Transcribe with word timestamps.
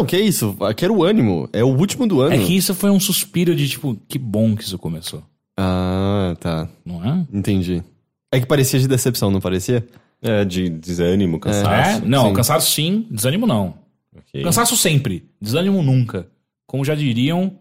Não, 0.00 0.06
que 0.06 0.16
isso? 0.18 0.56
Quero 0.76 0.94
o 0.96 1.04
ânimo. 1.04 1.48
É 1.52 1.62
o 1.62 1.68
último 1.68 2.06
do 2.06 2.20
ano. 2.20 2.34
É 2.34 2.38
que 2.38 2.56
isso 2.56 2.74
foi 2.74 2.90
um 2.90 2.98
suspiro 3.00 3.54
de 3.54 3.68
tipo, 3.68 3.96
que 4.08 4.18
bom 4.18 4.56
que 4.56 4.64
isso 4.64 4.78
começou. 4.78 5.22
Ah, 5.58 6.34
tá. 6.40 6.68
Não 6.84 7.04
é? 7.04 7.26
Entendi. 7.32 7.82
É 8.32 8.40
que 8.40 8.46
parecia 8.46 8.78
de 8.78 8.88
decepção, 8.88 9.30
não 9.30 9.40
parecia? 9.40 9.86
É, 10.22 10.44
de 10.44 10.68
desânimo, 10.68 11.36
É? 11.36 11.40
cansaço. 11.40 12.02
Não, 12.06 12.28
sim. 12.28 12.34
cansaço 12.34 12.70
sim, 12.72 13.06
desânimo 13.10 13.46
não. 13.46 13.74
Ok. 14.16 14.42
Cansaço 14.42 14.76
sempre, 14.76 15.24
desânimo 15.40 15.82
nunca. 15.82 16.26
Como 16.66 16.84
já 16.84 16.94
diriam 16.94 17.52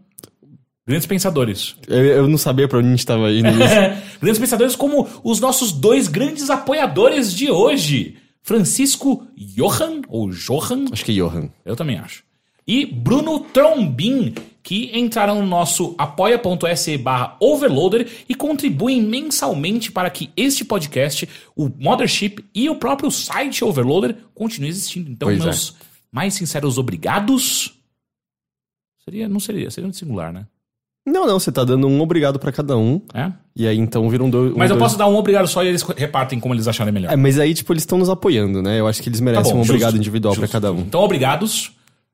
grandes 0.87 1.07
pensadores. 1.07 1.75
Eu, 1.87 2.03
eu 2.05 2.27
não 2.27 2.37
sabia 2.37 2.67
pra 2.67 2.79
onde 2.79 2.87
a 2.87 2.91
gente 2.91 3.05
tava 3.05 3.31
indo 3.31 3.49
grandes 4.21 4.39
pensadores 4.39 4.75
como 4.75 5.07
os 5.23 5.39
nossos 5.39 5.71
dois 5.71 6.07
grandes 6.07 6.49
apoiadores 6.49 7.33
de 7.33 7.49
hoje. 7.51 8.15
Francisco 8.41 9.27
Johan, 9.37 10.01
ou 10.07 10.29
Johan, 10.29 10.85
Acho 10.91 11.03
que 11.05 11.11
é 11.11 11.15
Johan. 11.15 11.49
eu 11.65 11.75
também 11.75 11.97
acho. 11.97 12.23
E 12.71 12.85
Bruno 12.85 13.39
Trombin, 13.39 14.35
que 14.61 14.91
entraram 14.95 15.41
no 15.41 15.47
nosso 15.47 15.95
apoia.se 15.97 16.95
barra 16.99 17.35
overloader 17.39 18.07
e 18.29 18.35
contribuem 18.35 19.01
mensalmente 19.01 19.91
para 19.91 20.07
que 20.11 20.29
este 20.37 20.63
podcast, 20.63 21.27
o 21.55 21.67
Mothership 21.67 22.45
e 22.53 22.69
o 22.69 22.75
próprio 22.75 23.09
site 23.09 23.65
Overloader 23.65 24.17
continuem 24.35 24.69
existindo. 24.69 25.09
Então, 25.09 25.29
Pois 25.29 25.41
é. 25.41 25.43
meus 25.45 25.75
mais 26.11 26.35
sinceros 26.35 26.77
obrigados. 26.77 27.73
Seria, 29.03 29.27
não 29.27 29.39
seria, 29.39 29.71
seria 29.71 29.89
um 29.89 29.93
singular, 29.93 30.31
né? 30.31 30.45
Não, 31.07 31.25
não, 31.25 31.39
você 31.39 31.51
tá 31.51 31.63
dando 31.63 31.87
um 31.87 31.99
obrigado 32.01 32.37
pra 32.37 32.51
cada 32.51 32.77
um. 32.77 33.01
É? 33.15 33.31
E 33.55 33.67
aí 33.67 33.77
então 33.79 34.07
viram 34.11 34.29
dois. 34.29 34.53
Mas 34.55 34.69
um, 34.69 34.73
eu 34.75 34.77
dois- 34.77 34.91
posso 34.91 34.97
dar 34.99 35.07
um 35.07 35.15
obrigado 35.15 35.47
só 35.47 35.63
e 35.63 35.67
eles 35.69 35.81
repartem 35.81 36.39
como 36.39 36.53
eles 36.53 36.67
acharem 36.67 36.93
melhor. 36.93 37.11
É, 37.11 37.15
mas 37.15 37.39
aí, 37.39 37.53
tipo, 37.55 37.73
eles 37.73 37.81
estão 37.81 37.97
nos 37.97 38.09
apoiando, 38.09 38.61
né? 38.61 38.79
Eu 38.79 38.85
acho 38.87 39.01
que 39.01 39.09
eles 39.09 39.19
merecem 39.19 39.45
Tá 39.45 39.49
bom, 39.49 39.55
um 39.55 39.63
justo, 39.63 39.71
obrigado 39.71 39.97
individual 39.97 40.35
pra 40.35 40.47
cada 40.47 40.71
um. 40.71 40.81
Então, 40.81 41.01
obrigados 41.01 41.71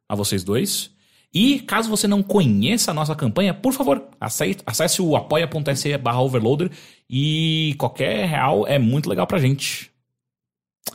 a 0.07 0.15
vocês 0.15 0.43
dois. 0.43 0.91
E 1.33 1.59
caso 1.59 1.89
você 1.89 2.07
não 2.07 2.23
conheça 2.23 2.91
a 2.91 2.93
nossa 2.93 3.13
campanha, 3.13 3.53
por 3.53 3.73
favor, 3.73 4.01
acesse, 4.21 4.59
acesse 4.65 5.01
o 5.01 5.17
apoia.se 5.17 5.97
barra 5.97 6.21
overloader 6.21 6.71
e 7.09 7.75
qualquer 7.77 8.25
real 8.25 8.65
é 8.65 8.79
muito 8.79 9.09
legal 9.09 9.27
pra 9.27 9.37
gente. 9.37 9.91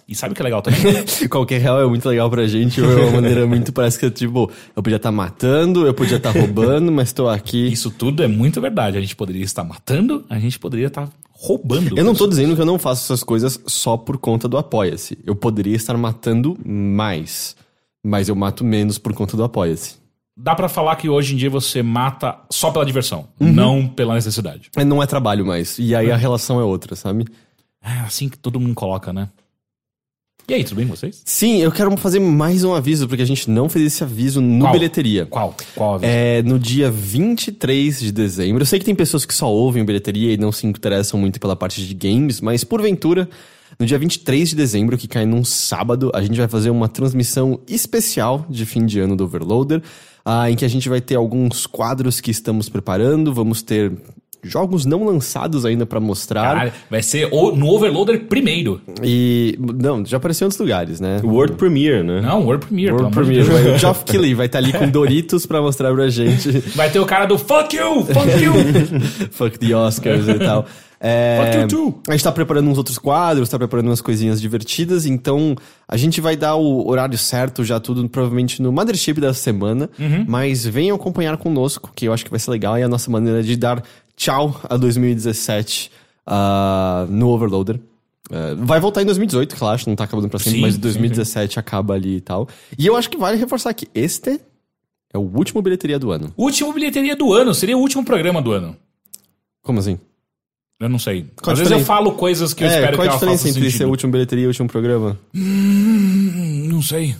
E 0.08 0.14
sabe 0.14 0.32
o 0.32 0.34
que 0.34 0.42
é 0.42 0.44
legal 0.44 0.62
também? 0.62 0.80
Qualquer 1.28 1.60
real 1.60 1.80
é 1.80 1.86
muito 1.86 2.08
legal 2.08 2.28
pra 2.30 2.46
gente. 2.46 2.80
É 2.80 2.84
uma 2.84 3.12
maneira 3.12 3.46
muito. 3.46 3.72
Parece 3.72 3.98
que, 3.98 4.10
tipo, 4.10 4.50
eu 4.74 4.82
podia 4.82 4.96
estar 4.96 5.12
matando, 5.12 5.86
eu 5.86 5.94
podia 5.94 6.16
estar 6.16 6.30
roubando, 6.30 6.90
mas 6.90 7.12
tô 7.12 7.28
aqui. 7.28 7.68
Isso 7.68 7.90
tudo 7.90 8.22
é 8.22 8.28
muito 8.28 8.60
verdade. 8.60 8.98
A 8.98 9.00
gente 9.00 9.14
poderia 9.14 9.44
estar 9.44 9.62
matando, 9.62 10.24
a 10.28 10.38
gente 10.38 10.58
poderia 10.58 10.88
estar 10.88 11.08
roubando. 11.30 11.96
Eu 11.96 12.04
não 12.04 12.14
tô 12.14 12.26
dizendo 12.26 12.54
que 12.54 12.60
eu 12.60 12.66
não 12.66 12.78
faço 12.78 13.04
essas 13.04 13.22
coisas 13.22 13.60
só 13.66 13.96
por 13.96 14.18
conta 14.18 14.48
do 14.48 14.58
Apoia-se. 14.58 15.18
Eu 15.24 15.36
poderia 15.36 15.76
estar 15.76 15.96
matando 15.96 16.56
mais. 16.64 17.56
Mas 18.04 18.28
eu 18.28 18.34
mato 18.34 18.64
menos 18.64 18.98
por 18.98 19.12
conta 19.12 19.36
do 19.36 19.44
Apoia-se. 19.44 19.96
Dá 20.36 20.54
pra 20.54 20.68
falar 20.68 20.96
que 20.96 21.08
hoje 21.08 21.34
em 21.34 21.36
dia 21.36 21.50
você 21.50 21.82
mata 21.82 22.38
só 22.50 22.70
pela 22.70 22.86
diversão, 22.86 23.28
não 23.38 23.86
pela 23.86 24.14
necessidade. 24.14 24.70
É, 24.74 24.84
Não 24.84 25.02
é 25.02 25.06
trabalho 25.06 25.44
mais. 25.44 25.78
E 25.78 25.94
aí 25.94 26.10
a 26.10 26.16
relação 26.16 26.58
é 26.58 26.64
outra, 26.64 26.96
sabe? 26.96 27.26
É 27.82 27.92
assim 28.00 28.28
que 28.28 28.38
todo 28.38 28.58
mundo 28.58 28.74
coloca, 28.74 29.12
né? 29.12 29.28
E 30.48 30.54
aí, 30.54 30.64
tudo 30.64 30.78
bem 30.78 30.88
com 30.88 30.96
vocês? 30.96 31.22
Sim, 31.24 31.58
eu 31.58 31.70
quero 31.70 31.96
fazer 31.96 32.18
mais 32.18 32.64
um 32.64 32.74
aviso, 32.74 33.06
porque 33.06 33.22
a 33.22 33.26
gente 33.26 33.48
não 33.48 33.68
fez 33.68 33.86
esse 33.86 34.02
aviso 34.02 34.40
no 34.40 34.64
Qual? 34.64 34.72
Bilheteria. 34.72 35.24
Qual? 35.26 35.54
Qual 35.76 35.94
a 35.94 35.98
vez? 35.98 36.12
É 36.12 36.42
no 36.42 36.58
dia 36.58 36.90
23 36.90 38.00
de 38.00 38.10
dezembro. 38.10 38.62
Eu 38.62 38.66
sei 38.66 38.80
que 38.80 38.84
tem 38.84 38.94
pessoas 38.94 39.24
que 39.24 39.32
só 39.32 39.48
ouvem 39.48 39.82
o 39.82 39.86
bilheteria 39.86 40.32
e 40.32 40.36
não 40.36 40.50
se 40.50 40.66
interessam 40.66 41.20
muito 41.20 41.38
pela 41.38 41.54
parte 41.54 41.86
de 41.86 41.94
games, 41.94 42.40
mas 42.40 42.64
porventura, 42.64 43.28
no 43.80 43.86
dia 43.86 43.98
23 43.98 44.50
de 44.50 44.54
dezembro, 44.56 44.96
que 44.98 45.08
cai 45.08 45.24
num 45.26 45.42
sábado, 45.42 46.10
a 46.14 46.20
gente 46.22 46.36
vai 46.38 46.46
fazer 46.46 46.68
uma 46.70 46.86
transmissão 46.88 47.58
especial 47.66 48.44
de 48.48 48.66
fim 48.66 48.84
de 48.86 49.00
ano 49.00 49.16
do 49.16 49.24
Overloader, 49.24 49.82
ah, 50.24 50.50
em 50.50 50.54
que 50.54 50.64
a 50.64 50.68
gente 50.68 50.88
vai 50.88 51.00
ter 51.00 51.14
alguns 51.16 51.66
quadros 51.66 52.20
que 52.20 52.30
estamos 52.30 52.68
preparando, 52.68 53.32
vamos 53.32 53.62
ter 53.62 53.90
jogos 54.42 54.86
não 54.86 55.04
lançados 55.04 55.66
ainda 55.66 55.84
pra 55.84 56.00
mostrar. 56.00 56.42
Caralho, 56.42 56.72
vai 56.90 57.02
ser 57.02 57.28
o- 57.30 57.54
no 57.54 57.68
Overloader 57.68 58.24
primeiro. 58.24 58.80
E. 59.02 59.58
Não, 59.58 60.04
já 60.04 60.16
apareceu 60.16 60.44
em 60.44 60.46
outros 60.46 60.60
lugares, 60.60 60.98
né? 60.98 61.20
World 61.22 61.54
Premiere, 61.56 62.02
né? 62.02 62.20
Não, 62.22 62.44
World 62.44 62.64
Premiere, 62.66 62.92
World 62.92 63.14
Premiere. 63.14 63.42
Vai- 63.48 63.74
O 63.74 63.78
Geoff 63.78 64.04
Keighley 64.04 64.32
vai 64.34 64.46
estar 64.46 64.58
ali 64.58 64.72
com 64.72 64.88
Doritos 64.88 65.44
pra 65.44 65.60
mostrar 65.60 65.92
pra 65.94 66.08
gente. 66.08 66.50
Vai 66.74 66.90
ter 66.90 66.98
o 67.00 67.04
cara 67.06 67.26
do 67.26 67.36
fuck 67.36 67.76
you, 67.76 68.04
fuck 68.06 68.42
you. 68.42 68.52
Fuck 69.32 69.58
the 69.58 69.74
Oscars 69.74 70.26
e 70.28 70.34
tal. 70.38 70.66
É. 71.02 71.66
A 72.08 72.12
gente 72.12 72.22
tá 72.22 72.30
preparando 72.30 72.68
uns 72.68 72.76
outros 72.76 72.98
quadros, 72.98 73.48
tá 73.48 73.56
preparando 73.58 73.86
umas 73.86 74.02
coisinhas 74.02 74.38
divertidas, 74.40 75.06
então 75.06 75.56
a 75.88 75.96
gente 75.96 76.20
vai 76.20 76.36
dar 76.36 76.56
o 76.56 76.86
horário 76.86 77.16
certo 77.16 77.64
já 77.64 77.80
tudo, 77.80 78.06
provavelmente 78.08 78.60
no 78.60 78.70
Mothership 78.70 79.14
da 79.18 79.32
semana, 79.32 79.88
Uhum. 79.98 80.26
mas 80.28 80.66
venham 80.66 80.94
acompanhar 80.94 81.36
conosco, 81.38 81.90
que 81.94 82.06
eu 82.06 82.12
acho 82.12 82.22
que 82.24 82.30
vai 82.30 82.38
ser 82.38 82.50
legal, 82.50 82.78
e 82.78 82.82
a 82.82 82.88
nossa 82.88 83.10
maneira 83.10 83.42
de 83.42 83.56
dar 83.56 83.82
tchau 84.14 84.60
a 84.68 84.76
2017 84.76 85.90
ah, 86.26 87.06
no 87.08 87.28
Overloader. 87.28 87.80
É, 88.30 88.54
vai 88.56 88.78
voltar 88.78 89.02
em 89.02 89.06
2018, 89.06 89.56
claro, 89.56 89.80
não 89.86 89.96
tá 89.96 90.04
acabando 90.04 90.28
pra 90.28 90.38
sempre, 90.38 90.58
Sim, 90.58 90.60
mas 90.60 90.74
sim, 90.74 90.80
2017 90.80 91.58
acaba 91.58 91.94
ali 91.94 92.16
e 92.16 92.20
tal. 92.20 92.46
E 92.78 92.86
eu 92.86 92.94
acho 92.94 93.08
que 93.10 93.16
vale 93.16 93.36
reforçar 93.38 93.72
que 93.74 93.88
este 93.94 94.38
é 95.12 95.18
o 95.18 95.22
último 95.22 95.60
bilheteria 95.62 95.98
do 95.98 96.12
ano. 96.12 96.32
Último 96.36 96.72
bilheteria 96.72 97.16
do 97.16 97.32
ano, 97.32 97.52
seria 97.54 97.76
o 97.76 97.80
último 97.80 98.04
programa 98.04 98.40
do 98.40 98.52
ano. 98.52 98.76
Como 99.62 99.80
assim? 99.80 99.98
Eu 100.80 100.88
não 100.88 100.98
sei. 100.98 101.26
Qual 101.42 101.52
Às 101.52 101.58
vezes 101.58 101.72
eu 101.72 101.80
falo 101.84 102.12
coisas 102.12 102.54
que 102.54 102.64
eu 102.64 102.68
é, 102.68 102.74
espero 102.74 102.96
qual 102.96 103.06
que 103.06 103.10
a 103.12 103.14
diferença 103.14 103.48
entre 103.48 103.62
ser 103.64 103.70
sentido. 103.70 103.86
o 103.86 103.90
último 103.90 104.10
bilheteria 104.12 104.44
e 104.44 104.46
o 104.46 104.48
último 104.48 104.66
programa? 104.68 105.18
Hum, 105.34 106.68
não 106.72 106.80
sei. 106.82 107.14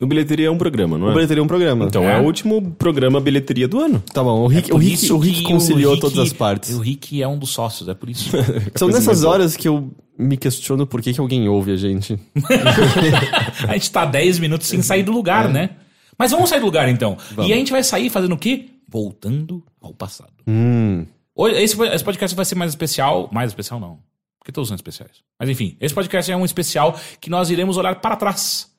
O 0.00 0.06
Bilheteria 0.06 0.48
é 0.48 0.50
um 0.50 0.58
programa, 0.58 0.98
não 0.98 1.06
O 1.06 1.10
é? 1.10 1.14
bilheteria 1.14 1.40
é 1.40 1.44
um 1.44 1.46
programa. 1.46 1.84
Então 1.86 2.02
É? 2.04 2.16
é 2.16 2.20
o 2.20 2.24
último 2.24 2.72
programa 2.72 3.20
Bilheteria 3.20 3.66
do 3.68 3.78
ano. 3.80 4.02
Tá 4.12 4.22
bom, 4.22 4.40
o 4.42 4.46
Rick, 4.48 4.70
o 4.70 4.74
Por 4.74 4.82
Rick, 4.82 5.12
o 5.12 5.18
Rick 5.18 5.42
conciliou 5.44 5.92
Rick- 5.94 6.00
todas 6.02 6.18
as 6.18 6.32
partes. 6.32 6.74
O 6.74 6.80
Rick 6.80 7.22
é 7.22 7.26
um 7.28 7.38
dos 7.38 7.50
sócios, 7.50 7.88
é 7.88 7.94
por 7.94 8.10
isso. 8.10 8.30
São 8.74 8.88
nessas 8.88 9.22
horas 9.24 9.56
que 9.56 9.68
eu 9.68 9.90
me 10.18 10.36
questiono 10.36 10.86
por 10.86 11.00
que, 11.00 11.12
que 11.14 11.20
alguém 11.20 11.48
ouve 11.48 11.70
a 11.72 11.76
gente. 11.76 12.18
a 13.68 13.72
gente 13.74 13.90
tá 13.90 14.04
10 14.04 14.38
minutos 14.40 14.66
sem 14.66 14.82
sair 14.82 15.02
do 15.02 15.12
lugar, 15.12 15.48
né? 15.48 15.70
Mas 16.18 16.30
vamos 16.32 16.50
sair 16.50 16.60
do 16.60 16.66
lugar 16.66 16.88
então. 16.88 17.16
E 17.38 17.52
a 17.52 17.56
gente 17.56 17.72
vai 17.72 17.82
sair 17.82 18.10
fazendo 18.10 18.34
o 18.34 18.38
quê? 18.38 18.66
Voltando 18.88 19.62
ao 19.80 19.94
passado. 19.94 20.30
Hum. 20.46 21.06
Hoje, 21.34 21.60
esse, 21.62 21.80
esse 21.82 22.04
podcast 22.04 22.36
vai 22.36 22.44
ser 22.44 22.54
mais 22.54 22.70
especial. 22.70 23.28
Mais 23.32 23.50
especial, 23.50 23.80
não. 23.80 24.00
Porque 24.38 24.52
todos 24.52 24.68
são 24.68 24.74
especiais. 24.74 25.22
Mas 25.38 25.48
enfim, 25.48 25.76
esse 25.80 25.94
podcast 25.94 26.30
é 26.30 26.36
um 26.36 26.44
especial 26.44 26.98
que 27.20 27.30
nós 27.30 27.50
iremos 27.50 27.76
olhar 27.76 28.00
para 28.00 28.16
trás. 28.16 28.70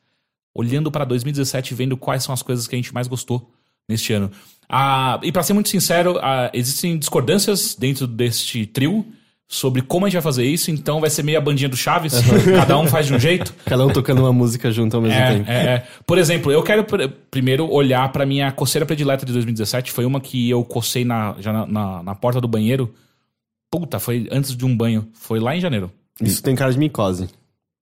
Olhando 0.53 0.91
para 0.91 1.05
2017 1.05 1.71
e 1.71 1.75
vendo 1.75 1.97
quais 1.97 2.23
são 2.23 2.33
as 2.33 2.41
coisas 2.41 2.67
que 2.67 2.75
a 2.75 2.77
gente 2.77 2.93
mais 2.93 3.07
gostou 3.07 3.51
neste 3.87 4.13
ano. 4.13 4.29
Ah, 4.69 5.19
e 5.23 5.31
para 5.31 5.43
ser 5.43 5.53
muito 5.53 5.69
sincero, 5.69 6.19
ah, 6.21 6.51
existem 6.53 6.97
discordâncias 6.97 7.75
dentro 7.75 8.05
deste 8.05 8.65
trio 8.65 9.05
sobre 9.47 9.81
como 9.81 10.05
a 10.05 10.09
gente 10.09 10.15
vai 10.15 10.21
fazer 10.23 10.45
isso, 10.45 10.71
então 10.71 10.99
vai 10.99 11.09
ser 11.09 11.21
meio 11.23 11.37
a 11.37 11.41
bandinha 11.41 11.69
do 11.69 11.75
Chaves, 11.77 12.13
cada 12.57 12.77
um 12.77 12.87
faz 12.87 13.05
de 13.07 13.13
um 13.13 13.19
jeito. 13.19 13.53
Cada 13.65 13.85
um 13.85 13.91
tocando 13.91 14.19
uma 14.19 14.33
música 14.33 14.71
junto 14.71 14.95
ao 14.95 15.01
mesmo 15.01 15.19
É, 15.19 15.31
tempo. 15.33 15.49
é, 15.51 15.65
é. 15.75 15.87
Por 16.07 16.17
exemplo, 16.17 16.51
eu 16.51 16.63
quero 16.63 16.83
pr- 16.83 17.07
primeiro 17.29 17.69
olhar 17.69 18.11
pra 18.11 18.25
minha 18.25 18.51
coceira 18.51 18.85
predileta 18.85 19.25
de 19.25 19.33
2017. 19.33 19.91
Foi 19.91 20.05
uma 20.05 20.19
que 20.19 20.49
eu 20.49 20.63
cocei 20.63 21.05
na, 21.05 21.35
já 21.39 21.53
na, 21.53 21.65
na, 21.67 22.03
na 22.03 22.15
porta 22.15 22.41
do 22.41 22.47
banheiro. 22.47 22.93
Puta, 23.69 23.99
foi 23.99 24.27
antes 24.31 24.55
de 24.55 24.65
um 24.65 24.75
banho. 24.75 25.07
Foi 25.13 25.39
lá 25.39 25.55
em 25.55 25.59
janeiro. 25.59 25.91
Isso 26.21 26.41
tem 26.41 26.55
cara 26.55 26.71
de 26.71 26.77
micose. 26.79 27.27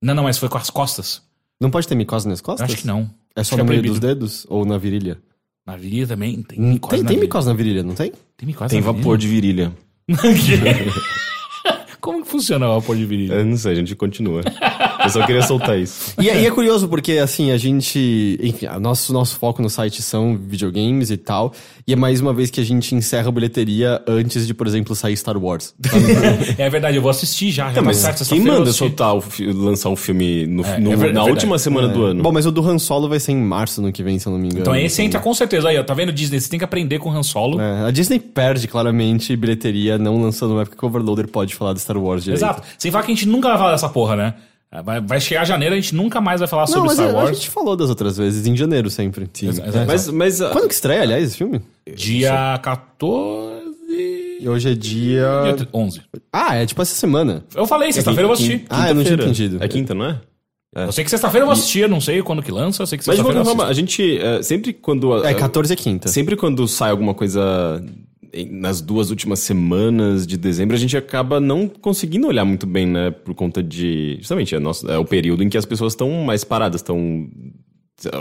Não, 0.02 0.14
não, 0.14 0.24
mas 0.24 0.38
foi 0.38 0.48
com 0.48 0.58
as 0.58 0.68
costas. 0.70 1.22
Não 1.60 1.70
pode 1.70 1.86
ter 1.86 1.94
micose 1.94 2.26
nas 2.28 2.40
Eu 2.40 2.44
costas? 2.44 2.68
acho 2.70 2.80
que 2.80 2.86
não. 2.86 3.08
É 3.36 3.44
só 3.44 3.54
Acho 3.54 3.64
no 3.64 3.70
é 3.72 3.76
meio 3.76 3.82
dos 3.82 4.00
dedos? 4.00 4.46
Ou 4.48 4.64
na 4.64 4.76
virilha? 4.78 5.18
Na 5.66 5.76
virilha 5.76 6.06
também. 6.06 6.42
Tem 6.42 6.58
Hum, 6.60 6.70
micose 6.72 6.90
Tem, 6.96 7.02
na 7.02 7.08
tem 7.08 7.16
virilha. 7.16 7.20
micose 7.28 7.46
na 7.48 7.54
virilha, 7.54 7.82
não 7.82 7.94
tem? 7.94 8.12
Tem 8.36 8.46
micose 8.46 8.70
Tem 8.70 8.80
na 8.80 8.86
virilha? 8.86 9.02
vapor 9.02 9.16
de 9.18 9.28
virilha. 9.28 9.72
Como 12.02 12.21
que 12.21 12.21
funciona 12.32 12.68
o 12.68 12.80
vapor 12.80 12.96
de 12.96 13.04
virilha? 13.06 13.34
Eu 13.34 13.44
não 13.44 13.56
sei, 13.56 13.72
a 13.72 13.74
gente 13.76 13.94
continua. 13.94 14.40
Eu 15.04 15.10
só 15.10 15.24
queria 15.26 15.42
soltar 15.42 15.78
isso. 15.78 16.12
E, 16.22 16.28
é- 16.28 16.42
e 16.42 16.46
é 16.46 16.50
curioso 16.50 16.88
porque, 16.88 17.12
assim, 17.18 17.50
a 17.50 17.56
gente. 17.56 18.38
Enfim, 18.42 18.66
o 18.66 18.80
nosso, 18.80 19.12
nosso 19.12 19.36
foco 19.36 19.60
no 19.62 19.68
site 19.70 20.02
são 20.02 20.36
videogames 20.36 21.10
e 21.10 21.16
tal. 21.16 21.52
E 21.86 21.92
é 21.92 21.96
mais 21.96 22.20
uma 22.20 22.32
vez 22.32 22.50
que 22.50 22.60
a 22.60 22.64
gente 22.64 22.94
encerra 22.94 23.28
a 23.28 23.32
bilheteria 23.32 24.00
antes 24.06 24.46
de, 24.46 24.54
por 24.54 24.66
exemplo, 24.66 24.94
sair 24.94 25.16
Star 25.16 25.36
Wars. 25.36 25.74
É 26.58 26.68
verdade, 26.70 26.96
eu 26.96 27.02
vou 27.02 27.10
assistir 27.10 27.50
já. 27.50 27.68
já 27.68 27.74
tá 27.74 27.82
Mas 27.82 27.96
certo, 27.98 28.24
quem 28.26 28.38
eu 28.38 28.44
manda 28.44 28.72
soltar 28.72 29.14
o 29.14 29.20
fi- 29.20 29.46
lançar 29.52 29.88
um 29.88 29.96
filme 29.96 30.46
no- 30.46 30.64
É, 30.64 30.78
no- 30.78 30.92
é 30.92 30.96
ver- 30.96 30.98
na 30.98 31.06
verdade. 31.06 31.30
última 31.30 31.58
semana 31.58 31.88
do 31.88 32.04
ano? 32.04 32.22
Bom, 32.22 32.32
mas 32.32 32.46
o 32.46 32.50
do 32.52 32.66
Han 32.68 32.78
Solo 32.78 33.08
vai 33.08 33.18
ser 33.20 33.32
em 33.32 33.36
março 33.42 33.80
no 33.82 33.90
que 33.92 34.02
vem, 34.02 34.18
se 34.18 34.26
eu 34.26 34.32
não 34.32 34.38
me 34.38 34.46
engano. 34.46 34.60
Então 34.62 34.76
esse 34.76 35.02
entra 35.02 35.18
com 35.20 35.32
certeza. 35.34 35.68
Aí, 35.68 35.78
ó, 35.78 35.82
tá 35.82 35.94
vendo, 35.94 36.12
Disney? 36.12 36.40
Você 36.40 36.48
tem 36.48 36.58
que 36.58 36.64
aprender 36.64 36.98
com 36.98 37.10
Han 37.10 37.22
Solo. 37.22 37.60
É, 37.60 37.86
a 37.86 37.90
Disney 37.90 38.18
perde 38.20 38.68
claramente 38.68 39.34
bilheteria 39.36 39.98
não 39.98 40.20
lançando 40.22 40.52
uma 40.52 40.62
época 40.62 40.76
que 40.76 40.84
o 40.84 40.88
Overloader 40.88 41.28
pode 41.28 41.54
falar 41.54 41.72
de 41.74 41.80
Star 41.80 41.96
Wars 41.96 42.21
direito. 42.24 42.38
Exato. 42.38 42.62
Sem 42.78 42.90
falar 42.90 43.04
que 43.04 43.12
a 43.12 43.14
gente 43.14 43.28
nunca 43.28 43.48
vai 43.48 43.58
falar 43.58 43.72
dessa 43.72 43.88
porra, 43.88 44.16
né? 44.16 44.34
Vai, 44.84 45.02
vai 45.02 45.20
chegar 45.20 45.44
janeiro, 45.44 45.74
a 45.74 45.78
gente 45.78 45.94
nunca 45.94 46.18
mais 46.18 46.40
vai 46.40 46.48
falar 46.48 46.62
Não, 46.62 46.68
sobre 46.68 46.86
mas 46.86 46.96
Star 46.96 47.08
a, 47.08 47.10
a 47.10 47.14
Wars. 47.14 47.36
gente 47.36 47.50
falou 47.50 47.76
das 47.76 47.90
outras 47.90 48.16
vezes, 48.16 48.46
em 48.46 48.56
janeiro 48.56 48.88
sempre. 48.88 49.28
Exa-. 49.42 49.84
Mas, 49.86 50.08
mas 50.08 50.40
ah, 50.40 50.48
Quando 50.48 50.66
que 50.66 50.72
estreia, 50.72 51.02
aliás, 51.02 51.24
esse 51.24 51.36
filme? 51.36 51.60
Dia 51.94 52.58
14. 52.62 53.62
E 54.40 54.48
hoje 54.48 54.70
é 54.70 54.74
dia... 54.74 55.54
Dia 55.56 55.68
11. 55.74 56.00
Ah, 56.32 56.56
é 56.56 56.64
tipo 56.64 56.80
essa 56.80 56.94
semana. 56.94 57.44
Eu 57.54 57.66
falei, 57.66 57.92
sexta-feira 57.92 58.22
eu 58.22 58.28
vou 58.28 58.34
assistir. 58.34 58.64
Ah, 58.70 58.88
eu 58.88 58.94
não 58.94 59.04
tinha 59.04 59.14
entendido. 59.14 59.62
É 59.62 59.68
quinta, 59.68 59.94
não 59.94 60.06
é? 60.06 60.18
Eu 60.74 60.90
sei 60.90 61.04
que 61.04 61.10
sexta-feira 61.10 61.42
eu 61.42 61.48
vou 61.48 61.52
assistir, 61.52 61.80
eu 61.80 61.88
não 61.88 62.00
sei 62.00 62.22
quando 62.22 62.42
que 62.42 62.50
lança, 62.50 62.82
eu 62.82 62.86
sei 62.86 62.96
que 62.96 63.06
Mas 63.06 63.16
de 63.16 63.22
sexta-feira 63.22 63.44
qualquer 63.44 63.58
forma, 63.58 63.70
a 63.70 63.74
gente 63.74 64.18
é, 64.18 64.42
sempre 64.42 64.72
quando. 64.72 65.22
É, 65.22 65.34
14 65.34 65.70
é 65.70 65.76
quinta. 65.76 66.08
Sempre 66.08 66.34
quando 66.34 66.66
sai 66.66 66.90
alguma 66.90 67.12
coisa 67.12 67.84
nas 68.50 68.80
duas 68.80 69.10
últimas 69.10 69.40
semanas 69.40 70.26
de 70.26 70.36
dezembro, 70.36 70.74
a 70.74 70.78
gente 70.78 70.96
acaba 70.96 71.38
não 71.40 71.68
conseguindo 71.68 72.26
olhar 72.26 72.44
muito 72.44 72.66
bem, 72.66 72.86
né? 72.86 73.10
Por 73.10 73.34
conta 73.34 73.62
de. 73.62 74.16
Justamente, 74.18 74.54
é, 74.54 74.58
nosso, 74.58 74.90
é 74.90 74.96
o 74.98 75.04
período 75.04 75.42
em 75.42 75.48
que 75.48 75.58
as 75.58 75.64
pessoas 75.66 75.92
estão 75.92 76.10
mais 76.24 76.44
paradas, 76.44 76.80
estão. 76.80 77.28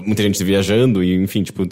Muita 0.06 0.22
gente 0.22 0.44
viajando, 0.44 1.04
e 1.04 1.16
enfim, 1.16 1.44
tipo. 1.44 1.64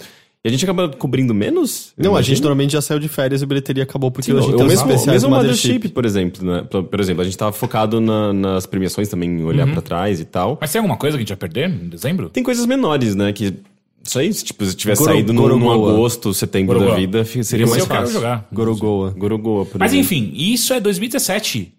E 0.42 0.48
a 0.48 0.50
gente 0.50 0.64
acaba 0.64 0.88
cobrindo 0.88 1.34
menos? 1.34 1.92
Não, 1.98 2.16
a 2.16 2.22
gente 2.22 2.28
imagino. 2.28 2.44
normalmente 2.44 2.72
já 2.72 2.80
saiu 2.80 2.98
de 2.98 3.08
férias 3.08 3.42
e 3.42 3.44
a 3.44 3.46
bilheteria 3.46 3.82
acabou 3.82 4.10
porque 4.10 4.32
Sim, 4.32 4.38
a 4.38 4.40
gente 4.40 4.54
o 4.54 4.56
tem 4.56 4.66
mesmo, 4.68 4.86
especiais 4.90 5.22
mesmo 5.22 5.28
do 5.28 5.34
Mothership, 5.36 5.88
por 5.90 6.06
exemplo, 6.06 6.46
né? 6.50 6.62
Por, 6.62 6.82
por 6.84 6.98
exemplo, 6.98 7.20
a 7.20 7.24
gente 7.26 7.36
tava 7.36 7.52
focado 7.52 8.00
na- 8.00 8.32
nas 8.32 8.64
premiações 8.64 9.06
também, 9.10 9.44
olhar 9.44 9.70
pra 9.70 9.82
trás 9.82 10.18
e 10.18 10.24
tal. 10.24 10.56
Mas 10.58 10.72
tem 10.72 10.78
alguma 10.78 10.96
coisa 10.96 11.18
que 11.18 11.20
a 11.22 11.26
gente 11.26 11.28
vai 11.28 11.36
perder 11.36 11.68
em 11.68 11.90
dezembro? 11.90 12.30
Tem 12.30 12.42
coisas 12.42 12.64
menores, 12.64 13.14
né? 13.14 13.34
Que. 13.34 13.52
Isso 14.10 14.18
aí, 14.18 14.32
se, 14.34 14.44
tipo, 14.44 14.64
se 14.66 14.74
tivesse 14.74 15.00
Goro- 15.02 15.12
saído 15.14 15.32
no, 15.32 15.56
no 15.56 15.70
agosto, 15.72 16.34
setembro 16.34 16.74
Gorogoa. 16.74 16.94
da 16.96 17.00
vida, 17.00 17.24
seria 17.24 17.42
Esse 17.62 17.70
mais 17.70 17.80
eu 17.82 17.86
quero 17.86 18.00
fácil. 18.00 18.14
jogar. 18.14 18.48
Gorogoa. 18.52 19.10
Gorogoa, 19.16 19.64
por 19.66 19.78
Mas 19.78 19.92
exemplo. 19.92 20.04
enfim, 20.16 20.32
isso 20.34 20.72
é 20.74 20.80
2017 20.80 21.72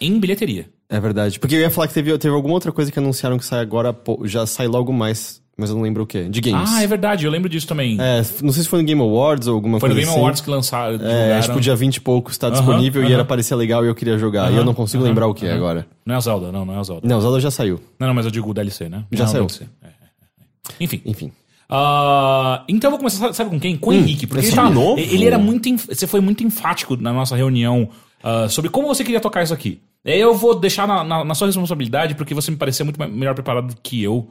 em 0.00 0.18
bilheteria. 0.18 0.70
É 0.88 0.98
verdade. 0.98 1.38
Porque 1.38 1.54
eu 1.54 1.60
ia 1.60 1.68
falar 1.70 1.86
que 1.86 1.92
teve, 1.92 2.16
teve 2.16 2.34
alguma 2.34 2.54
outra 2.54 2.72
coisa 2.72 2.90
que 2.90 2.98
anunciaram 2.98 3.36
que 3.38 3.44
sai 3.44 3.60
agora, 3.60 3.94
já 4.24 4.46
sai 4.46 4.68
logo 4.68 4.90
mais, 4.90 5.42
mas 5.54 5.68
eu 5.68 5.76
não 5.76 5.82
lembro 5.82 6.02
o 6.04 6.06
quê. 6.06 6.30
De 6.30 6.40
games. 6.40 6.70
Ah, 6.72 6.82
é 6.82 6.86
verdade, 6.86 7.26
eu 7.26 7.30
lembro 7.30 7.46
disso 7.50 7.66
também. 7.66 7.98
É, 8.00 8.22
não 8.42 8.52
sei 8.54 8.62
se 8.62 8.68
foi 8.70 8.80
no 8.80 8.86
Game 8.86 9.00
Awards 9.02 9.46
ou 9.46 9.54
alguma 9.56 9.78
Foi 9.78 9.90
no 9.90 9.94
coisa 9.94 10.00
Game 10.06 10.10
assim. 10.12 10.18
Awards 10.20 10.40
que 10.40 10.48
lançaram. 10.50 10.94
É, 10.94 10.98
divulgaram. 10.98 11.42
tipo, 11.42 11.60
dia 11.60 11.76
20 11.76 11.96
e 11.96 12.00
poucos 12.00 12.38
tá 12.38 12.46
Aham, 12.46 12.56
disponível 12.56 13.02
e 13.02 13.04
aham. 13.04 13.14
era 13.16 13.24
parecer 13.26 13.54
legal 13.54 13.84
e 13.84 13.88
eu 13.88 13.94
queria 13.94 14.16
jogar. 14.16 14.50
e 14.50 14.56
eu 14.56 14.64
não 14.64 14.72
consigo 14.72 15.04
lembrar 15.04 15.26
o 15.26 15.34
que 15.34 15.44
é 15.44 15.52
agora. 15.52 15.86
Não 16.06 16.14
é 16.14 16.18
o 16.18 16.20
Zelda, 16.22 16.50
não, 16.50 16.64
não 16.64 16.74
é 16.74 16.80
o 16.80 16.84
Zelda. 16.84 17.06
Não, 17.06 17.18
o 17.18 17.20
Zelda 17.20 17.38
já 17.38 17.50
saiu. 17.50 17.78
Não, 17.98 18.06
não, 18.08 18.14
mas 18.14 18.24
eu 18.24 18.30
digo 18.30 18.48
o 18.50 18.54
DLC, 18.54 18.88
né? 18.88 19.04
Já 19.12 19.24
Não, 19.26 19.30
saiu. 19.32 19.46
DLC. 19.46 19.64
É, 19.82 19.86
é, 19.86 19.90
é. 19.90 20.84
Enfim. 20.84 21.02
Enfim. 21.04 21.30
Ah, 21.70 22.64
então 22.68 22.88
eu 22.88 22.90
vou 22.92 22.98
começar, 22.98 23.32
sabe- 23.32 23.50
com 23.50 23.60
quem? 23.60 23.76
Com 23.76 23.90
o 23.90 23.92
Henrique. 23.92 24.26
Porque 24.26 24.40
ele, 24.40 24.46
esse 24.48 24.56
tava- 24.56 24.70
novo? 24.70 24.98
ele 25.00 25.24
era 25.24 25.38
muito. 25.38 25.68
Você 25.88 26.06
foi 26.06 26.20
muito 26.20 26.42
enfático 26.42 26.96
na 26.96 27.12
nossa 27.12 27.36
reunião 27.36 27.88
ah, 28.22 28.48
sobre 28.48 28.68
como 28.70 28.88
você 28.88 29.04
queria 29.04 29.20
tocar 29.20 29.42
isso 29.42 29.54
aqui. 29.54 29.80
Aí 30.04 30.18
eu 30.18 30.34
vou 30.34 30.58
deixar 30.58 30.88
na, 30.88 31.04
na- 31.04 31.24
na 31.24 31.34
sua 31.34 31.46
responsabilidade, 31.46 32.14
porque 32.14 32.34
você 32.34 32.50
me 32.50 32.56
parecia 32.56 32.84
muito 32.84 32.98
me- 32.98 33.06
melhor 33.06 33.34
preparado 33.34 33.74
que 33.82 34.02
eu 34.02 34.28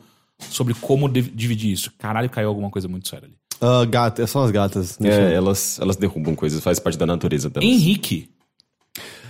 sobre 0.49 0.73
como 0.73 1.07
de- 1.07 1.21
dividir 1.21 1.71
isso. 1.71 1.91
Caralho, 1.97 2.29
caiu 2.29 2.49
alguma 2.49 2.69
coisa 2.69 2.87
muito 2.87 3.07
séria 3.07 3.25
ali. 3.25 3.35
Ah, 3.61 3.85
gata, 3.85 4.25
são 4.27 4.41
as 4.43 4.51
gatas. 4.51 4.97
Eu- 4.99 5.11
É, 5.11 5.33
elas, 5.33 5.79
elas 5.81 5.95
derrubam 5.95 6.33
coisas, 6.35 6.61
faz 6.63 6.79
parte 6.79 6.97
da 6.97 7.05
natureza 7.05 7.49
delas. 7.49 7.67
Henrique, 7.69 8.29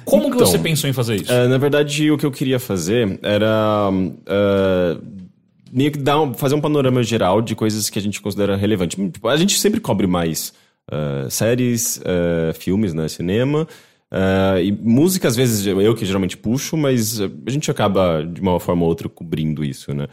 como 0.06 0.24
que 0.30 0.36
Então, 0.36 0.48
você 0.48 0.58
pensou 0.58 0.90
em 0.90 0.94
fazer 0.94 1.16
isso? 1.18 1.32
É, 1.32 1.48
na 1.48 1.58
verdade, 1.58 2.10
o 2.12 2.18
que 2.18 2.26
eu 2.26 2.32
queria 2.32 2.60
fazer 2.60 3.20
era 3.22 3.90
é, 4.26 4.98
meio 5.72 5.92
que 5.92 5.98
dar 6.00 6.20
um- 6.22 6.34
fazer 6.34 6.56
um 6.56 6.62
panorama 6.62 7.02
geral 7.04 7.42
de 7.42 7.56
coisas 7.56 7.90
que 7.90 8.00
a 8.00 8.02
gente 8.02 8.22
considera 8.22 8.56
relevante. 8.56 8.96
Tipo, 9.12 9.28
a 9.28 9.38
gente 9.38 9.60
sempre 9.60 9.80
cobre 9.80 10.08
mais 10.08 10.54
é, 10.92 11.30
séries, 11.30 12.02
é, 12.04 12.52
filmes, 12.54 12.94
né, 12.94 13.08
cinema. 13.08 13.68
é, 14.12 14.64
e 14.64 14.72
música, 14.72 15.28
às 15.28 15.36
vezes, 15.36 15.66
eu 15.68 15.94
que 15.94 16.04
geralmente 16.04 16.36
puxo, 16.36 16.76
mas 16.76 17.22
a 17.22 17.30
gente 17.52 17.70
acaba, 17.70 18.24
de 18.24 18.42
uma 18.42 18.60
forma 18.60 18.82
ou 18.84 18.90
outra, 18.90 19.08
cobrindo 19.08 19.64
isso, 19.64 19.94
né? 19.94 20.08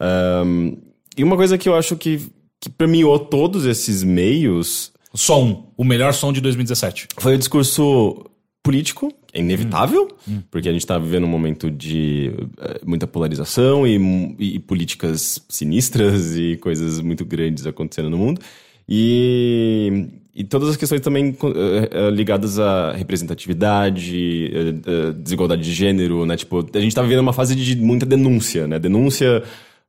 Ahn, 0.00 0.76
e 1.16 1.22
uma 1.24 1.36
coisa 1.36 1.56
que 1.56 1.68
eu 1.68 1.76
acho 1.76 1.96
que, 1.96 2.20
que 2.60 2.68
premiou 2.68 3.18
todos 3.18 3.64
esses 3.64 4.02
meios 4.02 4.92
Som, 5.14 5.72
o 5.76 5.84
melhor 5.84 6.12
som 6.12 6.32
de 6.32 6.40
2017. 6.40 7.08
foi 7.16 7.34
o 7.34 7.38
discurso 7.38 8.24
político, 8.62 9.12
é 9.32 9.40
inevitável, 9.40 10.08
porque 10.50 10.68
a 10.68 10.72
gente 10.72 10.86
tá 10.86 10.98
vivendo 10.98 11.24
um 11.24 11.28
momento 11.28 11.70
de 11.70 12.32
eh, 12.58 12.80
muita 12.86 13.06
polarização 13.06 13.86
e, 13.86 13.96
e 14.38 14.58
políticas 14.58 15.44
sinistras 15.48 16.36
e 16.36 16.56
coisas 16.56 17.00
muito 17.00 17.24
grandes 17.24 17.66
acontecendo 17.66 18.08
no 18.08 18.16
mundo. 18.16 18.40
E, 18.88 20.06
e 20.34 20.44
todas 20.44 20.70
as 20.70 20.76
questões 20.76 21.02
também 21.02 21.36
eh, 21.42 21.88
eh, 21.90 22.10
ligadas 22.10 22.58
à 22.58 22.92
representatividade, 22.92 24.50
eh, 24.86 25.12
desigualdade 25.12 25.62
de 25.62 25.74
gênero, 25.74 26.24
né? 26.24 26.34
Tipo, 26.36 26.66
a 26.74 26.80
gente 26.80 26.94
tá 26.94 27.02
vivendo 27.02 27.20
uma 27.20 27.34
fase 27.34 27.54
de 27.54 27.76
muita 27.76 28.06
denúncia, 28.06 28.66
né? 28.66 28.78
Denúncia 28.78 29.42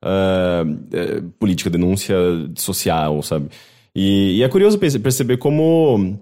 eh, 0.04 1.22
política, 1.40 1.70
denúncia 1.70 2.16
social, 2.58 3.24
sabe? 3.24 3.48
E, 3.96 4.38
e 4.40 4.44
é 4.44 4.50
curioso 4.50 4.78
perce- 4.78 5.00
perceber 5.00 5.38
como 5.38 6.20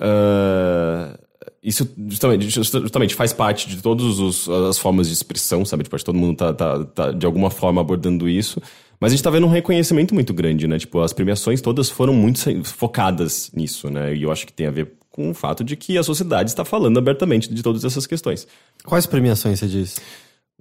ah, 0.00 1.18
isso 1.62 1.88
justamente, 2.08 2.48
justamente 2.48 3.14
faz 3.14 3.32
parte 3.32 3.68
de 3.68 3.82
todas 3.82 4.48
as 4.48 4.78
formas 4.78 5.08
de 5.08 5.14
expressão, 5.14 5.64
sabe? 5.64 5.84
Tipo, 5.84 5.96
acho 5.96 6.04
que 6.04 6.10
todo 6.12 6.18
mundo 6.18 6.36
tá, 6.36 6.52
tá, 6.52 6.84
tá 6.84 7.12
de 7.12 7.26
alguma 7.26 7.50
forma 7.50 7.80
abordando 7.80 8.28
isso. 8.28 8.60
Mas 9.00 9.12
a 9.12 9.14
gente 9.16 9.22
tá 9.24 9.30
vendo 9.30 9.46
um 9.46 9.50
reconhecimento 9.50 10.12
muito 10.12 10.34
grande, 10.34 10.66
né? 10.66 10.78
Tipo, 10.78 11.00
as 11.00 11.12
premiações 11.12 11.60
todas 11.60 11.88
foram 11.88 12.12
muito 12.12 12.40
focadas 12.64 13.50
nisso, 13.54 13.88
né? 13.90 14.14
E 14.14 14.22
eu 14.22 14.32
acho 14.32 14.44
que 14.46 14.52
tem 14.52 14.66
a 14.66 14.70
ver 14.70 14.92
com 15.10 15.30
o 15.30 15.34
fato 15.34 15.62
de 15.62 15.76
que 15.76 15.96
a 15.98 16.02
sociedade 16.02 16.50
está 16.50 16.64
falando 16.64 16.98
abertamente 16.98 17.52
de 17.52 17.62
todas 17.62 17.84
essas 17.84 18.06
questões. 18.06 18.46
Quais 18.84 19.06
premiações 19.06 19.60
você 19.60 19.66
diz? 19.66 19.96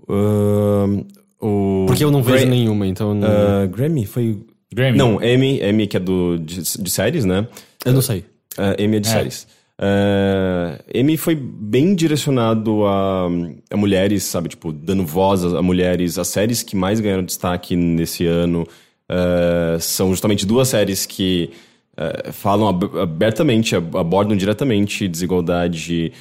Ahn, 0.08 1.04
o 1.42 1.86
Porque 1.88 2.04
eu 2.04 2.12
não 2.12 2.22
vejo 2.24 2.40
Gra- 2.40 2.50
nenhuma, 2.50 2.86
então 2.88 3.14
não, 3.14 3.28
ah, 3.28 3.66
Grammy 3.66 4.06
foi. 4.06 4.40
Grammy. 4.74 4.98
Não, 4.98 5.24
Emmy, 5.24 5.62
Emmy 5.64 5.88
que 5.88 5.98
é 5.98 6.00
do, 6.00 6.38
de, 6.38 6.62
de 6.62 6.90
séries, 6.90 7.26
né? 7.26 7.48
eu 7.86 7.94
não 7.94 8.02
sei. 8.02 8.20
Uh, 8.58 8.82
Emmy 8.82 8.98
é 8.98 9.00
de 9.00 9.08
séries. 9.08 9.48
Uh, 9.80 10.82
Emmy 10.92 11.18
foi 11.18 11.36
bem 11.36 11.94
direcionado 11.94 12.86
a, 12.86 13.28
a 13.70 13.78
mulheres, 13.78 14.24
sabe? 14.24 14.50
Tipo, 14.50 14.72
dando 14.72 15.06
voz 15.06 15.46
a, 15.46 15.60
a 15.60 15.62
mulheres. 15.62 16.18
As 16.18 16.28
séries 16.30 16.64
que 16.64 16.76
mais 16.76 17.00
ganharam 17.00 17.24
destaque 17.24 17.76
nesse 17.76 18.26
ano 18.26 18.64
uh, 19.10 19.80
são 19.80 20.10
justamente 20.10 20.46
duas 20.46 20.70
séries 20.70 21.06
que 21.06 21.52
uh, 21.94 22.34
falam 22.34 22.68
ab- 22.68 22.98
abertamente, 23.00 23.76
ab- 23.76 23.96
abordam 23.98 24.36
diretamente 24.36 25.08
desigualdade 25.08 26.12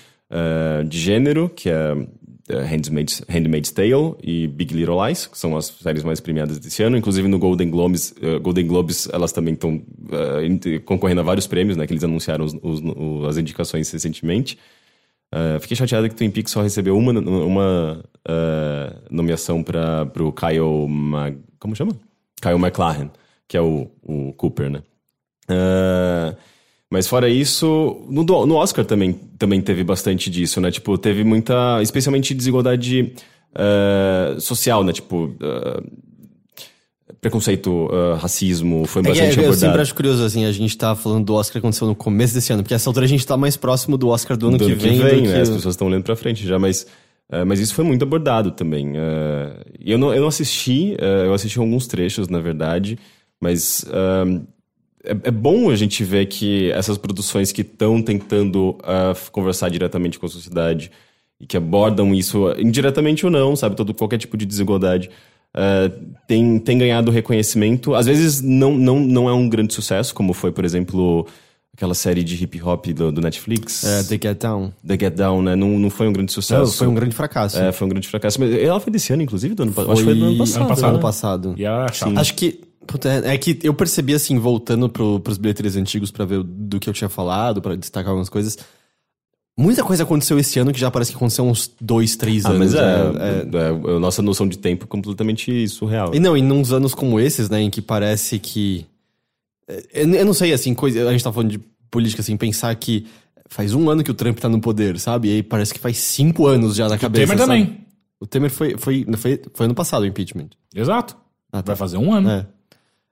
de 0.88 0.98
gênero, 0.98 1.48
que 1.48 1.70
é 1.70 1.94
Handmaid's, 2.48 3.22
Handmaid's 3.28 3.72
Tale 3.72 4.14
e 4.22 4.46
Big 4.46 4.72
Little 4.72 5.04
Lies, 5.04 5.26
que 5.26 5.36
são 5.36 5.56
as 5.56 5.66
séries 5.66 6.04
mais 6.04 6.20
premiadas 6.20 6.58
desse 6.58 6.82
ano. 6.82 6.96
Inclusive 6.96 7.26
no 7.26 7.38
Golden 7.38 7.70
Globes, 7.70 8.12
uh, 8.22 8.38
Golden 8.40 8.66
Globes 8.66 9.08
elas 9.12 9.32
também 9.32 9.54
estão 9.54 9.74
uh, 9.76 10.80
concorrendo 10.84 11.20
a 11.20 11.24
vários 11.24 11.46
prêmios, 11.46 11.76
né? 11.76 11.86
Que 11.86 11.92
eles 11.92 12.04
anunciaram 12.04 12.44
os- 12.44 12.54
os- 12.62 12.80
o- 12.80 13.26
as 13.26 13.36
indicações 13.36 13.90
recentemente. 13.90 14.58
Uh, 15.34 15.58
fiquei 15.60 15.76
chateado 15.76 16.08
que 16.08 16.14
Twin 16.14 16.30
Peaks 16.30 16.52
só 16.52 16.62
recebeu 16.62 16.96
uma, 16.96 17.12
uma 17.20 18.04
nomeação 19.10 19.62
para 19.62 20.08
o 20.20 20.32
Kyle... 20.32 20.86
Mag, 20.88 21.36
como 21.58 21.74
chama? 21.74 21.92
Kyle 22.40 22.58
MacLachlan, 22.58 23.10
que 23.48 23.56
é 23.56 23.60
o, 23.60 23.90
o 24.02 24.32
Cooper, 24.34 24.70
né? 24.70 24.82
Uh, 25.50 26.36
mas 26.90 27.08
fora 27.08 27.28
isso, 27.28 28.04
no, 28.08 28.22
no 28.24 28.54
Oscar 28.54 28.84
também, 28.84 29.12
também 29.38 29.60
teve 29.60 29.82
bastante 29.82 30.30
disso, 30.30 30.60
né? 30.60 30.70
Tipo, 30.70 30.96
teve 30.96 31.24
muita. 31.24 31.82
Especialmente 31.82 32.32
desigualdade 32.32 33.12
uh, 33.54 34.40
social, 34.40 34.84
né? 34.84 34.92
Tipo. 34.92 35.34
uh, 35.40 36.06
preconceito, 37.20 37.70
uh, 37.86 38.14
racismo, 38.14 38.84
foi 38.86 39.00
É 39.00 39.04
que, 39.04 39.08
bastante 39.08 39.36
eu 39.38 39.44
abordado. 39.44 39.56
sempre 39.56 39.82
acho 39.82 39.94
curioso, 39.94 40.24
assim, 40.24 40.44
a 40.44 40.52
gente 40.52 40.76
tá 40.76 40.94
falando 40.94 41.24
do 41.24 41.34
Oscar 41.34 41.54
que 41.54 41.58
aconteceu 41.58 41.86
no 41.86 41.94
começo 41.94 42.34
desse 42.34 42.52
ano, 42.52 42.62
porque 42.62 42.74
essa 42.74 42.88
altura 42.88 43.04
a 43.04 43.08
gente 43.08 43.26
tá 43.26 43.36
mais 43.36 43.56
próximo 43.56 43.96
do 43.96 44.08
Oscar 44.08 44.36
do 44.36 44.48
ano, 44.48 44.58
do 44.58 44.66
que 44.66 44.72
ano 44.72 44.80
vem, 44.80 45.22
que... 45.22 45.28
né? 45.28 45.40
As 45.40 45.48
pessoas 45.48 45.74
estão 45.74 45.88
olhando 45.88 46.04
pra 46.04 46.14
frente 46.14 46.46
já, 46.46 46.58
mas, 46.58 46.86
eh, 47.30 47.44
mas 47.44 47.58
isso 47.58 47.74
foi 47.74 47.84
muito 47.84 48.02
abordado 48.02 48.52
também. 48.52 48.92
e 49.80 49.90
eu, 49.90 49.98
não, 49.98 50.14
eu 50.14 50.20
não 50.20 50.28
assisti, 50.28 50.96
eu 51.00 51.32
assisti 51.32 51.58
alguns 51.58 51.86
trechos, 51.86 52.28
na 52.28 52.38
verdade, 52.38 52.98
mas 53.40 53.84
é, 55.06 55.28
é 55.28 55.30
bom 55.30 55.70
a 55.70 55.76
gente 55.76 56.02
ver 56.04 56.26
que 56.26 56.70
essas 56.72 56.98
produções 56.98 57.52
que 57.52 57.62
estão 57.62 58.02
tentando 58.02 58.76
ah, 58.82 59.12
f- 59.14 59.30
conversar 59.30 59.68
diretamente 59.70 60.18
com 60.18 60.26
a 60.26 60.28
sociedade 60.28 60.90
e 61.40 61.46
que 61.46 61.56
abordam 61.56 62.14
isso 62.14 62.50
indiretamente 62.58 63.24
ou 63.24 63.30
não, 63.30 63.54
sabe, 63.56 63.76
todo 63.76 63.92
qualquer 63.94 64.18
tipo 64.18 64.36
de 64.36 64.44
desigualdade. 64.46 65.10
ah, 65.54 65.90
tem, 66.26 66.58
tem 66.58 66.76
ganhado 66.78 67.10
reconhecimento. 67.10 67.94
Às 67.94 68.06
vezes 68.06 68.40
não, 68.42 68.74
não, 68.76 69.00
não 69.00 69.28
é 69.28 69.32
um 69.32 69.48
grande 69.48 69.72
sucesso, 69.72 70.14
como 70.14 70.32
foi, 70.32 70.50
por 70.52 70.64
exemplo, 70.64 71.26
aquela 71.74 71.94
série 71.94 72.24
de 72.24 72.42
hip 72.42 72.60
hop 72.62 72.86
do, 72.86 73.12
do 73.12 73.20
Netflix. 73.20 73.84
É, 73.84 74.02
The 74.02 74.18
Get 74.28 74.38
Down. 74.40 74.72
The 74.86 74.96
Get 74.98 75.14
Down, 75.14 75.42
né? 75.42 75.54
Não, 75.56 75.78
não 75.78 75.90
foi 75.90 76.08
um 76.08 76.12
grande 76.12 76.32
sucesso. 76.32 76.60
Não, 76.62 76.72
foi 76.72 76.86
um 76.86 76.94
grande 76.94 77.14
fracasso. 77.14 77.58
É, 77.58 77.70
foi 77.70 77.86
um 77.86 77.90
grande 77.90 78.08
fracasso. 78.08 78.40
Mas 78.40 78.54
ela 78.54 78.80
foi 78.80 78.90
desse 78.90 79.12
ano, 79.12 79.22
inclusive, 79.22 79.54
do 79.54 79.62
ano 79.62 79.72
passado. 79.72 79.92
Acho 79.92 80.00
que 80.00 80.04
foi 80.06 80.14
do 80.18 80.24
ano 80.24 80.38
passado. 80.38 80.60
ano 80.62 80.68
passado. 80.68 80.88
Ano 80.88 80.96
né? 80.96 81.02
passado. 81.02 81.54
E 81.58 81.94
chato. 81.94 82.18
Acho 82.18 82.34
que. 82.34 82.60
Puta, 82.86 83.08
é 83.08 83.34
é 83.34 83.38
que 83.38 83.58
eu 83.62 83.74
percebi, 83.74 84.14
assim, 84.14 84.38
voltando 84.38 84.88
pro, 84.88 85.20
pros 85.20 85.38
bilheterias 85.38 85.76
antigos 85.76 86.10
pra 86.10 86.24
ver 86.24 86.42
do 86.42 86.78
que 86.80 86.88
eu 86.88 86.94
tinha 86.94 87.08
falado, 87.08 87.60
pra 87.60 87.74
destacar 87.74 88.10
algumas 88.10 88.28
coisas. 88.28 88.56
Muita 89.58 89.82
coisa 89.82 90.02
aconteceu 90.02 90.38
esse 90.38 90.58
ano 90.58 90.70
que 90.72 90.78
já 90.78 90.90
parece 90.90 91.10
que 91.12 91.16
aconteceu 91.16 91.44
há 91.46 91.48
uns 91.48 91.70
dois, 91.80 92.14
três 92.14 92.44
Ah, 92.44 92.50
anos. 92.50 92.58
mas 92.58 92.74
é, 92.74 93.12
né? 93.12 93.20
É- 93.54 93.92
é, 93.92 93.96
a 93.96 93.98
nossa 93.98 94.20
noção 94.20 94.46
de 94.46 94.58
tempo 94.58 94.84
é 94.84 94.86
completamente 94.86 95.66
surreal. 95.68 96.14
E 96.14 96.20
não, 96.20 96.36
e 96.36 96.42
nos 96.42 96.72
anos 96.72 96.94
como 96.94 97.18
esses, 97.18 97.48
né, 97.48 97.62
em 97.62 97.70
que 97.70 97.80
parece 97.80 98.38
que. 98.38 98.84
é, 99.66 99.82
Eu, 99.94 100.14
eu 100.14 100.24
não 100.26 100.34
sei, 100.34 100.52
assim, 100.52 100.74
coisa. 100.74 101.08
A 101.08 101.12
gente 101.12 101.24
tá 101.24 101.32
falando 101.32 101.50
de 101.50 101.58
política, 101.90 102.20
assim, 102.20 102.36
pensar 102.36 102.74
que 102.74 103.06
faz 103.48 103.72
um 103.72 103.88
ano 103.88 104.04
que 104.04 104.10
o 104.10 104.14
Trump 104.14 104.38
tá 104.38 104.48
no 104.48 104.60
poder, 104.60 104.98
sabe? 104.98 105.28
E 105.28 105.32
aí 105.36 105.42
parece 105.42 105.72
que 105.72 105.80
faz 105.80 105.96
cinco 105.98 106.46
anos 106.46 106.74
já 106.76 106.86
na 106.88 106.98
cabeça. 106.98 107.24
Temer 107.26 107.38
sabe? 107.38 107.50
também. 107.62 107.80
O 108.20 108.26
Temer 108.26 108.50
foi, 108.50 108.76
foi, 108.76 109.06
foi, 109.16 109.40
foi 109.54 109.64
ano 109.66 109.74
passado 109.74 110.02
o 110.02 110.06
impeachment. 110.06 110.48
Exato. 110.74 111.16
Ah, 111.50 111.62
tá. 111.62 111.72
Vai 111.72 111.76
fazer 111.76 111.96
um 111.96 112.12
ano. 112.12 112.28
É. 112.28 112.46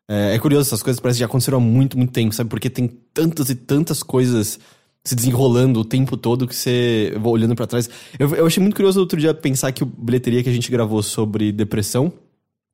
É, 0.09 0.35
é 0.35 0.39
curioso, 0.39 0.69
essas 0.69 0.83
coisas 0.83 1.01
parecem 1.01 1.19
que 1.19 1.21
já 1.21 1.27
aconteceram 1.27 1.59
há 1.59 1.61
muito, 1.61 1.97
muito 1.97 2.13
tempo, 2.13 2.35
sabe? 2.35 2.51
Porque 2.51 2.69
tem 2.69 2.89
tantas 3.13 3.49
e 3.51 3.55
tantas 3.55 4.03
coisas 4.03 4.59
se 5.05 5.15
desenrolando 5.15 5.81
o 5.81 5.85
tempo 5.85 6.17
todo 6.17 6.47
que 6.49 6.57
você 6.57 7.15
vou 7.21 7.33
olhando 7.33 7.55
pra 7.55 7.67
trás. 7.67 7.89
Eu, 8.19 8.35
eu 8.35 8.47
achei 8.47 8.63
muito 8.63 8.75
curioso 8.75 9.01
outro 9.01 9.21
dia 9.21 9.35
pensar 9.35 9.71
que 9.73 9.83
o 9.83 9.87
bilheteria 9.87 10.43
que 10.43 10.49
a 10.49 10.53
gente 10.53 10.71
gravou 10.71 11.03
sobre 11.03 11.53
depressão, 11.53 12.13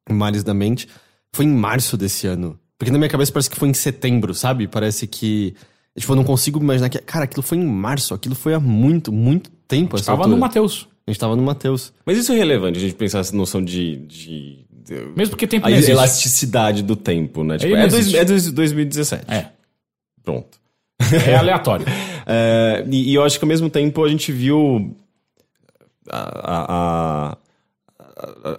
Males 0.09 0.45
da 0.45 0.55
Mente, 0.55 0.89
foi 1.35 1.45
em 1.45 1.49
março 1.49 1.97
desse 1.97 2.27
ano. 2.27 2.59
Porque 2.79 2.91
na 2.91 2.99
minha 2.99 3.11
cabeça 3.11 3.33
parece 3.33 3.51
que 3.51 3.57
foi 3.57 3.69
em 3.69 3.75
setembro, 3.75 4.33
sabe? 4.33 4.67
Parece 4.67 5.07
que. 5.07 5.55
Tipo, 5.97 6.13
eu 6.13 6.17
não 6.17 6.25
consigo 6.25 6.61
imaginar 6.61 6.89
que. 6.89 6.99
Cara, 6.99 7.25
aquilo 7.25 7.43
foi 7.43 7.59
em 7.59 7.67
março, 7.67 8.15
aquilo 8.15 8.35
foi 8.35 8.55
há 8.55 8.61
muito, 8.61 9.13
muito 9.13 9.51
tempo. 9.69 9.97
essa 9.97 10.07
Tava 10.07 10.23
altura. 10.23 10.37
no 10.37 10.41
Matheus. 10.41 10.89
A 11.07 11.11
gente 11.11 11.21
tava 11.21 11.37
no 11.37 11.43
Matheus. 11.43 11.93
Mas 12.07 12.17
isso 12.17 12.33
é 12.33 12.37
relevante, 12.37 12.79
a 12.79 12.81
gente 12.81 12.95
pensar 12.95 13.19
essa 13.19 13.35
noção 13.35 13.63
de, 13.63 13.97
de 14.07 14.65
Mesmo 15.17 15.31
porque 15.31 15.47
tempo 15.47 15.67
a 15.67 15.71
elasticidade 15.93 16.83
do 16.83 16.97
tempo, 16.97 17.43
né? 17.45 17.59
Tipo, 17.59 17.75
é, 17.75 17.87
dois, 17.89 18.15
é 18.15 18.25
dois- 18.25 18.53
2017. 18.53 19.25
É. 19.29 19.47
Pronto. 20.23 20.59
É 21.27 21.35
aleatório. 21.37 21.87
É, 22.33 22.85
e, 22.89 23.11
e 23.11 23.15
eu 23.15 23.25
acho 23.25 23.39
que 23.39 23.45
ao 23.45 23.49
mesmo 23.49 23.69
tempo 23.69 24.05
a 24.05 24.09
gente 24.09 24.31
viu 24.31 24.95
a, 26.09 26.19
a, 26.19 27.37
a, 27.37 27.37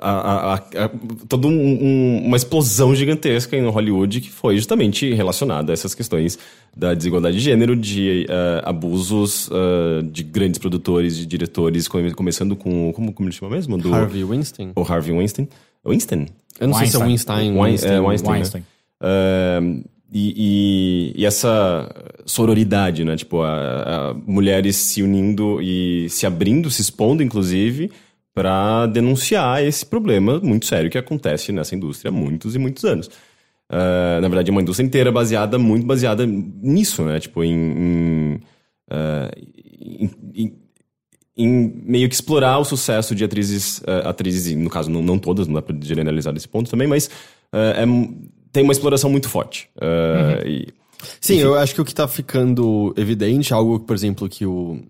a- 0.01 0.53
a- 0.53 0.85
a- 0.85 0.89
toda 1.29 1.47
um- 1.47 1.51
um- 1.51 2.23
uma 2.25 2.35
explosão 2.35 2.93
gigantesca 2.95 3.55
em 3.55 3.65
Hollywood 3.69 4.19
que 4.19 4.29
foi 4.29 4.57
justamente 4.57 5.13
relacionada 5.13 5.71
a 5.71 5.73
essas 5.73 5.93
questões 5.95 6.37
da 6.75 6.93
desigualdade 6.93 7.37
de 7.37 7.43
gênero, 7.43 7.75
de 7.75 8.25
eh, 8.29 8.61
abusos 8.65 9.49
eh, 9.51 10.01
de 10.03 10.23
grandes 10.23 10.57
produtores, 10.59 11.15
de 11.15 11.25
diretores, 11.25 11.87
come- 11.87 12.11
começando 12.13 12.55
com. 12.55 12.91
Como, 12.93 13.13
como 13.13 13.29
ele 13.29 13.35
chama 13.35 13.55
mesmo? 13.55 13.77
Do, 13.77 13.93
Harvey 13.93 14.23
Weinstein. 14.23 14.71
O 14.75 14.81
Harvey 14.81 15.13
Weinstein. 15.15 15.47
Winston? 15.85 16.25
Eu 16.59 16.67
não 16.67 16.75
sei 16.75 16.87
se 16.87 16.95
é 16.95 16.99
Weinstein. 16.99 17.57
Weinstein. 17.57 17.59
Wein- 17.59 17.61
Weinstein. 17.61 17.91
é, 17.93 17.99
Weinstein. 18.01 18.31
né? 18.31 18.37
Weinstein. 18.37 18.63
Ahn, 19.01 19.81
e, 20.13 21.13
e- 21.15 21.21
e 21.21 21.25
essa 21.25 21.89
sororidade, 22.25 23.03
né? 23.05 23.15
Tipo, 23.15 23.41
a, 23.41 24.09
a 24.11 24.13
mulheres 24.13 24.75
se 24.75 25.01
unindo 25.01 25.59
e 25.61 26.07
se 26.09 26.25
abrindo, 26.25 26.69
se 26.69 26.81
expondo, 26.81 27.23
inclusive, 27.23 27.89
para 28.33 28.85
denunciar 28.87 29.63
esse 29.63 29.85
problema 29.85 30.39
muito 30.39 30.65
sério 30.65 30.89
que 30.89 30.97
acontece 30.97 31.51
nessa 31.51 31.75
indústria 31.75 32.09
há 32.09 32.11
muitos 32.11 32.55
e 32.55 32.59
muitos 32.59 32.83
anos. 32.85 33.09
Ah, 33.69 34.19
na 34.21 34.27
verdade, 34.27 34.49
é 34.49 34.51
uma 34.51 34.61
indústria 34.61 34.85
inteira 34.85 35.11
baseada, 35.11 35.57
muito 35.57 35.85
baseada 35.85 36.25
nisso, 36.25 37.03
né? 37.03 37.19
Tipo, 37.19 37.43
em. 37.43 37.53
em, 37.53 38.39
ah, 38.89 39.31
em- 39.81 40.11
em- 40.35 40.53
em 41.37 41.73
meio 41.85 42.07
que 42.09 42.15
explorar 42.15 42.59
o 42.59 42.65
sucesso 42.65 43.15
de 43.15 43.23
atrizes, 43.23 43.81
eh, 43.87 44.01
atrizes, 44.05 44.55
no 44.55 44.69
caso 44.69 44.89
não, 44.89 45.01
não 45.01 45.17
todas, 45.17 45.47
não 45.47 45.55
dá 45.55 45.61
pra 45.61 45.75
generalizar 45.81 46.33
desse 46.33 46.47
ponto 46.47 46.69
também, 46.69 46.87
mas 46.87 47.09
eh, 47.53 47.83
é 47.83 47.85
tem 48.51 48.63
uma 48.63 48.73
exploração 48.73 49.09
muito 49.09 49.29
forte. 49.29 49.69
Eh, 49.79 50.43
e- 50.45 50.67
Sim, 51.19 51.37
eu 51.37 51.55
acho 51.57 51.73
que 51.73 51.81
o 51.81 51.85
que 51.85 51.95
tá 51.95 52.07
ficando 52.07 52.93
evidente, 52.97 53.53
algo, 53.53 53.79
por 53.79 53.95
exemplo, 53.95 54.27
que 54.29 54.45
o. 54.45 54.81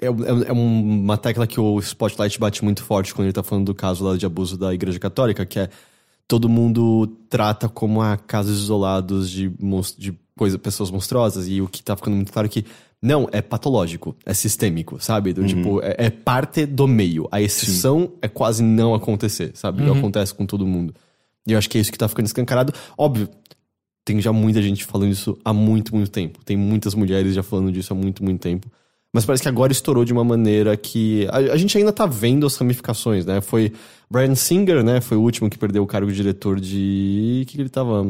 É, 0.00 0.06
é- 0.06 0.48
é 0.48 0.52
uma 0.52 1.16
tecla 1.16 1.46
que 1.46 1.58
o 1.60 1.78
Spotlight 1.80 2.38
bate 2.38 2.62
muito 2.64 2.82
forte 2.82 3.14
quando 3.14 3.26
ele 3.26 3.32
tá 3.32 3.42
falando 3.42 3.66
do 3.66 3.74
caso 3.74 4.04
lá 4.04 4.16
de 4.16 4.26
abuso 4.26 4.58
da 4.58 4.74
Igreja 4.74 4.98
Católica, 4.98 5.46
que 5.46 5.58
é 5.60 5.68
todo 6.26 6.48
mundo 6.48 7.06
trata 7.28 7.68
como 7.68 8.02
a 8.02 8.16
casos 8.16 8.60
isolados 8.62 9.30
de, 9.30 9.50
de 9.98 10.14
coisa, 10.36 10.58
pessoas 10.58 10.90
monstruosas, 10.90 11.46
e 11.48 11.60
o 11.62 11.68
que 11.68 11.82
tá 11.82 11.96
ficando 11.96 12.16
muito 12.16 12.32
claro 12.32 12.46
é 12.46 12.48
que 12.50 12.64
não, 13.02 13.28
é 13.32 13.40
patológico, 13.40 14.14
é 14.26 14.34
sistêmico, 14.34 15.02
sabe? 15.02 15.32
Do, 15.32 15.46
Tipo, 15.46 15.80
é, 15.82 15.94
é 15.98 16.10
parte 16.10 16.66
do 16.66 16.86
meio. 16.86 17.26
A 17.32 17.40
exceção 17.40 18.12
é 18.20 18.28
quase 18.28 18.62
não 18.62 18.94
acontecer, 18.94 19.52
sabe? 19.54 19.82
Acontece 19.90 20.34
com 20.34 20.44
todo 20.44 20.66
mundo. 20.66 20.94
E 21.46 21.52
eu 21.52 21.58
acho 21.58 21.68
que 21.70 21.78
é 21.78 21.80
isso 21.80 21.90
que 21.90 21.96
tá 21.96 22.08
ficando 22.08 22.26
escancarado. 22.26 22.74
Óbvio, 22.98 23.28
tem 24.04 24.20
já 24.20 24.32
muita 24.32 24.60
gente 24.60 24.84
falando 24.84 25.12
isso 25.12 25.38
há 25.42 25.52
muito, 25.52 25.94
muito 25.94 26.10
tempo. 26.10 26.44
Tem 26.44 26.56
muitas 26.56 26.94
mulheres 26.94 27.34
já 27.34 27.42
falando 27.42 27.72
disso 27.72 27.92
há 27.92 27.96
muito, 27.96 28.22
muito 28.22 28.40
tempo. 28.40 28.70
Mas 29.12 29.24
parece 29.24 29.42
que 29.42 29.48
agora 29.48 29.72
estourou 29.72 30.04
de 30.04 30.12
uma 30.12 30.22
maneira 30.22 30.76
que. 30.76 31.26
A, 31.30 31.38
a 31.38 31.56
gente 31.56 31.76
ainda 31.76 31.92
tá 31.92 32.06
vendo 32.06 32.46
as 32.46 32.56
ramificações, 32.56 33.24
né? 33.24 33.40
Foi. 33.40 33.72
Brian 34.10 34.34
Singer, 34.34 34.82
né? 34.82 35.00
Foi 35.00 35.16
o 35.16 35.20
último 35.20 35.48
que 35.48 35.56
perdeu 35.56 35.82
o 35.82 35.86
cargo 35.86 36.10
de 36.10 36.16
diretor 36.16 36.58
de. 36.58 37.42
O 37.42 37.46
que, 37.46 37.56
que 37.56 37.62
ele 37.62 37.68
tava. 37.68 38.04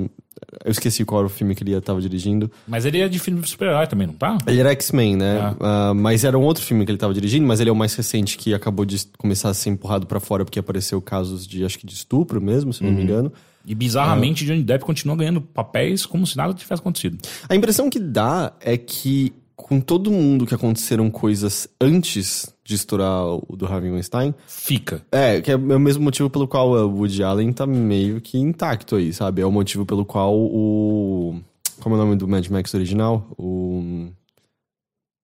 Eu 0.65 0.71
esqueci 0.71 1.05
qual 1.05 1.21
era 1.21 1.27
o 1.27 1.31
filme 1.31 1.55
que 1.55 1.63
ele 1.63 1.79
tava 1.83 2.01
dirigindo. 2.01 2.51
Mas 2.67 2.87
ele 2.87 3.01
é 3.01 3.09
de 3.09 3.19
filme 3.19 3.43
de 3.43 3.49
super-herói 3.49 3.87
também, 3.87 4.07
não 4.07 4.15
tá? 4.15 4.39
Ele 4.47 4.59
era 4.59 4.71
X-Men, 4.71 5.17
né? 5.17 5.39
Ah. 5.39 5.91
Ah, 5.91 5.95
mas 5.95 6.25
era 6.25 6.39
um 6.39 6.43
outro 6.43 6.65
filme 6.65 6.87
que 6.87 6.91
ele 6.91 6.99
tava 6.99 7.13
dirigindo, 7.13 7.47
mas 7.47 7.61
ele 7.61 7.69
é 7.69 7.73
o 7.73 7.77
mais 7.77 7.95
recente 7.95 8.39
que 8.39 8.55
acabou 8.55 8.87
de 8.87 9.07
começar 9.19 9.51
a 9.51 9.55
ser 9.55 9.69
empurrado 9.69 10.07
pra 10.07 10.19
fora 10.19 10.43
porque 10.45 10.59
apareceu 10.59 11.01
casos 11.03 11.47
de, 11.47 11.65
acho 11.65 11.79
que 11.79 11.87
de 11.87 11.93
estupro 11.93 12.41
mesmo, 12.41 12.73
se 12.73 12.83
não 12.83 12.91
me 12.91 13.03
engano. 13.03 13.31
E 13.67 13.75
bizarramente, 13.75 14.47
Johnny 14.47 14.63
Depp 14.63 14.85
continua 14.85 15.15
ganhando 15.15 15.43
papéis 15.43 16.07
como 16.07 16.27
se 16.27 16.35
nada 16.37 16.55
tivesse 16.55 16.81
acontecido. 16.81 17.19
A 17.47 17.55
impressão 17.55 17.91
que 17.91 17.99
dá 17.99 18.55
é 18.61 18.79
que 18.79 19.35
com 19.71 19.81
todo 19.81 20.11
mundo 20.11 20.47
que 20.47 20.55
aconteceram 20.55 21.09
coisas 21.09 21.69
antes 21.81 22.53
de 22.65 22.75
estourar 22.75 23.25
o 23.25 23.55
do 23.57 23.67
Harvey 23.67 23.89
Weinstein, 23.89 24.35
Fica. 24.45 25.01
é, 25.13 25.41
que 25.41 25.49
é 25.53 25.55
o 25.55 25.79
mesmo 25.79 26.03
motivo 26.03 26.29
pelo 26.29 26.49
qual 26.49 26.71
o 26.71 26.89
Woody 26.89 27.23
Allen 27.23 27.53
tá 27.53 27.69
meio 27.69 28.21
que 28.21 28.37
intacto 28.37 28.97
aí, 28.97 29.13
sabe? 29.13 29.43
É 29.43 29.47
o 29.47 29.53
motivo 29.53 29.87
pelo 29.87 30.05
qual 30.05 30.35
o... 30.37 31.41
Como 31.79 31.95
é 31.95 31.99
o 31.99 32.01
nome 32.03 32.17
do 32.17 32.27
Mad 32.27 32.45
Max 32.49 32.75
original? 32.75 33.31
O... 33.39 34.09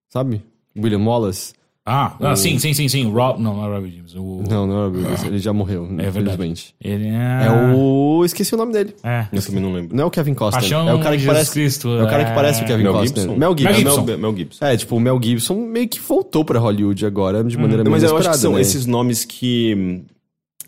Sabe? 0.07 0.41
William 0.77 1.03
Wallace? 1.03 1.53
Ah, 1.89 2.13
ah, 2.19 2.35
sim, 2.35 2.59
sim, 2.59 2.73
sim, 2.73 2.89
sim. 2.89 3.09
Rob, 3.09 3.41
não, 3.41 3.55
não 3.55 3.63
é 3.63 3.69
o 3.69 3.73
Robbie 3.75 3.95
James. 3.95 4.13
O, 4.13 4.43
Não, 4.49 4.67
não 4.67 4.75
é 4.75 4.87
o 4.87 4.91
William 4.91 5.05
Wallace, 5.05 5.27
ele 5.27 5.39
já 5.39 5.53
morreu, 5.53 5.85
é 5.85 5.87
verdade. 5.87 6.19
infelizmente. 6.19 6.75
Ele 6.81 7.07
é... 7.07 7.45
É 7.45 7.73
o... 7.73 8.23
Esqueci 8.25 8.53
o 8.53 8.57
nome 8.57 8.73
dele. 8.73 8.93
É. 9.01 9.25
eu 9.31 9.41
também 9.41 9.61
não 9.61 9.71
lembro. 9.71 9.95
Não 9.95 10.03
é 10.03 10.05
o 10.07 10.11
Kevin 10.11 10.33
Costner. 10.33 10.61
Paixão 10.61 10.89
é 10.89 10.93
o 10.93 10.99
cara 10.99 11.15
que 11.15 11.21
Jesus 11.23 11.33
parece... 11.37 11.51
Cristo, 11.53 11.87
É 11.97 12.03
o 12.03 12.07
cara 12.09 12.25
que 12.25 12.31
é. 12.31 12.35
parece 12.35 12.61
o 12.61 12.65
Kevin 12.65 12.83
Mel 12.83 12.91
Costner. 12.93 13.21
Gibson? 13.23 13.37
Mel 13.39 13.55
Gibson. 13.57 13.63
Mel 13.63 13.71
É, 13.71 13.77
Gibson. 13.77 14.03
Mel, 14.03 14.17
Mel 14.17 14.35
Gibson. 14.37 14.65
É, 14.65 14.75
tipo, 14.77 14.95
o 14.97 14.99
Mel 14.99 15.19
Gibson 15.23 15.55
meio 15.55 15.87
que 15.87 15.99
voltou 16.01 16.43
pra 16.43 16.59
Hollywood 16.59 17.05
agora 17.05 17.41
de 17.41 17.55
maneira 17.57 17.85
Não, 17.85 17.91
meio 17.91 18.01
mas 18.01 18.03
eu 18.11 18.17
acho 18.17 18.29
que 18.31 18.37
são 18.37 18.53
né? 18.55 18.61
esses 18.61 18.85
nomes 18.85 19.23
que 19.23 19.73
hum, 19.77 20.01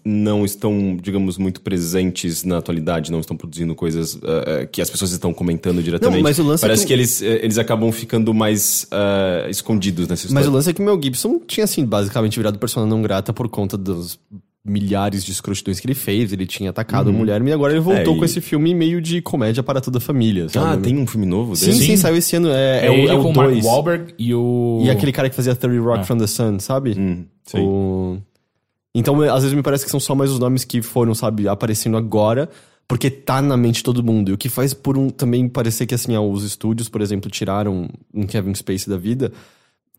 não 0.06 0.46
estão, 0.46 0.98
digamos, 1.02 1.38
muito 1.38 1.62
presentes 1.62 2.44
na 2.44 2.58
atualidade, 2.58 3.12
não 3.12 3.20
estão 3.20 3.36
produzindo 3.38 3.74
coisas 3.76 4.18
eh, 4.24 4.68
que 4.72 4.82
as 4.82 4.90
pessoas 4.90 5.12
estão 5.12 5.34
comentando 5.34 5.82
diretamente. 5.84 6.18
Não, 6.18 6.24
mas 6.24 6.40
o 6.40 6.44
lance 6.44 6.64
é 6.64 6.68
Parece 6.68 6.84
que- 6.84 6.88
que, 6.88 6.94
eles, 6.94 7.22
eh, 7.22 7.40
eles 7.44 7.58
acabam 7.58 7.92
ficando 7.92 8.34
mais 8.34 8.88
eh, 8.92 9.48
escondidos 9.50 10.08
nessa 10.08 10.26
história. 10.28 10.46
Mas 10.46 10.48
o 10.48 10.56
lance 10.56 10.70
é 10.70 10.74
que 10.74 10.82
o 10.82 10.86
Mel 10.86 11.00
Gibson 11.02 11.40
tinha, 11.48 11.64
assim, 11.64 11.86
basicamente 11.86 12.38
virado 12.38 12.58
persona 12.60 12.86
não 12.86 13.02
grata 13.02 13.32
por 13.34 13.48
conta 13.50 13.78
dos 13.78 14.20
milhares 14.66 15.24
de 15.24 15.32
escrotidões 15.32 15.80
que 15.80 15.88
ele 15.88 15.96
fez. 15.96 16.32
Ele 16.34 16.46
tinha 16.46 16.70
atacado 16.70 17.10
a 17.10 17.14
mulher 17.14 17.42
e 17.42 17.52
agora 17.54 17.72
ele 17.74 17.80
voltou 17.80 18.14
É, 18.14 18.16
e- 18.16 18.20
com 18.20 18.26
esse 18.26 18.42
filme 18.42 18.76
meio 18.76 19.02
de 19.02 19.22
comédia 19.22 19.64
para 19.64 19.80
toda 19.82 19.98
a 19.98 20.02
família, 20.02 20.46
Ah, 20.48 20.50
sabe? 20.50 20.84
tem 20.84 20.98
um 20.98 21.08
filme 21.08 21.26
novo 21.26 21.56
Sim, 21.56 21.68
dele? 21.68 21.78
sim, 21.80 21.86
Sim. 21.88 21.98
saiu 21.98 22.18
esse 22.18 22.36
ano. 22.36 22.50
É, 22.50 22.82
É, 22.82 22.86
é, 22.88 22.92
o, 22.92 23.10
é 23.10 23.14
o 23.16 23.22
o 23.28 23.34
Mark 23.34 23.52
2. 23.52 23.66
Wahlberg 23.66 24.14
e 24.20 24.34
o... 24.36 24.82
E 24.84 24.90
aquele 24.90 25.12
cara 25.14 25.30
que 25.30 25.36
fazia 25.36 25.56
30 25.56 25.82
Rock 25.82 26.00
Ah. 26.02 26.04
from 26.04 26.18
the 26.18 26.28
Sun, 26.28 26.60
sabe? 26.60 26.94
Hum, 27.00 27.26
sim. 27.46 27.60
O... 27.62 28.18
Então, 28.94 29.22
às 29.22 29.44
vezes 29.44 29.54
me 29.54 29.62
parece 29.62 29.86
que 29.86 29.92
são 29.92 30.00
só 30.00 30.16
mais 30.16 30.32
os 30.32 30.40
nomes 30.40 30.64
que 30.64 30.82
foram, 30.82 31.14
sabe, 31.14 31.48
aparecendo 31.48 31.96
agora, 31.96 32.50
porque 32.88 33.10
tá 33.10 33.42
na 33.42 33.56
mente 33.56 33.78
de 33.78 33.84
todo 33.84 34.04
mundo. 34.04 34.30
E 34.30 34.34
o 34.34 34.38
que 34.38 34.50
faz 34.50 34.74
por 34.74 34.98
um 34.98 35.10
também 35.10 35.48
parecer 35.48 35.86
que, 35.86 35.94
assim, 35.94 36.16
ah, 36.16 36.22
os 36.22 36.44
estúdios, 36.44 36.90
por 36.90 37.02
exemplo, 37.02 37.30
tiraram 37.30 37.88
um 38.14 38.26
Kevin 38.26 38.54
Spacey 38.56 38.90
da 38.90 38.98
vida, 38.98 39.32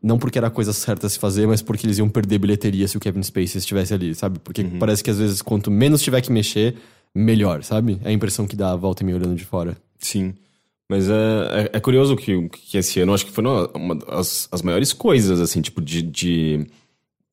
não 0.02 0.18
porque 0.18 0.38
era 0.38 0.49
a 0.49 0.50
coisa 0.50 0.73
certa 0.73 1.06
a 1.06 1.11
se 1.11 1.18
fazer, 1.18 1.47
mas 1.47 1.62
porque 1.62 1.87
eles 1.87 1.99
iam 1.99 2.09
perder 2.09 2.38
bilheteria 2.38 2.88
se 2.88 2.97
o 2.97 3.00
Kevin 3.00 3.23
Spacey 3.23 3.59
estivesse 3.59 3.94
ali, 3.94 4.14
sabe? 4.14 4.38
Porque 4.40 4.64
parece 4.64 5.04
que 5.04 5.11
às 5.11 5.18
vezes 5.18 5.40
quanto 5.40 5.70
menos 5.70 6.02
tiver 6.02 6.20
que 6.20 6.32
mexer, 6.32 6.76
melhor, 7.14 7.62
sabe? 7.62 8.00
É 8.02 8.09
a 8.09 8.12
impressão 8.12 8.47
que 8.47 8.56
dá 8.56 8.73
a 8.73 8.76
volta 8.76 9.02
e 9.02 9.06
meia 9.06 9.18
olhando 9.18 9.37
de 9.37 9.44
fora. 9.44 9.76
Sim. 9.99 10.35
Mas 10.88 11.09
é, 11.09 11.12
é, 11.12 11.70
é 11.75 11.80
curioso 11.80 12.16
que, 12.16 12.49
que 12.49 12.76
esse 12.76 12.99
ano, 13.00 13.14
acho 13.14 13.25
que 13.25 13.30
foram 13.30 13.70
uma 13.75 13.94
das 13.94 14.49
as 14.50 14.62
maiores 14.62 14.92
coisas, 14.92 15.40
assim, 15.40 15.61
tipo, 15.61 15.80
de, 15.80 16.02
de, 16.02 16.66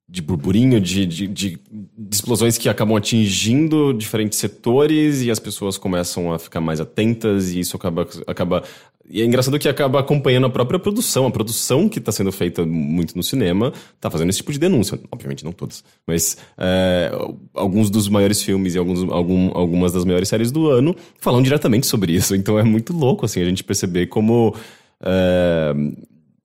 de 0.10 0.22
burburinho, 0.22 0.80
de, 0.80 1.06
de, 1.06 1.28
de- 1.28 1.60
de 1.70 2.16
explosões 2.16 2.58
que 2.58 2.70
acabam 2.70 2.96
atingindo 2.96 3.94
diferentes 3.94 4.40
setores 4.40 5.22
e 5.22 5.30
as 5.30 5.38
pessoas 5.40 5.78
começam 5.78 6.32
a 6.34 6.40
ficar 6.40 6.62
mais 6.62 6.80
atentas 6.80 7.52
e 7.52 7.60
isso 7.60 7.76
acaba. 7.76 8.08
acaba 8.26 8.64
e 9.10 9.22
é 9.22 9.26
engraçado 9.26 9.58
que 9.58 9.70
acaba 9.70 10.00
acompanhando 10.02 10.48
a 10.48 10.50
própria 10.50 10.78
produção. 10.80 11.26
A 11.28 11.32
produção 11.32 11.88
que 11.88 11.98
está 12.00 12.12
sendo 12.12 12.30
feita 12.32 12.66
muito 12.66 13.16
no 13.16 13.24
cinema 13.24 13.72
está 13.96 14.10
fazendo 14.12 14.30
esse 14.30 14.40
tipo 14.40 14.52
de 14.52 14.60
denúncia. 14.60 15.00
Obviamente 15.12 15.46
não 15.46 15.54
todas. 15.54 15.82
Mas 16.06 16.38
é, 16.58 17.10
alguns 17.54 17.90
dos 17.90 18.10
maiores 18.10 18.42
filmes 18.44 18.76
e 18.76 18.78
alguns, 18.78 19.10
algum, 19.10 19.50
algumas 19.58 19.94
das 19.94 20.04
maiores 20.04 20.28
séries 20.28 20.52
do 20.52 20.70
ano 20.70 20.94
falam 21.20 21.42
diretamente 21.42 21.88
sobre 21.88 22.14
isso. 22.14 22.36
Então 22.36 22.60
é 22.60 22.64
muito 22.64 22.92
louco 22.94 23.26
assim, 23.26 23.42
a 23.42 23.46
gente 23.46 23.64
perceber 23.64 24.08
como. 24.08 24.54
é, 25.02 25.74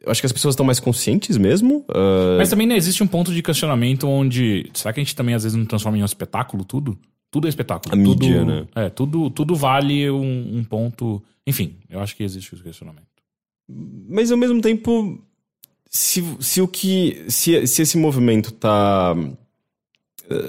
eu 0.04 0.10
acho 0.10 0.20
que 0.20 0.26
as 0.26 0.32
pessoas 0.32 0.54
estão 0.54 0.66
mais 0.66 0.80
conscientes 0.80 1.38
mesmo. 1.38 1.84
é, 1.88 2.38
Mas 2.38 2.50
também 2.50 2.66
né, 2.66 2.76
existe 2.76 3.02
um 3.02 3.06
ponto 3.06 3.32
de 3.32 3.42
questionamento 3.42 4.08
onde. 4.08 4.68
Será 4.74 4.92
que 4.92 5.00
a 5.00 5.02
gente 5.02 5.14
também 5.14 5.34
às 5.34 5.44
vezes 5.44 5.56
não 5.56 5.64
transforma 5.64 5.96
em 5.96 6.02
um 6.02 6.06
espetáculo 6.06 6.64
tudo? 6.64 6.98
Tudo 7.30 7.46
é 7.46 7.48
espetáculo. 7.48 7.94
A 7.94 8.04
tudo, 8.04 8.26
mídia, 8.26 8.44
né? 8.44 8.66
É, 8.74 8.90
tudo, 8.90 9.30
tudo 9.30 9.54
vale 9.54 10.10
um, 10.10 10.58
um 10.58 10.64
ponto. 10.64 11.22
Enfim, 11.46 11.76
eu 11.88 12.00
acho 12.00 12.16
que 12.16 12.22
existe 12.22 12.54
esse 12.54 12.62
questionamento. 12.62 13.06
Mas 14.08 14.30
ao 14.30 14.36
mesmo 14.36 14.60
tempo, 14.60 15.18
se, 15.88 16.22
se 16.40 16.60
o 16.60 16.68
que. 16.68 17.24
Se, 17.28 17.66
se 17.66 17.82
esse 17.82 17.96
movimento 17.96 18.52
tá. 18.52 19.14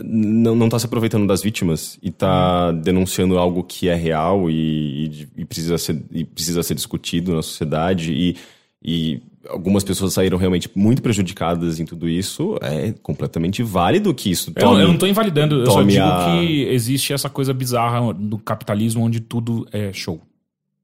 não, 0.04 0.56
não 0.56 0.68
tá 0.68 0.80
se 0.80 0.86
aproveitando 0.86 1.28
das 1.28 1.44
vítimas 1.44 1.98
e 2.02 2.10
tá 2.10 2.72
denunciando 2.72 3.38
algo 3.38 3.64
que 3.64 3.88
é 3.88 3.96
real 3.96 4.50
e, 4.50 5.06
e, 5.06 5.28
e 5.38 5.46
precisa, 5.46 5.78
ser, 5.78 6.04
e 6.12 6.26
precisa 6.26 6.64
ser 6.64 6.74
discutido 6.74 7.36
na 7.36 7.42
sociedade 7.42 8.12
e, 8.12 8.36
e 8.84 9.22
algumas 9.50 9.84
pessoas 9.84 10.14
saíram 10.14 10.38
realmente 10.38 10.70
muito 10.76 11.02
prejudicadas 11.02 11.80
em 11.80 11.86
tudo 11.86 12.08
isso, 12.08 12.58
é 12.62 12.94
completamente 13.02 13.62
válido 13.62 14.14
que 14.14 14.32
isso 14.32 14.52
tome, 14.54 14.76
eu, 14.76 14.82
eu 14.82 14.88
não 14.88 14.98
tô 14.98 15.06
invalidando, 15.06 15.62
eu 15.62 15.72
só 15.72 15.84
digo 15.84 16.04
a... 16.04 16.26
que 16.26 16.64
existe 16.64 17.14
essa 17.14 17.30
coisa 17.30 17.54
bizarra 17.54 18.14
do 18.14 18.38
capitalismo 18.38 19.04
onde 19.04 19.20
tudo 19.20 19.68
é 19.72 19.92
show. 19.92 20.22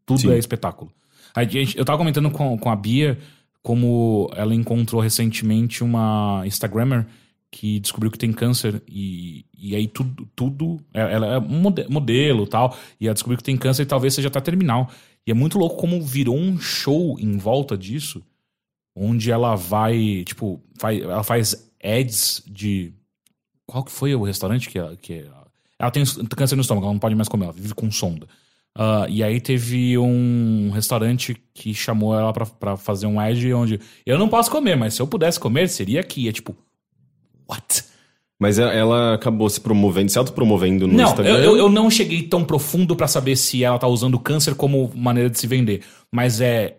Tudo 0.06 0.22
Sim. 0.22 0.32
é 0.32 0.38
espetáculo. 0.38 0.92
A 1.36 1.44
gente, 1.44 1.78
eu 1.78 1.86
tava 1.86 1.98
comentando 1.98 2.32
com, 2.32 2.58
com 2.58 2.70
a 2.70 2.76
Bia 2.76 3.18
como 3.62 4.32
ela 4.36 4.56
encontrou 4.56 5.02
recentemente 5.02 5.84
uma 5.84 6.44
Instagrammer 6.46 7.06
que 7.52 7.80
descobriu 7.80 8.12
que 8.12 8.18
tem 8.18 8.32
câncer 8.32 8.82
e, 8.88 9.46
e 9.58 9.76
aí 9.76 9.88
tudo, 9.88 10.28
tudo 10.36 10.80
ela 10.94 11.36
é 11.36 11.40
modelo 11.40 12.46
tal, 12.46 12.78
e 13.00 13.08
ela 13.08 13.14
descobriu 13.14 13.38
que 13.38 13.44
tem 13.44 13.58
câncer 13.58 13.84
e 13.84 13.86
talvez 13.86 14.14
seja 14.14 14.28
até 14.28 14.40
terminal. 14.40 14.90
E 15.26 15.32
é 15.32 15.34
muito 15.34 15.58
louco 15.58 15.78
como 15.78 16.02
virou 16.02 16.38
um 16.38 16.60
show 16.60 17.18
em 17.20 17.38
volta 17.38 17.78
disso, 17.78 18.24
onde 19.00 19.32
ela 19.32 19.56
vai, 19.56 20.24
tipo, 20.26 20.62
faz, 20.78 21.02
ela 21.02 21.24
faz 21.24 21.72
ads 21.82 22.44
de. 22.46 22.94
Qual 23.66 23.84
que 23.84 23.92
foi 23.92 24.14
o 24.14 24.24
restaurante 24.24 24.70
que 24.70 24.78
ela. 24.78 24.96
Que 24.98 25.26
ela 25.80 25.92
tem 25.92 26.04
câncer 26.36 26.56
no 26.56 26.62
estômago, 26.62 26.86
ela 26.86 26.94
não 26.94 27.00
pode 27.00 27.16
mais 27.16 27.30
comer, 27.30 27.46
ela 27.46 27.54
vive 27.54 27.74
com 27.74 27.90
sonda. 27.90 28.28
Uh, 28.78 29.08
e 29.10 29.24
aí 29.24 29.40
teve 29.40 29.98
um 29.98 30.70
restaurante 30.72 31.42
que 31.54 31.74
chamou 31.74 32.14
ela 32.14 32.34
para 32.34 32.78
fazer 32.78 33.08
um 33.08 33.20
ad 33.20 33.54
onde 33.54 33.80
eu 34.06 34.18
não 34.18 34.28
posso 34.28 34.52
comer, 34.52 34.76
mas 34.76 34.94
se 34.94 35.02
eu 35.02 35.08
pudesse 35.08 35.40
comer, 35.40 35.70
seria 35.70 36.02
aqui. 36.02 36.28
É 36.28 36.32
tipo, 36.34 36.56
what? 37.50 37.86
Mas 38.38 38.58
ela 38.58 39.16
acabou 39.16 39.50
se 39.50 39.60
promovendo, 39.60 40.12
se 40.12 40.18
autopromovendo 40.18 40.88
no 40.88 40.94
não, 40.94 41.04
Instagram? 41.04 41.34
Não, 41.34 41.40
eu, 41.40 41.58
eu, 41.58 41.70
não 41.70 41.92
cheguei 41.92 42.24
tão 42.24 42.46
profundo 42.46 42.96
para 42.96 43.08
saber 43.08 43.36
se 43.36 43.64
ela 43.64 43.78
tá 43.78 43.88
usando 43.88 44.16
o 44.16 44.20
câncer 44.20 44.56
como 44.56 44.90
maneira 44.96 45.30
de 45.30 45.38
se 45.38 45.46
vender. 45.46 45.82
Mas 46.10 46.40
é 46.40 46.79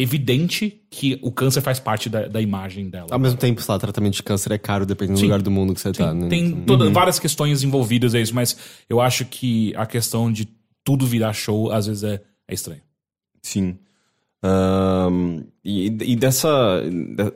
evidente 0.00 0.80
que 0.90 1.18
o 1.22 1.30
câncer 1.30 1.60
faz 1.60 1.78
parte 1.78 2.08
da, 2.08 2.26
da 2.26 2.40
imagem 2.40 2.88
dela. 2.88 3.08
Ao 3.10 3.18
mesmo 3.18 3.38
tempo, 3.38 3.60
sei 3.60 3.72
lá, 3.72 3.78
tratamento 3.78 4.14
de 4.14 4.22
câncer 4.22 4.52
é 4.52 4.58
caro 4.58 4.86
dependendo 4.86 5.18
Sim. 5.18 5.24
do 5.24 5.28
lugar 5.28 5.42
do 5.42 5.50
mundo 5.50 5.74
que 5.74 5.80
você 5.80 5.88
Sim. 5.88 6.02
tá. 6.02 6.14
Né? 6.14 6.28
Tem 6.28 6.46
então... 6.46 6.64
toda, 6.64 6.84
uhum. 6.86 6.92
várias 6.92 7.18
questões 7.18 7.62
envolvidas 7.62 8.14
a 8.14 8.20
isso, 8.20 8.34
mas 8.34 8.56
eu 8.88 9.00
acho 9.00 9.24
que 9.24 9.74
a 9.76 9.86
questão 9.86 10.32
de 10.32 10.48
tudo 10.84 11.06
virar 11.06 11.32
show 11.32 11.70
às 11.70 11.86
vezes 11.86 12.02
é, 12.02 12.20
é 12.48 12.54
estranho. 12.54 12.82
Sim. 13.42 13.76
Um, 14.42 15.44
e, 15.64 15.86
e, 15.86 16.16
dessa. 16.16 16.82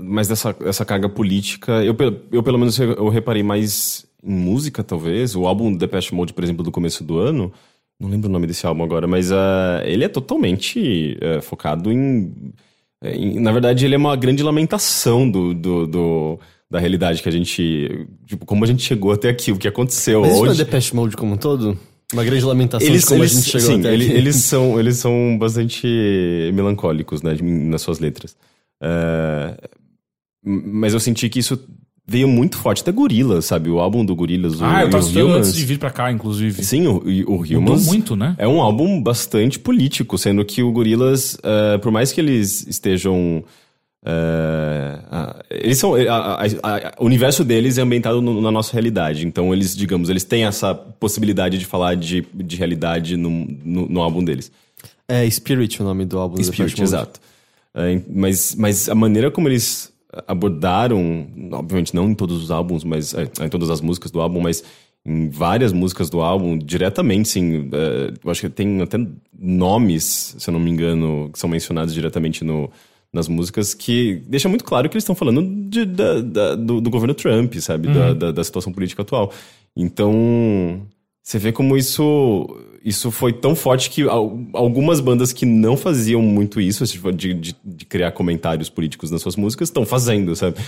Mas 0.00 0.26
dessa 0.26 0.56
essa 0.64 0.84
carga 0.84 1.08
política, 1.08 1.84
eu, 1.84 1.94
eu 2.32 2.42
pelo 2.42 2.58
menos 2.58 2.78
eu 2.78 3.08
reparei 3.08 3.42
mais 3.42 4.06
em 4.22 4.34
música, 4.34 4.82
talvez. 4.82 5.36
O 5.36 5.46
álbum 5.46 5.74
Depeche 5.76 6.14
Mode, 6.14 6.32
por 6.32 6.42
exemplo, 6.42 6.64
do 6.64 6.72
começo 6.72 7.04
do 7.04 7.18
ano. 7.18 7.52
Não 8.00 8.08
lembro 8.08 8.28
o 8.28 8.32
nome 8.32 8.46
desse 8.46 8.66
álbum 8.66 8.82
agora, 8.82 9.06
mas 9.06 9.30
uh, 9.30 9.82
ele 9.84 10.04
é 10.04 10.08
totalmente 10.08 11.16
uh, 11.22 11.40
focado 11.42 11.92
em, 11.92 12.32
em, 13.02 13.40
Na 13.40 13.52
verdade, 13.52 13.84
ele 13.84 13.94
é 13.94 13.98
uma 13.98 14.16
grande 14.16 14.42
lamentação 14.42 15.30
do, 15.30 15.54
do, 15.54 15.86
do 15.86 16.40
da 16.70 16.78
realidade 16.80 17.22
que 17.22 17.28
a 17.28 17.32
gente. 17.32 18.06
Tipo, 18.26 18.44
como 18.44 18.64
a 18.64 18.66
gente 18.66 18.82
chegou 18.82 19.12
até 19.12 19.28
aqui, 19.28 19.52
o 19.52 19.56
que 19.56 19.68
aconteceu 19.68 20.22
mas 20.22 20.32
hoje. 20.32 20.52
Isso 20.52 20.62
é 20.62 20.64
Depeche 20.64 20.96
Mode 20.96 21.16
como 21.16 21.34
um 21.34 21.36
todo? 21.36 21.78
Uma 22.12 22.24
grande 22.24 22.44
lamentação 22.44 22.86
eles, 22.86 23.02
de 23.02 23.06
como 23.06 23.22
eles, 23.22 23.32
a 23.32 23.34
gente 23.36 23.50
chegou 23.50 23.66
sim, 23.66 23.80
até 23.80 23.94
ele, 23.94 24.12
eles 24.12 24.36
são 24.44 24.78
Eles 24.78 24.96
são 24.98 25.38
bastante 25.38 25.86
melancólicos 26.52 27.22
né, 27.22 27.36
nas 27.40 27.82
suas 27.82 28.00
letras. 28.00 28.36
Uh, 28.82 29.56
mas 30.44 30.92
eu 30.92 31.00
senti 31.00 31.28
que 31.28 31.38
isso 31.38 31.58
veio 32.06 32.28
muito 32.28 32.56
forte 32.58 32.82
até 32.82 32.92
Gorillaz, 32.92 33.46
sabe? 33.46 33.70
O 33.70 33.80
álbum 33.80 34.04
do 34.04 34.14
Gorillaz. 34.14 34.60
Ah, 34.60 34.82
eu 34.82 34.90
tava 34.90 35.02
estudando 35.02 35.32
antes 35.32 35.54
de 35.54 35.64
vir 35.64 35.78
pra 35.78 35.90
cá, 35.90 36.12
inclusive. 36.12 36.62
Sim, 36.62 36.86
o, 36.86 36.96
o 37.26 37.36
Humans... 37.36 37.52
Mudou 37.52 37.78
muito, 37.78 38.16
né? 38.16 38.34
É 38.38 38.46
um 38.46 38.60
álbum 38.60 39.02
bastante 39.02 39.58
político, 39.58 40.18
sendo 40.18 40.44
que 40.44 40.62
o 40.62 40.70
Gorillaz, 40.70 41.34
uh, 41.34 41.78
por 41.80 41.90
mais 41.90 42.12
que 42.12 42.20
eles 42.20 42.66
estejam 42.66 43.44
Uh, 44.04 45.40
eles 45.48 45.78
são, 45.78 45.94
a, 45.94 46.34
a, 46.34 46.44
a, 46.44 46.92
o 46.98 47.06
universo 47.06 47.42
deles 47.42 47.78
é 47.78 47.80
ambientado 47.80 48.20
no, 48.20 48.38
na 48.42 48.50
nossa 48.50 48.70
realidade. 48.74 49.26
Então, 49.26 49.52
eles, 49.54 49.74
digamos, 49.74 50.10
eles 50.10 50.24
têm 50.24 50.44
essa 50.44 50.74
possibilidade 50.74 51.56
de 51.56 51.64
falar 51.64 51.96
de, 51.96 52.22
de 52.34 52.56
realidade 52.56 53.16
no, 53.16 53.30
no, 53.64 53.88
no 53.88 54.02
álbum 54.02 54.22
deles. 54.22 54.52
É 55.08 55.28
Spirit 55.30 55.80
o 55.80 55.84
nome 55.86 56.04
do 56.04 56.18
álbum. 56.18 56.42
Spirit, 56.42 56.82
exato. 56.82 57.18
Uh, 57.74 58.02
mas, 58.14 58.54
mas 58.54 58.90
a 58.90 58.94
maneira 58.94 59.30
como 59.30 59.48
eles 59.48 59.90
abordaram, 60.26 61.26
obviamente 61.52 61.94
não 61.94 62.10
em 62.10 62.14
todos 62.14 62.42
os 62.42 62.50
álbuns, 62.50 62.84
mas 62.84 63.14
é, 63.14 63.28
em 63.44 63.48
todas 63.48 63.70
as 63.70 63.80
músicas 63.80 64.10
do 64.10 64.20
álbum, 64.20 64.40
mas 64.40 64.62
em 65.06 65.28
várias 65.28 65.72
músicas 65.72 66.08
do 66.08 66.20
álbum, 66.20 66.56
diretamente, 66.56 67.28
sim. 67.28 67.58
Uh, 67.58 68.14
eu 68.24 68.30
acho 68.30 68.40
que 68.40 68.48
tem 68.48 68.80
até 68.80 68.98
nomes, 69.38 70.34
se 70.38 70.48
eu 70.48 70.52
não 70.52 70.60
me 70.60 70.70
engano, 70.70 71.30
que 71.32 71.38
são 71.38 71.48
mencionados 71.48 71.92
diretamente 71.92 72.44
no 72.44 72.70
nas 73.14 73.28
músicas 73.28 73.72
que 73.72 74.20
deixa 74.26 74.48
muito 74.48 74.64
claro 74.64 74.88
que 74.88 74.96
eles 74.96 75.04
estão 75.04 75.14
falando 75.14 75.40
de, 75.70 75.84
da, 75.84 76.20
da, 76.20 76.54
do, 76.56 76.80
do, 76.80 76.90
governo 76.90 77.14
Trump, 77.14 77.54
sabe? 77.60 77.86
Uhum. 77.86 78.18
Da, 78.18 78.32
da, 78.32 78.42
situação 78.42 78.72
política 78.72 79.02
atual. 79.02 79.32
Então, 79.76 80.82
você 81.24 81.38
vê 81.38 81.52
como 81.52 81.74
isso, 81.74 82.54
isso 82.84 83.10
foi 83.10 83.32
tão 83.32 83.56
forte 83.56 83.88
que 83.88 84.02
algumas 84.52 85.00
bandas 85.00 85.32
que 85.32 85.46
não 85.46 85.74
faziam 85.74 86.20
muito 86.20 86.60
isso, 86.60 86.84
tipo, 86.84 87.10
de, 87.10 87.32
de, 87.32 87.56
de 87.64 87.84
criar 87.86 88.12
comentários 88.12 88.68
políticos 88.68 89.10
nas 89.10 89.22
suas 89.22 89.34
músicas, 89.34 89.68
estão 89.68 89.86
fazendo, 89.86 90.36
sabe? 90.36 90.58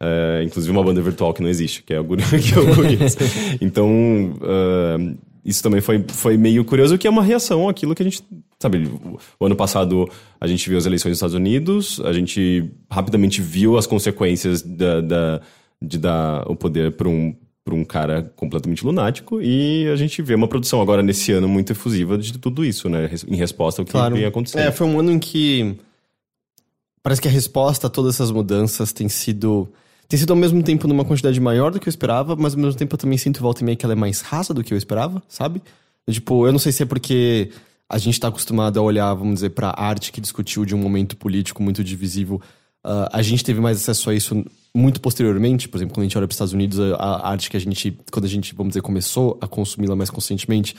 Uh, 0.00 0.44
inclusive 0.44 0.70
uma 0.70 0.84
banda 0.84 1.02
virtual 1.02 1.34
que 1.34 1.42
não 1.42 1.48
existe, 1.48 1.82
que 1.82 1.92
é 1.92 2.00
o, 2.00 2.04
que 2.16 2.54
é 2.54 3.58
Então, 3.60 3.90
uh, 4.36 5.16
isso 5.44 5.60
também 5.60 5.80
foi, 5.80 6.04
foi 6.06 6.36
meio 6.36 6.64
curioso, 6.64 6.96
que 6.96 7.08
é 7.08 7.10
uma 7.10 7.22
reação 7.22 7.68
àquilo 7.68 7.92
que 7.92 8.02
a 8.02 8.04
gente. 8.04 8.22
Sabe, 8.60 8.88
o 9.38 9.44
ano 9.44 9.56
passado 9.56 10.08
a 10.40 10.46
gente 10.46 10.68
viu 10.68 10.78
as 10.78 10.86
eleições 10.86 11.10
nos 11.10 11.18
Estados 11.18 11.34
Unidos, 11.34 12.00
a 12.04 12.12
gente 12.12 12.70
rapidamente 12.88 13.42
viu 13.42 13.76
as 13.76 13.86
consequências 13.86 14.62
da, 14.62 15.00
da 15.00 15.40
de 15.82 15.98
dar 15.98 16.50
o 16.50 16.56
poder 16.56 16.92
para 16.92 17.08
um, 17.08 17.34
para 17.64 17.74
um 17.74 17.84
cara 17.84 18.30
completamente 18.36 18.84
lunático 18.84 19.40
e 19.40 19.88
a 19.88 19.96
gente 19.96 20.20
vê 20.20 20.34
uma 20.34 20.46
produção 20.46 20.82
agora 20.82 21.02
nesse 21.02 21.32
ano 21.32 21.48
muito 21.48 21.72
efusiva 21.72 22.18
de 22.18 22.36
tudo 22.38 22.62
isso, 22.64 22.90
né? 22.90 23.10
Em 23.26 23.36
resposta 23.36 23.80
ao 23.80 23.86
que 23.86 23.92
claro. 23.92 24.14
vem 24.14 24.26
acontecendo. 24.26 24.60
É, 24.60 24.70
foi 24.70 24.86
um 24.86 24.98
ano 25.00 25.10
em 25.10 25.18
que 25.18 25.74
parece 27.02 27.22
que 27.22 27.28
a 27.28 27.30
resposta 27.30 27.86
a 27.86 27.90
todas 27.90 28.16
essas 28.16 28.30
mudanças 28.30 28.92
tem 28.92 29.08
sido 29.08 29.68
tem 30.06 30.18
sido 30.18 30.32
ao 30.32 30.36
mesmo 30.36 30.62
tempo 30.62 30.86
numa 30.86 31.04
quantidade 31.04 31.40
maior 31.40 31.70
do 31.70 31.80
que 31.80 31.88
eu 31.88 31.90
esperava, 31.90 32.36
mas 32.36 32.52
ao 32.52 32.60
mesmo 32.60 32.78
tempo 32.78 32.94
eu 32.94 32.98
também 32.98 33.16
sinto 33.16 33.40
volta 33.40 33.62
e 33.62 33.64
meia 33.64 33.76
que 33.76 33.86
ela 33.86 33.94
é 33.94 33.96
mais 33.96 34.20
rasa 34.20 34.52
do 34.52 34.62
que 34.62 34.74
eu 34.74 34.78
esperava, 34.78 35.22
sabe? 35.26 35.62
Tipo, 36.08 36.46
eu 36.46 36.52
não 36.52 36.58
sei 36.58 36.70
se 36.70 36.82
é 36.82 36.86
porque 36.86 37.50
a 37.88 37.96
gente 37.96 38.20
tá 38.20 38.28
acostumado 38.28 38.78
a 38.78 38.82
olhar, 38.82 39.14
vamos 39.14 39.36
dizer, 39.36 39.50
pra 39.50 39.74
arte 39.74 40.12
que 40.12 40.20
discutiu 40.20 40.66
de 40.66 40.74
um 40.74 40.78
momento 40.78 41.16
político 41.16 41.62
muito 41.62 41.82
divisível. 41.82 42.40
Uh, 42.84 43.08
a 43.12 43.22
gente 43.22 43.42
teve 43.42 43.60
mais 43.60 43.78
acesso 43.78 44.10
a 44.10 44.14
isso 44.14 44.44
muito 44.74 45.00
posteriormente, 45.00 45.68
por 45.68 45.78
exemplo, 45.78 45.94
quando 45.94 46.02
a 46.02 46.04
gente 46.04 46.18
olha 46.18 46.26
para 46.26 46.32
os 46.32 46.36
Estados 46.36 46.52
Unidos, 46.52 46.78
a, 46.80 46.96
a, 46.96 47.30
arte 47.30 47.48
que 47.48 47.56
a 47.56 47.60
gente, 47.60 47.96
quando 48.10 48.24
a 48.24 48.28
gente, 48.28 48.54
vamos 48.54 48.72
dizer, 48.72 48.82
começou 48.82 49.38
a 49.40 49.46
consumi-la 49.46 49.94
mais 49.94 50.10
conscientemente, 50.10 50.76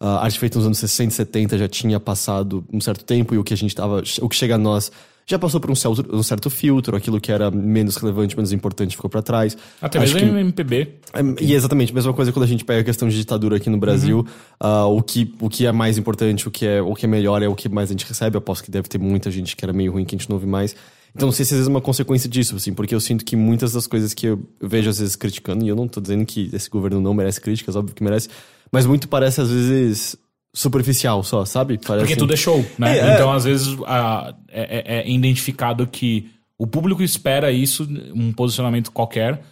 a 0.00 0.06
uh, 0.06 0.18
arte 0.18 0.38
feita 0.38 0.58
nos 0.58 0.66
anos 0.66 0.78
60 0.78 1.12
e 1.12 1.14
70 1.14 1.58
já 1.58 1.68
tinha 1.68 2.00
passado 2.00 2.64
um 2.72 2.80
certo 2.80 3.04
tempo 3.04 3.34
e 3.34 3.38
o 3.38 3.44
que 3.44 3.54
a 3.54 3.56
gente 3.56 3.74
tava, 3.74 4.02
o 4.20 4.28
que 4.28 4.34
chega 4.34 4.56
a 4.56 4.58
nós 4.58 4.90
já 5.26 5.38
passou 5.38 5.58
por 5.58 5.70
um, 5.70 5.74
certo, 5.74 6.04
um 6.12 6.22
certo 6.22 6.50
filtro, 6.50 6.96
aquilo 6.96 7.20
que 7.20 7.32
era 7.32 7.50
menos 7.50 7.96
relevante, 7.96 8.36
menos 8.36 8.52
importante 8.52 8.94
ficou 8.94 9.08
para 9.08 9.22
trás. 9.22 9.56
Até 9.80 9.98
Acho 9.98 10.14
mesmo 10.14 10.32
que, 10.32 10.38
MPB. 10.38 10.88
É, 11.14 11.20
e 11.42 11.54
exatamente, 11.54 11.94
mesma 11.94 12.12
coisa 12.12 12.30
quando 12.30 12.44
a 12.44 12.48
gente 12.48 12.64
pega 12.64 12.80
a 12.80 12.84
questão 12.84 13.08
de 13.08 13.16
ditadura 13.16 13.56
aqui 13.56 13.70
no 13.70 13.78
Brasil, 13.78 14.26
uhum. 14.62 14.68
uh, 14.68 14.98
o, 14.98 15.02
que, 15.02 15.34
o 15.40 15.48
que 15.48 15.66
é 15.66 15.72
mais 15.72 15.96
importante, 15.96 16.46
o 16.46 16.50
que 16.50 16.66
é, 16.66 16.82
o 16.82 16.94
que 16.94 17.06
é 17.06 17.08
melhor 17.08 17.42
é 17.42 17.48
o 17.48 17.54
que 17.54 17.68
mais 17.68 17.88
a 17.88 17.92
gente 17.92 18.06
recebe. 18.06 18.36
Eu 18.36 18.38
aposto 18.38 18.64
que 18.64 18.70
deve 18.70 18.88
ter 18.88 18.98
muita 18.98 19.30
gente 19.30 19.56
que 19.56 19.64
era 19.64 19.72
meio 19.72 19.92
ruim 19.92 20.04
que 20.04 20.14
a 20.14 20.18
gente 20.18 20.28
não 20.28 20.36
ouve 20.36 20.46
mais. 20.46 20.76
Então 21.14 21.28
não 21.28 21.32
sei 21.32 21.44
se 21.44 21.54
às 21.54 21.58
vezes 21.58 21.68
é 21.68 21.70
uma 21.70 21.80
consequência 21.80 22.28
disso, 22.28 22.56
assim, 22.56 22.74
porque 22.74 22.94
eu 22.94 23.00
sinto 23.00 23.24
que 23.24 23.36
muitas 23.36 23.72
das 23.72 23.86
coisas 23.86 24.12
que 24.12 24.26
eu 24.26 24.42
vejo 24.60 24.90
às 24.90 24.98
vezes 24.98 25.14
criticando, 25.14 25.64
e 25.64 25.68
eu 25.68 25.76
não 25.76 25.86
tô 25.86 26.00
dizendo 26.00 26.26
que 26.26 26.50
esse 26.52 26.68
governo 26.68 27.00
não 27.00 27.14
merece 27.14 27.40
críticas, 27.40 27.76
óbvio 27.76 27.94
que 27.94 28.02
merece, 28.02 28.28
mas 28.72 28.84
muito 28.84 29.06
parece 29.06 29.40
às 29.40 29.48
vezes 29.48 30.16
superficial 30.52 31.22
só, 31.22 31.44
sabe? 31.44 31.78
Parece 31.78 32.06
Porque 32.06 32.16
tudo 32.16 32.32
é 32.32 32.36
show, 32.36 32.64
né? 32.78 32.98
É, 32.98 33.14
então, 33.14 33.32
é. 33.32 33.36
às 33.36 33.44
vezes, 33.44 33.76
a, 33.86 34.34
é, 34.48 34.62
é, 34.62 34.98
é, 35.00 35.10
identificado 35.10 35.86
que 35.86 36.30
o 36.56 36.66
público 36.66 37.02
espera 37.02 37.50
isso, 37.50 37.86
um 38.14 38.32
posicionamento 38.32 38.90
qualquer, 38.92 39.42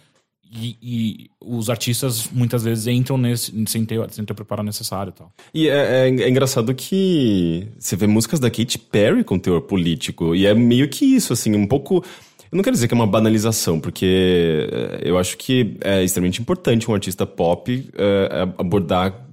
e, 0.55 0.77
e, 0.81 1.31
os 1.41 1.69
artistas 1.69 2.29
muitas 2.31 2.63
vezes 2.63 2.85
entram 2.87 3.17
nesse 3.17 3.51
sem 3.67 3.83
ter, 3.85 3.99
sem 4.11 4.23
ter 4.23 4.33
o 4.33 4.35
preparo 4.35 4.61
necessário 4.61 5.09
e 5.09 5.13
tal. 5.13 5.31
E 5.53 5.67
é, 5.67 6.07
é, 6.07 6.09
é, 6.09 6.29
engraçado 6.29 6.73
que 6.75 7.67
você 7.77 7.95
vê 7.95 8.05
músicas 8.05 8.39
da 8.39 8.49
Katy 8.49 8.77
Perry 8.77 9.23
com 9.23 9.39
teor 9.39 9.61
político, 9.61 10.35
e 10.35 10.45
é 10.45 10.53
meio 10.53 10.87
que 10.87 11.05
isso, 11.05 11.33
assim, 11.33 11.55
um 11.55 11.65
pouco. 11.65 12.03
Eu 12.51 12.55
não 12.55 12.63
quero 12.63 12.75
dizer 12.75 12.87
que 12.87 12.93
é 12.93 12.95
uma 12.95 13.07
banalização, 13.07 13.79
porque 13.79 14.67
é, 14.71 15.09
eu 15.09 15.17
acho 15.17 15.37
que 15.37 15.75
é 15.81 16.03
extremamente 16.03 16.39
importante 16.39 16.89
um 16.89 16.93
artista 16.93 17.25
pop 17.25 17.89
é, 17.95 18.41
abordar 18.57 19.27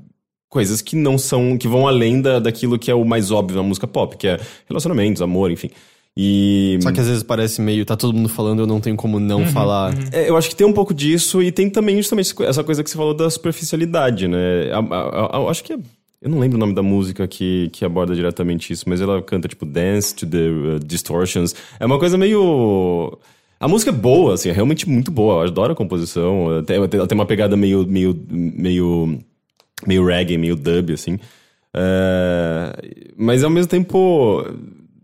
coisas 0.48 0.80
que 0.80 0.96
não 0.96 1.18
são. 1.18 1.58
que 1.58 1.68
vão 1.68 1.86
além 1.86 2.22
da, 2.22 2.38
daquilo 2.38 2.78
que 2.78 2.90
é 2.90 2.94
o 2.94 3.04
mais 3.04 3.30
óbvio 3.30 3.58
na 3.58 3.62
música 3.62 3.86
pop, 3.86 4.16
que 4.16 4.26
é 4.26 4.40
relacionamentos, 4.66 5.20
amor, 5.20 5.50
enfim. 5.50 5.70
E 6.22 6.78
Só 6.82 6.92
que 6.92 7.00
às 7.00 7.06
vezes 7.06 7.22
parece 7.22 7.62
meio, 7.62 7.82
tá 7.86 7.96
todo 7.96 8.14
mundo 8.14 8.28
falando, 8.28 8.58
eu 8.58 8.66
não 8.66 8.78
tenho 8.78 8.94
como 8.94 9.18
não 9.18 9.46
falar. 9.46 9.94
É, 10.12 10.28
eu 10.28 10.36
acho 10.36 10.50
que 10.50 10.54
tem 10.54 10.66
um 10.66 10.72
pouco 10.72 10.92
disso 10.92 11.42
e 11.42 11.50
tem 11.50 11.70
também 11.70 11.96
justamente 11.96 12.34
essa 12.42 12.62
coisa 12.62 12.84
que 12.84 12.90
você 12.90 12.96
falou 12.96 13.14
da 13.14 13.30
superficialidade, 13.30 14.28
né? 14.28 14.68
Eu 15.32 15.48
acho 15.48 15.64
que 15.64 15.72
é, 15.72 15.78
eu 16.20 16.28
não 16.28 16.38
lembro 16.38 16.58
o 16.58 16.60
nome 16.60 16.74
da 16.74 16.82
música 16.82 17.26
que, 17.26 17.70
que 17.72 17.86
aborda 17.86 18.14
diretamente 18.14 18.70
isso, 18.70 18.84
mas 18.86 19.00
ela 19.00 19.22
canta 19.22 19.48
tipo 19.48 19.64
Dance 19.64 20.14
to 20.14 20.26
the 20.26 20.50
uh, 20.50 20.78
Distortions. 20.84 21.54
É 21.78 21.86
uma 21.86 21.98
coisa 21.98 22.18
meio 22.18 23.18
a 23.58 23.66
música 23.66 23.90
é 23.90 23.94
boa, 23.94 24.34
assim, 24.34 24.50
é 24.50 24.52
realmente 24.52 24.86
muito 24.86 25.10
boa. 25.10 25.44
Eu 25.44 25.48
adoro 25.48 25.72
a 25.72 25.76
composição. 25.76 26.62
Tem, 26.66 26.76
ela 26.76 27.06
tem 27.06 27.16
uma 27.16 27.24
pegada 27.24 27.56
meio 27.56 27.86
meio 27.86 28.14
meio 28.30 29.18
meio 29.86 30.04
reggae, 30.04 30.36
meio 30.36 30.54
dub 30.54 30.92
assim. 30.92 31.18
É, 31.74 32.74
mas 33.16 33.42
ao 33.42 33.48
mesmo 33.48 33.70
tempo 33.70 34.44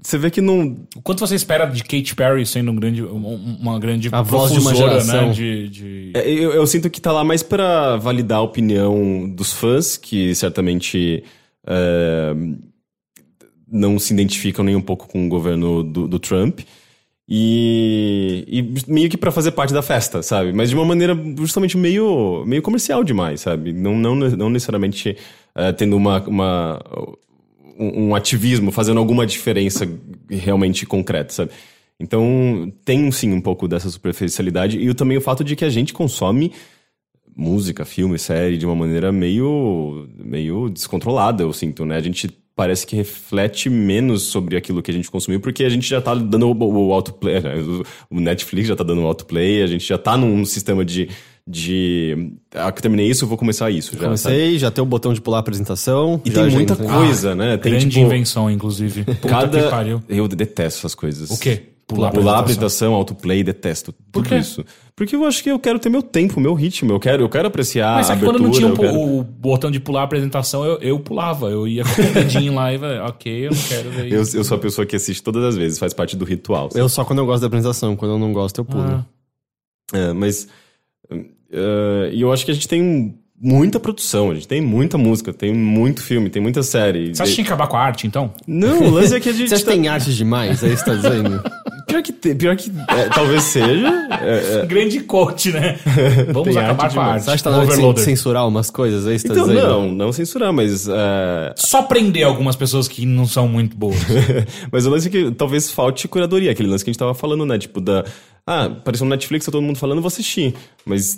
você 0.06 0.18
vê 0.18 0.30
que 0.30 0.40
não 0.40 0.76
O 0.94 1.02
quanto 1.02 1.20
você 1.20 1.34
espera 1.34 1.66
de 1.66 1.82
Katy 1.82 2.14
Perry 2.14 2.46
sendo 2.46 2.70
um 2.70 2.76
grande, 2.76 3.02
um- 3.02 3.56
uma 3.60 3.78
grande 3.78 4.08
A 4.12 4.22
voz 4.22 4.52
de 4.52 4.58
uma 4.60 4.70
profusora, 4.70 5.00
geração. 5.00 5.26
né? 5.28 5.32
De, 5.32 5.68
de- 5.68 6.10
É, 6.14 6.30
Eu, 6.30 6.52
eu 6.52 6.66
sinto 6.66 6.88
que 6.88 7.00
tá 7.00 7.10
lá 7.12 7.24
mais 7.24 7.42
pra 7.42 7.96
validar 7.96 8.38
a 8.38 8.42
opinião 8.42 9.28
dos 9.28 9.52
fãs, 9.52 9.96
que 9.96 10.34
certamente 10.34 11.24
é, 11.66 12.34
não 13.70 13.98
se 13.98 14.12
identificam 14.12 14.64
nem 14.64 14.76
um 14.76 14.80
pouco 14.80 15.08
com 15.08 15.26
o 15.26 15.28
governo 15.28 15.82
do, 15.82 16.06
do 16.06 16.18
Trump. 16.18 16.60
E, 17.28 18.44
e 18.46 18.90
meio 18.92 19.10
que 19.10 19.16
pra 19.16 19.32
fazer 19.32 19.50
parte 19.50 19.74
da 19.74 19.82
festa, 19.82 20.22
sabe? 20.22 20.52
Mas 20.52 20.68
de 20.70 20.76
uma 20.76 20.84
maneira 20.84 21.18
justamente 21.36 21.76
meio, 21.76 22.44
meio 22.46 22.62
comercial 22.62 23.02
demais, 23.02 23.40
sabe? 23.40 23.72
Não, 23.72 23.96
não, 23.96 24.14
não 24.14 24.48
necessariamente 24.48 25.16
é, 25.52 25.72
tendo 25.72 25.96
uma, 25.96 26.20
uma, 26.28 26.80
um, 27.78 28.08
um 28.08 28.14
ativismo, 28.14 28.70
fazendo 28.70 28.98
alguma 28.98 29.26
diferença 29.26 29.88
realmente 30.28 30.86
concreta, 30.86 31.32
sabe? 31.32 31.50
Então, 31.98 32.72
tem 32.84 33.10
sim 33.10 33.32
um 33.32 33.40
pouco 33.40 33.66
dessa 33.66 33.88
superficialidade 33.88 34.78
e 34.78 34.94
também 34.94 35.16
o 35.16 35.20
fato 35.20 35.42
de 35.42 35.56
que 35.56 35.64
a 35.64 35.70
gente 35.70 35.94
consome 35.94 36.52
música, 37.34 37.84
filme, 37.84 38.18
série 38.18 38.56
de 38.56 38.64
uma 38.64 38.74
maneira 38.74 39.12
meio 39.12 40.08
meio 40.16 40.68
descontrolada, 40.70 41.42
eu 41.42 41.52
sinto, 41.52 41.84
né? 41.84 41.96
A 41.96 42.00
gente 42.00 42.28
parece 42.54 42.86
que 42.86 42.96
reflete 42.96 43.68
menos 43.68 44.22
sobre 44.22 44.56
aquilo 44.56 44.82
que 44.82 44.90
a 44.90 44.94
gente 44.94 45.10
consumiu, 45.10 45.38
porque 45.40 45.62
a 45.62 45.68
gente 45.68 45.86
já 45.86 46.00
tá 46.00 46.14
dando 46.14 46.48
o, 46.48 46.88
o 46.88 46.92
autoplay, 46.92 47.40
né? 47.40 47.54
o 48.10 48.20
Netflix 48.20 48.68
já 48.68 48.76
tá 48.76 48.82
dando 48.82 49.02
o 49.02 49.06
autoplay, 49.06 49.62
a 49.62 49.66
gente 49.66 49.86
já 49.86 49.98
tá 49.98 50.16
num 50.16 50.44
sistema 50.44 50.84
de 50.84 51.08
de 51.48 52.32
ah, 52.54 52.72
que 52.72 52.82
terminei 52.82 53.06
isso, 53.08 53.24
eu 53.24 53.28
vou 53.28 53.38
começar 53.38 53.70
isso 53.70 53.92
já. 53.92 53.98
sabe? 53.98 54.04
Comecei, 54.06 54.58
já 54.58 54.70
tem 54.70 54.82
o 54.82 54.86
botão 54.86 55.14
de 55.14 55.20
pular 55.20 55.36
a 55.38 55.40
apresentação. 55.40 56.20
E 56.24 56.30
já 56.30 56.42
tem 56.42 56.50
muita 56.52 56.74
gente- 56.74 56.86
coisa, 56.88 57.34
né? 57.34 57.56
Tem 57.56 57.72
grande 57.72 57.88
tipo, 57.88 58.04
invenção, 58.04 58.50
inclusive. 58.50 59.04
Puta 59.04 59.28
cada 59.28 59.62
que 59.62 59.70
pariu. 59.70 60.02
eu 60.08 60.26
detesto 60.26 60.80
essas 60.80 60.94
coisas. 60.94 61.30
O 61.30 61.38
quê? 61.38 61.62
Pular, 61.86 62.10
pular 62.10 62.34
a 62.34 62.38
apresentação, 62.40 62.94
autoplay, 62.94 63.44
detesto 63.44 63.94
tudo 64.10 64.28
quê? 64.28 64.38
isso. 64.38 64.64
Porque 64.96 65.14
eu 65.14 65.24
acho 65.24 65.40
que 65.40 65.48
eu 65.48 65.56
quero 65.56 65.78
ter 65.78 65.88
meu 65.88 66.02
tempo, 66.02 66.40
meu 66.40 66.52
ritmo, 66.52 66.90
eu 66.90 66.98
quero, 66.98 67.22
eu 67.22 67.28
quero 67.28 67.46
apreciar 67.46 67.94
Mas 67.94 68.10
a 68.10 68.14
é 68.14 68.16
que 68.16 68.24
abertura. 68.24 68.38
quando 68.42 68.44
não 68.44 68.50
tinha 68.50 68.90
quero- 68.92 68.98
o 69.00 69.22
botão 69.22 69.70
de 69.70 69.78
pular 69.78 70.00
a 70.00 70.04
apresentação, 70.04 70.64
eu, 70.64 70.78
eu 70.80 70.98
pulava. 70.98 71.48
Eu 71.48 71.68
ia 71.68 71.84
com 71.84 72.02
o 72.02 72.12
dedinho 72.12 72.54
lá 72.56 72.74
e 72.74 72.76
vai, 72.76 72.98
ok, 72.98 73.46
eu 73.46 73.52
não 73.52 73.62
quero 73.62 73.90
ver 73.90 74.12
Eu, 74.12 74.22
isso. 74.22 74.36
eu 74.36 74.42
sou 74.42 74.56
a 74.56 74.60
pessoa 74.60 74.84
que 74.84 74.96
assiste 74.96 75.22
todas 75.22 75.44
as 75.44 75.54
vezes, 75.56 75.78
faz 75.78 75.94
parte 75.94 76.16
do 76.16 76.24
ritual. 76.24 76.70
sabe? 76.72 76.80
Eu 76.82 76.88
só 76.88 77.04
quando 77.04 77.20
eu 77.20 77.26
gosto 77.26 77.42
da 77.42 77.46
apresentação, 77.46 77.94
quando 77.94 78.14
eu 78.14 78.18
não 78.18 78.32
gosto, 78.32 78.58
eu 78.58 78.64
pulo. 78.64 78.82
Ah. 78.82 79.04
É, 79.92 80.12
mas. 80.12 80.48
Eh, 81.56 82.10
E 82.12 82.20
eu 82.20 82.32
acho 82.32 82.44
que 82.44 82.50
a 82.50 82.54
gente 82.54 82.68
tem 82.68 83.18
muita 83.40 83.78
produção, 83.80 84.30
a 84.30 84.34
gente 84.34 84.48
tem 84.48 84.60
muita 84.60 84.96
música, 84.98 85.32
tem 85.32 85.52
muito 85.54 86.02
filme, 86.02 86.28
tem 86.30 86.40
muita 86.42 86.62
série. 86.62 87.14
Você 87.14 87.22
acha 87.22 87.30
que 87.30 87.34
tinha 87.36 87.44
que 87.46 87.52
acabar 87.52 87.66
com 87.68 87.76
a 87.76 87.80
arte, 87.80 88.06
então? 88.06 88.32
Não, 88.46 88.82
o 88.84 88.90
lance 88.90 89.14
é 89.14 89.20
que 89.20 89.28
a 89.28 89.32
gente. 89.34 89.48
Você 89.48 89.54
acha 89.56 89.64
que 89.64 89.70
tá- 89.70 89.76
tem 89.76 89.88
arte 89.88 90.14
demais? 90.14 90.62
É 90.62 90.68
isso 90.68 90.84
que 90.84 90.90
você 90.90 90.96
tá 90.96 91.08
dizendo? 91.10 91.42
Pior 91.86 92.02
que, 92.02 92.12
te- 92.12 92.34
pior 92.34 92.56
que 92.56 92.68
é, 92.90 93.08
talvez 93.10 93.44
seja. 93.44 93.86
é, 94.20 94.60
é. 94.62 94.66
Grande 94.66 94.98
coach, 95.00 95.52
né? 95.52 95.78
Vamos 96.32 96.52
Tem 96.52 96.58
acabar 96.58 96.84
arte 96.84 96.94
com 96.94 97.00
a 97.00 97.04
arte. 97.06 97.22
Você 97.24 97.30
acha 97.30 97.36
que 97.38 97.44
tá 97.44 97.50
na 97.52 97.58
hora 97.58 97.94
de 97.94 98.00
censurar 98.00 98.46
umas 98.48 98.70
coisas? 98.70 99.06
É 99.06 99.14
isso 99.14 99.22
que 99.24 99.32
você 99.32 99.38
Então, 99.40 99.46
tá 99.46 99.54
dizendo? 99.54 99.68
não, 99.72 99.92
não 99.92 100.12
censurar, 100.12 100.52
mas. 100.52 100.88
é, 100.88 101.54
Só 101.56 101.82
prender 101.84 102.24
algumas 102.24 102.56
pessoas 102.56 102.88
que 102.88 103.06
não 103.06 103.24
são 103.24 103.46
muito 103.46 103.76
boas. 103.76 103.96
Mas 104.72 104.84
o 104.84 104.90
lance 104.90 105.06
é 105.06 105.10
que 105.12 105.30
talvez 105.30 105.70
falte 105.70 106.08
curadoria, 106.08 106.50
aquele 106.50 106.68
lance 106.68 106.82
que 106.84 106.90
a 106.90 106.92
gente 106.92 106.98
tava 106.98 107.14
falando, 107.14 107.46
né? 107.46 107.56
Tipo, 107.56 107.80
da. 107.80 108.04
Ah, 108.44 108.64
apareceu 108.64 109.04
no 109.04 109.10
Netflix, 109.10 109.46
tá 109.46 109.52
todo 109.52 109.62
mundo 109.62 109.78
falando, 109.78 109.98
eu 109.98 110.02
vou 110.02 110.08
assistir. 110.08 110.54
Mas. 110.84 111.16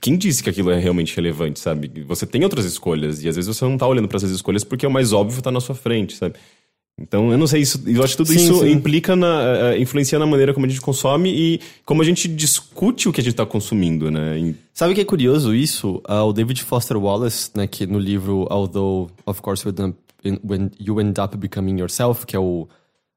Quem 0.00 0.16
disse 0.18 0.42
que 0.42 0.50
aquilo 0.50 0.70
é 0.70 0.78
realmente 0.78 1.14
relevante, 1.16 1.58
sabe? 1.60 1.90
Você 2.06 2.26
tem 2.26 2.42
outras 2.44 2.64
escolhas, 2.66 3.22
e 3.22 3.28
às 3.28 3.36
vezes 3.36 3.54
você 3.56 3.64
não 3.64 3.78
tá 3.78 3.86
olhando 3.86 4.06
pra 4.08 4.16
essas 4.18 4.30
escolhas 4.30 4.62
porque 4.64 4.86
o 4.86 4.90
mais 4.90 5.12
óbvio 5.12 5.40
tá 5.40 5.50
na 5.50 5.60
sua 5.60 5.74
frente, 5.74 6.14
sabe? 6.16 6.34
Então, 7.00 7.30
eu 7.30 7.38
não 7.38 7.46
sei, 7.46 7.62
isso, 7.62 7.80
eu 7.86 8.02
acho 8.02 8.14
que 8.14 8.24
tudo 8.24 8.32
Sim, 8.32 8.44
isso 8.44 8.58
sim. 8.60 8.72
implica 8.72 9.14
na. 9.14 9.40
eh, 9.42 9.76
eh, 9.76 9.80
influencia 9.80 10.18
na 10.18 10.26
maneira 10.26 10.52
como 10.52 10.66
a 10.66 10.68
gente 10.68 10.80
consome 10.80 11.30
e 11.30 11.60
como 11.84 12.02
a 12.02 12.04
gente 12.04 12.26
discute 12.26 13.08
o 13.08 13.12
que 13.12 13.20
a 13.20 13.24
gente 13.24 13.36
tá 13.36 13.46
consumindo, 13.46 14.10
né? 14.10 14.36
E- 14.38 14.54
Sabe 14.74 14.92
o 14.92 14.94
que 14.96 15.00
é 15.00 15.04
curioso 15.04 15.54
isso? 15.54 16.02
Ah, 16.04 16.24
o 16.24 16.32
David 16.32 16.62
Foster 16.64 16.96
Wallace, 16.96 17.50
né, 17.54 17.68
que 17.68 17.86
no 17.86 18.00
livro 18.00 18.46
Although, 18.50 19.08
of 19.24 19.40
course, 19.40 19.64
you 20.80 21.00
end 21.00 21.20
up 21.20 21.36
becoming 21.36 21.78
yourself, 21.78 22.26
que 22.26 22.34
é 22.34 22.38
o 22.38 22.68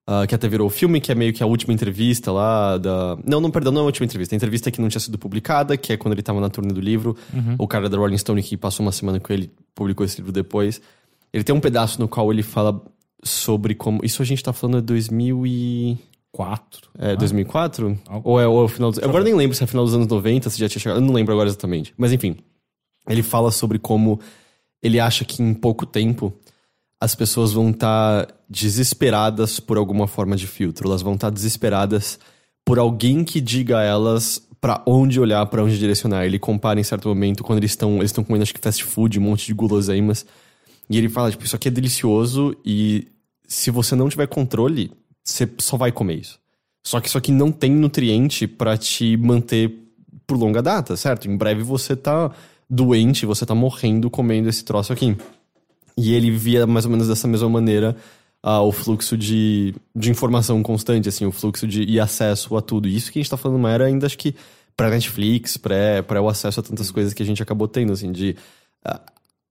ah, 0.08 0.26
que 0.28 0.34
até 0.36 0.48
virou 0.48 0.68
o 0.68 0.70
filme, 0.70 1.00
que 1.00 1.12
é 1.12 1.16
meio 1.16 1.32
que 1.34 1.42
a 1.44 1.46
última 1.46 1.74
entrevista 1.74 2.32
lá 2.32 2.78
da. 2.78 3.18
Não, 3.26 3.40
não, 3.40 3.52
perdão, 3.52 3.72
não 3.72 3.82
é 3.82 3.84
a 3.84 3.86
última 3.86 4.06
entrevista. 4.06 4.36
A 4.36 4.38
entrevista 4.38 4.72
que 4.72 4.82
não 4.82 4.90
tinha 4.90 5.00
sido 5.00 5.18
publicada, 5.18 5.78
que 5.78 5.94
é 5.94 5.98
quando 5.98 6.14
ele 6.14 6.22
tava 6.24 6.40
na 6.42 6.50
turnê 6.50 6.74
do 6.74 6.82
livro. 6.82 7.16
O 7.58 7.68
cara 7.68 7.88
da 7.90 7.98
Rolling 7.98 8.18
Stone 8.18 8.42
que 8.44 8.58
passou 8.58 8.86
uma 8.86 8.92
semana 8.92 9.20
com 9.20 9.32
ele 9.32 9.52
publicou 9.76 10.06
esse 10.06 10.18
livro 10.18 10.32
depois. 10.32 10.82
Ele 11.32 11.44
tem 11.44 11.56
um 11.56 11.60
pedaço 11.62 12.00
no 12.02 12.08
qual 12.08 12.32
ele 12.32 12.44
fala 12.44 12.82
sobre 13.24 13.76
como. 13.76 14.04
Isso 14.04 14.22
a 14.22 14.26
gente 14.26 14.44
tá 14.44 14.52
falando 14.52 14.80
é 14.80 14.82
2000 14.82 15.46
e. 15.48 15.98
Quatro. 16.34 16.90
É, 16.98 17.14
2004? 17.18 18.00
Algo- 18.08 18.30
Ou 18.30 18.40
é, 18.40 18.48
ou 18.48 18.62
é 18.62 18.64
o 18.64 18.68
final 18.70 18.90
dos... 18.90 19.04
Agora 19.04 19.22
nem 19.22 19.34
lembro 19.36 19.54
se 19.56 19.62
é 19.66 19.68
final 19.68 19.84
dos 19.84 19.94
anos 19.94 20.08
90, 20.08 20.50
se 20.50 20.58
já 20.58 20.70
tinha 20.70 20.80
chegado. 20.82 20.98
Eu 21.00 21.02
não 21.06 21.14
lembro 21.14 21.34
agora 21.34 21.50
exatamente. 21.50 21.94
Mas 21.98 22.14
enfim. 22.14 22.38
Ele 23.10 23.22
fala 23.22 23.52
sobre 23.52 23.78
como 23.78 24.18
ele 24.82 24.98
acha 24.98 25.26
que 25.26 25.44
em 25.44 25.54
pouco 25.54 25.86
tempo 25.86 26.34
as 27.02 27.16
pessoas 27.16 27.52
vão 27.52 27.72
estar 27.72 28.28
desesperadas 28.48 29.60
por 29.60 29.76
alguma 29.78 30.06
forma 30.06 30.36
de 30.36 30.46
filtro. 30.46 30.88
Elas 30.88 31.02
vão 31.02 31.16
estar 31.16 31.32
desesperadas 31.32 32.20
por 32.64 32.78
alguém 32.78 33.24
que 33.24 33.42
diga 33.42 33.80
a 33.80 33.84
elas 33.84 34.48
pra 34.62 34.84
onde 34.86 35.20
olhar, 35.20 35.44
pra 35.48 35.64
onde 35.64 35.80
direcionar. 35.80 36.26
Ele 36.26 36.38
compara 36.38 36.80
em 36.80 36.84
certo 36.84 37.08
momento 37.08 37.44
quando 37.44 37.58
eles 37.58 37.72
estão 37.72 37.98
eles 37.98 38.12
estão 38.12 38.24
comendo 38.24 38.44
acho 38.44 38.54
que 38.54 38.60
fast 38.60 38.84
food, 38.84 39.18
um 39.18 39.24
monte 39.24 39.48
de 39.48 39.54
guloseimas. 39.54 40.28
E 40.88 40.96
ele 40.96 41.10
fala, 41.10 41.32
tipo, 41.32 41.44
isso 41.44 41.56
aqui 41.56 41.70
é 41.70 41.72
delicioso 41.72 42.56
e 42.64 43.08
se 43.48 43.72
você 43.72 43.96
não 43.96 44.08
tiver 44.08 44.28
controle, 44.28 44.92
você 45.24 45.50
só 45.58 45.78
vai 45.78 45.92
comer 45.92 46.20
isso. 46.20 46.40
Só 46.84 47.00
que 47.00 47.08
isso 47.08 47.18
aqui 47.18 47.32
não 47.32 47.52
tem 47.52 47.72
nutriente 47.72 48.46
pra 48.46 48.78
te 48.78 49.18
manter 49.18 49.74
por 50.28 50.38
longa 50.38 50.62
data, 50.62 50.96
certo? 50.96 51.28
Em 51.28 51.36
breve 51.36 51.64
você 51.64 51.96
tá 51.96 52.32
doente, 52.70 53.26
você 53.26 53.44
tá 53.44 53.56
morrendo 53.56 54.10
comendo 54.10 54.48
esse 54.48 54.64
troço 54.64 54.94
aqui. 54.94 55.18
E 55.98 56.14
ele 56.14 56.32
via 56.32 56.66
mais 56.66 56.86
ou 56.86 56.92
menos 56.92 57.08
dessa 57.08 57.28
mesma 57.28 57.50
maneira 57.50 57.96
ah, 58.44 58.62
o 58.62 58.72
fluxo 58.72 59.18
de, 59.18 59.76
de 59.96 60.10
informação 60.10 60.62
constante, 60.64 61.08
assim, 61.08 61.26
o 61.26 61.32
fluxo 61.32 61.68
de 61.68 61.84
e 61.84 62.00
acesso 62.00 62.56
a 62.58 62.62
tudo. 62.62 62.88
E 62.88 62.96
isso 62.96 63.12
que 63.12 63.20
a 63.20 63.22
gente 63.22 63.30
tá 63.30 63.38
falando 63.38 63.58
uma 63.58 63.72
era 63.72 63.86
ainda, 63.86 64.06
acho 64.06 64.18
que, 64.18 64.36
pra 64.76 64.90
Netflix, 64.90 65.58
pré 65.58 66.04
o 66.20 66.28
acesso 66.28 66.60
a 66.60 66.64
tantas 66.64 66.90
coisas 66.92 67.14
que 67.14 67.22
a 67.22 67.26
gente 67.26 67.42
acabou 67.44 67.68
tendo, 67.68 67.94
assim, 67.94 68.12
de. 68.12 68.36
ah, 68.84 69.02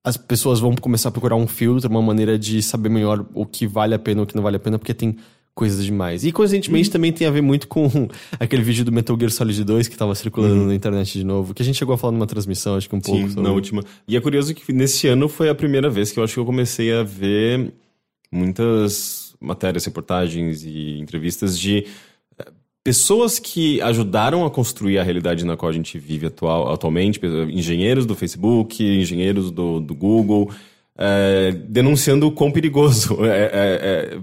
as 0.03 0.17
pessoas 0.17 0.61
vão 0.61 0.75
começar 0.75 1.11
a 1.11 1.13
procurar 1.13 1.37
um 1.37 1.47
filtro, 1.47 1.89
uma 1.91 2.01
maneira 2.03 2.39
de 2.39 2.63
saber 2.63 2.89
melhor 2.89 3.27
o 3.35 3.45
que 3.45 3.67
vale 3.67 3.95
a 3.95 3.99
pena 3.99 4.23
o 4.23 4.27
que 4.27 4.35
não 4.35 4.43
vale 4.43 4.57
a 4.57 4.61
pena, 4.61 4.79
porque 4.79 4.95
tem 4.95 5.17
coisas 5.61 5.85
demais. 5.85 6.25
E 6.25 6.33
coincidentemente 6.33 6.89
também 6.91 7.13
tem 7.13 7.27
a 7.27 7.31
ver 7.31 7.43
muito 7.43 7.69
com 7.69 8.09
aquele 8.41 8.63
vídeo 8.63 8.83
do 8.83 8.91
Metal 8.91 9.15
Gear 9.19 9.31
Solid 9.31 9.63
2 9.63 9.89
que 9.89 9.97
tava 9.97 10.15
circulando 10.15 10.65
na 10.65 10.75
internet 10.75 11.19
de 11.19 11.23
novo, 11.25 11.53
que 11.53 11.61
a 11.61 11.65
gente 11.65 11.77
chegou 11.77 11.95
a 11.95 11.99
falar 11.99 12.13
numa 12.13 12.27
transmissão, 12.27 12.77
acho 12.77 12.89
que 12.89 12.97
um 12.97 13.01
pouco. 13.01 13.21
Sim, 13.21 13.29
sobre- 13.29 13.43
na 13.43 13.51
última. 13.53 13.85
E 14.09 14.17
é 14.17 14.21
curioso 14.23 14.55
que 14.55 14.73
nesse 14.73 15.07
ano 15.07 15.29
foi 15.29 15.51
a 15.51 15.55
primeira 15.55 15.91
vez 15.91 16.11
que 16.13 16.19
eu 16.19 16.25
acho 16.25 16.33
que 16.33 16.41
eu 16.41 16.47
comecei 16.47 16.91
a 16.95 17.03
ver 17.03 17.75
muitas 18.33 19.35
matérias, 19.41 19.85
reportagens 19.85 20.65
e 20.65 20.99
entrevistas 20.99 21.59
de 21.59 21.85
eh, 22.39 22.45
pessoas 22.83 23.39
que 23.39 23.81
ajudaram 23.83 24.45
a 24.47 24.51
construir 24.51 24.99
a 24.99 25.03
realidade 25.03 25.45
na 25.45 25.57
qual 25.57 25.69
a 25.69 25.73
gente 25.75 25.99
vive 25.99 26.27
atual, 26.27 26.73
atualmente, 26.73 27.21
engenheiros 27.53 28.07
do 28.07 28.15
Facebook, 28.15 28.83
engenheiros 28.83 29.51
do, 29.51 29.79
do 29.81 29.95
Google, 29.95 30.51
eh, 30.97 31.53
denunciando 31.69 32.27
o 32.27 32.33
quão 32.33 32.51
perigoso 32.51 33.19
é, 33.25 33.51
é- 34.17 34.19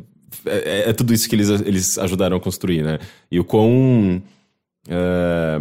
é- 0.46 0.86
é- 0.86 0.90
é 0.90 0.94
tudo 0.94 1.14
isso 1.14 1.28
que 1.30 1.36
eles, 1.36 1.50
eles 1.50 1.98
ajudaram 1.98 2.38
a 2.38 2.40
construir, 2.40 2.82
né? 2.84 3.00
E 3.32 3.40
o 3.40 3.44
quão 3.44 4.22
é, 4.90 5.60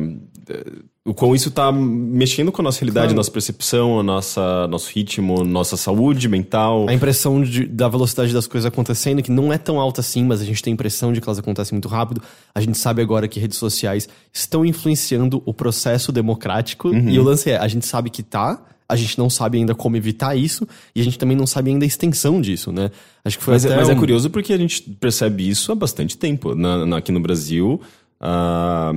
o 1.05 1.15
quão 1.15 1.35
isso 1.35 1.51
tá 1.51 1.71
mexendo 1.73 2.51
com 2.51 2.63
a 2.63 2.65
nossa 2.65 2.81
realidade, 2.81 3.07
Claro. 3.09 3.17
nossa 3.17 3.31
percepção, 3.31 4.01
a 4.01 4.03
nossa, 4.03 4.67
nosso 4.69 4.91
ritmo, 4.93 5.45
nossa 5.45 5.77
saúde 5.77 6.29
mental. 6.29 6.89
A 6.89 6.93
impressão 6.95 7.43
de- 7.43 7.67
da 7.67 7.89
velocidade 7.89 8.33
das 8.33 8.47
coisas 8.47 8.67
acontecendo, 8.67 9.23
que 9.23 9.31
não 9.31 9.53
é 9.53 9.59
tão 9.59 9.79
alta 9.81 10.01
assim, 10.01 10.25
mas 10.25 10.41
a 10.41 10.45
gente 10.45 10.63
tem 10.63 10.73
a 10.73 10.75
impressão 10.75 11.13
de 11.13 11.21
que 11.21 11.29
elas 11.29 11.39
acontecem 11.39 11.75
muito 11.75 11.89
rápido. 11.89 12.21
A 12.55 12.61
gente 12.61 12.77
sabe 12.77 13.03
agora 13.03 13.29
que 13.29 13.39
redes 13.39 13.57
sociais 13.59 14.09
estão 14.33 14.65
influenciando 14.65 15.43
o 15.47 15.55
processo 15.55 16.11
democrático. 16.11 16.93
E 16.93 17.19
o 17.19 17.23
lance 17.23 17.51
é, 17.51 17.57
a 17.57 17.69
gente 17.69 17.87
sabe 17.87 18.11
que 18.11 18.23
tá, 18.23 18.61
a 18.89 18.95
gente 18.97 19.19
não 19.19 19.29
sabe 19.29 19.59
ainda 19.59 19.75
como 19.75 19.97
evitar 19.97 20.37
isso 20.37 20.67
e 20.95 21.01
a 21.01 21.05
gente 21.05 21.19
também 21.19 21.37
não 21.37 21.47
sabe 21.47 21.71
ainda 21.71 21.85
a 21.85 21.89
extensão 21.89 22.41
disso, 22.41 22.71
né? 22.73 22.91
Acho 23.25 23.39
que 23.39 23.45
foi 23.45 23.55
Mas, 23.55 23.65
é, 23.65 23.69
até 23.69 23.77
mas 23.77 23.89
é 23.89 23.93
um- 23.93 23.99
curioso 23.99 24.31
porque 24.31 24.53
a 24.53 24.57
gente 24.59 24.83
percebe 24.83 25.49
isso 25.49 25.73
há 25.73 25.75
bastante 25.75 26.17
tempo. 26.17 26.55
Na- 26.55 26.87
na- 26.87 26.99
aqui 26.99 27.11
no 27.11 27.21
Brasil, 27.21 27.81
ah, 28.21 28.93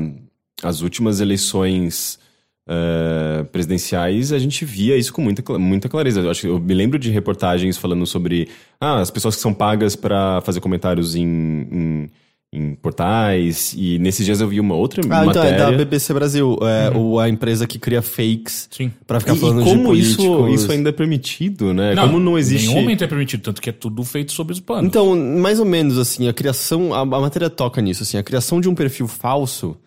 as 0.64 0.82
últimas 0.82 1.20
eleições 1.20 2.20
eh, 2.72 3.44
presidenciais, 3.52 4.32
a 4.32 4.38
gente 4.38 4.64
via 4.64 4.96
isso 4.96 5.12
com 5.12 5.24
muita, 5.24 5.58
muita 5.58 5.90
clareza. 5.90 6.20
Eu, 6.22 6.30
acho, 6.30 6.46
eu 6.46 6.60
me 6.60 6.76
lembro 6.76 7.00
de 7.00 7.10
reportagens 7.10 7.78
falando 7.78 8.06
sobre 8.06 8.48
ah, 8.80 9.00
as 9.00 9.10
pessoas 9.10 9.36
que 9.36 9.42
são 9.42 9.52
pagas 9.52 9.96
para 9.96 10.40
fazer 10.42 10.60
comentários 10.60 11.16
em, 11.16 11.24
em, 11.26 12.10
em 12.52 12.74
portais. 12.76 13.74
E 13.78 14.00
nesses 14.00 14.26
dias 14.26 14.42
eu 14.42 14.48
vi 14.48 14.60
uma 14.60 14.76
outra 14.76 15.02
Ah, 15.04 15.26
então 15.26 15.44
é 15.44 15.52
matéria. 15.52 15.58
da 15.58 15.72
BBC 15.72 16.14
Brasil, 16.14 16.58
é 16.62 16.98
o, 16.98 17.20
a 17.20 17.30
empresa 17.30 17.68
que 17.68 17.78
cria 17.78 18.02
fakes 18.02 18.68
Sim. 18.72 18.92
pra 19.06 19.20
ficar 19.20 19.34
E, 19.34 19.38
e 19.38 19.40
falando 19.40 19.64
como 19.64 19.96
de 19.96 20.02
isso, 20.02 20.48
isso 20.50 20.72
ainda 20.72 20.90
é 20.90 20.92
permitido, 20.92 21.74
né? 21.74 21.96
como 21.96 22.20
não 22.20 22.38
existe. 22.38 22.66
Em 22.66 22.70
nenhum 22.70 22.82
momento 22.82 23.04
é 23.04 23.08
permitido, 23.08 23.42
tanto 23.42 23.62
que 23.62 23.70
é 23.70 23.74
tudo 23.74 24.04
feito 24.04 24.32
sob 24.32 24.52
os 24.52 24.60
panos. 24.60 24.86
Então, 24.86 25.16
mais 25.16 25.60
ou 25.60 25.66
menos 25.66 25.98
assim, 25.98 26.28
a 26.28 26.34
criação, 26.34 26.94
a, 26.94 27.02
a 27.02 27.06
matéria 27.06 27.50
toca 27.50 27.82
nisso, 27.82 28.04
assim, 28.04 28.18
a 28.18 28.24
criação 28.24 28.60
de 28.60 28.68
um 28.68 28.74
perfil 28.76 29.08
falso 29.08 29.78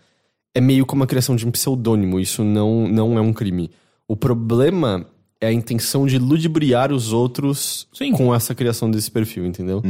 é 0.55 0.61
meio 0.61 0.85
como 0.87 1.03
a 1.03 1.07
criação 1.07 1.35
de 1.35 1.47
um 1.47 1.51
pseudônimo, 1.51 2.21
isso 2.21 2.45
não, 2.45 2.87
não 2.87 3.19
é 3.19 3.21
um 3.21 3.33
crime. 3.33 3.71
O 4.07 4.15
problema 4.17 5.07
é 5.41 5.47
a 5.49 5.53
intenção 5.53 6.07
de 6.07 6.19
ludibriar 6.19 6.93
os 6.93 7.13
outros 7.13 7.89
Sim. 7.93 8.13
com 8.13 8.33
essa 8.33 8.55
criação 8.55 8.89
desse 8.91 9.11
perfil, 9.11 9.45
entendeu? 9.47 9.83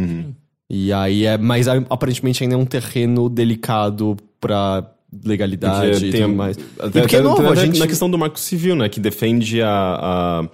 E 0.75 0.91
aí 0.91 1.27
é, 1.27 1.37
mas 1.37 1.69
aparentemente 1.69 2.43
ainda 2.43 2.55
é 2.55 2.59
um 2.59 2.65
terreno 2.65 3.29
delicado 3.29 4.17
pra 4.41 4.91
legalidade 5.23 5.91
Porque 5.91 6.07
e 6.07 6.11
tem 6.13 6.23
tudo 6.23 6.33
a- 6.33 6.37
mais. 6.37 6.57
Até, 6.81 6.99
e 6.99 7.03
porque 7.03 7.17
é 7.17 7.19
até- 7.19 7.29
novo, 7.29 7.47
a 7.47 7.53
até 7.53 7.67
gente... 7.67 7.79
Na 7.79 7.87
questão 7.87 8.11
do 8.11 8.19
marco 8.19 8.41
civil, 8.41 8.75
né? 8.75 8.89
Que 8.89 8.99
defende 8.99 9.61
a. 9.61 10.49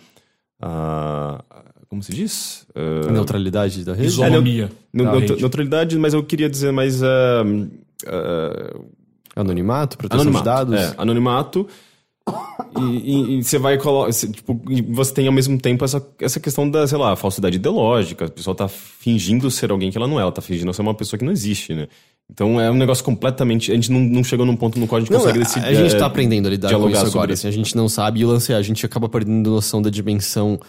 a, 0.60 0.60
a- 0.60 1.44
como 1.88 2.02
se 2.02 2.12
diz? 2.12 2.66
A 2.74 3.08
Uh, 3.08 3.12
neutralidade 3.12 3.84
da 3.84 3.94
rede. 3.94 4.08
Isonomia. 4.08 4.70
ne- 4.92 5.04
da 5.04 5.12
rede. 5.12 5.36
neutralidade, 5.40 5.96
mas 5.96 6.12
eu 6.14 6.22
queria 6.24 6.50
dizer 6.50 6.72
mais. 6.72 7.00
ah, 7.02 7.44
ah, 8.08 8.74
Anonimato, 9.36 9.96
proteção 9.96 10.22
anonimato. 10.22 10.44
de 10.44 10.50
dados. 10.74 10.74
É, 10.74 10.94
anonimato. 11.00 11.66
E, 12.78 12.82
e- 12.82 13.38
e 13.38 13.42
você 13.44 13.58
vai 13.58 13.78
colocar. 13.78 14.12
Tipo, 14.12 14.60
você 14.90 15.12
tem 15.14 15.26
ao 15.26 15.32
mesmo 15.32 15.58
tempo 15.58 15.84
essa, 15.84 16.06
essa 16.20 16.38
questão 16.38 16.68
da, 16.70 16.86
sei 16.86 16.98
lá, 16.98 17.16
falsidade 17.16 17.56
ideológica. 17.56 18.26
A 18.26 18.28
pessoa 18.30 18.54
tá 18.54 18.68
fingindo 18.68 19.50
ser 19.50 19.70
alguém 19.70 19.90
que 19.90 19.96
ela 19.98 20.06
não 20.06 20.18
é, 20.18 20.22
ela 20.22 20.32
tá 20.32 20.42
fingindo 20.42 20.72
ser 20.72 20.82
uma 20.82 20.94
pessoa 20.94 21.18
que 21.18 21.24
não 21.24 21.32
existe, 21.32 21.74
né? 21.74 21.88
Então 22.30 22.60
é 22.60 22.70
um 22.70 22.74
negócio 22.74 23.02
completamente. 23.02 23.72
A 23.72 23.74
gente 23.74 23.90
não, 23.90 24.00
não 24.00 24.22
chegou 24.22 24.44
num 24.44 24.54
ponto 24.54 24.78
no 24.78 24.86
qual 24.86 24.98
a 24.98 25.00
gente 25.00 25.10
Não, 25.10 25.18
consegue 25.18 25.38
a, 25.38 25.42
decidir. 25.42 25.66
a 25.66 25.74
gente 25.74 25.94
é, 25.94 25.98
tá 25.98 26.06
aprendendo 26.06 26.46
a 26.46 26.50
lidar 26.50 26.70
com 26.78 26.90
isso 26.90 27.06
agora. 27.06 27.32
Assim, 27.32 27.48
a 27.48 27.50
gente 27.52 27.74
não 27.74 27.88
sabe. 27.88 28.20
E 28.20 28.24
o 28.24 28.28
lance 28.28 28.52
é, 28.52 28.56
a 28.56 28.62
gente 28.62 28.84
acaba 28.84 29.08
perdendo 29.08 29.50
noção 29.50 29.80
da 29.80 29.88
dimensão 29.90 30.60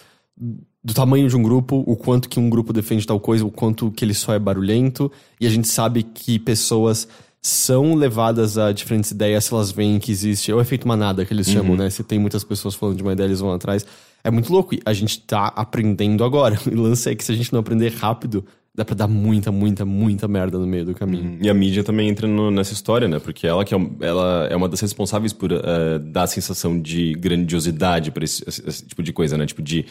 do 0.82 0.94
tamanho 0.94 1.28
de 1.28 1.36
um 1.36 1.44
grupo, 1.44 1.84
o 1.86 1.98
quanto 1.98 2.30
que 2.30 2.40
um 2.40 2.50
grupo 2.50 2.72
defende 2.72 3.06
tal 3.06 3.20
coisa, 3.20 3.46
o 3.46 3.52
quanto 3.52 3.92
que 3.92 4.06
ele 4.06 4.14
só 4.14 4.34
é 4.34 4.40
barulhento. 4.40 5.12
E 5.40 5.46
a 5.46 5.50
gente 5.50 5.68
sabe 5.68 6.02
que 6.04 6.40
pessoas 6.40 7.08
são 7.42 7.96
levadas 7.96 8.58
a 8.58 8.72
diferentes 8.72 9.12
ideias 9.12 9.46
se 9.46 9.54
elas 9.54 9.72
veem 9.72 9.98
que 10.00 10.12
existe. 10.12 10.52
É 10.52 10.56
o 10.56 10.60
efeito 10.62 10.88
manada 10.88 11.24
que 11.26 11.34
eles 11.34 11.48
Uhum. 11.48 11.54
chamam, 11.54 11.76
né? 11.78 11.90
Se 11.90 12.04
tem 12.04 12.20
muitas 12.20 12.44
pessoas 12.44 12.76
falando 12.76 12.98
de 12.98 13.04
uma 13.04 13.14
ideia, 13.14 13.28
eles 13.28 13.40
vão 13.40 13.52
atrás. 13.54 13.86
É 14.24 14.30
muito 14.30 14.52
louco. 14.52 14.76
E 14.76 14.82
a 14.86 14.92
gente 14.94 15.22
tá 15.22 15.48
aprendendo 15.56 16.24
agora. 16.24 16.58
O 16.70 16.76
lance 16.82 17.10
é 17.10 17.16
que 17.16 17.24
se 17.24 17.32
a 17.32 17.36
gente 17.36 17.54
não 17.54 17.60
aprender 17.62 17.94
rápido, 17.94 18.46
dá 18.76 18.84
pra 18.84 18.94
dar 18.96 19.08
muita, 19.08 19.52
muita, 19.52 19.86
muita 19.86 20.28
merda 20.28 20.58
no 20.60 20.68
meio 20.68 20.86
do 20.86 20.94
caminho. 20.94 21.38
E 21.42 21.50
a 21.50 21.54
mídia 21.54 21.84
também 21.84 22.10
entra 22.10 22.28
no- 22.28 22.52
nessa 22.52 22.74
história, 22.74 23.08
né? 23.08 23.20
Porque 23.20 23.48
ela, 23.48 23.64
que 23.64 23.74
é, 23.74 23.78
ela 24.02 24.48
é 24.50 24.56
uma 24.56 24.68
das 24.68 24.82
responsáveis 24.82 25.32
por 25.34 25.52
eh, 25.54 26.00
dar 26.00 26.24
a 26.24 26.28
sensação 26.28 26.80
de 26.80 27.14
grandiosidade 27.14 28.12
para 28.12 28.24
esse, 28.26 28.44
esse- 28.48 28.64
esse 28.68 28.86
tipo 28.86 29.02
de 29.02 29.14
coisa, 29.14 29.38
né? 29.38 29.46
Tipo 29.46 29.62
de. 29.62 29.86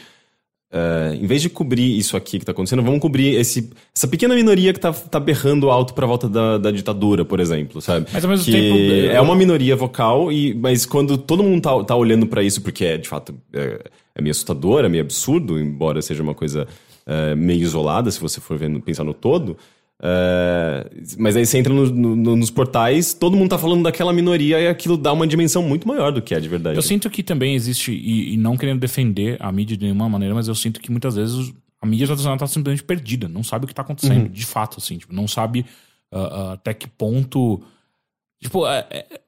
Eh, 0.73 1.19
em 1.21 1.27
vez 1.27 1.41
de 1.43 1.49
cobrir 1.49 1.97
isso 1.99 2.17
aqui 2.17 2.39
que 2.39 2.45
tá 2.45 2.53
acontecendo, 2.53 2.83
vamos 2.83 3.01
cobrir 3.01 3.35
esse, 3.37 3.71
essa 3.95 4.07
pequena 4.07 4.35
minoria 4.35 4.73
que 4.73 4.81
tá, 4.81 4.93
tá 4.93 5.19
berrando 5.19 5.71
alto 5.71 5.95
pra 5.95 6.07
volta 6.07 6.29
da, 6.29 6.59
da 6.59 6.71
ditadura, 6.71 7.25
por 7.25 7.41
exemplo, 7.41 7.81
sabe? 7.81 8.07
Mas 8.13 8.25
ao 8.25 8.31
mesmo 8.31 8.45
que 8.45 8.53
tempo, 8.53 8.77
eu- 8.77 9.11
É 9.13 9.21
uma 9.21 9.35
minoria 9.35 9.75
vocal, 9.77 10.31
e, 10.31 10.55
mas 10.55 10.85
quando 10.85 11.17
todo 11.17 11.43
mundo 11.43 11.63
tá, 11.63 11.85
tá 11.85 11.97
olhando 11.97 12.27
pra 12.27 12.43
isso, 12.43 12.61
porque 12.63 12.85
é 12.85 12.99
de 12.99 13.09
fato 13.09 13.35
é, 13.53 13.81
é 14.15 14.21
meio 14.23 14.31
assustador, 14.33 14.85
é 14.85 14.89
meio 14.89 15.03
absurdo, 15.05 15.59
embora 15.59 16.03
seja 16.03 16.23
uma 16.23 16.35
coisa 16.35 16.67
é, 17.07 17.35
meio 17.35 17.63
isolada, 17.63 18.11
se 18.11 18.21
você 18.21 18.39
for 18.41 18.59
vendo, 18.59 18.81
pensar 18.81 19.05
no 19.05 19.15
todo. 19.15 19.57
É, 20.01 20.91
mas 21.19 21.35
aí 21.37 21.45
você 21.45 21.59
entra 21.59 21.73
no- 21.73 21.87
no- 21.91 22.37
nos 22.37 22.51
portais, 22.51 23.13
todo 23.15 23.37
mundo 23.37 23.51
tá 23.51 23.59
falando 23.59 23.83
daquela 23.83 24.13
minoria 24.13 24.61
e 24.61 24.69
aquilo 24.69 24.97
dá 24.97 25.13
uma 25.13 25.27
dimensão 25.27 25.63
muito 25.63 25.87
maior 25.89 26.13
do 26.13 26.23
que 26.23 26.35
é 26.35 26.41
de 26.41 26.49
verdade. 26.49 26.77
Eu 26.77 26.83
sinto 26.83 27.11
que 27.11 27.23
também 27.23 27.55
existe, 27.55 27.93
e, 27.93 28.35
e 28.35 28.37
não 28.37 28.57
querendo 28.57 28.79
defender 28.81 29.37
a 29.41 29.51
mídia 29.51 29.77
de 29.77 29.85
nenhuma 29.85 30.09
maneira, 30.09 30.35
mas 30.35 30.47
eu 30.49 30.55
sinto 30.55 30.81
que 30.81 30.91
muitas 30.91 31.17
vezes 31.17 31.53
a 31.81 31.87
mídia 31.87 32.07
tradicional 32.07 32.39
tá 32.39 32.47
simplesmente 32.47 32.85
perdida, 32.85 33.29
não 33.29 33.43
sabe 33.43 33.65
o 33.65 33.69
que 33.69 33.75
tá 33.75 33.83
acontecendo, 33.83 34.29
de 34.29 34.47
fato, 34.47 34.79
assim, 34.79 34.99
tipo, 34.99 35.13
não 35.15 35.27
sabe 35.29 35.65
ah, 36.13 36.19
ah, 36.19 36.53
até 36.55 36.73
que 36.73 36.89
ponto. 36.89 37.61
Tipo, 38.41 38.67
é- 38.67 38.87
é- 38.91 39.21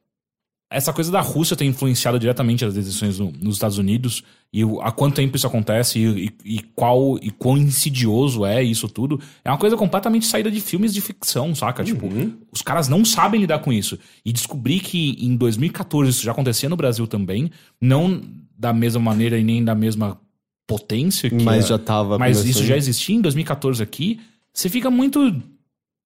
essa 0.71 0.93
coisa 0.93 1.11
da 1.11 1.21
Rússia 1.21 1.57
tem 1.57 1.69
influenciado 1.69 2.17
diretamente 2.19 2.65
as 2.65 2.73
decisões 2.75 3.19
no- 3.19 3.33
nos 3.43 3.57
Estados 3.57 3.77
Unidos 3.77 4.23
e 4.53 4.65
o- 4.65 4.81
há 4.81 4.93
quanto 4.93 5.17
tempo 5.17 5.37
isso 5.37 5.47
acontece 5.47 5.99
e, 5.99 6.27
e- 6.45 6.57
e 6.57 6.61
qual 6.77 7.19
e 7.21 7.31
quão 7.31 7.59
insidioso 7.59 8.45
é 8.47 8.63
isso 8.63 8.89
tudo. 8.89 9.21
É 9.45 9.51
uma 9.51 9.59
coisa 9.59 9.77
completamente 9.77 10.27
saída 10.27 10.51
de 10.51 10.61
filmes 10.61 10.95
de 10.95 11.01
ficção, 11.01 11.55
saca? 11.57 11.83
Tipo, 11.83 12.07
os 12.53 12.63
caras 12.63 12.87
não 12.89 13.05
sabem 13.05 13.41
lidar 13.41 13.59
com 13.59 13.73
isso. 13.73 13.99
E 14.25 14.33
descobrir 14.33 14.79
que 14.81 15.17
em 15.19 15.37
2014 15.37 16.11
isso 16.11 16.23
já 16.23 16.31
acontecia 16.31 16.69
no 16.69 16.77
Brasil 16.77 17.07
também, 17.07 17.51
não 17.81 18.23
da 18.57 18.73
mesma 18.73 19.01
maneira 19.01 19.37
e 19.39 19.43
nem 19.43 19.65
da 19.65 19.75
mesma 19.75 20.21
potência 20.67 21.29
que 21.29 21.43
Mas 21.43 21.65
é- 21.65 21.69
já 21.69 21.79
tava 21.79 22.19
mas 22.19 22.45
isso 22.45 22.65
já 22.65 22.77
existia 22.77 23.17
em 23.17 23.21
2014 23.21 23.83
aqui, 23.83 24.21
você 24.53 24.69
fica 24.69 24.89
muito. 24.91 25.43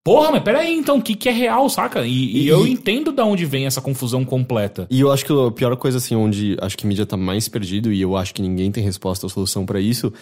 Porra, 0.04 0.30
mas 0.32 0.42
peraí, 0.42 0.74
então, 0.76 0.98
o 0.98 1.02
que, 1.02 1.14
que 1.14 1.30
é 1.30 1.32
real, 1.32 1.66
saca? 1.70 2.06
E, 2.06 2.10
e 2.12 2.42
E- 2.44 2.48
eu 2.48 2.66
entendo 2.66 3.10
de 3.10 3.22
onde 3.22 3.46
vem 3.46 3.64
essa 3.64 3.80
confusão 3.80 4.22
completa. 4.22 4.86
E 4.90 5.00
eu 5.00 5.10
acho 5.10 5.24
que 5.24 5.32
a 5.32 5.50
pior 5.50 5.74
coisa, 5.76 5.96
assim, 5.96 6.14
onde 6.14 6.58
acho 6.60 6.76
que 6.76 6.84
a 6.84 6.88
mídia 6.88 7.06
tá 7.06 7.16
mais 7.16 7.48
perdido 7.48 7.90
e 7.90 8.02
eu 8.02 8.14
acho 8.14 8.34
que 8.34 8.42
ninguém 8.42 8.70
tem 8.70 8.84
resposta 8.84 9.24
ou 9.24 9.30
solução 9.30 9.64
pra 9.64 9.80
isso, 9.80 10.12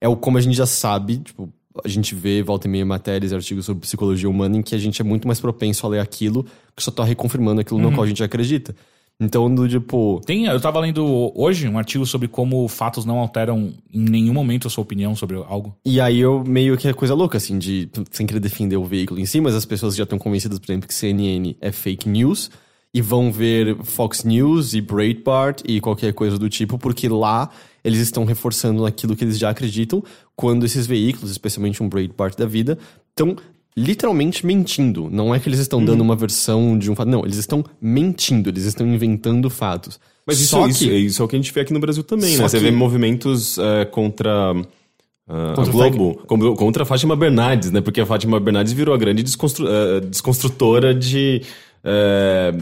é 0.00 0.08
o 0.08 0.14
como 0.14 0.38
a 0.38 0.40
gente 0.40 0.56
já 0.56 0.64
sabe, 0.66 1.18
tipo, 1.18 1.52
a 1.84 1.88
gente 1.88 2.14
vê 2.14 2.40
volta 2.40 2.68
e 2.68 2.70
meia 2.70 2.86
matérias 2.86 3.32
e 3.32 3.34
artigos 3.34 3.64
sobre 3.64 3.80
psicologia 3.80 4.30
humana 4.30 4.58
em 4.58 4.62
que 4.62 4.76
a 4.76 4.78
gente 4.78 5.00
é 5.00 5.04
muito 5.04 5.26
mais 5.26 5.40
propenso 5.40 5.84
a 5.86 5.88
ler 5.90 5.98
aquilo 5.98 6.46
que 6.76 6.82
só 6.82 6.92
tá 6.92 7.02
reconfirmando 7.02 7.60
aquilo 7.62 7.80
no 7.80 7.90
qual 7.92 8.04
a 8.04 8.06
gente 8.08 8.22
acredita. 8.22 8.76
Então, 9.20 9.52
do 9.54 9.68
tipo. 9.68 10.20
Tem, 10.26 10.46
eu 10.46 10.60
tava 10.60 10.80
lendo 10.80 11.32
hoje 11.34 11.68
um 11.68 11.78
artigo 11.78 12.04
sobre 12.04 12.26
como 12.26 12.66
fatos 12.66 13.04
não 13.04 13.18
alteram 13.18 13.72
em 13.92 14.00
nenhum 14.00 14.34
momento 14.34 14.66
a 14.66 14.70
sua 14.70 14.82
opinião 14.82 15.14
sobre 15.14 15.36
algo. 15.36 15.76
E 15.84 16.00
aí 16.00 16.18
eu 16.18 16.42
meio 16.44 16.76
que 16.76 16.88
é 16.88 16.92
coisa 16.92 17.14
louca, 17.14 17.38
assim, 17.38 17.58
de 17.58 17.88
sem 18.10 18.26
querer 18.26 18.40
defender 18.40 18.76
o 18.76 18.84
veículo 18.84 19.20
em 19.20 19.26
si, 19.26 19.40
mas 19.40 19.54
as 19.54 19.64
pessoas 19.64 19.94
já 19.94 20.02
estão 20.02 20.18
convencidas, 20.18 20.58
por 20.58 20.70
exemplo, 20.70 20.88
que 20.88 20.94
CNN 20.94 21.54
é 21.60 21.70
fake 21.70 22.08
news 22.08 22.50
e 22.94 23.00
vão 23.00 23.32
ver 23.32 23.76
Fox 23.84 24.22
News 24.22 24.74
e 24.74 24.80
Breitbart 24.80 25.62
e 25.66 25.80
qualquer 25.80 26.12
coisa 26.12 26.38
do 26.38 26.48
tipo, 26.48 26.78
porque 26.78 27.08
lá 27.08 27.48
eles 27.82 28.00
estão 28.00 28.24
reforçando 28.24 28.84
aquilo 28.84 29.16
que 29.16 29.24
eles 29.24 29.38
já 29.38 29.50
acreditam, 29.50 30.02
quando 30.36 30.66
esses 30.66 30.86
veículos, 30.86 31.30
especialmente 31.30 31.82
um 31.82 31.88
Breitbart 31.88 32.36
da 32.36 32.44
vida, 32.44 32.78
estão 33.08 33.36
literalmente 33.76 34.44
mentindo. 34.46 35.08
Não 35.10 35.34
é 35.34 35.38
que 35.40 35.48
eles 35.48 35.58
estão 35.60 35.84
dando 35.84 36.00
uma 36.00 36.14
versão 36.16 36.78
de 36.78 36.90
um 36.90 36.94
fato, 36.94 37.08
não, 37.08 37.24
eles 37.24 37.36
estão 37.38 37.64
mentindo, 37.80 38.48
eles 38.50 38.64
estão 38.64 38.86
inventando 38.86 39.48
fatos. 39.48 39.98
Mas 40.26 40.40
isso, 40.40 40.50
Só 40.50 40.66
isso, 40.68 40.84
que- 40.84 40.90
isso 40.96 41.20
é 41.22 41.24
o 41.24 41.28
que 41.28 41.34
a 41.36 41.38
gente 41.38 41.52
vê 41.52 41.60
aqui 41.62 41.72
no 41.72 41.80
Brasil 41.80 42.02
também, 42.04 42.36
Só 42.36 42.42
né? 42.42 42.48
Você 42.48 42.58
que- 42.58 42.64
vê 42.64 42.70
movimentos 42.70 43.58
é, 43.58 43.84
contra. 43.84 44.30
ah, 45.28 45.52
Contra 45.56 45.70
a 45.86 45.88
Globo, 45.90 46.56
contra 46.56 46.82
a 46.82 46.86
Fátima 46.86 47.16
Bernardes, 47.16 47.70
né? 47.70 47.80
Porque 47.80 48.00
a 48.00 48.06
Fátima 48.06 48.38
Bernardes 48.38 48.72
virou 48.72 48.94
a 48.94 48.98
grande 48.98 49.22
desconstru- 49.22 49.66
eh, 49.68 50.00
desconstrutora 50.00 50.94
de, 50.94 51.42
eh, 51.82 52.52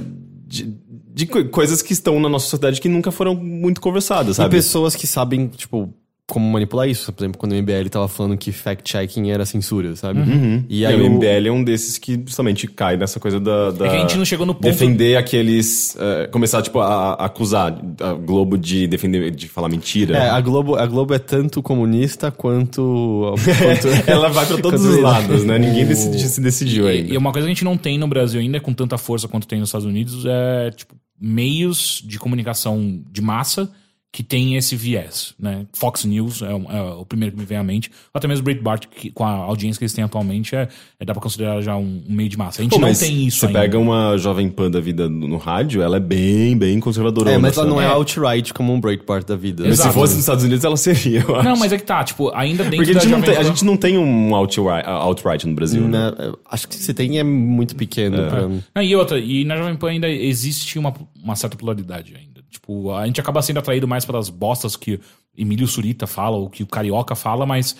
de, 0.46 0.74
de 1.12 1.26
co- 1.26 1.44
coisas 1.46 1.82
que 1.82 1.92
estão 1.92 2.18
na 2.20 2.28
nossa 2.28 2.44
sociedade 2.46 2.80
que 2.80 2.88
nunca 2.88 3.10
foram 3.10 3.34
muito 3.34 3.80
conversadas, 3.80 4.36
E 4.36 4.38
sabe? 4.38 4.50
pessoas 4.56 4.94
que 4.96 5.06
sabem, 5.06 5.48
tipo, 5.48 5.92
como 6.30 6.50
manipular 6.50 6.88
isso. 6.88 7.12
Por 7.12 7.22
exemplo, 7.24 7.38
quando 7.38 7.52
o 7.52 7.54
MBL 7.56 7.88
tava 7.90 8.08
falando 8.08 8.36
que 8.36 8.52
fact-checking 8.52 9.30
era 9.30 9.44
censura, 9.44 9.94
sabe? 9.96 10.20
E 10.68 10.80
E 10.80 10.86
aí 10.86 10.94
o 11.00 11.04
o- 11.04 11.10
MBL 11.10 11.48
é 11.48 11.52
um 11.52 11.62
desses 11.62 11.98
que 11.98 12.14
justamente 12.26 12.66
cai 12.66 12.96
nessa 12.96 13.18
coisa 13.20 13.38
da. 13.38 13.70
da 13.70 13.86
É 13.86 13.90
que 13.90 13.96
a 13.96 14.00
gente 14.00 14.16
não 14.16 14.24
chegou 14.24 14.46
no 14.46 14.54
ponto- 14.54 14.64
Defender 14.64 15.16
aqueles. 15.16 15.96
eh, 15.98 16.28
começar, 16.32 16.62
tipo, 16.62 16.78
a, 16.80 17.12
a 17.14 17.24
acusar 17.26 17.78
a 18.00 18.12
Globo 18.14 18.56
de 18.56 18.86
defender, 18.86 19.30
de 19.30 19.48
falar 19.48 19.68
mentira. 19.68 20.16
É, 20.16 20.30
a 20.30 20.40
Globo, 20.40 20.76
a 20.76 20.86
Globo 20.86 21.12
é 21.14 21.18
tanto 21.18 21.62
comunista 21.62 22.30
quanto. 22.30 23.34
quanto 23.34 23.88
Ela 24.10 24.28
vai 24.28 24.46
pra 24.46 24.56
todos 24.58 24.84
os 24.84 24.98
lados, 24.98 25.44
né? 25.44 25.58
Ninguém 25.58 25.84
decidi- 25.86 26.28
se 26.28 26.40
decidiu 26.40 26.86
E, 26.88 26.92
ainda. 26.92 27.14
e 27.14 27.16
uma 27.16 27.32
coisa 27.32 27.46
que 27.46 27.50
a 27.50 27.54
gente 27.54 27.64
não 27.64 27.76
tem 27.76 27.98
no 27.98 28.06
Brasil 28.08 28.40
ainda, 28.40 28.60
com 28.60 28.72
tanta 28.72 28.96
força 28.96 29.26
quanto 29.28 29.46
tem 29.46 29.58
nos 29.58 29.68
Estados 29.68 29.86
Unidos, 29.86 30.24
é 30.26 30.70
tipo, 30.70 30.94
meios 31.20 32.02
de 32.06 32.18
comunicação 32.18 33.02
de 33.10 33.20
massa 33.20 33.70
que 34.12 34.24
tem 34.24 34.56
esse 34.56 34.74
viés, 34.74 35.34
né? 35.38 35.66
Fox 35.72 36.04
News 36.04 36.42
é, 36.42 36.52
um- 36.52 36.68
é 36.68 36.82
o 36.94 37.06
primeiro 37.06 37.32
que 37.32 37.40
me 37.40 37.46
vem 37.46 37.56
à 37.58 37.62
mente. 37.62 37.92
Até 38.12 38.26
mesmo 38.26 38.42
Breitbart, 38.42 38.86
que, 38.88 39.08
com 39.12 39.24
a 39.24 39.30
audiência 39.30 39.78
que 39.78 39.84
eles 39.84 39.92
têm 39.92 40.02
atualmente, 40.02 40.56
é, 40.56 40.66
é- 40.98 41.04
dá 41.04 41.12
pra 41.12 41.22
considerar 41.22 41.60
já 41.62 41.76
um, 41.76 42.02
um 42.08 42.12
meio 42.12 42.28
de 42.28 42.36
massa. 42.36 42.60
A 42.60 42.64
gente 42.64 42.72
Pô, 42.72 42.80
não 42.80 42.92
tem 42.92 43.26
isso 43.26 43.38
Você 43.38 43.46
ainda. 43.46 43.60
pega 43.60 43.78
uma 43.78 44.16
Jovem 44.18 44.48
Pan 44.50 44.68
da 44.68 44.80
vida 44.80 45.08
no, 45.08 45.28
no 45.28 45.36
rádio, 45.36 45.80
ela 45.80 45.96
é 45.98 46.00
bem, 46.00 46.56
bem 46.58 46.80
conservadora. 46.80 47.30
É, 47.30 47.38
mas 47.38 47.56
ela 47.56 47.68
não 47.68 47.80
é 47.80 47.84
É. 47.84 47.88
outright 47.92 48.52
como 48.52 48.72
um 48.72 48.80
Breitbart 48.80 49.24
da 49.26 49.36
vida. 49.36 49.62
Mas 49.62 49.76
se 49.76 49.82
Exato. 49.82 49.94
fosse 49.94 50.14
nos 50.14 50.22
Estados 50.24 50.42
Unidos, 50.42 50.64
ela 50.64 50.76
seria, 50.76 51.20
eu 51.20 51.36
acho. 51.36 51.48
Não, 51.48 51.56
mas 51.56 51.72
é 51.72 51.78
que 51.78 51.84
tá, 51.84 52.02
tipo, 52.02 52.30
ainda 52.34 52.64
dentro 52.64 52.78
Porque 52.78 52.90
a 52.90 52.94
da 52.94 53.00
gente, 53.00 53.10
não 53.12 53.22
tem, 53.22 53.36
a 53.36 53.42
gente 53.44 53.64
não 53.64 53.76
tem 53.76 53.96
um 53.96 54.34
outright, 54.34 54.88
outright 54.88 55.46
no 55.46 55.54
Brasil, 55.54 55.82
né? 55.86 56.10
Né, 56.10 56.32
acho 56.50 56.66
que 56.66 56.74
se 56.74 56.92
tem 56.92 57.18
é 57.20 57.22
muito 57.22 57.76
pequeno 57.76 58.16
pra... 58.28 58.48
Não, 58.74 58.82
e 58.82 58.96
outra, 58.96 59.18
e 59.20 59.44
na 59.44 59.56
Jovem 59.56 59.76
Pan 59.76 59.90
ainda 59.90 60.08
existe 60.08 60.78
uma, 60.80 60.92
uma 61.22 61.36
certa 61.36 61.56
pluralidade 61.56 62.12
ainda. 62.16 62.29
Tipo, 62.50 62.92
a 62.92 63.06
gente 63.06 63.20
acaba 63.20 63.40
sendo 63.42 63.58
atraído 63.58 63.86
mais 63.86 64.04
pelas 64.04 64.28
bostas 64.28 64.76
que 64.76 65.00
Emílio 65.36 65.66
Surita 65.66 66.06
fala, 66.06 66.36
ou 66.36 66.50
que 66.50 66.62
o 66.62 66.66
Carioca 66.66 67.14
fala, 67.14 67.46
mas 67.46 67.76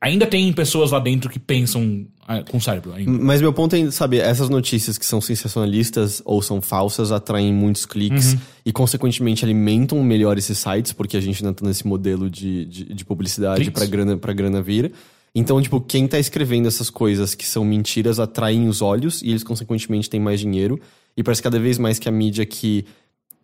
ainda 0.00 0.26
tem 0.26 0.52
pessoas 0.52 0.90
lá 0.90 0.98
dentro 0.98 1.30
que 1.30 1.38
pensam 1.38 2.06
ah, 2.28 2.42
com 2.42 2.60
cérebro 2.60 2.92
ainda. 2.92 3.10
Mas 3.10 3.40
meu 3.40 3.52
ponto 3.52 3.74
é, 3.74 3.90
sabe, 3.90 4.18
essas 4.18 4.48
notícias 4.48 4.98
que 4.98 5.06
são 5.06 5.20
sensacionalistas 5.20 6.22
ou 6.24 6.42
são 6.42 6.60
falsas 6.60 7.12
atraem 7.12 7.52
muitos 7.52 7.86
cliques 7.86 8.36
e, 8.64 8.72
consequentemente, 8.72 9.44
alimentam 9.44 10.02
melhor 10.02 10.38
esses 10.38 10.58
sites, 10.58 10.92
porque 10.92 11.16
a 11.16 11.20
gente 11.20 11.44
ainda 11.44 11.54
tá 11.54 11.66
nesse 11.66 11.86
modelo 11.86 12.30
de, 12.30 12.64
de, 12.66 12.94
de 12.94 13.04
publicidade 13.04 13.70
pra 13.70 13.86
grana, 13.86 14.16
pra 14.16 14.32
grana 14.32 14.62
vir. 14.62 14.92
Então, 15.34 15.60
tipo, 15.60 15.80
quem 15.80 16.08
tá 16.08 16.18
escrevendo 16.18 16.66
essas 16.66 16.88
coisas 16.88 17.34
que 17.34 17.46
são 17.46 17.62
mentiras 17.64 18.18
atraem 18.18 18.68
os 18.68 18.80
olhos 18.80 19.20
e 19.20 19.28
eles, 19.28 19.44
consequentemente, 19.44 20.08
têm 20.08 20.18
mais 20.18 20.40
dinheiro. 20.40 20.80
E 21.14 21.22
parece 21.22 21.42
cada 21.42 21.58
vez 21.58 21.78
mais 21.78 21.98
que 21.98 22.08
a 22.08 22.12
mídia 22.12 22.44
que 22.46 22.86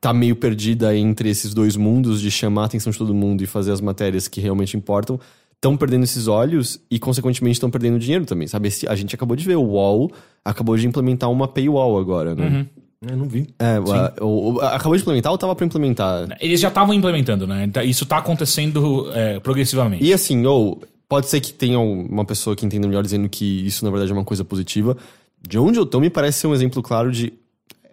tá 0.02 0.12
meio 0.12 0.34
perdida 0.34 0.94
entre 0.96 1.30
esses 1.30 1.54
dois 1.54 1.76
mundos 1.76 2.20
de 2.20 2.28
chamar 2.28 2.62
a 2.62 2.64
atenção 2.66 2.90
de 2.90 2.98
todo 2.98 3.14
mundo 3.14 3.42
e 3.42 3.46
fazer 3.46 3.70
as 3.70 3.80
matérias 3.80 4.26
que 4.26 4.40
realmente 4.40 4.76
importam, 4.76 5.18
estão 5.54 5.76
perdendo 5.76 6.02
esses 6.02 6.26
olhos 6.26 6.80
e, 6.90 6.98
consequentemente, 6.98 7.54
estão 7.54 7.70
perdendo 7.70 8.00
dinheiro 8.00 8.24
também, 8.26 8.48
sabe? 8.48 8.66
Esse- 8.66 8.88
A 8.88 8.96
gente 8.96 9.14
acabou 9.14 9.36
de 9.36 9.44
ver, 9.46 9.54
o 9.56 9.62
UOL 9.62 10.10
acabou 10.44 10.76
de 10.76 10.88
implementar 10.88 11.30
uma 11.30 11.46
paywall 11.46 11.96
agora, 12.00 12.34
né? 12.34 12.66
Eu 13.08 13.16
não 13.16 13.28
vi. 13.28 13.48
É, 13.60 13.76
a- 13.76 14.12
o- 14.24 14.54
o- 14.54 14.60
acabou 14.60 14.96
de 14.96 15.02
implementar 15.02 15.30
ou 15.30 15.38
tava 15.38 15.54
pra 15.54 15.64
implementar? 15.64 16.36
Eles 16.40 16.60
já 16.60 16.66
estavam 16.68 16.92
implementando, 16.92 17.46
né? 17.46 17.64
Então, 17.64 17.82
Isso 17.82 18.04
tá 18.04 18.18
acontecendo 18.18 19.08
é, 19.14 19.38
progressivamente. 19.38 20.04
E 20.04 20.12
assim, 20.12 20.44
ou 20.46 20.82
pode 21.08 21.28
ser 21.28 21.40
que 21.40 21.52
tenha 21.52 21.78
uma 21.78 22.24
pessoa 22.24 22.56
que 22.56 22.66
entenda 22.66 22.88
melhor 22.88 23.02
dizendo 23.04 23.28
que 23.28 23.44
isso 23.64 23.84
na 23.84 23.90
verdade 23.92 24.10
é 24.10 24.14
uma 24.14 24.24
coisa 24.24 24.44
positiva. 24.44 24.96
De 25.40 25.58
onde 25.58 25.78
eu 25.78 25.86
tô, 25.86 26.00
me 26.00 26.10
parece 26.10 26.40
ser 26.40 26.46
um 26.48 26.54
exemplo 26.54 26.82
claro 26.82 27.10
de 27.12 27.32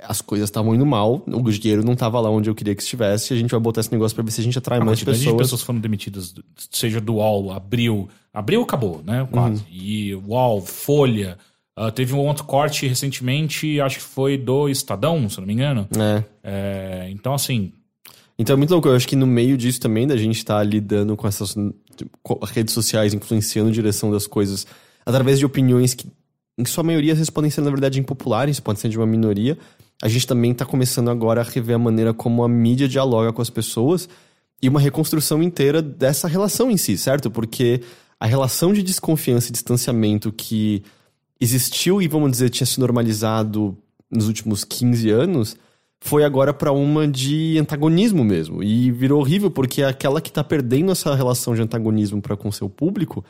as 0.03 0.21
coisas 0.21 0.47
estavam 0.47 0.73
indo 0.75 0.85
mal, 0.85 1.23
o 1.27 1.51
dinheiro 1.51 1.83
não 1.83 1.95
tava 1.95 2.19
lá 2.19 2.29
onde 2.29 2.49
eu 2.49 2.55
queria 2.55 2.73
que 2.75 2.81
estivesse, 2.81 3.33
a 3.33 3.37
gente 3.37 3.51
vai 3.51 3.59
botar 3.59 3.81
esse 3.81 3.91
negócio 3.91 4.15
pra 4.15 4.23
ver 4.23 4.31
se 4.31 4.41
a 4.41 4.43
gente 4.43 4.57
atrai 4.57 4.79
A 4.79 4.85
mais 4.85 5.03
pessoas. 5.03 5.19
de 5.25 5.33
pessoas 5.35 5.61
foram 5.61 5.79
demitidas, 5.79 6.33
seja 6.71 6.99
do 7.01 7.15
UOL, 7.15 7.51
Abril. 7.51 8.07
Abril 8.33 8.61
acabou, 8.61 9.01
né? 9.05 9.27
Quase. 9.31 9.63
E 9.71 10.13
UOL, 10.15 10.61
Folha. 10.61 11.37
ah, 11.75 11.91
teve 11.91 12.13
um 12.13 12.19
outro 12.19 12.43
corte 12.43 12.87
recentemente, 12.87 13.79
acho 13.81 13.97
que 13.97 14.03
foi 14.03 14.37
do 14.37 14.69
Estadão, 14.69 15.29
se 15.29 15.39
não 15.39 15.47
me 15.47 15.53
engano. 15.53 15.87
É. 15.97 16.23
É, 16.43 17.07
então, 17.11 17.33
assim, 17.33 17.71
Então 18.37 18.53
é 18.53 18.57
muito 18.57 18.71
louco. 18.71 18.87
Eu 18.87 18.95
acho 18.95 19.07
que 19.07 19.15
no 19.15 19.27
meio 19.27 19.57
disso 19.57 19.79
também, 19.79 20.07
da 20.07 20.15
gente 20.17 20.37
estar 20.37 20.63
lidando 20.63 21.15
com 21.17 21.27
essas 21.27 21.55
com 22.23 22.39
redes 22.45 22.73
sociais, 22.73 23.13
influenciando 23.13 23.69
a 23.69 23.73
direção 23.73 24.09
das 24.11 24.25
coisas 24.25 24.65
através 25.05 25.39
de 25.39 25.45
opiniões 25.45 25.93
que, 25.93 26.07
em 26.57 26.65
sua 26.65 26.83
maioria, 26.83 27.11
às 27.13 27.17
vezes 27.17 27.29
podem 27.29 27.49
ser, 27.49 27.61
na 27.61 27.69
verdade, 27.69 27.99
impopulares, 27.99 28.59
podem 28.59 28.79
ser 28.79 28.89
de 28.89 28.97
uma 28.97 29.05
minoria. 29.05 29.57
A 30.01 30.07
gente 30.07 30.25
também 30.27 30.51
está 30.51 30.65
começando 30.65 31.09
agora 31.09 31.41
a 31.41 31.43
rever 31.43 31.75
a 31.75 31.79
maneira 31.79 32.13
como 32.13 32.43
a 32.43 32.47
mídia 32.49 32.87
dialoga 32.87 33.33
com 33.33 33.41
as 33.41 33.49
pessoas 33.49 34.07
e 34.61 34.69
uma 34.69 34.79
reconstrução 34.79 35.41
inteira 35.43 35.81
dessa 35.81 36.27
relação 36.27 36.69
em 36.71 36.77
si, 36.77 36.97
certo? 36.97 37.29
Porque 37.29 37.81
a 38.19 38.25
relação 38.25 38.71
de 38.73 38.81
desconfiança 38.83 39.49
e 39.49 39.51
distanciamento 39.51 40.31
que 40.31 40.83
existiu 41.39 42.01
e, 42.01 42.07
vamos 42.07 42.31
dizer, 42.31 42.49
tinha 42.49 42.67
se 42.67 42.79
normalizado 42.79 43.77
nos 44.11 44.27
últimos 44.27 44.63
15 44.63 45.09
anos 45.09 45.55
foi 46.01 46.23
agora 46.23 46.53
pra 46.53 46.71
uma 46.71 47.05
de 47.05 47.57
antagonismo 47.59 48.23
mesmo. 48.23 48.63
E 48.63 48.89
virou 48.91 49.19
horrível 49.19 49.51
porque 49.51 49.83
aquela 49.83 50.21
que 50.21 50.31
tá 50.31 50.43
perdendo 50.43 50.91
essa 50.93 51.13
relação 51.13 51.53
de 51.53 51.61
antagonismo 51.61 52.21
para 52.21 52.37
com 52.37 52.49
seu 52.53 52.69
público 52.69 53.23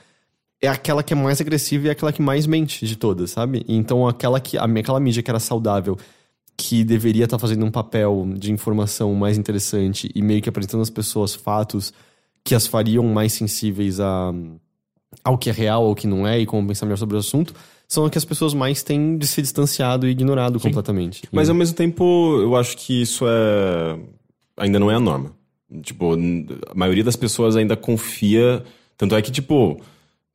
é 0.62 0.68
aquela 0.68 1.02
que 1.02 1.14
é 1.14 1.16
mais 1.16 1.42
agressiva 1.42 1.86
e 1.86 1.90
é 1.90 1.92
aquela 1.92 2.14
que 2.14 2.22
mais 2.22 2.46
mente 2.46 2.86
de 2.86 2.96
todas, 2.96 3.32
sabe? 3.32 3.66
Então 3.68 4.08
aquela 4.08 4.40
que 4.40 4.56
a- 4.58 4.66
aquela 4.66 5.00
mídia 5.00 5.24
que 5.24 5.32
era 5.32 5.40
saudável, 5.40 5.98
que 6.62 6.84
deveria 6.84 7.24
estar 7.24 7.40
fazendo 7.40 7.66
um 7.66 7.72
papel 7.72 8.28
de 8.38 8.52
informação 8.52 9.14
mais 9.16 9.38
interessante 9.38 10.12
e 10.14 10.22
meio 10.22 10.42
que 10.42 10.50
apresentando 10.50 10.82
às 10.82 10.90
pessoas 10.90 11.34
fatos 11.34 11.94
que 12.44 12.54
as 12.54 12.68
fariam 12.68 13.06
mais 13.06 13.32
sensíveis 13.32 13.98
a 14.02 14.34
ao 15.24 15.38
que 15.38 15.50
é 15.50 15.54
real, 15.54 15.86
ao 15.86 15.96
que 15.96 16.06
não 16.06 16.28
é 16.28 16.38
e 16.40 16.46
como 16.46 16.68
pensar 16.68 16.86
melhor 16.86 16.98
sobre 16.98 17.16
o 17.16 17.20
assunto, 17.20 17.54
são 17.88 18.04
as 18.06 18.12
que 18.12 18.18
as 18.18 18.26
pessoas 18.26 18.54
mais 18.54 18.84
têm 18.84 19.18
de 19.18 19.26
se 19.26 19.42
distanciado 19.42 20.06
e 20.06 20.12
ignorado 20.12 20.60
completamente. 20.60 21.24
Mas 21.32 21.48
E- 21.48 21.52
ao 21.52 21.56
mesmo 21.58 21.76
tempo, 21.76 22.04
eu 22.42 22.56
acho 22.58 22.76
que 22.78 23.02
isso 23.02 23.26
é. 23.28 23.98
ainda 24.58 24.78
não 24.80 24.92
é 24.92 24.96
a 24.96 25.00
norma. 25.00 25.32
Tipo, 25.82 26.14
a 26.14 26.76
maioria 26.76 27.04
das 27.06 27.16
pessoas 27.16 27.56
ainda 27.56 27.76
confia. 27.78 28.64
Tanto 28.98 29.16
é 29.16 29.22
que, 29.22 29.32
tipo, 29.32 29.80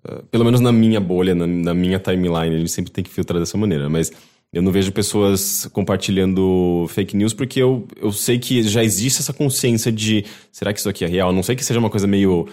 eh, 0.08 0.22
pelo 0.30 0.44
menos 0.44 0.60
na 0.60 0.72
minha 0.72 1.00
bolha, 1.00 1.34
na, 1.34 1.46
na 1.46 1.74
minha 1.74 1.98
timeline, 1.98 2.54
a 2.54 2.58
gente 2.58 2.70
sempre 2.70 2.90
tem 2.90 3.04
que 3.04 3.10
filtrar 3.10 3.38
dessa 3.38 3.56
maneira. 3.58 3.88
Mas 3.90 4.10
eu 4.54 4.62
não 4.62 4.70
vejo 4.72 4.92
pessoas 4.92 5.68
compartilhando 5.72 6.86
fake 6.88 7.16
news 7.16 7.34
porque 7.34 7.60
eu, 7.60 7.86
eu 8.00 8.12
sei 8.12 8.38
que 8.38 8.62
já 8.62 8.82
existe 8.84 9.20
essa 9.20 9.32
consciência 9.32 9.90
de 9.92 10.24
será 10.52 10.72
que 10.72 10.78
isso 10.78 10.88
aqui 10.88 11.04
é 11.04 11.08
real? 11.08 11.32
Não 11.32 11.42
sei 11.42 11.56
que 11.56 11.64
seja 11.64 11.80
uma 11.80 11.90
coisa 11.90 12.06
meio 12.06 12.46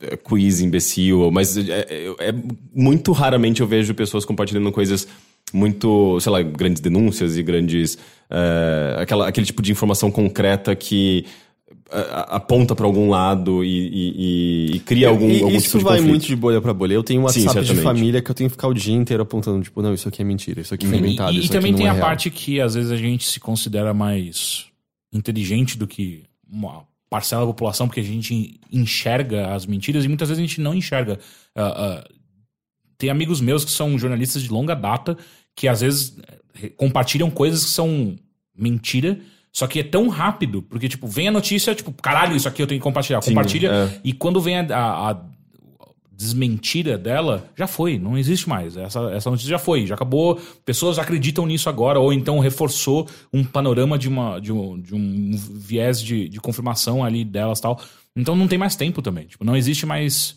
eh, 0.00 0.16
quiz, 0.16 0.60
imbecil, 0.60 1.30
mas 1.30 1.56
é, 1.56 1.86
é- 1.88 2.28
é 2.28 2.34
muito 2.74 3.12
raramente 3.12 3.60
eu 3.60 3.66
vejo 3.66 3.94
pessoas 3.94 4.24
compartilhando 4.24 4.70
coisas 4.70 5.08
muito, 5.52 6.18
sei 6.20 6.32
lá, 6.32 6.42
grandes 6.42 6.80
denúncias 6.82 7.36
e 7.36 7.42
grandes. 7.42 7.96
eh, 8.30 8.96
aquela, 8.98 9.28
aquele 9.28 9.46
tipo 9.46 9.62
de 9.62 9.70
informação 9.72 10.10
concreta 10.10 10.74
que 10.74 11.24
aponta 11.90 12.74
para 12.74 12.84
algum 12.84 13.08
lado 13.08 13.62
e, 13.64 13.68
e- 13.68 14.14
e- 14.72 14.76
e 14.76 14.80
cria 14.80 15.08
algum, 15.08 15.28
E 15.30 15.42
algum 15.42 15.54
isso 15.56 15.66
tipo 15.66 15.78
de 15.78 15.84
vai 15.84 15.92
conflito. 15.94 16.10
muito 16.10 16.26
de 16.26 16.36
bolha 16.36 16.60
pra 16.60 16.74
bolha. 16.74 16.94
Eu 16.94 17.02
tenho 17.02 17.20
um 17.22 17.28
Sim, 17.28 17.40
WhatsApp 17.46 17.60
de 17.60 17.66
certamente. 17.68 17.84
família 17.84 18.22
que 18.22 18.30
eu 18.30 18.34
tenho 18.34 18.50
que 18.50 18.56
ficar 18.56 18.68
o 18.68 18.74
dia 18.74 18.94
inteiro 18.94 19.22
apontando, 19.22 19.62
tipo, 19.62 19.80
não, 19.82 19.94
isso 19.94 20.08
aqui 20.08 20.20
é 20.20 20.24
mentira, 20.24 20.60
isso 20.60 20.74
aqui 20.74 20.86
foi 20.86 20.96
E- 20.96 21.00
inventado, 21.00 21.32
E, 21.32 21.38
isso 21.38 21.48
também 21.52 21.70
aqui 21.72 21.76
tem 21.78 21.86
não 21.86 21.86
é 21.86 21.90
a 21.90 21.94
real. 21.98 22.06
parte 22.06 22.30
que 22.30 22.60
às 22.60 22.74
vezes 22.74 22.90
a 22.90 22.96
gente 22.96 23.24
se 23.26 23.38
considera 23.38 23.94
mais 23.94 24.66
inteligente 25.12 25.78
do 25.78 25.86
que 25.86 26.24
uma 26.50 26.82
parcela 27.08 27.42
da 27.42 27.46
população, 27.46 27.86
porque 27.86 28.00
a 28.00 28.04
gente 28.04 28.58
enxerga 28.72 29.54
as 29.54 29.64
mentiras 29.64 30.04
e 30.04 30.08
muitas 30.08 30.28
vezes 30.28 30.42
a 30.42 30.46
gente 30.46 30.60
não 30.60 30.74
enxerga. 30.74 31.18
Ah, 31.54 32.02
ah, 32.02 32.08
tem 32.98 33.10
amigos 33.10 33.40
meus 33.40 33.64
que 33.64 33.70
são 33.70 33.96
jornalistas 33.98 34.42
de 34.42 34.48
longa 34.50 34.74
data 34.74 35.16
que 35.54 35.68
às 35.68 35.80
vezes 35.82 36.16
eh, 36.60 36.68
compartilham 36.76 37.30
coisas 37.30 37.64
que 37.64 37.70
são 37.70 38.16
mentira. 38.58 39.18
Só 39.56 39.66
que 39.66 39.80
é 39.80 39.82
tão 39.82 40.08
rápido, 40.08 40.60
porque, 40.60 40.86
tipo, 40.86 41.06
vem 41.06 41.28
a 41.28 41.30
notícia, 41.30 41.74
tipo, 41.74 41.90
caralho, 42.02 42.36
isso 42.36 42.46
aqui 42.46 42.60
eu 42.60 42.66
tenho 42.66 42.78
que 42.78 42.84
compartilhar. 42.84 43.22
Sim, 43.22 43.30
Compartilha. 43.30 43.70
é. 43.72 44.00
E 44.04 44.12
quando 44.12 44.38
vem 44.38 44.58
a, 44.58 44.66
a- 44.76 45.10
a 45.12 45.18
desmentira 46.12 46.98
dela, 46.98 47.48
já 47.56 47.66
foi, 47.66 47.98
não 47.98 48.18
existe 48.18 48.48
mais. 48.48 48.76
Essa, 48.76 49.00
essa 49.12 49.30
notícia 49.30 49.50
já 49.50 49.58
foi, 49.58 49.86
já 49.86 49.94
acabou. 49.94 50.38
Pessoas 50.64 50.98
acreditam 50.98 51.46
nisso 51.46 51.68
agora, 51.70 51.98
ou 51.98 52.12
então 52.12 52.38
reforçou 52.38 53.08
um 53.32 53.42
panorama 53.44 53.98
de, 53.98 54.08
uma, 54.08 54.38
de, 54.40 54.52
um, 54.52 54.78
de 54.78 54.94
um 54.94 55.30
viés 55.34 56.02
de, 56.02 56.28
de 56.28 56.38
confirmação 56.40 57.02
ali 57.02 57.24
delas 57.24 57.58
e 57.58 57.62
tal. 57.62 57.80
Então 58.14 58.36
não 58.36 58.46
tem 58.48 58.58
mais 58.58 58.76
tempo 58.76 59.00
também. 59.00 59.26
Tipo, 59.26 59.42
não 59.44 59.56
existe 59.56 59.86
mais 59.86 60.36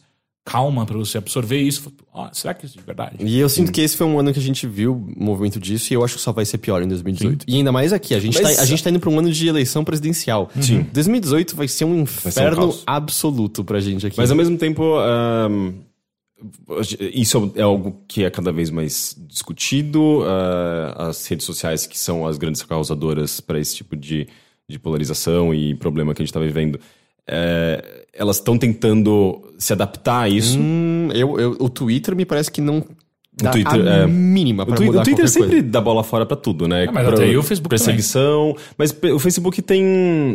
calma 0.52 0.86
pra 0.86 0.98
você 0.98 1.18
absorver 1.18 1.60
isso. 1.62 1.94
Ah, 2.14 2.30
será 2.34 2.54
que 2.54 2.66
isso 2.66 2.78
é 2.78 2.80
de 2.82 2.86
verdade? 2.86 3.16
E 3.20 3.40
eu 3.40 3.48
sinto 3.48 3.72
que 3.72 3.82
esse 3.82 3.96
foi 3.96 4.08
um 4.08 4.20
ano 4.20 4.34
que 4.34 4.40
a 4.40 4.42
gente 4.42 4.66
viu 4.66 4.94
o 4.94 5.24
movimento 5.24 5.60
disso 5.60 5.94
e 5.94 5.96
eu 5.96 6.04
acho 6.04 6.16
que 6.16 6.22
só 6.22 6.32
vai 6.32 6.44
ser 6.46 6.58
pior 6.58 6.82
em 6.82 6.88
2018. 6.88 7.46
E 7.48 7.56
ainda 7.56 7.72
mais 7.72 7.94
aqui, 7.94 8.16
a 8.16 8.20
gente, 8.20 8.42
Mas- 8.42 8.56
tá, 8.56 8.64
a 8.64 8.66
gente 8.66 8.84
tá 8.84 8.90
indo 8.90 9.00
pra 9.00 9.10
um 9.10 9.20
ano 9.20 9.32
de 9.32 9.48
eleição 9.48 9.84
presidencial. 9.86 10.50
Sim. 10.60 10.86
2018 10.92 11.56
vai 11.56 11.68
ser 11.68 11.86
um 11.86 12.06
ser 12.06 12.28
um 12.28 12.32
inferno 12.32 12.76
absoluto 12.86 13.64
pra 13.64 13.80
gente 13.80 14.08
aqui. 14.08 14.18
Mas 14.18 14.32
ao 14.32 14.38
mesmo 14.38 14.58
tempo, 14.58 14.96
ahn, 14.98 15.74
isso 17.14 17.52
é 17.56 17.62
algo 17.62 18.02
que 18.08 18.24
é 18.24 18.30
cada 18.30 18.52
vez 18.52 18.70
mais 18.70 19.16
discutido. 19.28 20.24
ah, 20.26 21.10
as 21.10 21.26
redes 21.28 21.46
sociais, 21.46 21.86
que 21.86 21.98
são 21.98 22.26
as 22.26 22.38
grandes 22.38 22.64
causadoras 22.64 23.40
para 23.40 23.60
esse 23.60 23.76
tipo 23.76 23.96
de, 23.96 24.28
de 24.68 24.80
polarização 24.80 25.54
e 25.54 25.76
problema 25.76 26.14
que 26.14 26.22
a 26.22 26.26
gente 26.26 26.32
está 26.32 26.40
vivendo, 26.40 26.80
eh, 27.28 28.06
elas 28.14 28.38
estão 28.38 28.58
tentando 28.58 29.42
se 29.60 29.74
adaptar 29.74 30.22
a 30.22 30.30
isso. 30.30 30.58
Hum, 30.58 31.10
eu, 31.14 31.40
eu- 31.40 31.58
o 31.60 31.70
Twitter 31.70 32.16
me 32.16 32.26
parece 32.26 32.50
que 32.50 32.62
não 32.62 32.84
dá 33.42 33.52
Twitter, 33.52 33.88
a 33.88 33.94
é. 34.00 34.08
mínima 34.08 34.64
O 34.64 34.66
pra 34.66 34.76
Twitter, 34.76 34.88
mudar 34.94 35.02
o 35.02 35.04
Twitter 35.06 35.30
sempre 35.30 35.50
coisa. 35.50 35.68
dá 35.68 35.80
bola 35.82 36.04
fora 36.04 36.26
pra 36.26 36.36
tudo, 36.36 36.68
né? 36.68 36.86
Ah, 36.90 36.92
mas 36.92 37.06
Pra- 37.06 37.14
até 37.16 37.24
aí 37.26 37.38
o 37.38 37.44
Facebook 37.44 37.70
Perseguição. 37.70 38.56
Mas 38.78 38.92
pe- 38.92 39.12
o 39.12 39.20
Facebook 39.20 39.62
tem. 39.62 39.84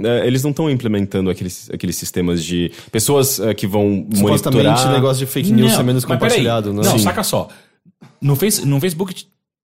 eh, 0.04 0.26
eles 0.26 0.42
não 0.42 0.50
estão 0.50 0.70
implementando 0.70 1.28
aqueles, 1.30 1.68
aqueles 1.72 1.96
sistemas 1.96 2.44
de. 2.44 2.70
Pessoas 2.92 3.40
eh, 3.40 3.52
que 3.54 3.66
vão 3.66 4.06
Supostamente 4.14 4.64
monitorar. 4.66 4.90
o 4.90 4.92
negócio 4.94 5.26
de 5.26 5.30
fake 5.32 5.52
news 5.52 5.70
Não, 5.72 5.76
ser 5.78 5.82
menos 5.84 6.04
mas 6.04 6.12
compartilhado, 6.14 6.72
né? 6.72 6.82
Não, 6.84 6.92
Sim. 6.92 7.04
saca 7.04 7.22
só. 7.22 7.48
No, 8.20 8.36
face, 8.36 8.64
no 8.66 8.78
Facebook 8.80 9.14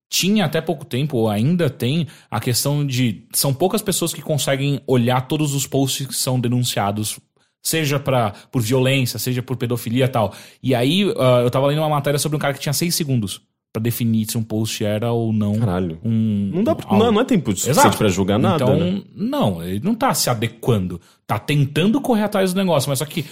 tinha 0.09 0.43
até 0.45 0.59
pouco 0.59 0.83
tempo, 0.85 1.17
ou 1.17 1.29
ainda 1.29 1.69
tem, 1.69 2.05
a 2.29 2.39
questão 2.39 2.85
de. 2.85 3.23
São 3.33 3.53
poucas 3.53 3.81
pessoas 3.81 4.13
que 4.13 4.21
conseguem 4.21 4.81
olhar 4.85 5.21
todos 5.27 5.53
os 5.55 5.65
posts 5.65 6.05
que 6.05 6.15
são 6.15 6.39
denunciados. 6.39 7.17
Seja 7.63 7.99
pra, 7.99 8.33
por 8.51 8.61
violência, 8.61 9.19
seja 9.19 9.43
por 9.43 9.55
pedofilia 9.55 10.05
e 10.05 10.07
tal. 10.07 10.33
E 10.63 10.73
aí, 10.73 11.05
uh, 11.05 11.41
eu 11.43 11.51
tava 11.51 11.67
lendo 11.67 11.79
uma 11.79 11.89
matéria 11.89 12.17
sobre 12.19 12.35
um 12.35 12.39
cara 12.39 12.53
que 12.53 12.59
tinha 12.59 12.73
seis 12.73 12.95
segundos 12.95 13.41
pra 13.71 13.81
definir 13.81 14.25
se 14.29 14.37
um 14.37 14.43
post 14.43 14.83
era 14.83 15.11
ou 15.11 15.31
não 15.31 15.57
Caralho. 15.59 15.99
um. 16.03 16.51
Não, 16.55 16.63
dá, 16.63 16.73
um- 16.73 16.97
não, 16.97 17.11
não 17.11 17.21
é 17.21 17.23
tempo 17.25 17.55
suficiente 17.55 17.95
pra 17.97 18.09
julgar 18.09 18.37
nada, 18.39 18.63
Então, 18.63 18.77
né? 18.77 19.01
não, 19.15 19.63
ele 19.63 19.79
não 19.83 19.93
tá 19.95 20.13
se 20.13 20.29
adequando. 20.29 20.99
Tá 21.27 21.37
tentando 21.39 22.01
correr 22.01 22.23
atrás 22.23 22.51
do 22.53 22.57
negócio, 22.57 22.89
mas 22.89 22.99
só 22.99 23.05
que 23.05 23.23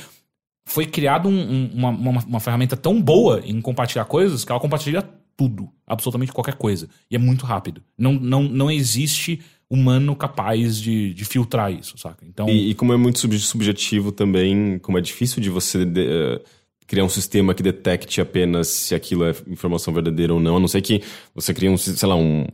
foi 0.65 0.85
criado 0.85 1.27
um- 1.27 1.31
um- 1.51 1.71
uma, 1.73 1.89
uma, 1.89 2.21
uma 2.25 2.39
ferramenta 2.39 2.77
tão 2.77 3.01
boa 3.01 3.41
em 3.43 3.59
compartilhar 3.59 4.05
coisas 4.05 4.45
que 4.45 4.51
ela 4.51 4.61
compartilha 4.61 5.03
tudo, 5.35 5.69
absolutamente 5.87 6.31
qualquer 6.31 6.55
coisa. 6.55 6.87
E 7.09 7.15
é 7.15 7.19
muito 7.19 7.45
rápido. 7.45 7.81
Não, 7.97 8.13
não, 8.13 8.43
não 8.43 8.69
existe 8.69 9.41
humano 9.69 10.15
capaz 10.15 10.79
de, 10.81 11.13
de 11.13 11.25
filtrar 11.25 11.71
isso, 11.71 11.97
saca? 11.97 12.25
Então, 12.27 12.49
E, 12.49 12.71
e 12.71 12.73
como 12.73 12.91
é 12.93 12.97
muito 12.97 13.19
sub- 13.19 13.37
subjetivo 13.37 14.11
também, 14.11 14.79
como 14.79 14.97
é 14.97 15.01
difícil 15.01 15.41
de 15.41 15.49
você 15.49 15.85
de- 15.85 16.07
eh, 16.07 16.41
criar 16.87 17.03
um 17.03 17.09
sistema 17.09 17.53
que 17.53 17.61
detecte 17.61 18.19
apenas 18.19 18.67
se 18.67 18.95
aquilo 18.95 19.23
é 19.25 19.33
informação 19.47 19.93
verdadeira 19.93 20.33
ou 20.33 20.39
não, 20.39 20.57
a 20.57 20.59
não 20.59 20.67
ser 20.67 20.81
que 20.81 21.03
você 21.35 21.53
crie 21.53 21.69
um, 21.69 21.77
sei 21.77 22.09
lá, 22.09 22.15
um, 22.15 22.47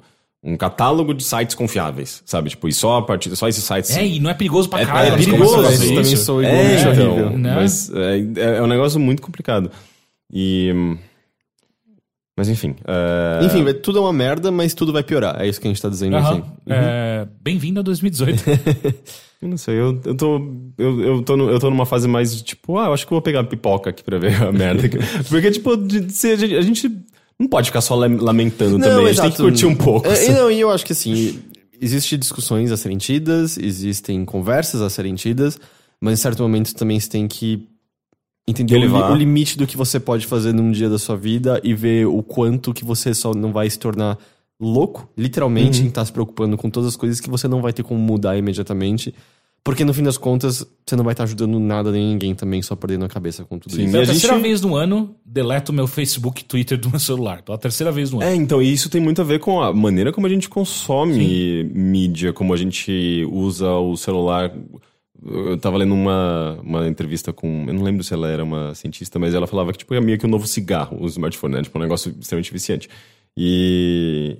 um 0.43 0.57
catálogo 0.57 1.13
de 1.13 1.23
sites 1.23 1.55
confiáveis, 1.55 2.21
sabe? 2.25 2.49
Tipo, 2.49 2.67
e 2.67 2.73
só 2.73 2.97
a 2.97 3.01
partir 3.01 3.33
só 3.35 3.47
esses 3.47 3.63
sites. 3.63 3.95
é, 3.95 4.05
e 4.05 4.19
não 4.19 4.29
é 4.29 4.33
perigoso 4.33 4.67
pra 4.67 4.81
É- 4.81 4.85
caralho. 4.85 5.11
é 5.11 5.13
eles 5.13 5.25
perigoso, 5.25 5.71
isso 5.71 5.87
também 5.95 6.15
sou 6.17 6.41
É, 6.43 6.49
igualmente 6.49 6.81
então, 6.99 7.11
horrível. 7.13 7.37
né? 7.39 7.55
mas 7.55 7.89
é, 7.91 8.57
é 8.57 8.61
um 8.61 8.67
negócio 8.67 8.99
muito 8.99 9.21
complicado. 9.21 9.71
E. 10.33 10.97
Mas 12.37 12.49
enfim. 12.49 12.75
é, 12.85 13.45
Enfim, 13.45 13.63
tudo 13.81 13.99
é 13.99 14.01
uma 14.01 14.11
merda, 14.11 14.51
mas 14.51 14.73
tudo 14.73 14.91
vai 14.91 15.03
piorar. 15.03 15.41
É 15.41 15.47
isso 15.47 15.59
que 15.61 15.67
a 15.67 15.69
gente 15.71 15.81
tá 15.81 15.87
dizendo 15.87 16.17
Aham. 16.17 16.37
aqui. 16.39 16.47
É, 16.67 17.27
Bem-vindo 17.41 17.79
a 17.79 17.83
2018. 17.83 18.43
Eu 19.41 19.49
não 19.49 19.57
sei, 19.57 19.75
eu, 19.75 20.01
eu 20.05 20.15
tô. 20.15 20.37
Eu, 20.77 21.01
eu, 21.01 21.21
tô 21.21 21.35
no- 21.37 21.49
eu 21.51 21.59
tô 21.59 21.69
numa 21.69 21.85
fase 21.85 22.07
mais 22.07 22.35
de 22.35 22.41
tipo, 22.41 22.79
ah, 22.79 22.85
eu 22.85 22.93
acho 22.93 23.05
que 23.05 23.11
eu 23.13 23.15
vou 23.17 23.21
pegar 23.21 23.43
pipoca 23.43 23.89
aqui 23.91 24.01
pra 24.03 24.17
ver 24.17 24.41
a 24.41 24.51
merda. 24.51 24.87
que- 24.89 24.97
Porque, 25.29 25.51
tipo, 25.51 25.75
de- 25.77 26.11
se 26.11 26.31
a, 26.31 26.35
gente, 26.35 26.55
a 26.55 26.61
gente 26.61 26.89
não 27.37 27.47
pode 27.47 27.67
ficar 27.67 27.81
só 27.81 27.93
lam- 27.95 28.17
lamentando 28.19 28.79
também. 28.79 29.05
A 29.07 29.11
gente 29.11 29.21
tem 29.21 29.31
que 29.31 29.37
curtir 29.37 29.65
um 29.67 29.75
pouco. 29.75 30.07
É, 30.07 30.13
assim. 30.13 30.31
e 30.31 30.33
não, 30.33 30.49
e 30.49 30.59
eu 30.59 30.71
acho 30.71 30.85
que 30.85 30.93
assim, 30.93 31.37
existem 31.79 32.17
discussões 32.17 32.71
a 32.71 32.77
serem 32.77 32.97
tidas, 32.97 33.57
existem 33.57 34.23
conversas 34.25 34.81
a 34.81 34.89
serem 34.89 35.13
tidas, 35.15 35.59
mas 36.01 36.13
em 36.17 36.21
certo 36.21 36.41
momento 36.41 36.73
também 36.73 36.99
você 36.99 37.09
tem 37.09 37.27
que 37.27 37.67
entender 38.47 38.77
o, 38.87 38.95
o 39.11 39.15
limite 39.15 39.57
do 39.57 39.65
que 39.65 39.75
você 39.75 39.99
pode 39.99 40.25
fazer 40.27 40.53
num 40.53 40.71
dia 40.71 40.89
da 40.89 40.99
sua 40.99 41.15
vida 41.17 41.59
e 41.63 41.73
ver 41.73 42.05
o 42.07 42.21
quanto 42.21 42.73
que 42.73 42.85
você 42.85 43.13
só 43.13 43.33
não 43.33 43.51
vai 43.51 43.69
se 43.69 43.79
tornar 43.79 44.17
louco, 44.59 45.09
literalmente, 45.17 45.79
Uhum. 45.79 45.85
em 45.85 45.89
estar 45.89 46.05
se 46.05 46.11
preocupando 46.11 46.55
com 46.55 46.69
todas 46.69 46.89
as 46.89 46.95
coisas 46.95 47.19
que 47.19 47.29
você 47.29 47.47
não 47.47 47.61
vai 47.61 47.73
ter 47.73 47.83
como 47.83 47.99
mudar 47.99 48.37
imediatamente. 48.37 49.13
Porque 49.63 49.83
no 49.83 49.95
fim 49.95 50.03
das 50.03 50.15
contas, 50.15 50.63
você 50.85 50.95
não 50.95 51.03
vai 51.03 51.13
estar 51.13 51.23
ajudando 51.23 51.59
nada 51.59 51.91
nem 51.91 52.09
ninguém 52.09 52.35
também, 52.35 52.61
só 52.61 52.75
perdendo 52.75 53.03
a 53.03 53.09
cabeça 53.09 53.43
com 53.43 53.57
tudo 53.57 53.73
Sim, 53.73 53.85
isso. 53.85 53.87
E 53.87 53.89
a 53.89 53.91
Pela 53.93 54.05
terceira 54.05 54.35
gente- 54.35 54.43
vez 54.43 54.61
no 54.61 54.75
ano, 54.75 55.15
deleto 55.25 55.73
meu 55.73 55.87
Facebook 55.87 56.43
e 56.43 56.45
Twitter 56.45 56.77
do 56.79 56.87
meu 56.91 56.99
celular. 56.99 57.41
Pela 57.41 57.57
terceira 57.57 57.91
vez 57.91 58.11
no 58.11 58.21
ano. 58.21 58.29
É, 58.29 58.35
então, 58.35 58.61
e 58.61 58.71
isso 58.71 58.91
tem 58.91 59.01
muito 59.01 59.21
a 59.21 59.25
ver 59.25 59.39
com 59.39 59.59
a 59.59 59.73
maneira 59.73 60.13
como 60.13 60.27
a 60.27 60.29
gente 60.29 60.47
consome 60.47 61.63
mídia, 61.73 62.31
como 62.31 62.53
a 62.53 62.57
gente 62.57 63.27
usa 63.31 63.71
o 63.71 63.97
celular. 63.97 64.53
Eu 65.23 65.57
tava 65.57 65.77
lendo 65.77 65.93
uma, 65.93 66.59
uma 66.61 66.87
entrevista 66.87 67.31
com. 67.33 67.65
Eu 67.67 67.73
não 67.73 67.83
lembro 67.83 68.03
se 68.03 68.13
ela 68.13 68.27
era 68.29 68.43
uma 68.43 68.73
cientista, 68.75 69.17
mas 69.19 69.33
ela 69.33 69.47
falava 69.47 69.71
que 69.71 69.77
tipo, 69.79 69.93
é 69.93 70.01
meio 70.01 70.17
que 70.17 70.25
o 70.25 70.29
novo 70.29 70.45
cigarro, 70.47 70.97
o 71.01 71.05
smartphone, 71.07 71.55
né? 71.55 71.61
Tipo, 71.63 71.77
um 71.77 71.81
negócio 71.81 72.15
extremamente 72.19 72.51
viciante. 72.51 72.89
E. 73.37 74.37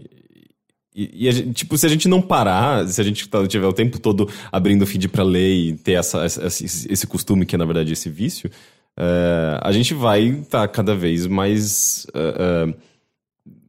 E, 0.97 1.27
e 1.27 1.31
gente- 1.31 1.53
tipo, 1.53 1.77
se 1.77 1.85
a 1.85 1.89
gente 1.89 2.07
não 2.07 2.21
parar, 2.21 2.87
se 2.87 3.01
a 3.01 3.03
gente 3.03 3.27
tá- 3.27 3.45
tiver 3.47 3.67
o 3.67 3.73
tempo 3.73 3.99
todo 3.99 4.29
abrindo 4.51 4.83
o 4.83 4.85
feed 4.87 5.09
pra 5.09 5.23
ler 5.25 5.53
e 5.53 5.73
ter 5.73 5.93
essa, 5.93 6.25
esse, 6.25 6.63
esse 6.89 7.05
costume 7.07 7.45
que 7.45 7.53
é, 7.53 7.57
na 7.57 7.65
verdade, 7.65 7.91
esse 7.91 8.09
vício, 8.09 8.49
é, 8.97 9.59
a 9.61 9.71
gente 9.73 9.93
vai 9.93 10.23
estar 10.23 10.65
cada 10.69 10.95
vez 10.95 11.27
mais. 11.27 12.07
é, 12.13 12.69
é, 12.69 12.75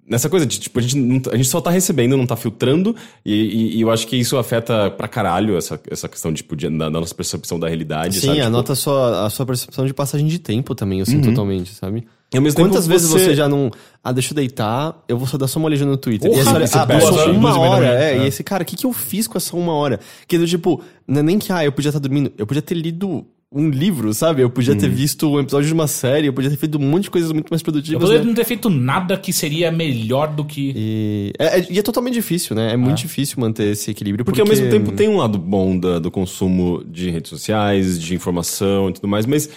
nessa 0.09 0.29
coisa 0.29 0.47
de, 0.47 0.59
tipo, 0.61 0.79
a 0.79 0.83
gente, 0.83 0.97
não 0.97 1.19
tá- 1.21 1.31
a 1.33 1.37
gente 1.37 1.49
só 1.49 1.61
tá 1.61 1.71
recebendo, 1.71 2.17
não 2.17 2.27
tá 2.27 2.37
filtrando, 2.37 2.95
e, 3.25 3.33
e- 3.33 3.77
e 3.77 3.81
eu 3.81 3.91
acho 3.91 4.07
que 4.07 4.17
isso 4.17 4.37
afeta 4.37 4.91
pra 4.91 5.09
caralho 5.09 5.57
essa, 5.57 5.81
essa 5.91 6.09
questão, 6.09 6.33
tipo, 6.33 6.55
de, 6.57 6.69
da, 6.71 6.89
da 6.89 7.01
nossa 7.01 7.15
percepção 7.15 7.59
da 7.59 7.67
realidade, 7.69 8.15
Sim, 8.17 8.21
sabe? 8.27 8.35
Tipo, 8.37 8.47
anota 8.47 8.73
a 8.73 8.77
sua, 8.77 9.27
a 9.27 9.31
sua 9.31 9.45
percepção 9.47 9.85
de 9.87 9.93
passagem 9.95 10.27
de 10.27 10.39
tempo 10.39 10.75
também, 10.75 11.01
eu 11.01 11.07
sinto 11.07 11.29
totalmente, 11.29 11.75
sabe? 11.75 12.07
Quantas 12.55 12.87
vezes 12.87 13.09
você... 13.09 13.35
já 13.35 13.49
não. 13.49 13.71
Ah, 14.03 14.13
deixa 14.13 14.33
eu 14.33 14.37
deitar, 14.37 15.03
eu 15.09 15.17
vou 15.17 15.27
só 15.29 15.39
dar 15.39 15.47
só 15.47 15.59
uma 15.59 15.67
olhadinha 15.67 15.89
no 15.89 15.97
Twitter. 15.97 16.29
Porra, 16.29 16.43
e 16.43 16.45
você 16.45 16.63
e 16.63 16.67
você 16.67 16.79
ah, 16.79 16.87
perde 16.87 17.05
passou 17.07 17.31
uma 17.33 17.59
hora. 17.59 17.87
É, 17.87 18.19
É. 18.19 18.25
e 18.25 18.27
esse 18.27 18.43
cara, 18.43 18.63
o 18.63 18.67
que, 18.67 18.75
que 18.77 18.85
eu 18.85 18.93
fiz 18.93 19.27
com 19.29 19.39
essa 19.39 19.57
uma 19.57 19.73
hora? 19.73 20.01
Que 20.27 20.45
tipo, 20.47 20.83
não 21.07 21.21
é 21.21 21.23
nem 21.23 21.39
que, 21.39 21.53
ah, 21.53 21.65
eu 21.65 21.71
podia 21.73 21.89
estar 21.89 22.01
dormindo, 22.01 22.33
eu 22.37 22.47
podia 22.47 22.61
ter 22.63 22.75
lido 22.75 23.25
um 23.57 23.71
livro, 23.71 24.13
sabe? 24.13 24.43
Eu 24.43 24.51
podia 24.51 24.77
ter 24.77 24.89
visto 24.89 25.31
um 25.33 25.41
episódio 25.41 25.67
de 25.67 25.73
uma 25.73 25.87
série, 25.87 26.27
eu 26.27 26.33
podia 26.33 26.51
ter 26.51 26.57
feito 26.57 26.77
um 26.79 26.83
monte 26.83 27.05
de 27.05 27.11
coisas 27.11 27.33
muito 27.33 27.49
mais 27.51 27.61
Eu 27.61 27.65
produtivas. 27.65 28.01
poderia 28.03 28.21
né? 28.21 28.27
não 28.27 28.35
ter 28.35 28.45
feito 28.45 28.69
nada 28.69 29.17
que 29.17 29.33
seria 29.33 29.73
melhor 29.73 30.29
do 30.29 30.45
que. 30.45 30.73
E 30.77 31.33
é, 31.39 31.61
é- 31.61 31.67
e 31.71 31.79
é 31.79 31.83
totalmente 31.83 32.15
difícil, 32.15 32.55
né? 32.55 32.73
É 32.73 32.77
muito 32.77 32.99
difícil 32.99 33.41
manter 33.41 33.73
esse 33.73 33.91
equilíbrio. 33.91 34.25
Porque, 34.25 34.41
ao 34.41 34.47
mesmo 34.47 34.69
tempo 34.69 34.93
tem 34.93 35.09
um 35.09 35.17
lado 35.17 35.39
bom 35.39 35.79
da- 35.79 35.99
do 35.99 36.11
consumo 36.11 36.85
de 36.85 37.11
redes 37.11 37.31
sociais, 37.31 37.99
de 38.01 38.15
informação 38.15 38.91
e 38.91 38.93
tudo 38.93 39.09
mais, 39.09 39.25
mas 39.27 39.49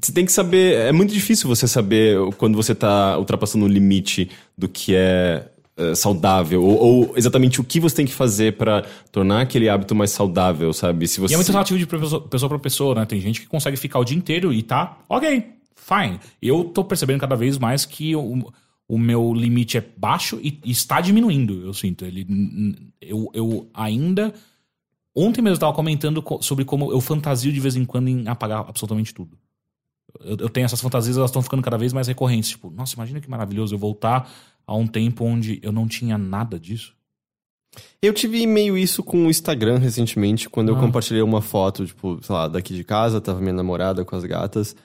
você 0.00 0.12
tem 0.12 0.24
que 0.24 0.30
saber. 0.32 0.74
É 0.74 0.92
muito 0.92 1.12
difícil 1.12 1.48
você 1.48 1.66
saber 1.66 2.16
quando 2.36 2.54
você 2.54 2.74
tá 2.74 3.18
ultrapassando 3.18 3.64
o 3.64 3.68
limite 3.68 4.30
do 4.56 4.68
que 4.68 4.94
é, 4.94 5.44
é, 5.78 5.94
saudável, 5.94 6.62
ou, 6.62 6.76
ou 6.78 7.12
exatamente 7.16 7.60
o 7.60 7.64
que 7.64 7.78
você 7.80 7.96
tem 7.96 8.04
que 8.06 8.12
fazer 8.12 8.56
pra 8.56 8.84
tornar 9.10 9.40
aquele 9.42 9.68
hábito 9.68 9.94
mais 9.94 10.10
saudável, 10.10 10.72
sabe? 10.72 11.06
Se 11.06 11.20
você... 11.20 11.32
E 11.32 11.34
é 11.34 11.38
muito 11.38 11.50
relativo 11.52 11.78
de 11.78 11.86
pessoa 11.86 12.48
pra 12.48 12.58
pessoa, 12.58 12.94
né? 12.94 13.06
Tem 13.06 13.20
gente 13.20 13.40
que 13.40 13.46
consegue 13.46 13.76
ficar 13.76 13.98
o 14.00 14.04
dia 14.04 14.16
inteiro 14.16 14.52
e 14.52 14.62
tá, 14.62 14.98
ok, 15.08 15.46
fine. 15.76 16.20
Eu 16.42 16.64
tô 16.64 16.84
percebendo 16.84 17.20
cada 17.20 17.36
vez 17.36 17.56
mais 17.58 17.86
que 17.86 18.14
o, 18.14 18.52
o 18.88 18.98
meu 18.98 19.32
limite 19.32 19.78
é 19.78 19.84
baixo 19.96 20.38
e, 20.42 20.58
e 20.64 20.70
está 20.70 21.00
diminuindo, 21.00 21.64
eu 21.64 21.72
sinto. 21.72 22.04
Ele, 22.04 22.26
eu, 23.00 23.30
eu 23.32 23.68
ainda. 23.72 24.34
Ontem 25.14 25.42
mesmo 25.42 25.56
eu 25.56 25.60
tava 25.60 25.72
comentando 25.72 26.22
co- 26.22 26.40
sobre 26.42 26.64
como 26.64 26.92
eu 26.92 27.00
fantasio 27.00 27.52
de 27.52 27.60
vez 27.60 27.76
em 27.76 27.84
quando 27.84 28.08
em 28.08 28.28
apagar 28.28 28.60
absolutamente 28.68 29.12
tudo. 29.12 29.36
Eu, 30.20 30.36
eu 30.38 30.48
tenho 30.48 30.64
essas 30.64 30.80
fantasias, 30.80 31.16
elas 31.16 31.30
estão 31.30 31.42
ficando 31.42 31.62
cada 31.62 31.76
vez 31.76 31.92
mais 31.92 32.06
recorrentes. 32.08 32.50
Tipo, 32.50 32.70
nossa, 32.70 32.94
imagina 32.94 33.20
que 33.20 33.28
maravilhoso 33.28 33.74
eu 33.74 33.78
voltar 33.78 34.30
a 34.68 34.76
um 34.76 34.86
tempo 34.86 35.24
onde 35.24 35.58
eu 35.62 35.72
não 35.72 35.88
tinha 35.88 36.18
nada 36.18 36.60
disso. 36.60 36.92
Eu 38.02 38.12
tive 38.12 38.46
meio 38.46 38.76
isso 38.76 39.02
com 39.02 39.26
o 39.26 39.30
Instagram 39.30 39.78
recentemente, 39.78 40.48
quando 40.48 40.68
eu 40.68 40.76
Ah. 40.76 40.80
compartilhei 40.80 41.22
uma 41.22 41.40
foto, 41.40 41.86
tipo, 41.86 42.18
sei 42.22 42.34
lá, 42.34 42.46
daqui 42.46 42.74
de 42.74 42.84
casa, 42.84 43.20
tava 43.20 43.40
minha 43.40 43.52
namorada 43.54 44.04
com 44.04 44.14
as 44.14 44.24
gatas. 44.24 44.76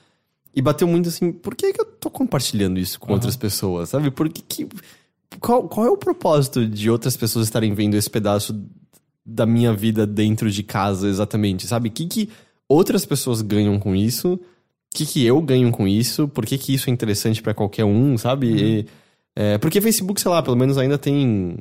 E 0.56 0.62
bateu 0.62 0.86
muito 0.88 1.08
assim, 1.08 1.30
por 1.32 1.54
que, 1.54 1.72
que 1.72 1.80
eu 1.80 1.84
tô 1.84 2.08
compartilhando 2.10 2.78
isso 2.78 2.98
com 2.98 3.12
outras 3.12 3.36
pessoas, 3.36 3.90
sabe? 3.90 4.10
Por 4.10 4.28
que, 4.28 4.40
que 4.42 4.68
qual, 5.40 5.68
qual 5.68 5.86
é 5.86 5.90
o 5.90 5.96
propósito 5.96 6.66
de 6.66 6.88
outras 6.88 7.16
pessoas 7.16 7.46
estarem 7.46 7.74
vendo 7.74 7.94
esse 7.94 8.08
pedaço 8.08 8.58
da 9.26 9.44
minha 9.44 9.72
vida 9.74 10.06
dentro 10.06 10.50
de 10.50 10.62
casa 10.62 11.08
exatamente, 11.08 11.66
sabe? 11.66 11.88
O 11.88 11.92
que, 11.92 12.06
que 12.06 12.28
outras 12.68 13.04
pessoas 13.04 13.42
ganham 13.42 13.78
com 13.78 13.94
isso? 13.94 14.34
O 14.34 14.40
que, 14.96 15.04
que 15.04 15.24
eu 15.24 15.40
ganho 15.42 15.72
com 15.72 15.88
isso? 15.88 16.28
Por 16.28 16.46
que, 16.46 16.56
que 16.56 16.72
isso 16.72 16.88
é 16.88 16.92
interessante 16.92 17.42
pra 17.42 17.52
qualquer 17.52 17.84
um, 17.84 18.16
sabe? 18.16 18.46
E, 18.46 18.86
é, 19.36 19.58
porque 19.58 19.80
Facebook, 19.80 20.20
sei 20.20 20.30
lá, 20.30 20.42
pelo 20.42 20.56
menos 20.56 20.78
ainda 20.78 20.98
tem. 20.98 21.56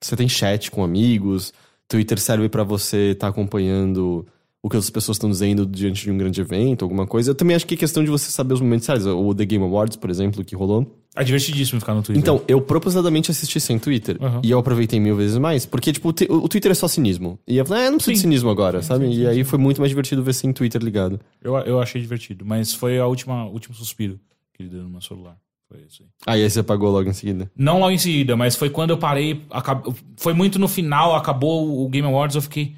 Você 0.00 0.16
tem 0.16 0.28
chat 0.28 0.70
com 0.70 0.82
amigos, 0.82 1.52
Twitter 1.86 2.18
serve 2.18 2.48
pra 2.48 2.64
você 2.64 3.10
estar 3.10 3.28
acompanhando 3.28 4.26
o 4.62 4.68
que 4.68 4.76
as 4.76 4.88
pessoas 4.90 5.16
estão 5.16 5.28
dizendo 5.30 5.64
diante 5.66 6.02
de 6.04 6.10
um 6.10 6.16
grande 6.18 6.40
evento, 6.40 6.84
alguma 6.84 7.06
coisa. 7.06 7.30
Eu 7.30 7.34
também 7.34 7.54
acho 7.56 7.66
que 7.66 7.74
é 7.74 7.76
questão 7.76 8.02
de 8.04 8.10
você 8.10 8.30
saber 8.30 8.54
os 8.54 8.60
momentos 8.60 8.86
certos. 8.86 9.06
O 9.06 9.34
The 9.34 9.44
Game 9.46 9.64
Awards, 9.64 9.96
por 9.96 10.08
exemplo, 10.10 10.44
que 10.44 10.54
rolou. 10.54 10.86
É 11.16 11.24
divertidíssimo 11.24 11.80
ficar 11.80 11.94
no 11.94 12.02
Twitter. 12.02 12.20
Então, 12.22 12.42
eu 12.46 12.60
propositadamente 12.60 13.30
assisti 13.30 13.58
sem 13.58 13.78
Twitter. 13.78 14.16
Uhum. 14.22 14.40
E 14.44 14.50
eu 14.50 14.58
aproveitei 14.58 15.00
mil 15.00 15.16
vezes 15.16 15.36
mais. 15.38 15.64
Porque, 15.66 15.92
tipo, 15.92 16.10
o 16.10 16.12
te- 16.12 16.26
o 16.30 16.46
Twitter 16.48 16.70
é 16.70 16.74
só 16.74 16.86
cinismo. 16.88 17.38
E 17.48 17.56
eu 17.56 17.64
falei, 17.66 17.82
ah, 17.84 17.86
eu 17.86 17.90
não 17.92 17.98
preciso 17.98 18.12
de 18.14 18.18
Sim. 18.18 18.22
cinismo 18.22 18.50
agora, 18.50 18.80
sabe? 18.82 19.06
e 19.10 19.26
aí 19.26 19.42
foi 19.44 19.58
muito 19.58 19.80
mais 19.80 19.88
divertido 19.90 20.22
ver 20.22 20.34
sem 20.34 20.52
Twitter 20.52 20.80
ligado. 20.82 21.18
Eu, 21.42 21.56
eu 21.58 21.80
achei 21.80 22.00
divertido, 22.00 22.44
mas 22.46 22.72
foi 22.72 22.98
a 22.98 23.06
última 23.06 23.46
último 23.46 23.74
suspiro 23.74 24.20
que 24.54 24.62
ele 24.62 24.68
deu 24.70 24.82
no 24.82 24.90
meu 24.90 25.00
celular. 25.00 25.36
Foi 25.70 25.80
isso 25.88 26.02
aí. 26.02 26.08
Aí, 26.34 26.42
aí 26.42 26.50
você 26.50 26.60
apagou 26.60 26.90
logo 26.90 27.08
em 27.08 27.12
seguida. 27.12 27.48
Não 27.56 27.78
logo 27.78 27.92
em 27.92 27.98
seguida, 27.98 28.36
mas 28.36 28.56
foi 28.56 28.68
quando 28.70 28.90
eu 28.90 28.98
parei. 28.98 29.44
acab- 29.50 29.86
Foi 30.16 30.32
muito 30.34 30.58
no 30.58 30.66
final, 30.66 31.14
acabou 31.14 31.84
o 31.84 31.88
Game 31.88 32.06
Awards, 32.08 32.34
eu 32.34 32.42
fiquei. 32.42 32.74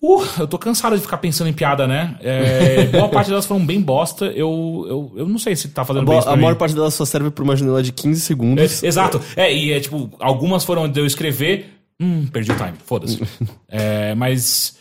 Uh, 0.00 0.22
eu 0.38 0.46
tô 0.46 0.56
cansado 0.58 0.94
de 0.94 1.02
ficar 1.02 1.18
pensando 1.18 1.48
em 1.48 1.52
piada, 1.52 1.86
né? 1.86 2.16
É, 2.20 2.86
boa 2.96 3.08
parte 3.08 3.28
delas 3.28 3.44
foram 3.44 3.66
bem 3.66 3.80
bosta. 3.82 4.26
Eu, 4.26 4.86
eu, 4.88 5.12
eu 5.18 5.28
não 5.28 5.38
sei 5.38 5.56
se 5.56 5.68
tá 5.68 5.82
A, 5.82 5.84
fazendo 5.84 6.04
bo- 6.06 6.12
bem 6.12 6.20
isso 6.20 6.28
a 6.28 6.32
pra 6.32 6.40
maior 6.40 6.54
parte 6.56 6.74
dela 6.74 6.90
só 6.90 7.04
serve 7.04 7.30
por 7.32 7.42
uma 7.42 7.56
janela 7.56 7.82
de 7.82 7.92
15 7.92 8.20
segundos. 8.20 8.82
É, 8.82 8.86
exato. 8.86 9.20
É, 9.36 9.52
e 9.52 9.72
é 9.72 9.80
tipo, 9.80 10.08
algumas 10.20 10.64
foram 10.64 10.88
de 10.88 11.00
eu 11.00 11.04
escrever. 11.04 11.74
Hum, 12.00 12.28
perdi 12.28 12.52
o 12.52 12.56
time, 12.56 12.74
foda-se. 12.84 13.20
É, 13.68 14.14
mas. 14.14 14.78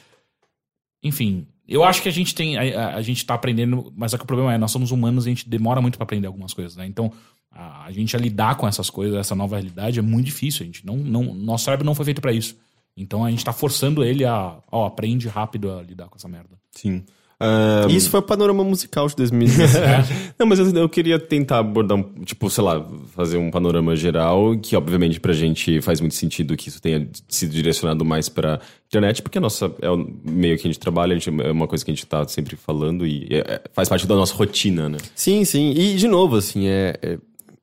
Enfim, 1.03 1.47
eu 1.67 1.83
acho 1.83 2.01
que 2.01 2.09
a 2.09 2.11
gente 2.11 2.33
tem. 2.33 2.57
A, 2.57 2.61
a- 2.61 2.95
a 2.95 3.01
gente 3.01 3.25
tá 3.25 3.33
aprendendo, 3.33 3.91
mas 3.95 4.13
é 4.13 4.17
que 4.17 4.23
o 4.23 4.27
problema 4.27 4.53
é, 4.53 4.57
nós 4.57 4.71
somos 4.71 4.91
humanos 4.91 5.25
e 5.25 5.29
a 5.29 5.31
gente 5.33 5.49
demora 5.49 5.81
muito 5.81 5.97
pra 5.97 6.03
aprender 6.05 6.27
algumas 6.27 6.53
coisas, 6.53 6.75
né? 6.75 6.85
Então, 6.85 7.11
A, 7.51 7.85
a 7.85 7.91
gente 7.91 8.15
a 8.15 8.19
lidar 8.19 8.55
com 8.55 8.67
essas 8.67 8.89
coisas, 8.89 9.17
essa 9.17 9.33
nova 9.33 9.55
realidade, 9.55 9.97
é 9.97 10.01
muito 10.01 10.25
difícil. 10.25 10.61
A 10.63 10.65
gente 10.65 10.85
não, 10.85 10.97
não, 10.97 11.33
nosso 11.33 11.65
cérebro 11.65 11.85
não 11.85 11.95
foi 11.95 12.05
feito 12.05 12.21
para 12.21 12.31
isso. 12.31 12.55
Então 12.95 13.23
a 13.25 13.31
gente 13.31 13.43
tá 13.43 13.51
forçando 13.53 14.03
ele 14.03 14.25
a. 14.25 14.57
Ó, 14.71 14.85
aprende 14.85 15.27
rápido 15.27 15.71
a 15.71 15.81
lidar 15.81 16.07
com 16.07 16.15
essa 16.17 16.27
merda. 16.27 16.55
Sim. 16.71 17.03
E 17.39 17.95
Isso 17.95 18.09
foi 18.09 18.19
o 18.19 18.23
panorama 18.23 18.63
musical 18.63 19.07
de 19.07 19.15
2017. 19.15 20.33
Não, 20.39 20.47
mas 20.47 20.57
eu, 20.57 20.69
eu 20.75 20.89
queria 20.89 21.19
tentar 21.19 21.59
abordar, 21.59 21.97
um, 21.97 22.03
tipo, 22.25 22.49
sei 22.49 22.63
lá, 22.63 22.83
fazer 23.15 23.37
um 23.37 23.51
panorama 23.51 23.95
geral, 23.95 24.57
que 24.57 24.75
obviamente 24.75 25.19
pra 25.19 25.33
gente 25.33 25.79
faz 25.81 26.01
muito 26.01 26.15
sentido 26.15 26.57
que 26.57 26.69
isso 26.69 26.81
tenha 26.81 27.07
sido 27.29 27.51
direcionado 27.51 28.03
mais 28.03 28.27
pra 28.27 28.59
internet, 28.87 29.21
porque 29.21 29.37
a 29.37 29.41
nossa, 29.41 29.71
é 29.81 29.89
o 29.89 29.97
meio 30.25 30.57
que 30.57 30.67
a 30.67 30.71
gente 30.71 30.79
trabalha, 30.79 31.15
a 31.15 31.19
gente, 31.19 31.29
é 31.41 31.51
uma 31.51 31.67
coisa 31.67 31.85
que 31.85 31.91
a 31.91 31.93
gente 31.93 32.05
tá 32.07 32.27
sempre 32.27 32.55
falando 32.55 33.05
e 33.05 33.27
é- 33.29 33.37
é- 33.55 33.61
faz 33.71 33.87
parte 33.87 34.07
da 34.07 34.15
nossa 34.15 34.33
rotina, 34.33 34.89
né? 34.89 34.97
sim, 35.13 35.45
sim. 35.45 35.71
E, 35.77 35.95
de 35.95 36.07
novo, 36.07 36.37
assim, 36.37 36.67
é, 36.67 36.95
é- 37.01 37.17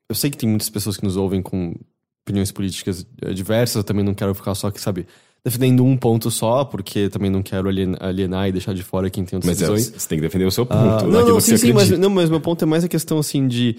eu 0.08 0.14
sei 0.14 0.30
que 0.30 0.36
tem 0.36 0.48
muitas 0.48 0.70
pessoas 0.70 0.96
que 0.96 1.02
nos 1.04 1.16
ouvem 1.16 1.42
com 1.42 1.74
opiniões 2.24 2.52
políticas 2.52 3.06
é, 3.22 3.32
diversas. 3.32 3.76
Eu 3.76 3.84
também 3.84 4.04
não 4.04 4.14
quero 4.14 4.34
ficar 4.34 4.54
só, 4.54 4.70
que 4.70 4.80
sabe, 4.80 5.06
defendendo 5.44 5.84
um 5.84 5.96
ponto 5.96 6.30
só, 6.30 6.64
porque 6.64 7.08
também 7.10 7.30
não 7.30 7.42
quero 7.42 7.68
alien- 7.68 7.96
alienar 8.00 8.48
e 8.48 8.52
deixar 8.52 8.72
de 8.74 8.82
fora 8.82 9.10
quem 9.10 9.24
tem 9.24 9.36
outras 9.36 9.50
Mas 9.58 9.60
é, 9.62 9.72
visões. 9.72 9.92
você 10.02 10.08
tem 10.08 10.18
que 10.18 10.22
defender 10.22 10.46
o 10.46 10.50
seu 10.50 10.64
ponto, 10.64 10.78
Ah, 10.78 11.02
não, 11.02 11.18
aquilo 11.20 11.28
não, 11.28 11.36
que 11.36 11.42
sim, 11.42 11.56
sim, 11.56 11.72
mas, 11.72 11.90
não, 11.90 12.08
mas 12.10 12.30
meu 12.30 12.40
ponto 12.40 12.62
é 12.62 12.66
mais 12.66 12.82
a 12.84 12.88
questão, 12.88 13.18
assim, 13.18 13.46
de 13.46 13.76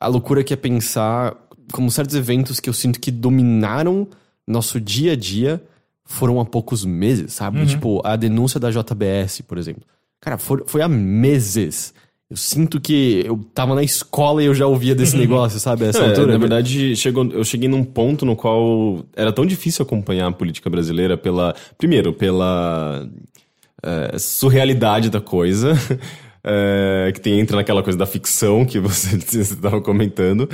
a 0.00 0.06
loucura 0.08 0.42
que 0.42 0.52
é 0.54 0.56
pensar 0.56 1.36
como 1.72 1.90
certos 1.90 2.16
eventos 2.16 2.58
que 2.60 2.68
eu 2.68 2.72
sinto 2.72 2.98
que 2.98 3.10
dominaram 3.10 4.08
nosso 4.46 4.80
dia 4.80 5.12
a 5.12 5.16
dia 5.16 5.62
foram 6.04 6.40
há 6.40 6.44
poucos 6.44 6.84
meses, 6.84 7.32
sabe? 7.34 7.64
Tipo, 7.66 8.00
a 8.04 8.16
denúncia 8.16 8.58
da 8.58 8.70
JBS, 8.70 9.42
por 9.42 9.56
exemplo. 9.58 9.82
Cara, 10.20 10.36
for- 10.38 10.64
foi 10.66 10.82
há 10.82 10.88
meses. 10.88 11.94
Eu 12.32 12.36
sinto 12.36 12.80
que 12.80 13.22
eu 13.26 13.38
tava 13.52 13.74
na 13.74 13.82
escola 13.82 14.42
e 14.42 14.46
eu 14.46 14.54
já 14.54 14.66
ouvia 14.66 14.94
desse 14.94 15.14
negócio, 15.18 15.60
sabe? 15.60 15.84
Essa 15.84 15.98
É, 15.98 16.08
altura. 16.08 16.32
na 16.32 16.38
verdade, 16.38 16.96
chegou, 16.96 17.26
eu 17.30 17.44
cheguei 17.44 17.68
num 17.68 17.84
ponto 17.84 18.24
no 18.24 18.34
qual 18.34 19.04
era 19.14 19.30
tão 19.30 19.44
difícil 19.44 19.82
acompanhar 19.82 20.28
a 20.28 20.32
política 20.32 20.70
brasileira 20.70 21.14
pela. 21.18 21.54
Primeiro, 21.76 22.10
pela 22.14 23.06
é, 23.82 24.18
surrealidade 24.18 25.10
da 25.10 25.20
coisa. 25.20 25.74
é, 26.42 27.12
que 27.12 27.20
tem, 27.20 27.38
entra 27.38 27.56
naquela 27.56 27.82
coisa 27.82 27.98
da 27.98 28.06
ficção 28.06 28.64
que 28.64 28.78
você 28.80 29.14
estava 29.38 29.82
comentando. 29.82 30.48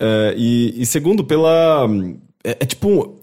É, 0.00 0.34
e, 0.36 0.82
e 0.82 0.84
segundo, 0.84 1.22
pela. 1.22 1.88
É, 2.42 2.56
é 2.58 2.66
tipo. 2.66 3.16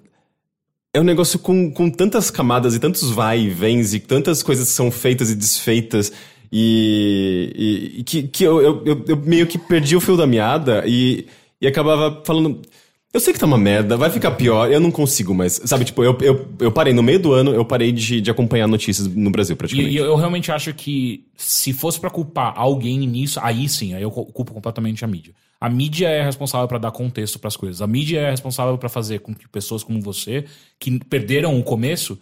É 0.93 1.01
um 1.01 1.03
negócio 1.03 1.37
com, 1.39 1.69
com 1.73 1.89
tantas 1.89 2.31
camadas 2.31 2.73
e 2.73 2.79
tantos 2.79 3.11
vai 3.11 3.41
e 3.41 3.49
vens 3.49 3.93
e 3.93 3.99
tantas 3.99 4.41
coisas 4.41 4.69
que 4.69 4.73
são 4.73 4.89
feitas 4.89 5.29
e 5.29 5.35
desfeitas. 5.35 6.09
E, 6.51 7.53
e- 7.55 7.99
e 7.99 8.03
que, 8.03 8.23
que 8.23 8.43
eu, 8.43 8.61
eu, 8.85 9.03
eu- 9.07 9.17
meio 9.17 9.47
que 9.47 9.57
perdi 9.57 9.95
o 9.95 10.01
fio 10.01 10.17
da 10.17 10.25
meada 10.27 10.83
e, 10.87 11.25
e 11.61 11.67
acabava 11.67 12.21
falando. 12.25 12.61
Eu 13.13 13.19
sei 13.21 13.31
que 13.31 13.39
tá 13.39 13.45
uma 13.45 13.57
merda, 13.57 13.95
vai 13.95 14.09
ficar 14.09 14.31
pior, 14.31 14.69
eu 14.69 14.77
não 14.79 14.91
consigo 14.91 15.33
mais. 15.33 15.53
Sabe, 15.63 15.85
tipo, 15.85 16.03
eu, 16.03 16.17
eu, 16.19 16.47
eu 16.59 16.69
parei 16.71 16.91
no 16.91 17.01
meio 17.01 17.17
do 17.17 17.31
ano, 17.31 17.53
eu 17.53 17.63
parei 17.63 17.93
de, 17.93 18.19
de 18.19 18.29
acompanhar 18.29 18.67
notícias 18.67 19.07
no 19.07 19.29
Brasil, 19.29 19.53
E, 19.53 19.57
praticamente. 19.57 19.93
e 19.93 19.97
eu, 19.97 20.03
eu 20.05 20.15
realmente 20.17 20.51
acho 20.51 20.73
que 20.73 21.25
se 21.37 21.71
fosse 21.71 21.97
pra 21.97 22.09
culpar 22.09 22.51
alguém 22.57 22.99
nisso, 23.07 23.39
aí 23.41 23.69
sim, 23.69 23.93
aí 23.93 24.03
eu 24.03 24.11
cu- 24.11 24.25
culpo 24.25 24.53
completamente 24.53 25.05
a 25.05 25.07
mídia. 25.07 25.33
A 25.61 25.69
mídia 25.69 26.09
é 26.09 26.23
responsável 26.25 26.67
pra 26.67 26.77
dar 26.77 26.91
contexto 26.91 27.39
pras 27.39 27.55
coisas. 27.55 27.81
A 27.81 27.87
mídia 27.87 28.19
é 28.19 28.29
responsável 28.31 28.77
pra 28.77 28.89
fazer 28.89 29.19
com 29.19 29.33
que 29.33 29.47
pessoas 29.47 29.81
como 29.81 30.01
você, 30.01 30.43
que 30.77 30.99
perderam 31.05 31.57
o 31.57 31.63
começo, 31.63 32.19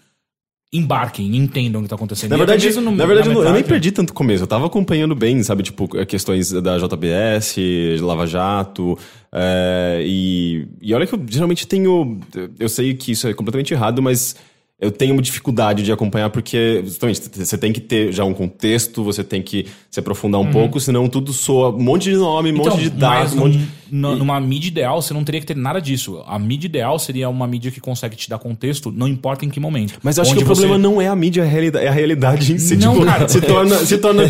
embarquem, 0.73 1.35
entendam 1.37 1.79
o 1.79 1.83
que 1.83 1.89
tá 1.89 1.95
acontecendo. 1.95 2.31
Na 2.31 2.37
verdade, 2.37 2.65
mesmo 2.65 2.81
no- 2.81 2.91
na 2.91 3.05
verdade 3.05 3.29
eu, 3.29 3.33
não- 3.35 3.43
eu 3.43 3.53
nem 3.53 3.63
perdi 3.63 3.91
tanto 3.91 4.11
começo. 4.13 4.43
Eu 4.43 4.47
tava 4.47 4.65
acompanhando 4.65 5.13
bem, 5.13 5.41
sabe? 5.43 5.61
Tipo, 5.61 5.87
questões 6.05 6.51
da 6.51 6.77
JBS, 6.79 7.55
Lava 8.01 8.25
Jato. 8.25 8.97
é, 9.31 10.01
e, 10.05 10.67
e 10.81 10.93
olha 10.93 11.05
que 11.07 11.13
eu 11.15 11.21
geralmente 11.27 11.65
tenho. 11.67 12.19
Eu 12.59 12.69
sei 12.69 12.93
que 12.93 13.11
isso 13.11 13.27
é 13.27 13.33
completamente 13.33 13.73
errado, 13.73 14.01
mas 14.01 14.35
eu 14.81 14.91
tenho 14.91 15.13
uma 15.13 15.21
dificuldade 15.21 15.81
de 15.83 15.91
acompanhar 15.93 16.29
porque, 16.29 16.81
justamente, 16.83 17.21
você 17.33 17.57
tem 17.57 17.71
que 17.71 17.79
ter 17.79 18.11
já 18.11 18.25
um 18.25 18.33
contexto, 18.33 19.01
você 19.03 19.23
tem 19.23 19.41
que 19.41 19.67
se 19.89 19.99
aprofundar 19.99 20.41
um 20.41 20.51
pouco, 20.51 20.77
senão 20.79 21.07
tudo 21.07 21.31
soa 21.31 21.69
um 21.69 21.81
monte 21.81 22.09
de 22.09 22.15
nome, 22.17 22.51
um 22.51 22.57
monte 22.57 22.77
de 22.77 22.87
Uhum. 22.89 22.93
Então, 22.95 22.99
dados, 22.99 23.33
um 23.33 23.37
monte 23.37 23.57
de. 23.59 23.67
num- 23.89 24.09
nu- 24.11 24.15
numa 24.17 24.41
mídia 24.41 24.67
ideal, 24.67 25.01
você 25.01 25.13
não 25.13 25.23
teria 25.23 25.39
que 25.39 25.47
ter 25.47 25.55
nada 25.55 25.79
disso. 25.79 26.21
A 26.27 26.37
mídia 26.37 26.65
ideal 26.67 26.99
seria 26.99 27.29
uma 27.29 27.47
mídia 27.47 27.71
que 27.71 27.79
consegue 27.79 28.15
te 28.17 28.29
dar 28.29 28.39
contexto, 28.39 28.91
não 28.91 29.07
importa 29.07 29.45
em 29.45 29.49
que 29.49 29.59
momento. 29.59 29.99
Mas 30.03 30.17
eu 30.17 30.23
acho 30.23 30.35
que 30.35 30.43
o 30.43 30.45
problema 30.45 30.75
você- 30.75 30.81
não 30.81 31.01
é 31.01 31.07
a 31.07 31.15
mídia, 31.15 31.41
é 31.41 31.45
a 31.45 31.47
realidade, 31.47 31.85
é 31.85 31.87
a 31.89 31.91
realidade 31.91 32.51
em 32.53 32.57
si. 32.57 32.75
Não, 32.75 32.93
tipo, 32.93 33.05
cara. 33.05 33.27
se 33.29 33.39
torna, 33.39 33.75
se 33.85 33.97
torna 33.99 34.27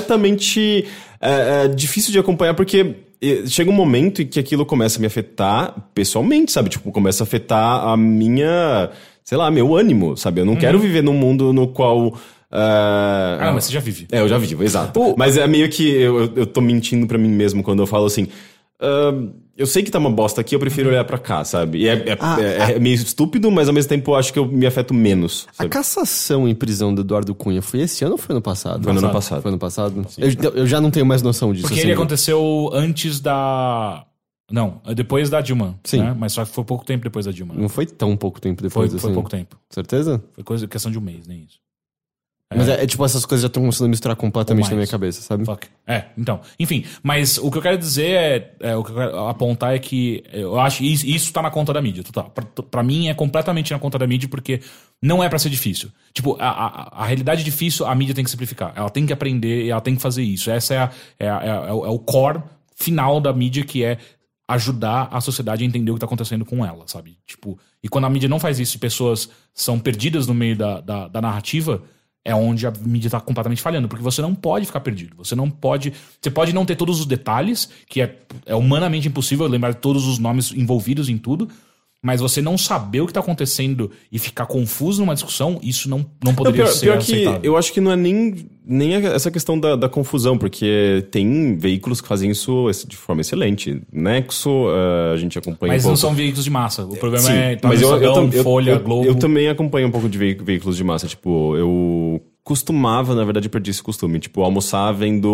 completamente 0.00 0.86
é, 1.20 1.64
é, 1.64 1.68
difícil 1.68 2.12
de 2.12 2.18
acompanhar, 2.18 2.54
porque 2.54 2.94
chega 3.46 3.70
um 3.70 3.74
momento 3.74 4.22
em 4.22 4.26
que 4.26 4.38
aquilo 4.40 4.64
começa 4.64 4.98
a 4.98 5.00
me 5.00 5.06
afetar 5.06 5.74
pessoalmente, 5.92 6.50
sabe? 6.50 6.70
Tipo, 6.70 6.90
começa 6.90 7.22
a 7.22 7.24
afetar 7.26 7.86
a 7.86 7.94
minha, 7.96 8.88
sei 9.30 9.38
lá, 9.38 9.48
meu 9.48 9.76
ânimo, 9.76 10.16
sabe? 10.16 10.40
Eu 10.40 10.44
não 10.44 10.56
quero 10.56 10.76
viver 10.80 11.04
num 11.04 11.12
mundo 11.12 11.52
no 11.52 11.68
qual. 11.68 12.12
ah, 12.50 13.38
Ah, 13.40 13.52
mas 13.52 13.62
você 13.66 13.72
já 13.72 13.78
vive. 13.78 14.08
é, 14.10 14.18
eu 14.20 14.28
já 14.28 14.36
vivo, 14.38 14.64
exato. 14.64 14.98
Mas 15.16 15.36
é 15.36 15.46
meio 15.46 15.68
que 15.70 15.88
eu, 15.88 16.32
eu- 16.34 16.46
tô 16.46 16.60
mentindo 16.60 17.06
pra 17.06 17.16
mim 17.16 17.28
mesmo 17.28 17.62
quando 17.62 17.80
eu 17.80 17.86
falo 17.86 18.06
assim. 18.06 18.26
"Ah, 18.80 19.12
eu 19.56 19.66
sei 19.66 19.84
que 19.84 19.90
tá 19.92 20.00
uma 20.00 20.10
bosta 20.10 20.40
aqui, 20.40 20.52
eu 20.54 20.58
prefiro 20.58 20.88
olhar 20.88 21.04
pra 21.04 21.16
cá, 21.16 21.44
sabe? 21.44 21.78
E 21.82 21.88
é, 21.88 21.92
é- 21.92 22.16
Ah, 22.18 22.38
é- 22.40 22.72
é 22.72 22.78
meio 22.80 22.94
estúpido, 22.96 23.52
mas 23.52 23.68
ao 23.68 23.74
mesmo 23.74 23.88
tempo 23.88 24.10
eu 24.10 24.16
acho 24.16 24.32
que 24.32 24.38
eu 24.40 24.46
me 24.46 24.66
afeto 24.66 24.92
menos. 24.92 25.46
A 25.52 25.58
sabe? 25.58 25.70
cassação 25.70 26.48
em 26.48 26.54
prisão 26.56 26.92
do 26.92 27.02
Eduardo 27.02 27.32
Cunha 27.32 27.62
foi 27.62 27.82
esse 27.82 28.02
ano 28.04 28.14
ou 28.14 28.18
foi 28.18 28.32
ano 28.34 28.42
passado? 28.42 28.82
Foi 28.82 28.92
no 28.92 28.98
ano 28.98 29.10
passado. 29.10 29.42
Foi 29.42 29.50
ano 29.52 29.58
passado? 29.58 30.04
Eu, 30.18 30.50
eu 30.56 30.66
já 30.66 30.80
não 30.80 30.90
tenho 30.90 31.06
mais 31.06 31.22
noção 31.22 31.52
disso. 31.52 31.62
Porque 31.68 31.78
assim. 31.78 31.86
ele 31.88 31.92
aconteceu 31.92 32.68
antes 32.72 33.20
da. 33.20 34.02
Não, 34.50 34.80
depois 34.94 35.30
da 35.30 35.40
Dilma. 35.40 35.78
Sim. 35.84 36.00
né? 36.02 36.14
Mas 36.18 36.32
só 36.32 36.44
que 36.44 36.50
foi 36.52 36.64
pouco 36.64 36.84
tempo 36.84 37.04
depois 37.04 37.26
da 37.26 37.32
Dilma. 37.32 37.54
Não 37.54 37.68
foi 37.68 37.86
tão 37.86 38.16
pouco 38.16 38.40
tempo 38.40 38.60
Foi, 38.68 38.68
depois, 38.88 38.90
foi 39.00 39.10
assim. 39.10 39.14
pouco 39.14 39.30
tempo. 39.30 39.56
Certeza? 39.70 40.22
Foi 40.32 40.42
coisa, 40.44 40.66
questão 40.66 40.90
de 40.90 40.98
um 40.98 41.02
mês, 41.02 41.26
nem 41.26 41.40
isso. 41.44 41.58
Mas 42.52 42.68
é, 42.68 42.82
é 42.82 42.86
tipo, 42.86 43.04
essas 43.04 43.24
coisas 43.24 43.42
já 43.42 43.46
estão 43.46 43.62
começando 43.62 43.86
a 43.86 43.90
misturar 43.90 44.16
completamente 44.16 44.68
na 44.70 44.74
minha 44.74 44.86
cabeça, 44.88 45.22
sabe? 45.22 45.44
Fuck. 45.44 45.68
É, 45.86 46.06
então. 46.18 46.40
Enfim, 46.58 46.84
mas 47.00 47.38
o 47.38 47.48
que 47.48 47.58
eu 47.58 47.62
quero 47.62 47.78
dizer 47.78 48.10
é. 48.10 48.54
é, 48.70 48.76
o 48.76 48.82
que 48.82 48.90
eu 48.90 48.96
quero 48.96 49.18
apontar 49.28 49.72
é 49.72 49.78
que 49.78 50.24
eu 50.32 50.58
acho 50.58 50.78
que 50.78 50.92
isso, 50.92 51.06
isso 51.06 51.32
tá 51.32 51.40
na 51.42 51.50
conta 51.52 51.72
da 51.72 51.80
mídia. 51.80 52.02
Total. 52.02 52.28
Pra, 52.30 52.44
pra 52.64 52.82
mim 52.82 53.06
é 53.06 53.14
completamente 53.14 53.70
na 53.72 53.78
conta 53.78 53.96
da 54.00 54.06
mídia 54.08 54.28
porque 54.28 54.60
não 55.00 55.22
é 55.22 55.28
pra 55.28 55.38
ser 55.38 55.48
difícil. 55.48 55.90
Tipo, 56.12 56.36
a, 56.40 56.48
a, 56.48 57.02
a 57.04 57.06
realidade 57.06 57.44
difícil, 57.44 57.86
a 57.86 57.94
mídia 57.94 58.16
tem 58.16 58.24
que 58.24 58.30
simplificar. 58.30 58.72
Ela 58.74 58.90
tem 58.90 59.06
que 59.06 59.12
aprender 59.12 59.66
e 59.66 59.70
ela 59.70 59.80
tem 59.80 59.94
que 59.94 60.02
fazer 60.02 60.24
isso. 60.24 60.50
Essa 60.50 60.74
é, 60.74 60.78
a, 60.78 60.90
é, 61.20 61.28
a- 61.30 61.42
é, 61.44 61.50
a- 61.50 61.66
é 61.68 61.72
o, 61.72 61.86
é 61.86 61.88
o 61.88 62.00
core 62.00 62.42
final 62.74 63.20
da 63.20 63.32
mídia 63.32 63.62
que 63.64 63.84
é 63.84 63.96
ajudar 64.54 65.08
a 65.12 65.20
sociedade 65.20 65.62
a 65.62 65.66
entender 65.66 65.90
o 65.90 65.94
que 65.94 66.00
tá 66.00 66.06
acontecendo 66.06 66.44
com 66.44 66.64
ela, 66.64 66.84
sabe? 66.86 67.16
Tipo, 67.26 67.58
e 67.82 67.88
quando 67.88 68.06
a 68.06 68.10
mídia 68.10 68.28
não 68.28 68.40
faz 68.40 68.58
isso 68.58 68.76
e 68.76 68.80
pessoas 68.80 69.30
são 69.54 69.78
perdidas 69.78 70.26
no 70.26 70.34
meio 70.34 70.56
da, 70.56 70.80
da, 70.80 71.08
da 71.08 71.20
narrativa, 71.20 71.82
é 72.24 72.34
onde 72.34 72.66
a 72.66 72.72
mídia 72.80 73.08
tá 73.08 73.20
completamente 73.20 73.62
falhando, 73.62 73.88
porque 73.88 74.02
você 74.02 74.20
não 74.20 74.34
pode 74.34 74.66
ficar 74.66 74.80
perdido. 74.80 75.16
Você 75.16 75.34
não 75.34 75.48
pode. 75.48 75.92
Você 76.20 76.30
pode 76.30 76.52
não 76.52 76.66
ter 76.66 76.76
todos 76.76 76.98
os 77.00 77.06
detalhes, 77.06 77.70
que 77.88 78.02
é, 78.02 78.18
é 78.44 78.54
humanamente 78.54 79.08
impossível 79.08 79.46
lembrar 79.46 79.74
todos 79.74 80.06
os 80.06 80.18
nomes 80.18 80.52
envolvidos 80.52 81.08
em 81.08 81.16
tudo, 81.16 81.48
mas 82.02 82.20
você 82.20 82.42
não 82.42 82.58
saber 82.58 83.02
o 83.02 83.06
que 83.06 83.12
tá 83.12 83.20
acontecendo 83.20 83.90
e 84.10 84.18
ficar 84.18 84.46
confuso 84.46 85.00
numa 85.00 85.14
discussão, 85.14 85.60
isso 85.62 85.88
não, 85.88 85.98
não 85.98 86.32
Não, 86.32 86.34
poderia 86.34 86.64
pior, 86.64 86.72
ser 86.72 86.86
pior 86.86 86.98
que 86.98 87.12
aceitável. 87.12 87.40
eu 87.42 87.56
acho 87.56 87.72
que 87.72 87.80
não 87.80 87.92
é 87.92 87.96
nem, 87.96 88.48
nem 88.70 88.94
essa 88.94 89.30
questão 89.30 89.58
da, 89.58 89.74
da 89.76 89.88
confusão, 89.88 90.38
porque 90.38 91.04
tem 91.10 91.56
veículos 91.56 92.00
que 92.00 92.06
fazem 92.08 92.30
isso 92.30 92.66
de 92.86 92.96
forma 92.96 93.20
excelente. 93.20 93.82
Nexo, 93.92 94.48
eh, 94.70 95.12
a 95.14 95.16
gente 95.16 95.36
acompanha 95.38 95.72
Mas 95.72 95.84
um 95.84 95.88
não 95.90 95.96
são 95.96 96.14
veículos 96.14 96.44
de 96.44 96.50
massa. 96.50 96.84
O 96.84 96.96
problema 96.96 97.24
Sim, 97.26 97.32
é. 97.32 97.58
mas 97.62 97.82
eu, 97.82 97.90
eu, 98.00 98.30
eu- 98.32 98.42
Folha, 98.44 98.70
eu- 98.72 98.80
Globo. 98.80 99.04
eu 99.06 99.14
também 99.16 99.48
acompanho 99.48 99.88
um 99.88 99.90
pouco 99.90 100.08
de 100.08 100.16
veí- 100.16 100.34
veículos 100.40 100.76
de 100.76 100.84
massa. 100.84 101.06
Tipo, 101.08 101.56
eu 101.56 102.22
costumava, 102.44 103.14
na 103.14 103.24
verdade, 103.24 103.48
perdi 103.48 103.70
esse 103.70 103.82
costume. 103.82 104.18
Tipo, 104.18 104.42
almoçar 104.42 104.92
vendo 104.92 105.28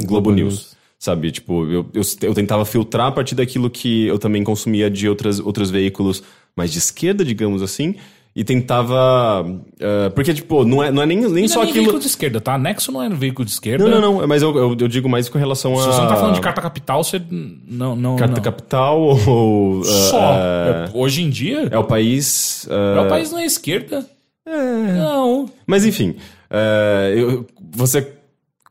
Globo, 0.00 0.06
Globo 0.06 0.30
News. 0.32 0.54
News. 0.54 0.76
Sabe? 0.98 1.32
Tipo, 1.32 1.64
eu, 1.66 1.86
eu, 1.92 2.02
eu 2.22 2.32
tentava 2.34 2.64
filtrar 2.64 3.08
a 3.08 3.12
partir 3.12 3.34
daquilo 3.34 3.68
que 3.68 4.06
eu 4.06 4.18
também 4.18 4.44
consumia 4.44 4.88
de 4.88 5.08
outras, 5.08 5.40
outros 5.40 5.68
veículos 5.70 6.22
mais 6.56 6.70
de 6.70 6.78
esquerda, 6.78 7.24
digamos 7.24 7.60
assim. 7.60 7.96
E 8.34 8.42
tentava. 8.42 9.44
eh, 9.78 10.08
porque, 10.14 10.32
tipo, 10.32 10.64
não 10.64 10.82
é, 10.82 10.90
não 10.90 11.02
é 11.02 11.06
nem, 11.06 11.18
nem 11.20 11.42
não 11.42 11.48
só 11.48 11.60
é 11.60 11.64
nem 11.64 11.70
aquilo. 11.70 11.84
veículo 11.84 12.00
de 12.00 12.06
esquerda, 12.06 12.40
tá? 12.40 12.56
Nexo 12.56 12.90
não 12.90 13.02
é 13.02 13.08
veículo 13.10 13.44
de 13.44 13.50
esquerda. 13.52 13.86
Não, 13.86 14.00
não, 14.00 14.20
não. 14.20 14.26
Mas 14.26 14.40
eu, 14.40 14.56
eu, 14.56 14.70
eu 14.80 14.88
digo 14.88 15.06
mais 15.08 15.28
com 15.28 15.38
relação 15.38 15.74
a. 15.78 15.82
Se 15.82 15.86
você 15.88 16.00
não 16.00 16.08
tá 16.08 16.16
falando 16.16 16.34
de 16.36 16.40
carta 16.40 16.62
capital, 16.62 17.04
você. 17.04 17.20
Não, 17.30 17.94
não. 17.94 18.16
Carta 18.16 18.36
não. 18.36 18.42
capital 18.42 19.00
ou. 19.02 19.82
eh, 19.82 19.84
Só. 19.84 20.32
eh, 20.34 20.90
Hoje 20.94 21.22
em 21.22 21.28
dia. 21.28 21.68
é 21.70 21.76
o 21.78 21.84
país. 21.84 22.66
eh, 22.70 22.94
Meu 22.94 23.06
país 23.08 23.30
não 23.30 23.38
é 23.38 23.44
esquerda. 23.44 24.06
Não. 24.46 25.48
Mas 25.66 25.84
enfim, 25.84 26.16
é, 26.50 27.14
eu- 27.16 27.46
você 27.74 28.12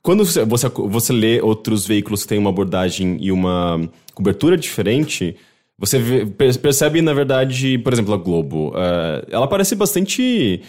quando 0.03 0.25
você, 0.25 0.43
você, 0.43 0.67
você 0.69 1.13
lê 1.13 1.39
outros 1.41 1.85
veículos 1.85 2.23
que 2.23 2.29
têm 2.29 2.39
uma 2.39 2.49
abordagem 2.49 3.17
e 3.21 3.31
uma 3.31 3.79
cobertura 4.15 4.57
diferente, 4.57 5.35
você 5.81 5.99
vê- 5.99 6.25
per- 6.25 6.57
percebe, 6.59 7.01
na 7.01 7.13
verdade, 7.13 7.77
por 7.79 7.91
exemplo, 7.91 8.13
a 8.13 8.17
Globo. 8.17 8.71
é, 8.77 9.25
ela 9.31 9.47
parece 9.47 9.75
bastante. 9.75 10.61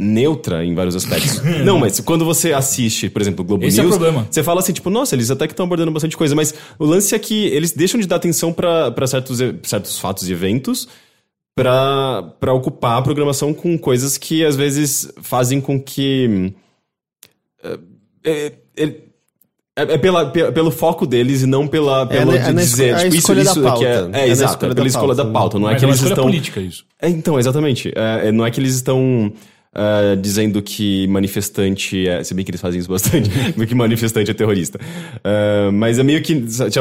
neutra 0.00 0.64
em 0.64 0.74
vários 0.74 0.94
aspectos. 0.94 1.42
não, 1.64 1.78
mas 1.78 1.98
quando 2.00 2.24
você 2.24 2.52
assiste, 2.52 3.08
por 3.10 3.20
exemplo, 3.20 3.44
o 3.44 3.46
Globo 3.46 3.64
Esse 3.64 3.80
é 3.80 3.82
o 3.82 3.86
News, 3.86 3.96
problema. 3.98 4.26
você 4.30 4.42
fala 4.44 4.60
assim, 4.60 4.72
tipo, 4.72 4.90
nossa, 4.90 5.14
eles 5.16 5.28
até 5.30 5.46
que 5.46 5.52
estão 5.52 5.66
abordando 5.66 5.90
bastante 5.90 6.16
coisa, 6.16 6.34
mas 6.36 6.54
o 6.78 6.84
lance 6.84 7.14
é 7.14 7.18
que 7.18 7.46
eles 7.46 7.72
deixam 7.72 7.98
de 8.00 8.06
dar 8.06 8.16
atenção 8.16 8.52
pra 8.52 8.92
certos, 9.08 9.38
certos 9.64 9.98
fatos 9.98 10.28
e 10.28 10.32
eventos 10.32 10.86
pra 11.54 12.22
pra 12.38 12.52
ocupar 12.52 12.98
a 12.98 13.02
programação 13.02 13.52
com 13.52 13.76
coisas 13.76 14.16
que 14.16 14.44
às 14.44 14.54
vezes 14.54 15.10
fazem 15.20 15.60
com 15.60 15.80
que. 15.82 16.52
é, 17.64 17.78
é, 18.24 18.52
é, 18.76 18.94
é 19.82 19.98
pela, 19.98 20.26
pe- 20.30 20.50
pelo 20.52 20.70
foco 20.70 21.06
deles 21.06 21.42
e 21.42 21.46
não 21.46 21.66
pela, 21.66 22.06
pelo 22.06 22.32
de 22.32 22.38
é 22.38 22.52
dizer, 22.52 22.88
esco- 22.88 22.98
é 22.98 23.06
a 23.06 23.10
tipo, 23.10 23.14
isso, 23.16 23.34
da 23.34 23.42
isso 23.42 23.60
daqui 23.62 23.84
é. 23.84 24.08
É, 24.12 24.20
É 24.20 24.28
exato, 24.28 24.52
escolha 24.52 24.66
é 24.66 24.68
da 24.70 24.74
pela 24.74 24.86
escolha 24.88 25.14
da 25.14 25.22
pauta. 25.24 25.32
pauta. 25.38 25.58
Não 25.58 25.68
é 25.68 25.72
Mas 25.72 25.78
que 25.80 25.84
é 25.84 25.88
uma 25.88 25.94
eles 25.94 26.02
estão. 26.04 26.24
política 26.24 26.60
isso. 26.60 26.84
É, 27.00 27.08
então, 27.08 27.38
exatamente. 27.38 27.92
É, 27.94 28.28
é, 28.28 28.32
não 28.32 28.44
é 28.46 28.50
que 28.50 28.58
eles 28.60 28.74
estão 28.74 29.32
ah, 29.74 30.16
dizendo 30.20 30.60
que 30.62 31.06
manifestante 31.08 32.08
é. 32.08 32.24
Se 32.24 32.34
bem 32.34 32.44
que 32.44 32.50
eles 32.50 32.60
fazem 32.60 32.80
isso 32.80 32.88
bastante, 32.88 33.28
do 33.56 33.66
que 33.66 33.74
manifestante 33.74 34.30
é 34.30 34.34
terrorista. 34.34 34.80
Ah, 35.22 35.70
mas 35.72 35.98
é 35.98 36.02
meio 36.02 36.20
que. 36.22 36.34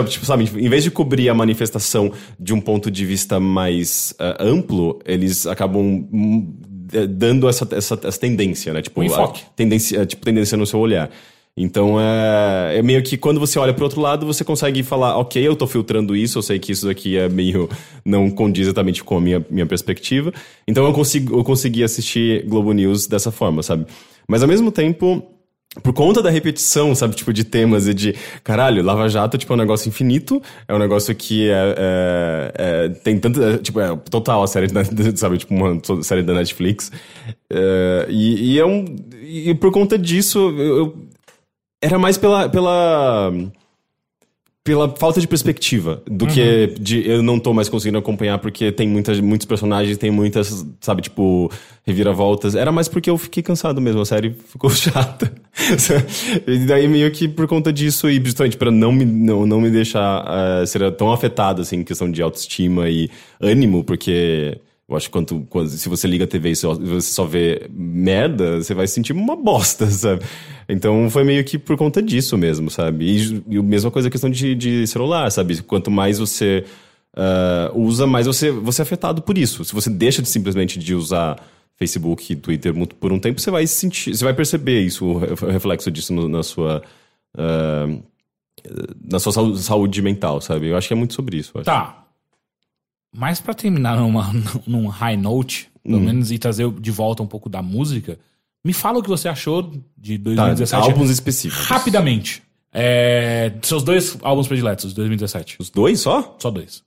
Tipo, 0.10 0.26
sabe, 0.26 0.50
em 0.56 0.70
vez 0.70 0.84
de 0.84 0.90
cobrir 0.92 1.30
a 1.30 1.34
manifestação 1.34 2.12
de 2.40 2.54
um 2.54 2.62
ponto 2.62 2.90
de 2.90 3.06
vista 3.06 3.40
mais 3.40 4.14
ah, 4.18 4.38
amplo, 4.40 5.00
eles 5.06 5.46
acabam. 5.46 6.08
hum, 6.12 6.54
Dando 7.10 7.50
essa, 7.50 7.68
essa, 7.74 8.00
essa 8.02 8.18
tendência, 8.18 8.72
né? 8.72 8.82
Tipo, 8.82 9.02
Um 9.02 9.04
enfoque. 9.04 9.42
Tendência, 9.58 10.06
tipo, 10.06 10.24
tendência 10.26 10.58
no 10.58 10.66
seu 10.66 10.80
olhar. 10.80 11.10
Então 11.58 12.00
é, 12.00 12.78
é 12.78 12.82
meio 12.84 13.02
que 13.02 13.18
quando 13.18 13.40
você 13.40 13.58
olha 13.58 13.74
pro 13.74 13.84
outro 13.84 14.00
lado, 14.00 14.28
você 14.28 14.44
consegue 14.44 14.84
falar, 14.84 15.18
ok, 15.18 15.46
eu 15.46 15.56
tô 15.56 15.66
filtrando 15.66 16.16
isso, 16.16 16.38
eu 16.38 16.44
sei 16.44 16.60
que 16.60 16.72
isso 16.72 16.86
daqui 16.86 17.18
é 17.18 17.28
meio. 17.28 17.68
não 18.06 18.30
condiz 18.30 18.68
exatamente 18.68 19.04
com 19.04 19.18
a 19.18 19.22
minha, 19.22 19.44
minha 19.50 19.66
perspectiva. 19.66 20.32
Então 20.68 20.86
eu, 20.86 20.94
consigo, 20.94 21.36
eu 21.40 21.44
consegui 21.44 21.84
assistir 21.84 22.46
Globo 22.46 22.72
News 22.74 23.08
dessa 23.08 23.32
forma, 23.32 23.64
sabe? 23.64 23.88
Mas 24.28 24.44
ao 24.44 24.48
mesmo 24.48 24.72
tempo. 24.72 25.24
Por 25.84 25.94
conta 25.94 26.24
da 26.24 26.32
repetição, 26.32 26.96
sabe, 26.96 27.14
tipo, 27.16 27.32
de 27.32 27.44
temas 27.44 27.88
e 27.88 27.94
de. 27.94 28.16
Caralho, 28.44 28.82
Lava 28.82 29.08
Jato, 29.08 29.38
tipo, 29.38 29.54
é 29.54 29.56
um 29.56 29.60
negócio 29.60 29.88
infinito. 29.90 30.42
É 30.68 30.74
um 30.74 30.80
negócio 30.80 31.14
que 31.14 31.50
é. 31.52 31.76
é- 31.78 32.52
é- 32.58 32.90
tem 32.90 33.20
tanto. 33.20 33.44
é, 33.44 33.58
tipo, 33.60 33.80
é 33.80 33.96
total 34.10 34.42
a 34.42 34.48
série, 34.48 34.68
sabe, 35.16 35.38
tipo, 35.38 35.54
uma 35.54 35.80
série 36.02 36.24
da 36.24 36.34
Netflix. 36.34 36.92
É, 37.52 38.08
e, 38.10 38.54
e 38.54 38.60
é 38.60 38.66
um. 38.66 38.86
E 39.22 39.54
por 39.54 39.72
conta 39.72 40.00
disso, 40.00 40.40
eu, 40.58 40.78
eu- 40.78 41.07
era 41.82 42.00
mais 42.00 42.18
pela, 42.18 42.50
pela. 42.50 43.32
Pela 44.64 44.94
falta 44.98 45.22
de 45.22 45.28
perspectiva 45.30 46.04
do 46.06 46.28
que 46.28 46.76
de 46.78 47.08
eu 47.08 47.24
não 47.24 47.40
tô 47.40 47.54
mais 47.54 47.70
conseguindo 47.70 47.98
acompanhar 48.00 48.38
porque 48.38 48.70
tem 48.70 48.86
muitas, 48.86 49.18
muitos 49.22 49.48
personagens, 49.48 49.98
tem 49.98 50.12
muitas, 50.12 50.66
sabe, 50.82 51.04
tipo, 51.04 51.50
reviravoltas. 51.86 52.54
Era 52.54 52.70
mais 52.70 52.90
porque 52.90 53.10
eu 53.10 53.18
fiquei 53.18 53.42
cansado 53.42 53.80
mesmo, 53.80 54.02
a 54.02 54.06
série 54.06 54.34
ficou 54.34 54.68
chata. 54.76 55.32
e 56.46 56.66
daí 56.66 56.86
meio 56.86 57.10
que 57.12 57.30
por 57.30 57.48
conta 57.48 57.72
disso 57.72 58.10
e 58.10 58.22
justamente 58.22 58.58
pra 58.58 58.70
não 58.70 58.92
me, 58.92 59.06
não, 59.06 59.46
não 59.46 59.62
me 59.62 59.70
deixar 59.70 60.26
eh, 60.28 60.66
ser 60.66 60.92
tão 60.98 61.14
afetado, 61.14 61.62
assim, 61.62 61.78
em 61.78 61.84
questão 61.86 62.12
de 62.12 62.22
autoestima 62.22 62.90
e 62.90 63.10
ânimo, 63.40 63.86
porque 63.86 64.60
eu 64.90 64.96
acho 64.96 65.08
que 65.08 65.12
quanto, 65.12 65.42
quando, 65.50 65.70
se 65.70 65.90
você 65.90 66.08
liga 66.08 66.24
a 66.24 66.28
TV 66.28 66.52
e 66.52 66.56
só- 66.56 66.74
você 66.76 67.12
só 67.12 67.26
vê 67.26 67.68
merda, 67.72 68.58
você 68.64 68.74
vai 68.74 68.88
se 68.88 68.94
sentir 68.94 69.14
uma 69.14 69.36
bosta, 69.36 69.86
sabe? 69.92 70.24
Então 70.70 71.10
foi 71.10 71.24
meio 71.24 71.44
que 71.44 71.58
por 71.58 71.76
conta 71.78 72.02
disso 72.02 72.38
mesmo, 72.38 72.70
sabe? 72.70 73.06
E, 73.06 73.44
e 73.50 73.58
a 73.58 73.64
mesma 73.64 73.92
coisa 73.92 74.08
a 74.08 74.12
questão 74.12 74.30
de, 74.30 74.56
de 74.56 74.88
celular, 74.88 75.30
sabe? 75.32 75.62
Quanto 75.64 75.92
mais 75.92 76.20
você 76.20 76.64
ah, 77.16 77.72
usa, 77.76 78.08
mais 78.08 78.28
você, 78.28 78.50
você 78.52 78.82
é 78.82 78.84
afetado 78.84 79.22
por 79.22 79.38
isso. 79.38 79.66
Se 79.66 79.74
você 79.74 79.90
deixa 79.90 80.22
de 80.22 80.30
simplesmente 80.30 80.80
de 80.80 80.96
usar 80.96 81.38
Facebook 81.76 82.36
Twitter 82.38 82.74
por 83.00 83.12
um 83.12 83.20
tempo, 83.20 83.40
você 83.42 83.52
vai 83.52 83.68
sentir, 83.68 84.16
você 84.16 84.24
vai 84.24 84.34
perceber 84.34 84.82
isso, 84.82 85.06
o 85.06 85.18
re- 85.20 85.34
o 85.34 85.52
reflexo 85.52 85.92
disso 85.92 86.14
no- 86.14 86.28
na 86.30 86.44
sua. 86.44 86.82
ah, 87.38 87.88
na 89.04 89.20
sua 89.20 89.32
saúde, 89.58 90.02
mental, 90.02 90.42
sabe? 90.42 90.68
Eu 90.68 90.78
acho 90.78 90.88
que 90.88 90.94
é 90.94 90.98
muito 90.98 91.14
sobre 91.14 91.38
isso. 91.38 91.54
Tá. 91.64 92.07
Mas 93.16 93.40
pra 93.42 93.54
terminar 93.54 93.98
numa, 93.98 94.32
num 94.68 94.88
high 94.88 95.18
note, 95.18 95.70
pelo 95.84 96.00
menos, 96.02 96.32
e 96.32 96.38
trazer 96.38 96.70
de 96.72 96.92
volta 96.92 97.24
um 97.24 97.28
pouco 97.28 97.50
da 97.50 97.62
música, 97.62 98.20
me 98.64 98.74
fala 98.74 99.00
o 99.00 99.04
que 99.04 99.10
você 99.10 99.28
achou 99.30 99.72
de 99.98 100.18
Tá, 100.18 100.24
2017. 100.26 100.92
álbuns 100.92 101.10
específicos. 101.10 101.66
Rapidamente. 101.68 102.44
É, 102.74 103.54
seus 103.64 103.82
dois 103.82 104.18
álbuns 104.22 104.48
prediletos 104.48 104.90
de 104.90 104.96
2017. 104.96 105.56
Os 105.60 105.70
dois 105.70 106.00
só? 106.02 106.36
Só 106.40 106.52
dois. 106.52 106.84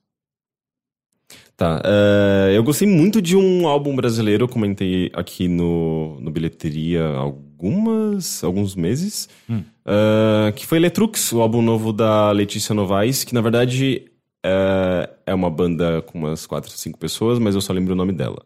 Tá. 1.56 1.82
eh, 1.84 2.52
eu 2.56 2.62
gostei 2.64 2.88
muito 2.88 3.20
de 3.20 3.36
um 3.36 3.68
álbum 3.68 3.94
brasileiro, 3.94 4.44
eu 4.44 4.48
comentei 4.48 5.10
aqui 5.12 5.46
no, 5.46 6.18
no 6.18 6.30
Bilheteria 6.30 7.06
algumas, 7.06 8.42
alguns 8.42 8.74
meses, 8.74 9.28
eh, 9.50 10.52
que 10.56 10.64
foi 10.66 10.78
Letrux, 10.78 11.32
o 11.32 11.40
álbum 11.42 11.60
novo 11.60 11.92
da 11.92 12.30
Letícia 12.30 12.74
Novaes, 12.74 13.24
que 13.24 13.34
na 13.34 13.42
verdade 13.42 14.09
eh, 14.45 15.11
é 15.26 15.34
uma 15.34 15.51
banda 15.51 16.03
com 16.03 16.18
umas 16.18 16.47
quatro, 16.47 16.70
cinco 16.70 16.99
pessoas, 16.99 17.38
mas 17.38 17.55
eu 17.55 17.61
só 17.61 17.72
lembro 17.72 17.93
o 17.93 17.97
nome 17.97 18.12
dela. 18.12 18.43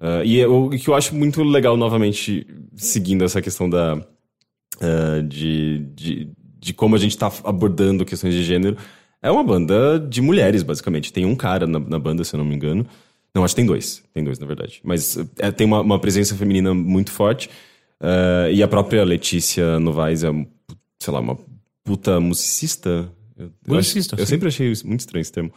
Eh, 0.00 0.22
e 0.26 0.38
eu- 0.38 0.66
o 0.66 0.70
que 0.70 0.88
eu 0.88 0.94
acho 0.94 1.14
muito 1.14 1.42
legal, 1.42 1.76
novamente, 1.76 2.46
seguindo 2.76 3.24
essa 3.24 3.40
questão 3.42 3.68
da, 3.70 4.00
eh, 4.80 5.22
de, 5.22 5.78
de, 5.94 6.28
de 6.60 6.72
como 6.74 6.96
a 6.96 6.98
gente 6.98 7.16
tá 7.16 7.30
abordando 7.44 8.04
questões 8.04 8.34
de 8.34 8.42
gênero. 8.44 8.76
É 9.22 9.30
uma 9.30 9.42
banda 9.44 9.98
de 9.98 10.20
mulheres, 10.20 10.62
basicamente. 10.62 11.12
Tem 11.12 11.24
um 11.24 11.34
cara 11.36 11.66
na, 11.66 11.78
na 11.78 11.98
banda, 11.98 12.24
se 12.24 12.34
eu 12.34 12.38
não 12.38 12.44
me 12.44 12.54
engano. 12.54 12.86
Não, 13.34 13.42
acho 13.44 13.54
que 13.54 13.60
tem 13.62 13.66
dois. 13.66 14.02
Tem 14.12 14.22
dois, 14.22 14.38
na 14.38 14.46
verdade. 14.46 14.80
Mas 14.84 15.16
eh, 15.38 15.50
tem 15.50 15.66
uma, 15.66 15.80
uma 15.80 15.98
presença 15.98 16.34
feminina 16.36 16.74
muito 16.74 17.10
forte. 17.10 17.48
Eh, 18.00 18.50
e 18.54 18.62
a 18.62 18.68
própria 18.68 19.02
Letícia 19.04 19.78
Novaes 19.80 20.22
é, 20.24 20.30
sei 21.00 21.12
lá, 21.12 21.20
uma 21.20 21.38
puta 21.84 22.20
musicista. 22.20 23.08
Eu, 23.36 23.50
eu 23.66 23.78
acho- 23.78 23.98
eu 23.98 24.02
sim. 24.02 24.26
sempre 24.26 24.48
achei 24.48 24.70
isso 24.70 24.86
muito 24.86 25.00
estranho 25.00 25.20
esse 25.22 25.32
termo. 25.32 25.52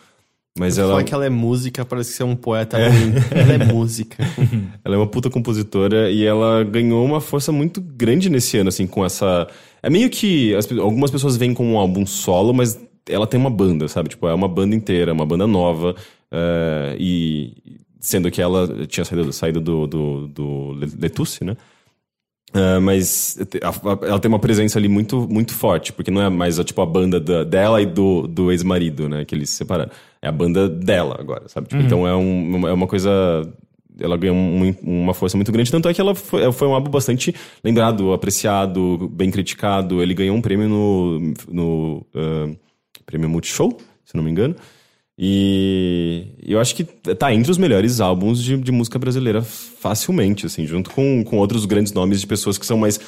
Mas 0.58 0.78
Ela... 0.80 0.86
ela, 0.88 0.94
Falar 0.94 1.04
que 1.04 1.14
ela 1.14 1.26
é 1.26 1.30
música, 1.30 1.86
parece 1.86 2.10
que 2.12 2.18
você 2.18 2.24
é 2.24 2.26
um 2.26 2.36
poeta 2.36 2.78
ruim. 2.78 3.14
Ela 3.30 3.54
é 3.54 3.58
música. 3.72 4.18
Ela 4.84 4.96
é 4.96 4.98
uma 4.98 5.06
puta 5.08 5.30
compositora 5.30 6.10
e 6.10 6.24
ela 6.26 6.64
ganhou 6.64 7.06
uma 7.06 7.22
força 7.22 7.52
muito 7.52 7.80
grande 7.80 8.28
nesse 8.30 8.58
ano, 8.58 8.70
assim, 8.70 8.88
com 8.88 9.06
essa. 9.06 9.48
É 9.84 9.90
meio 9.90 10.10
que. 10.10 10.56
as 10.56 10.72
algumas 10.72 11.12
pessoas 11.12 11.38
veem 11.38 11.54
como 11.54 11.74
um 11.74 11.78
álbum 11.78 12.06
solo, 12.08 12.54
mas 12.54 12.80
ela 13.08 13.28
tem 13.28 13.40
uma 13.40 13.52
banda, 13.52 13.88
sabe? 13.88 14.10
Tipo, 14.10 14.28
é 14.28 14.34
uma 14.34 14.48
banda 14.48 14.76
inteira, 14.76 15.14
uma 15.14 15.26
banda 15.28 15.46
nova. 15.46 15.94
eh, 16.32 16.96
e. 17.00 17.54
Sendo 18.00 18.32
que 18.32 18.42
ela 18.42 18.86
tinha 18.88 19.04
saído, 19.06 19.32
saído 19.34 19.60
do, 19.62 19.86
do, 19.88 20.28
do 20.28 20.72
Le- 20.74 20.92
Letusse, 21.00 21.44
né? 21.44 21.56
Eh, 22.54 22.80
mas 22.80 23.38
a- 23.62 23.70
a- 23.70 24.08
ela 24.08 24.20
tem 24.20 24.30
uma 24.30 24.40
presença 24.40 24.80
ali 24.80 24.88
muito, 24.88 25.28
muito 25.30 25.54
forte, 25.54 25.92
porque 25.92 26.10
não 26.10 26.22
é 26.22 26.30
mais 26.30 26.58
tipo, 26.64 26.82
a 26.82 26.86
banda 26.86 27.20
da- 27.20 27.44
dela 27.44 27.82
e 27.82 27.86
do, 27.86 28.26
do 28.26 28.52
ex-marido, 28.52 29.10
né? 29.10 29.26
Que 29.26 29.36
eles 29.36 29.50
se 29.50 29.58
separaram. 29.58 29.92
É 30.22 30.28
a 30.28 30.32
banda 30.32 30.68
dela 30.70 31.18
agora, 31.20 31.48
sabe? 31.50 31.68
Tipo, 31.68 31.82
Então 31.84 32.08
é, 32.08 32.16
um, 32.16 32.68
é 32.68 32.74
uma 32.74 32.88
coisa 32.88 33.12
ela 34.00 34.16
ganhou 34.16 34.36
um- 34.36 34.76
uma 34.84 35.14
força 35.14 35.36
muito 35.36 35.52
grande, 35.52 35.72
tanto 35.72 35.90
é 35.90 35.94
que 35.94 36.00
ela 36.00 36.14
foi, 36.16 36.52
foi 36.52 36.68
um 36.68 36.74
álbum 36.76 36.90
bastante 36.92 37.34
lembrado, 37.64 38.14
apreciado, 38.14 39.10
bem 39.12 39.30
criticado. 39.32 40.02
Ele 40.04 40.14
ganhou 40.14 40.36
um 40.36 40.42
prêmio 40.42 40.70
no, 40.70 41.34
no 41.52 42.06
ah, 42.16 42.48
prêmio 43.06 43.28
Multishow, 43.30 43.76
se 44.06 44.16
não 44.16 44.24
me 44.24 44.30
engano. 44.32 44.56
E 45.20 46.28
eu 46.44 46.60
acho 46.60 46.76
que 46.76 46.84
tá 46.84 47.34
entre 47.34 47.50
os 47.50 47.58
melhores 47.58 48.00
álbuns 48.00 48.42
de, 48.44 48.56
de 48.58 48.72
música 48.72 49.00
brasileira 49.00 49.42
facilmente, 49.42 50.46
assim, 50.46 50.66
junto 50.68 50.92
com, 50.92 51.24
com 51.24 51.38
outros 51.38 51.66
grandes 51.66 51.92
nomes 51.92 52.22
de 52.22 52.28
pessoas 52.28 52.58
que 52.58 52.66
são 52.66 52.78
mais, 52.78 53.00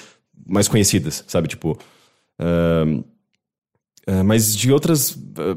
mais 0.48 0.68
conhecidas, 0.68 1.24
sabe? 1.28 1.48
Tipo. 1.48 1.78
ah, 2.40 3.04
ah, 4.08 4.24
mas 4.24 4.56
de 4.56 4.72
outras. 4.72 5.16
ah, 5.38 5.56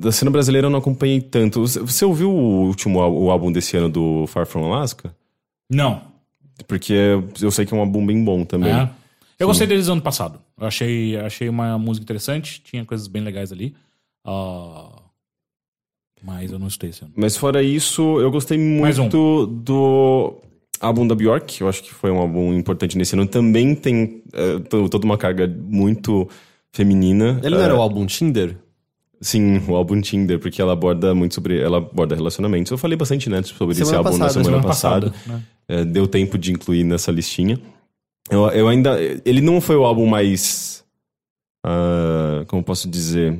da 0.00 0.10
cena 0.10 0.30
brasileira 0.30 0.66
eu 0.66 0.70
não 0.70 0.80
acompanhei 0.80 1.20
tanto. 1.20 1.60
Você- 1.60 2.04
ouviu 2.04 2.30
o 2.32 2.66
último 2.66 2.98
o 2.98 3.30
álbum 3.30 3.52
desse 3.52 3.76
ano 3.76 3.88
do 3.88 4.26
Far 4.26 4.44
From 4.44 4.72
Alaska? 4.72 5.14
Não. 5.70 6.02
Porque 6.66 6.92
eu 7.40 7.50
sei 7.52 7.64
que 7.64 7.72
é 7.72 7.76
um 7.76 7.80
álbum 7.80 8.04
bem 8.04 8.24
bom 8.24 8.44
também. 8.44 8.72
É. 8.72 8.90
Eu 9.38 9.46
gostei 9.46 9.66
deles 9.66 9.88
ano 9.88 10.02
passado. 10.02 10.40
Eu 10.58 10.66
achei, 10.66 11.16
achei 11.16 11.48
uma 11.48 11.78
música 11.78 12.04
interessante, 12.04 12.60
tinha 12.64 12.84
coisas 12.84 13.06
bem 13.06 13.22
legais 13.22 13.52
ali. 13.52 13.74
Ah, 14.24 15.01
mas 16.22 16.52
eu 16.52 16.58
não 16.58 16.66
escutei 16.68 16.90
esse 16.90 17.02
ano. 17.02 17.12
Mas 17.16 17.36
fora 17.36 17.62
isso, 17.62 18.20
eu 18.20 18.30
gostei 18.30 18.56
Mais 18.58 18.98
um. 18.98 19.02
muito 19.02 19.46
do 19.46 20.34
álbum 20.80 21.06
da 21.06 21.14
Bjork. 21.14 21.60
Eu 21.60 21.68
acho 21.68 21.82
que 21.82 21.92
foi 21.92 22.10
um 22.10 22.18
álbum 22.18 22.52
importante 22.54 22.96
nesse 22.98 23.14
ano. 23.14 23.26
Também 23.26 23.74
tem 23.74 24.22
eh, 24.32 24.58
to- 24.68 24.88
toda 24.88 25.04
uma 25.04 25.16
carga 25.18 25.46
muito 25.46 26.28
feminina. 26.72 27.40
Ele 27.42 27.54
não 27.56 27.62
era 27.62 27.74
Eh, 27.74 27.76
o 27.76 27.80
álbum 27.82 28.06
Tinder? 28.06 28.56
Sim, 29.20 29.62
o 29.68 29.76
álbum 29.76 30.00
Tinder, 30.00 30.40
porque 30.40 30.60
ela 30.60 30.72
aborda 30.72 31.14
muito 31.14 31.34
sobre. 31.34 31.60
Ela 31.60 31.78
aborda 31.78 32.14
relacionamentos. 32.16 32.72
Eu 32.72 32.78
falei 32.78 32.96
bastante, 32.96 33.30
né, 33.30 33.40
sobre 33.42 33.72
esse 33.72 33.84
Semana 33.84 33.98
álbum 33.98 34.18
na 34.18 34.24
passada, 34.26 34.32
semana, 34.32 34.44
Semana 34.62 34.66
passada. 34.66 35.10
passada. 35.12 35.34
né? 35.36 35.42
É, 35.68 35.84
deu 35.84 36.08
tempo 36.08 36.36
de 36.36 36.50
incluir 36.52 36.82
nessa 36.82 37.12
listinha. 37.12 37.56
Eu, 38.28 38.46
eu 38.48 38.66
ainda. 38.68 38.98
Ele 39.24 39.40
não 39.40 39.60
foi 39.60 39.76
o 39.76 39.84
álbum 39.84 40.06
mais. 40.06 40.82
ah, 41.64 42.44
como 42.48 42.62
posso 42.64 42.88
dizer? 42.88 43.38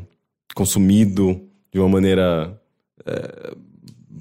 Consumido 0.55 1.41
de 1.73 1.81
uma 1.81 1.89
maneira. 1.89 2.57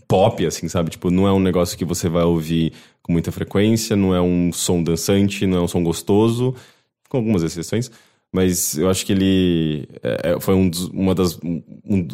Pop, 0.08 0.46
assim, 0.46 0.68
sabe? 0.68 0.90
Tipo, 0.92 1.10
não 1.10 1.28
é 1.28 1.34
um 1.34 1.40
negócio 1.40 1.78
que 1.78 1.86
você 1.86 2.10
vai 2.10 2.24
ouvir 2.24 2.74
com 3.02 3.12
muita 3.12 3.32
frequência, 3.32 3.96
não 3.96 4.14
é 4.14 4.22
um 4.22 4.52
som 4.52 4.84
dançante, 4.84 5.46
não 5.48 5.58
é 5.58 5.62
um 5.62 5.68
som 5.68 5.84
gostoso, 5.84 6.56
com 7.10 7.18
algumas 7.18 7.44
exceções. 7.44 7.92
Mas 8.34 8.78
eu 8.78 8.90
acho 8.90 9.06
que 9.06 9.12
ele 9.12 9.88
é, 10.02 10.32
é, 10.36 10.40
foi 10.40 10.56
um 10.56 10.70
dos- 10.70 10.88
uma, 10.90 11.14
das, 11.14 11.38
um- 11.44 11.62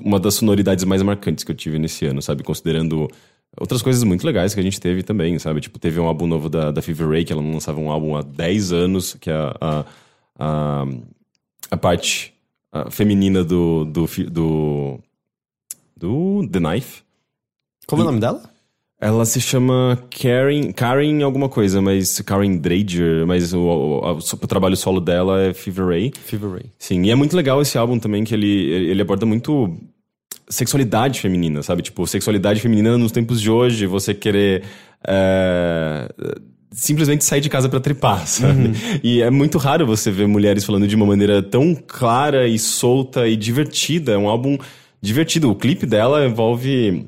uma 0.03 0.19
das 0.19 0.35
sonoridades 0.35 0.83
mais 0.85 1.01
marcantes 1.03 1.43
que 1.43 1.51
eu 1.51 1.55
tive 1.55 1.77
nesse 1.77 2.05
ano, 2.05 2.21
sabe? 2.21 2.43
Considerando 2.43 3.07
outras 3.59 3.81
coisas 3.81 4.03
muito 4.03 4.25
legais 4.25 4.53
que 4.53 4.59
a 4.59 4.63
gente 4.63 4.79
teve 4.79 5.03
também, 5.03 5.37
sabe? 5.39 5.61
Tipo, 5.61 5.77
teve 5.79 5.99
um 5.99 6.07
álbum 6.07 6.25
novo 6.27 6.49
da, 6.49 6.71
da 6.71 6.81
Fever 6.81 7.07
Ray, 7.09 7.23
que 7.25 7.31
ela 7.33 7.41
não 7.41 7.53
lançava 7.53 7.79
um 7.79 7.91
álbum 7.91 8.15
há 8.15 8.21
10 8.23 8.71
anos, 8.73 9.13
que 9.15 9.29
é 9.29 9.33
a, 9.33 9.55
a, 9.61 9.85
a, 10.39 10.85
a 11.71 11.77
parte 11.77 12.33
ah, 12.71 12.89
feminina 12.89 13.43
do, 13.43 13.85
do, 13.85 14.05
do, 14.31 14.99
do 15.97 16.47
The 16.51 16.59
Knife. 16.59 17.01
Como 17.87 18.01
é 18.01 18.05
o 18.05 18.07
nome 18.07 18.19
dela? 18.19 18.41
Ela 18.99 19.25
se 19.25 19.39
chama 19.39 19.97
Karen, 20.09 20.71
Karen 20.71 21.21
alguma 21.23 21.47
coisa, 21.47 21.81
mas 21.81 22.19
Karen 22.21 22.57
Drager, 22.57 23.27
mas 23.27 23.53
o, 23.53 23.59
o, 23.59 24.05
a- 24.05 24.13
o 24.13 24.47
trabalho 24.47 24.75
solo 24.75 24.99
dela 24.99 25.39
é 25.41 25.53
Fever 25.53 25.85
Ray. 25.85 26.11
Fever 26.25 26.49
Ray. 26.51 26.65
Sim, 26.79 27.03
e 27.03 27.11
é 27.11 27.15
muito 27.15 27.35
legal 27.35 27.61
esse 27.61 27.77
álbum 27.77 27.99
também, 27.99 28.23
que 28.23 28.33
ele, 28.33 28.47
ele 28.47 29.01
aborda 29.01 29.23
muito 29.25 29.77
sexualidade 30.49 31.19
feminina, 31.21 31.61
sabe? 31.61 31.83
Tipo, 31.83 32.07
sexualidade 32.07 32.59
feminina 32.59 32.97
nos 32.97 33.11
tempos 33.11 33.39
de 33.39 33.51
hoje, 33.51 33.85
você 33.85 34.13
querer 34.15 34.63
é, 35.07 36.09
simplesmente 36.71 37.23
sair 37.23 37.41
de 37.41 37.49
casa 37.49 37.69
pra 37.69 37.79
tripar, 37.79 38.25
sabe? 38.27 38.71
E 39.03 39.21
é 39.21 39.29
muito 39.29 39.57
raro 39.57 39.85
você 39.85 40.09
ver 40.09 40.27
mulheres 40.27 40.65
falando 40.65 40.87
de 40.87 40.95
uma 40.95 41.05
maneira 41.05 41.41
tão 41.43 41.75
clara 41.75 42.47
e 42.47 42.57
solta 42.57 43.27
e 43.27 43.35
divertida. 43.35 44.13
É 44.13 44.17
um 44.17 44.27
álbum 44.27 44.57
divertido. 45.07 45.49
O 45.49 45.55
clipe 45.55 45.85
dela 45.85 46.25
envolve 46.25 47.07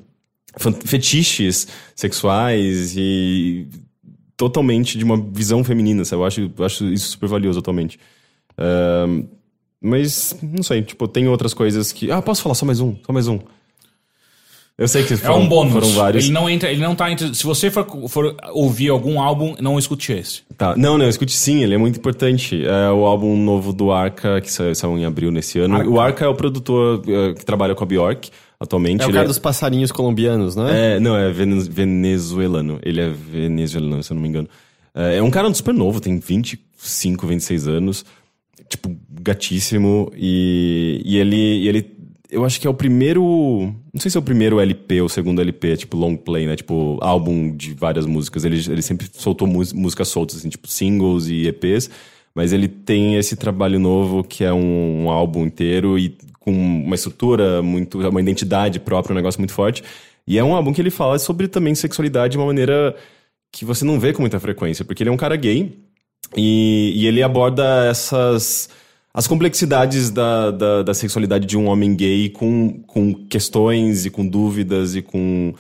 fetiches 0.86 1.68
sexuais 1.96 2.96
e 2.98 3.68
totalmente 4.36 4.98
de 4.98 5.04
uma 5.04 5.18
visão 5.18 5.64
feminina, 5.64 6.04
sabe? 6.06 6.22
Eu 6.22 6.26
acho, 6.26 6.52
eu 6.58 6.66
acho 6.66 6.86
isso 6.88 7.10
super 7.10 7.28
valioso 7.28 7.60
atualmente. 7.60 8.00
Ahn, 8.58 9.24
mas, 9.82 10.38
não 10.42 10.62
sei, 10.62 10.82
tipo, 10.82 11.08
tem 11.08 11.28
outras 11.28 11.54
coisas 11.54 11.94
que. 11.94 12.12
Ah, 12.12 12.22
posso 12.22 12.42
falar 12.42 12.56
só 12.56 12.66
mais 12.66 12.82
um? 12.82 12.96
Só 13.06 13.14
mais 13.14 13.28
um. 13.28 13.40
Eu 14.80 14.88
sei 14.88 15.04
que 15.04 15.14
É 15.14 15.18
foram, 15.18 15.42
um 15.42 15.48
bônus. 15.48 15.74
foram 15.74 15.90
vários. 15.90 16.24
Ele 16.24 16.34
não 16.34 16.50
entra, 16.50 16.72
ele 16.72 16.82
não 16.82 16.96
tá 16.96 17.12
entre. 17.12 17.36
Se 17.36 17.44
você 17.44 17.70
for, 17.70 17.86
for 18.08 18.36
ouvir 18.54 18.90
algum 18.90 19.20
álbum, 19.20 19.54
não 19.60 19.78
escute 19.78 20.14
esse. 20.14 20.42
Tá. 20.58 20.74
Não, 20.78 20.98
não, 20.98 21.08
escute 21.10 21.34
sim, 21.34 21.62
ele 21.64 21.76
é 21.76 21.78
muito 21.78 22.00
importante. 22.00 22.64
É 22.66 22.90
o 22.90 23.06
álbum 23.06 23.36
novo 23.38 23.74
do 23.74 23.92
Arca, 23.92 24.40
que 24.40 24.50
sa- 24.52 24.74
saiu 24.74 24.98
em 24.98 25.04
abril 25.06 25.32
nesse 25.32 25.60
ano. 25.60 25.76
Arca. 25.76 25.90
O 25.90 26.00
Arca 26.00 26.26
é 26.26 26.28
o 26.30 26.34
produtor 26.34 27.04
eh, 27.08 27.34
que 27.34 27.46
trabalha 27.46 27.76
com 27.76 27.84
a 27.84 27.88
Bjork 27.88 28.30
atualmente. 28.60 29.02
É 29.02 29.06
o 29.06 29.10
Ele 29.10 29.14
cara 29.16 29.28
dos 29.28 29.38
passarinhos 29.38 29.92
colombianos, 29.92 30.56
não 30.56 30.68
é? 30.70 30.96
É, 30.96 31.00
não, 31.00 31.16
é 31.16 31.30
vene- 31.32 31.68
venezuelano. 31.70 32.80
Ele 32.82 33.02
é 33.02 33.10
venezuelano, 33.10 34.02
se 34.02 34.12
eu 34.12 34.16
não 34.16 34.22
me 34.22 34.30
engano. 34.30 34.48
É 34.96 35.18
é 35.18 35.22
um 35.24 35.30
cara 35.30 35.54
super 35.54 35.74
novo, 35.74 36.00
tem 36.00 36.18
25, 36.20 37.28
26 37.28 37.68
anos. 37.68 38.06
Tipo, 38.70 38.96
gatíssimo. 39.22 40.12
E, 40.16 41.02
e 41.06 41.18
ele, 41.18 41.36
e 41.36 41.68
ele. 41.68 41.99
Eu 42.30 42.46
acho 42.46 42.62
que 42.62 42.68
é 42.68 42.70
o 42.70 42.74
primeiro. 42.74 43.74
Não 43.94 44.00
sei 44.00 44.12
se 44.12 44.18
é 44.18 44.20
o 44.20 44.24
primeiro 44.24 44.60
LP 44.60 45.02
ou 45.02 45.08
o 45.08 45.10
segundo 45.10 45.42
LP, 45.42 45.78
tipo 45.78 45.98
long 45.98 46.16
play, 46.16 46.46
né? 46.46 46.56
Tipo, 46.56 47.00
álbum 47.02 47.56
de 47.56 47.74
várias 47.74 48.06
músicas. 48.06 48.46
Ele, 48.46 48.58
ele 48.70 48.82
sempre 48.82 49.08
soltou 49.12 49.48
músicas 49.48 50.10
soltas, 50.10 50.38
assim, 50.38 50.50
tipo 50.50 50.68
singles 50.68 51.28
e 51.28 51.48
EPs. 51.48 51.90
Mas 52.36 52.54
ele 52.54 52.68
tem 52.68 53.16
esse 53.16 53.36
trabalho 53.36 53.80
novo 53.80 54.24
que 54.24 54.44
é 54.44 54.54
um, 54.54 55.06
um 55.06 55.10
álbum 55.10 55.46
inteiro 55.46 55.98
e 55.98 56.16
com 56.40 56.52
uma 56.52 56.96
estrutura 56.96 57.62
muito. 57.62 57.98
uma 57.98 58.22
identidade 58.22 58.80
própria, 58.80 59.14
um 59.14 59.16
negócio 59.16 59.40
muito 59.40 59.54
forte. 59.54 59.84
E 60.28 60.38
é 60.38 60.44
um 60.44 60.54
álbum 60.54 60.72
que 60.72 60.80
ele 60.80 60.92
fala 60.92 61.18
sobre 61.18 61.48
também 61.48 61.74
sexualidade 61.74 62.34
de 62.34 62.38
uma 62.38 62.46
maneira 62.46 62.96
que 63.52 63.66
você 63.66 63.84
não 63.84 64.00
vê 64.00 64.14
com 64.14 64.22
muita 64.22 64.40
frequência, 64.40 64.86
porque 64.86 65.02
ele 65.02 65.10
é 65.10 65.14
um 65.14 65.18
cara 65.18 65.36
gay 65.36 65.80
e, 66.36 66.94
e 66.96 67.08
ele 67.08 67.24
aborda 67.24 67.86
essas. 67.90 68.70
As 69.14 69.28
complexidades 69.28 70.10
da, 70.12 70.52
da, 70.52 70.84
da 70.84 70.94
sexualidade 70.94 71.46
de 71.46 71.58
um 71.58 71.68
homem 71.68 71.96
gay 71.96 72.30
com, 72.30 72.82
com 72.86 73.14
questões 73.14 74.06
e 74.06 74.10
com 74.10 74.26
dúvidas 74.28 74.96
e 74.96 75.02
com. 75.02 75.54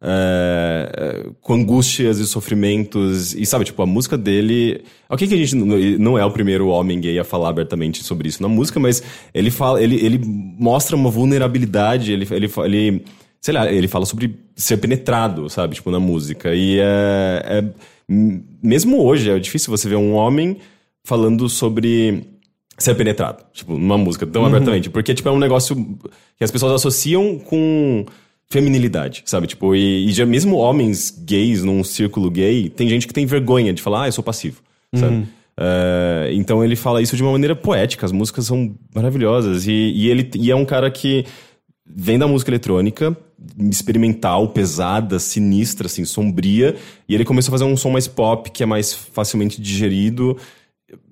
é, 0.00 0.92
é, 1.26 1.30
com 1.40 1.54
angústias 1.54 2.18
e 2.18 2.26
sofrimentos. 2.26 3.34
E 3.34 3.44
sabe, 3.44 3.64
tipo, 3.64 3.82
a 3.82 3.86
música 3.86 4.16
dele. 4.16 4.82
Ok, 5.08 5.26
que 5.26 5.34
a 5.34 5.36
gente 5.36 5.54
não- 5.56 6.18
é 6.18 6.24
o 6.24 6.30
primeiro 6.30 6.68
homem 6.68 7.00
gay 7.00 7.18
a 7.18 7.24
falar 7.24 7.48
abertamente 7.50 8.02
sobre 8.04 8.28
isso 8.28 8.40
na 8.42 8.48
música, 8.48 8.78
mas 8.80 9.02
ele 9.34 9.50
fala. 9.50 9.82
Ele, 9.82 9.96
ele 10.04 10.20
mostra 10.24 10.94
uma 10.96 11.10
vulnerabilidade, 11.10 12.12
ele, 12.12 12.26
ele, 12.30 12.50
ele 12.64 13.04
sei 13.40 13.52
lá, 13.54 13.70
ele 13.70 13.88
fala 13.88 14.06
sobre 14.06 14.36
ser 14.54 14.76
penetrado, 14.76 15.48
sabe, 15.50 15.74
tipo, 15.74 15.90
na 15.90 15.98
música. 16.00 16.54
E 16.54 16.78
é, 16.78 17.42
é- 17.44 17.64
mesmo 18.62 19.02
hoje 19.02 19.28
é 19.30 19.38
difícil 19.38 19.70
você 19.70 19.88
ver 19.88 19.96
um 19.96 20.12
homem 20.14 20.58
falando 21.04 21.48
sobre 21.48 22.24
ser 22.78 22.94
penetrado, 22.94 23.44
tipo, 23.52 23.78
numa 23.78 23.98
música 23.98 24.26
tão 24.26 24.44
abertamente, 24.44 24.90
porque 24.90 25.14
tipo 25.14 25.28
é 25.28 25.32
um 25.32 25.38
negócio 25.38 25.76
que 26.36 26.44
as 26.44 26.50
pessoas 26.50 26.72
associam 26.72 27.38
com 27.38 28.04
feminilidade, 28.50 29.22
sabe? 29.26 29.46
Tipo, 29.46 29.74
e, 29.74 30.06
e 30.08 30.12
já 30.12 30.26
mesmo 30.26 30.56
homens 30.56 31.10
gays 31.24 31.62
num 31.62 31.82
círculo 31.84 32.30
gay, 32.30 32.68
tem 32.68 32.88
gente 32.88 33.06
que 33.06 33.14
tem 33.14 33.24
vergonha 33.24 33.72
de 33.72 33.80
falar, 33.80 34.04
ah, 34.04 34.08
eu 34.08 34.12
sou 34.12 34.24
passivo, 34.24 34.60
sabe? 34.94 35.26
É, 35.58 36.30
então 36.32 36.64
ele 36.64 36.74
fala 36.74 37.02
isso 37.02 37.16
de 37.16 37.22
uma 37.22 37.32
maneira 37.32 37.54
poética, 37.54 38.06
as 38.06 38.12
músicas 38.12 38.46
são 38.46 38.74
maravilhosas 38.94 39.66
e, 39.66 39.72
e 39.72 40.08
ele 40.08 40.30
e 40.34 40.50
é 40.50 40.56
um 40.56 40.64
cara 40.64 40.90
que 40.90 41.26
vem 41.86 42.18
da 42.18 42.26
música 42.26 42.50
eletrônica, 42.50 43.16
experimental, 43.70 44.48
pesada, 44.48 45.18
sinistra, 45.18 45.86
assim, 45.86 46.04
sombria, 46.04 46.76
e 47.08 47.14
ele 47.14 47.24
começou 47.24 47.50
a 47.50 47.58
fazer 47.58 47.64
um 47.64 47.76
som 47.76 47.90
mais 47.90 48.08
pop, 48.08 48.50
que 48.50 48.62
é 48.62 48.66
mais 48.66 48.94
facilmente 48.94 49.60
digerido, 49.60 50.36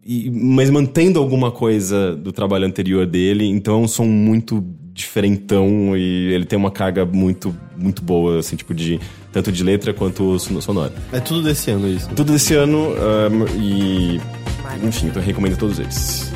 e- 0.05 0.31
mas 0.31 0.71
mantendo 0.71 1.19
alguma 1.19 1.51
coisa 1.51 2.15
do 2.17 2.33
trabalho 2.33 2.67
anterior 2.67 3.07
dele, 3.07 3.45
então 3.47 3.75
é 3.75 3.77
um 3.79 3.89
som 3.89 4.05
muito 4.05 4.65
diferentão 4.93 5.97
e 5.97 6.33
ele 6.33 6.45
tem 6.45 6.59
uma 6.59 6.71
carga 6.71 7.07
muito 7.07 7.55
muito 7.77 8.03
boa, 8.03 8.39
assim, 8.41 8.57
tipo 8.57 8.75
de 8.75 9.01
tanto 9.33 9.51
de 9.51 9.63
letra 9.65 9.95
quanto 9.95 10.39
son- 10.39 10.61
sonora. 10.61 10.93
É 11.13 11.21
tudo 11.21 11.43
desse 11.43 11.71
ano 11.71 11.89
isso. 11.89 12.09
Tudo 12.15 12.33
desse 12.33 12.55
ano 12.55 12.93
ahn, 12.99 13.47
e 13.59 14.21
enfim, 14.87 15.07
então 15.07 15.23
eu 15.23 15.27
recomendo 15.27 15.57
todos 15.57 15.79
eles. 15.79 16.31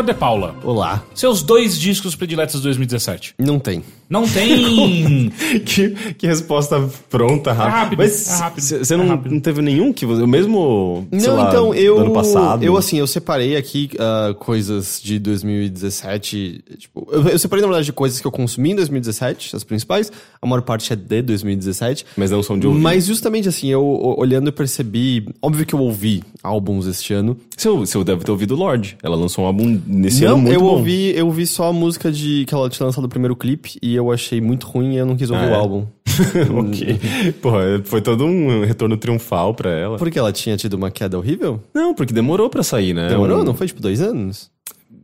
Heitor 0.00 0.04
de 0.04 0.14
Paula, 0.14 0.54
Olá. 0.64 1.04
seus 1.14 1.42
dois 1.42 1.78
discos 1.78 2.14
prediletos 2.14 2.56
de 2.56 2.62
2017. 2.62 3.34
Não 3.38 3.58
tem. 3.58 3.82
Não 4.08 4.26
tem. 4.26 5.30
que, 5.64 5.90
que 6.14 6.26
resposta 6.26 6.90
pronta, 7.08 7.52
rápida. 7.52 7.76
rápido, 7.76 7.98
Mas 7.98 8.28
é 8.28 8.36
rápido, 8.42 8.64
você 8.64 8.94
é 8.94 8.96
não, 8.96 9.06
rápido. 9.06 9.32
não 9.32 9.40
teve 9.40 9.62
nenhum 9.62 9.92
que 9.92 10.04
você. 10.04 10.26
Mesmo. 10.26 11.06
Não, 11.12 11.36
lá, 11.36 11.48
então, 11.48 11.72
eu. 11.72 12.00
Ano 12.00 12.12
passado. 12.12 12.64
Eu, 12.64 12.76
assim, 12.76 12.98
eu 12.98 13.06
separei 13.06 13.56
aqui 13.56 13.90
ah, 14.00 14.34
coisas 14.36 15.00
de 15.00 15.20
2017. 15.20 16.64
Tipo, 16.76 17.06
eu, 17.12 17.28
eu 17.28 17.38
separei, 17.38 17.62
na 17.62 17.68
verdade, 17.68 17.92
coisas 17.92 18.20
que 18.20 18.26
eu 18.26 18.32
consumi 18.32 18.72
em 18.72 18.74
2017, 18.74 19.54
as 19.54 19.62
principais. 19.62 20.10
A 20.42 20.46
maior 20.46 20.62
parte 20.62 20.92
é 20.92 20.96
de 20.96 21.22
2017. 21.22 22.06
Mas 22.16 22.32
não 22.32 22.42
são 22.42 22.58
de 22.58 22.66
ouvir. 22.66 22.80
Mas 22.80 23.06
justamente 23.06 23.48
assim, 23.48 23.68
eu 23.68 23.84
olhando 24.18 24.48
eu 24.48 24.52
percebi. 24.52 25.28
Óbvio 25.40 25.64
que 25.64 25.74
eu 25.74 25.78
ouvi 25.78 26.24
álbuns 26.42 26.86
este 26.86 27.14
ano. 27.14 27.36
Você, 27.56 27.68
você 27.68 28.02
deve 28.02 28.24
ter 28.24 28.30
ouvido 28.32 28.56
Lorde. 28.56 28.96
Ela 29.04 29.14
lançou 29.14 29.44
um 29.44 29.46
álbum 29.46 29.80
nesse 29.90 30.24
não, 30.24 30.34
ano 30.34 30.42
muito 30.42 30.54
eu 30.54 30.60
bom. 30.60 30.66
ouvi, 30.66 31.12
eu 31.16 31.26
ouvi 31.26 31.46
só 31.46 31.68
a 31.68 31.72
música 31.72 32.10
de 32.12 32.44
que 32.46 32.54
ela 32.54 32.68
tinha 32.70 32.86
lançado 32.86 33.04
o 33.04 33.08
primeiro 33.08 33.34
clipe 33.36 33.78
e 33.82 33.94
eu 33.94 34.10
achei 34.12 34.40
muito 34.40 34.66
ruim 34.66 34.94
e 34.94 34.98
eu 34.98 35.06
não 35.06 35.16
quis 35.16 35.30
ouvir 35.30 35.44
Ah, 35.44 35.48
o 35.48 35.52
é? 35.52 35.56
álbum. 35.56 35.86
ok. 36.58 36.98
Porra, 37.42 37.80
foi 37.84 38.00
todo 38.00 38.24
um 38.24 38.64
retorno 38.64 38.96
triunfal 38.96 39.54
pra 39.54 39.70
ela. 39.70 39.96
Porque 39.98 40.18
ela 40.18 40.32
tinha 40.32 40.56
tido 40.56 40.74
uma 40.74 40.90
queda 40.90 41.16
horrível? 41.18 41.60
Não, 41.74 41.94
porque 41.94 42.12
demorou 42.12 42.48
pra 42.50 42.62
sair, 42.62 42.94
né? 42.94 43.08
Demorou? 43.08 43.40
Um- 43.40 43.44
Não 43.44 43.54
foi 43.54 43.66
tipo 43.66 43.80
dois 43.80 44.00
anos? 44.00 44.50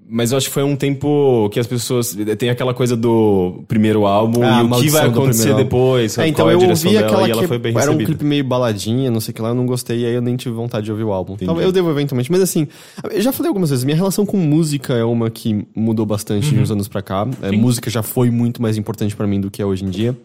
Mas 0.08 0.30
eu 0.30 0.38
acho 0.38 0.46
que 0.46 0.54
foi 0.54 0.62
um 0.62 0.76
tempo 0.76 1.48
que 1.50 1.58
as 1.58 1.66
pessoas. 1.66 2.16
Tem 2.38 2.48
aquela 2.48 2.72
coisa 2.72 2.96
do 2.96 3.64
primeiro 3.66 4.06
álbum 4.06 4.42
Ah, 4.44 4.62
e 4.62 4.64
o 4.64 4.80
que 4.80 4.90
vai 4.90 5.06
acontecer 5.06 5.54
depois. 5.54 6.16
É, 6.16 6.28
então 6.28 6.48
é 6.48 6.54
eu 6.54 6.60
ouvi 6.60 6.92
dela, 6.92 7.06
aquela 7.06 7.28
e 7.28 7.30
ela 7.32 7.42
que 7.42 7.48
foi 7.48 7.58
bem 7.58 7.72
era 7.72 7.80
um 7.80 7.94
recebida. 7.94 8.06
clipe 8.06 8.24
meio 8.24 8.44
baladinha, 8.44 9.10
não 9.10 9.20
sei 9.20 9.32
o 9.32 9.34
que 9.34 9.42
lá, 9.42 9.48
eu 9.48 9.54
não 9.54 9.66
gostei, 9.66 10.00
e 10.00 10.06
aí 10.06 10.14
eu 10.14 10.22
nem 10.22 10.36
tive 10.36 10.54
vontade 10.54 10.84
de 10.84 10.92
ouvir 10.92 11.02
o 11.02 11.12
álbum. 11.12 11.36
Talvez 11.36 11.66
eu 11.66 11.72
devo 11.72 11.90
eventualmente, 11.90 12.30
mas 12.30 12.40
assim, 12.40 12.68
eu 13.10 13.20
já 13.20 13.32
falei 13.32 13.48
algumas 13.48 13.70
vezes, 13.70 13.84
minha 13.84 13.96
relação 13.96 14.24
com 14.24 14.36
música 14.36 14.94
é 14.94 15.04
uma 15.04 15.28
que 15.28 15.66
mudou 15.74 16.06
bastante 16.06 16.50
de 16.50 16.60
uns 16.60 16.70
anos 16.70 16.86
pra 16.86 17.02
cá. 17.02 17.26
É, 17.42 17.50
música 17.50 17.90
já 17.90 18.02
foi 18.02 18.30
muito 18.30 18.62
mais 18.62 18.76
importante 18.76 19.16
pra 19.16 19.26
mim 19.26 19.40
do 19.40 19.50
que 19.50 19.60
é 19.60 19.66
hoje 19.66 19.84
em 19.84 19.90
dia. 19.90 20.16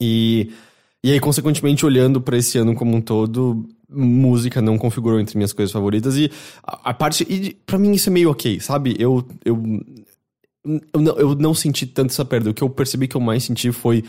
E, 0.00 0.50
e 1.04 1.12
aí, 1.12 1.20
consequentemente, 1.20 1.84
olhando 1.84 2.20
pra 2.20 2.36
esse 2.36 2.56
ano 2.56 2.74
como 2.74 2.96
um 2.96 3.00
todo, 3.00 3.64
música 3.94 4.60
não 4.62 4.78
configurou 4.78 5.20
entre 5.20 5.36
minhas 5.36 5.52
coisas 5.52 5.72
favoritas. 5.72 6.16
E 6.16 6.30
a, 6.62 6.90
a 6.90 6.94
parte. 6.94 7.26
E 7.28 7.54
para 7.66 7.78
mim 7.78 7.92
isso 7.92 8.08
é 8.08 8.12
meio 8.12 8.30
ok, 8.30 8.60
sabe? 8.60 8.96
Eu. 8.98 9.24
eu 9.44 9.60
eu 10.94 11.00
não, 11.00 11.18
eu 11.18 11.34
não 11.34 11.54
senti 11.54 11.84
tanto 11.86 12.10
essa 12.12 12.24
perda. 12.24 12.50
O 12.50 12.54
que 12.54 12.62
eu 12.62 12.70
percebi 12.70 13.08
que 13.08 13.16
eu 13.16 13.20
mais 13.20 13.42
senti 13.42 13.72
foi. 13.72 14.04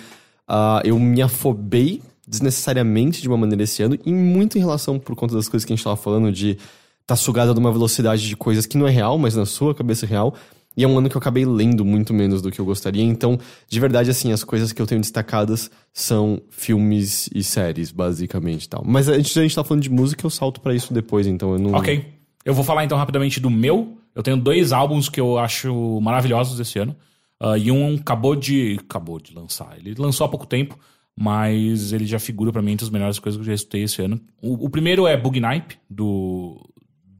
ah, 0.47 0.81
eu 0.85 0.99
me 0.99 1.19
afobei 1.19 1.99
desnecessariamente 2.27 3.21
de 3.21 3.27
uma 3.27 3.37
maneira 3.37 3.63
esse 3.63 3.83
ano, 3.83 3.97
e 4.05 4.13
muito 4.13 4.57
em 4.57 4.61
relação 4.61 4.97
por 4.97 5.15
conta 5.15 5.35
das 5.35 5.47
coisas 5.47 5.65
que 5.65 5.73
a 5.73 5.75
gente 5.75 5.83
tava 5.83 5.95
falando, 5.95 6.31
de 6.31 6.57
tá 7.05 7.15
sugada 7.15 7.53
numa 7.53 7.71
velocidade 7.71 8.27
de 8.27 8.35
coisas 8.35 8.65
que 8.65 8.77
não 8.77 8.87
é 8.87 8.91
real, 8.91 9.17
mas 9.17 9.35
na 9.35 9.45
sua 9.45 9.75
cabeça 9.75 10.05
é 10.05 10.09
real. 10.09 10.33
E 10.75 10.83
é 10.83 10.87
um 10.87 10.97
ano 10.97 11.09
que 11.09 11.15
eu 11.15 11.19
acabei 11.19 11.45
lendo 11.45 11.85
muito 11.85 12.13
menos 12.13 12.41
do 12.41 12.51
que 12.51 12.59
eu 12.59 12.65
gostaria. 12.65 13.03
Então, 13.03 13.39
de 13.67 13.79
verdade, 13.79 14.09
assim, 14.09 14.31
as 14.31 14.43
coisas 14.43 14.71
que 14.71 14.81
eu 14.81 14.87
tenho 14.87 15.01
destacadas 15.01 15.69
são 15.93 16.41
filmes 16.49 17.29
e 17.33 17.43
séries, 17.43 17.91
basicamente 17.91 18.67
tal. 18.67 18.83
Mas 18.85 19.07
a 19.07 19.15
gente, 19.15 19.37
a 19.37 19.43
gente 19.43 19.55
tá 19.55 19.63
falando 19.63 19.83
de 19.83 19.89
música, 19.89 20.25
eu 20.25 20.29
salto 20.29 20.59
pra 20.61 20.73
isso 20.73 20.93
depois, 20.93 21.27
então 21.27 21.53
eu 21.53 21.59
não. 21.59 21.73
Ok. 21.73 22.05
Eu 22.43 22.53
vou 22.53 22.63
falar 22.63 22.83
então 22.83 22.97
rapidamente 22.97 23.39
do 23.39 23.49
meu. 23.49 23.97
Eu 24.15 24.21
tenho 24.21 24.37
dois 24.37 24.71
álbuns 24.71 25.09
que 25.09 25.19
eu 25.19 25.37
acho 25.37 25.99
maravilhosos 26.01 26.59
esse 26.59 26.77
ano. 26.79 26.95
Ah, 27.39 27.57
e 27.57 27.69
um 27.69 27.95
acabou 27.95 28.35
de. 28.35 28.77
Acabou 28.79 29.19
de 29.19 29.33
lançar. 29.33 29.77
Ele 29.77 29.93
lançou 29.97 30.25
há 30.25 30.29
pouco 30.29 30.47
tempo, 30.47 30.79
mas 31.13 31.91
ele 31.91 32.05
já 32.05 32.17
figura 32.17 32.53
pra 32.53 32.61
mim 32.61 32.71
entre 32.71 32.85
as 32.85 32.89
melhores 32.89 33.19
coisas 33.19 33.37
que 33.37 33.41
eu 33.41 33.47
já 33.47 33.53
escutei 33.53 33.83
esse 33.83 34.01
ano. 34.01 34.19
O, 34.41 34.65
o 34.65 34.69
primeiro 34.69 35.05
é 35.05 35.17
Bug 35.17 35.39
Nipe, 35.39 35.77
do, 35.89 36.57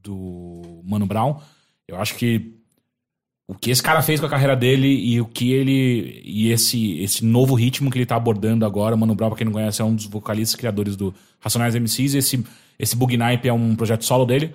do 0.01 0.81
Mano 0.85 1.05
Brown. 1.05 1.39
Eu 1.87 1.97
acho 1.97 2.15
que 2.15 2.55
o 3.47 3.53
que 3.55 3.71
esse 3.71 3.83
cara 3.83 4.01
fez 4.01 4.19
com 4.19 4.25
a 4.25 4.29
carreira 4.29 4.55
dele 4.55 4.87
e 4.87 5.19
o 5.19 5.25
que 5.25 5.51
ele. 5.51 6.21
e 6.23 6.49
esse, 6.51 6.99
esse 6.99 7.25
novo 7.25 7.53
ritmo 7.55 7.91
que 7.91 7.97
ele 7.97 8.05
tá 8.05 8.15
abordando 8.15 8.65
agora. 8.65 8.95
Mano 8.95 9.13
Brown, 9.15 9.29
pra 9.29 9.37
quem 9.37 9.45
não 9.45 9.51
conhece, 9.53 9.81
é 9.81 9.85
um 9.85 9.93
dos 9.95 10.05
vocalistas 10.05 10.55
criadores 10.55 10.95
do 10.95 11.13
Racionais 11.39 11.75
MCs. 11.75 12.15
Esse, 12.15 12.43
esse 12.79 12.95
Bug 12.95 13.17
Nipe 13.17 13.47
é 13.47 13.53
um 13.53 13.75
projeto 13.75 14.05
solo 14.05 14.25
dele. 14.25 14.53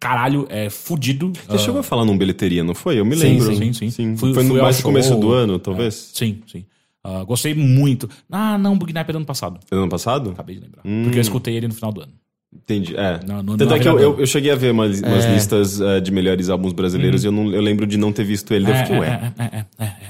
Caralho, 0.00 0.46
é 0.48 0.70
fudido. 0.70 1.32
Você 1.48 1.58
chegou 1.58 1.80
a 1.80 1.82
falar 1.82 2.04
num 2.04 2.16
bilheteria, 2.16 2.62
não 2.62 2.74
foi? 2.74 3.00
Eu 3.00 3.04
me 3.04 3.16
Sim, 3.16 3.22
lembro. 3.38 3.56
sim, 3.56 3.72
sim. 3.72 3.90
sim. 3.90 4.16
Fui- 4.16 4.32
foi 4.32 4.44
no 4.44 4.54
mais 4.62 4.80
começo 4.80 5.16
do 5.16 5.32
ano, 5.32 5.58
talvez? 5.58 6.12
Sim, 6.14 6.40
sim. 6.46 6.64
Ah, 7.02 7.24
gostei 7.24 7.52
muito. 7.54 8.08
Ah, 8.30 8.56
não, 8.56 8.78
Bug 8.78 8.92
Nipe 8.92 9.10
é 9.10 9.12
do 9.12 9.16
ano 9.16 9.26
passado. 9.26 9.58
Foi 9.66 9.74
no 9.76 9.82
ano 9.82 9.90
passado? 9.90 10.30
Acabei 10.30 10.54
de 10.54 10.62
lembrar. 10.62 10.82
Porque 10.82 11.18
eu 11.18 11.20
escutei 11.22 11.56
ele 11.56 11.66
no 11.66 11.74
final 11.74 11.90
do 11.92 12.02
ano. 12.02 12.12
Entendi. 12.54 12.96
É. 12.96 13.20
Não, 13.26 13.42
não- 13.42 13.56
Tanto 13.58 13.68
não 13.70 13.76
é 13.76 13.78
que 13.78 13.88
eu, 13.88 13.98
eu, 14.00 14.20
eu 14.20 14.26
cheguei 14.26 14.50
a 14.50 14.54
ver 14.56 14.70
umas, 14.72 15.00
umas 15.00 15.24
listas 15.26 15.80
eh, 15.80 16.00
de 16.00 16.10
melhores 16.10 16.48
álbuns 16.48 16.72
brasileiros 16.72 17.22
e 17.22 17.26
eu, 17.26 17.32
não, 17.32 17.52
eu 17.52 17.60
lembro 17.60 17.86
de 17.86 17.98
não 17.98 18.10
ter 18.12 18.24
visto 18.24 18.52
ele. 18.54 18.64
daí 18.64 18.74
eu 18.74 18.78
fiquei, 18.86 18.98
ué. 19.00 19.32
é, 19.38 19.42
é, 19.42 19.46
é, 19.46 19.66
é, 19.78 19.84
é. 19.84 20.08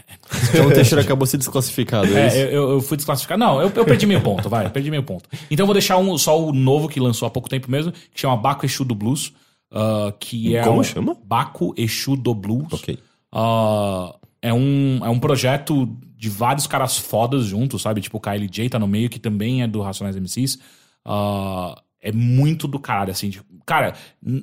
Então 0.55 0.67
o 0.69 0.73
Teixeira 0.73 1.03
acabou 1.03 1.27
se 1.27 1.37
desclassificado. 1.37 2.07
É, 2.17 2.21
É, 2.23 2.27
isso? 2.29 2.37
eu, 2.37 2.71
eu- 2.71 2.81
fui 2.81 2.97
desclassificado. 2.97 3.41
Não, 3.41 3.61
eu, 3.61 3.73
eu 3.75 3.85
perdi 3.85 4.07
meio 4.07 4.21
ponto, 4.21 4.49
vai. 4.49 4.69
Perdi 4.71 4.91
meio 4.91 5.03
ponto. 5.03 5.29
Então 5.51 5.65
eu 5.65 5.67
vou 5.67 5.75
deixar 5.75 5.99
um, 5.99 6.17
só 6.17 6.41
o 6.41 6.53
novo 6.53 6.89
que 6.89 7.01
lançou 7.01 7.27
há 7.27 7.31
pouco 7.31 7.49
tempo 7.49 7.69
mesmo, 7.71 7.91
que 7.93 8.21
chama 8.21 8.37
Baco 8.37 8.65
Exu 8.65 8.85
do 8.85 8.95
Blues. 8.95 9.33
ah, 9.73 10.13
que 10.21 10.55
é 10.57 10.63
Como 10.63 10.81
um- 10.81 10.85
chama? 10.85 11.17
Baco 11.25 11.75
Exu 11.77 12.15
do 12.17 12.35
Blues. 12.35 12.73
Ok. 12.73 12.99
Ah, 13.33 14.15
é, 14.41 14.55
um, 14.55 15.01
é 15.03 15.09
um 15.09 15.19
projeto 15.19 15.89
de 16.17 16.29
vários 16.29 16.67
caras 16.69 16.97
fodas 16.99 17.45
juntos, 17.47 17.83
sabe? 17.83 18.01
Tipo, 18.01 18.19
o 18.19 18.21
Kylie 18.21 18.49
J 18.49 18.69
tá 18.69 18.79
no 18.79 18.87
meio, 18.87 19.09
que 19.11 19.19
também 19.19 19.63
é 19.63 19.67
do 19.67 19.81
Racionais 19.81 20.15
MCs. 20.17 20.59
Ah, 21.05 21.81
é 22.01 22.13
muito 22.13 22.69
do 22.69 22.79
caralho, 22.79 23.11
assim. 23.11 23.31
tipo, 23.31 23.45
cara, 23.67 23.95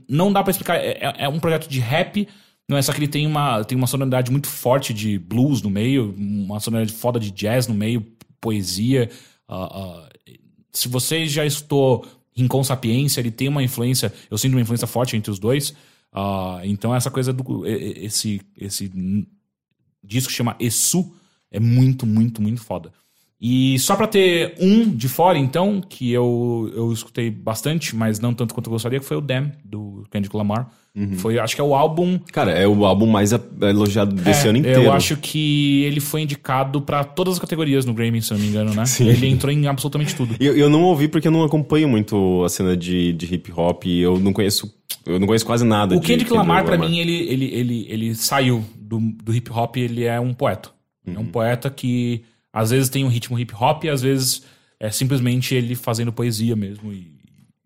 não 0.09 0.31
dá 0.31 0.43
pra 0.43 0.51
explicar. 0.51 0.75
É, 0.77 0.91
é- 1.01 1.15
é 1.25 1.29
um 1.29 1.39
projeto 1.39 1.67
de 1.67 1.79
rap, 1.79 2.27
não 2.67 2.77
é 2.77 2.81
só 2.81 2.91
que 2.91 2.99
ele 2.99 3.07
tem 3.07 3.25
uma, 3.27 3.63
tem 3.63 3.77
uma 3.77 3.87
sonoridade 3.87 4.31
muito 4.31 4.47
forte 4.47 4.93
de 4.93 5.17
blues 5.19 5.61
no 5.61 5.69
meio, 5.69 6.13
uma 6.17 6.59
sonoridade 6.59 6.97
foda 6.97 7.19
de 7.19 7.31
jazz 7.31 7.67
no 7.67 7.73
meio, 7.75 8.05
poesia. 8.41 9.09
Ah, 9.47 9.69
ah, 9.71 10.09
se 10.71 10.87
você 10.87 11.25
já 11.27 11.45
estou 11.45 12.05
Rincon 12.35 12.63
Sapiência, 12.63 13.21
ele 13.21 13.31
tem 13.31 13.47
uma 13.47 13.63
influência, 13.63 14.11
eu 14.29 14.37
sinto 14.37 14.53
uma 14.53 14.61
influência 14.61 14.87
forte 14.87 15.15
entre 15.15 15.31
os 15.31 15.39
dois. 15.39 15.73
Ah, 16.11 16.59
então 16.63 16.93
essa 16.93 17.09
coisa 17.11 17.31
do. 17.31 17.65
Esse, 17.67 18.41
esse 18.57 18.91
disco 20.03 20.29
que 20.29 20.35
chama 20.35 20.55
Essu 20.59 21.13
é 21.51 21.59
muito, 21.59 22.05
muito, 22.05 22.41
muito 22.41 22.61
foda. 22.61 22.91
E 23.39 23.77
só 23.79 23.95
pra 23.95 24.07
ter 24.07 24.55
um 24.61 24.89
de 24.89 25.09
fora, 25.09 25.37
então, 25.37 25.81
que 25.81 26.11
eu, 26.11 26.71
eu 26.73 26.91
escutei 26.93 27.29
bastante, 27.29 27.95
mas 27.95 28.19
não 28.19 28.33
tanto 28.33 28.53
quanto 28.53 28.67
eu 28.67 28.71
gostaria, 28.71 28.99
que 28.99 29.05
foi 29.05 29.17
o 29.17 29.21
Damn, 29.21 29.51
do 29.63 30.03
Kendrick 30.09 30.35
Lamar. 30.35 30.69
Foi, 31.17 31.37
acho 31.37 31.53
que 31.53 31.59
é 31.59 31.63
o 31.63 31.75
álbum 31.75 32.17
Cara, 32.31 32.51
é 32.51 32.65
o 32.65 32.85
álbum 32.85 33.05
mais 33.05 33.33
a- 33.33 33.41
elogiado 33.63 34.15
desse 34.15 34.47
é, 34.47 34.49
ano 34.49 34.59
inteiro. 34.59 34.83
Eu 34.83 34.93
acho 34.93 35.17
que 35.17 35.83
ele 35.83 35.99
foi 35.99 36.21
indicado 36.21 36.81
pra 36.81 37.03
todas 37.03 37.33
as 37.33 37.39
categorias 37.39 37.85
no 37.85 37.93
Grammy, 37.93 38.21
se 38.21 38.31
eu 38.31 38.37
não 38.37 38.45
me 38.45 38.49
engano, 38.49 38.73
né? 38.73 38.85
Sim. 38.87 39.09
Ele 39.09 39.27
entrou 39.27 39.51
em 39.51 39.67
absolutamente 39.67 40.15
tudo. 40.15 40.37
Eu, 40.39 40.55
eu 40.55 40.69
não 40.69 40.83
ouvi 40.83 41.09
porque 41.09 41.27
eu 41.27 41.31
não 41.33 41.43
acompanho 41.43 41.89
muito 41.89 42.41
a 42.45 42.49
cena 42.49 42.77
de, 42.77 43.11
de 43.11 43.25
hip 43.35 43.51
hop 43.51 43.83
e 43.85 43.99
eu 43.99 44.17
não 44.17 44.31
conheço. 44.31 44.73
Eu 45.05 45.19
não 45.19 45.27
conheço 45.27 45.45
quase 45.45 45.65
nada 45.65 45.97
O 45.97 45.99
de 45.99 46.07
Kendrick 46.07 46.31
Lamar, 46.31 46.63
pra 46.63 46.75
Lamar. 46.75 46.89
mim, 46.89 46.99
ele, 46.99 47.27
ele, 47.27 47.45
ele, 47.53 47.87
ele 47.89 48.15
saiu 48.15 48.63
do, 48.79 48.97
do 49.21 49.35
hip 49.35 49.51
hop, 49.51 49.75
ele 49.75 50.05
é 50.05 50.17
um 50.21 50.33
poeta. 50.33 50.69
É 51.05 51.19
um 51.19 51.25
poeta 51.25 51.69
que 51.69 52.23
às 52.55 52.71
vezes 52.71 52.89
tem 52.89 53.03
um 53.03 53.09
ritmo 53.09 53.37
hip 53.37 53.53
hop 53.53 53.83
às 53.91 54.01
vezes 54.01 54.43
é 54.79 54.89
simplesmente 54.89 55.53
ele 55.53 55.75
fazendo 55.75 56.11
poesia 56.11 56.55
mesmo 56.55 56.93
e 56.93 57.13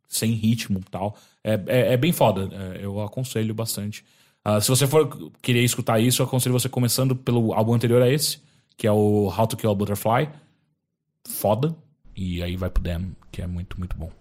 sem 0.07 0.31
ritmo 0.31 0.79
e 0.79 0.89
tal. 0.89 1.15
É, 1.43 1.53
é, 1.67 1.93
é 1.93 1.97
bem 1.97 2.11
foda. 2.11 2.49
É, 2.51 2.83
eu 2.83 2.99
aconselho 3.01 3.53
bastante. 3.53 4.03
Ah, 4.43 4.59
se 4.59 4.67
você 4.67 4.87
for 4.87 5.31
querer 5.41 5.63
escutar 5.63 5.99
isso, 5.99 6.21
eu 6.21 6.25
aconselho 6.25 6.53
você 6.53 6.67
começando 6.67 7.15
pelo 7.15 7.53
álbum 7.53 7.73
anterior 7.73 8.01
a 8.01 8.09
esse, 8.09 8.39
que 8.75 8.87
é 8.87 8.91
o 8.91 9.27
How 9.27 9.47
to 9.47 9.55
Kill 9.55 9.69
a 9.69 9.75
Butterfly. 9.75 10.29
Foda. 11.27 11.75
E 12.15 12.41
aí 12.41 12.55
vai 12.55 12.69
pro 12.69 12.81
Damn, 12.81 13.15
que 13.31 13.41
é 13.41 13.47
muito, 13.47 13.77
muito 13.77 13.95
bom. 13.95 14.11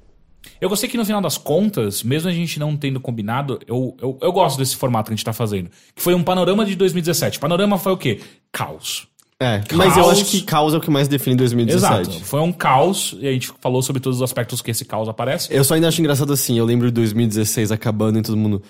Eu 0.60 0.68
gostei 0.68 0.88
que 0.88 0.96
no 0.96 1.04
final 1.04 1.20
das 1.20 1.38
contas, 1.38 2.02
mesmo 2.02 2.28
a 2.28 2.32
gente 2.32 2.58
não 2.58 2.76
tendo 2.76 3.00
combinado, 3.00 3.58
eu, 3.66 3.96
eu, 4.00 4.18
eu 4.20 4.32
gosto 4.32 4.58
desse 4.58 4.76
formato 4.76 5.08
que 5.08 5.14
a 5.14 5.16
gente 5.16 5.24
tá 5.24 5.32
fazendo. 5.32 5.70
Que 5.94 6.02
foi 6.02 6.14
um 6.14 6.22
panorama 6.22 6.64
de 6.64 6.76
2017. 6.76 7.38
Panorama 7.38 7.78
foi 7.78 7.92
o 7.92 7.96
quê? 7.96 8.20
Caos. 8.52 9.08
É, 9.40 9.62
mas 9.72 9.96
eu 9.96 10.02
Caos. 10.02 10.18
acho 10.18 10.24
que 10.24 10.42
caos 10.42 10.74
é 10.74 10.78
o 10.78 10.80
que 10.80 10.90
mais 10.90 11.06
define 11.06 11.36
2017. 11.36 12.10
Exato. 12.10 12.24
Foi 12.24 12.40
um 12.40 12.52
caos 12.52 13.16
e 13.20 13.28
a 13.28 13.32
gente 13.32 13.52
falou 13.60 13.80
sobre 13.82 14.00
todos 14.02 14.16
os 14.18 14.22
aspectos 14.22 14.60
que 14.60 14.72
esse 14.72 14.84
caos 14.84 15.08
aparece. 15.08 15.54
Eu 15.54 15.62
só 15.62 15.74
ainda 15.74 15.86
acho 15.86 16.00
engraçado 16.00 16.32
assim, 16.32 16.58
eu 16.58 16.64
lembro 16.64 16.88
de 16.88 16.94
2016 16.94 17.70
acabando 17.70 18.18
e 18.18 18.22
todo 18.22 18.36
mundo. 18.36 18.60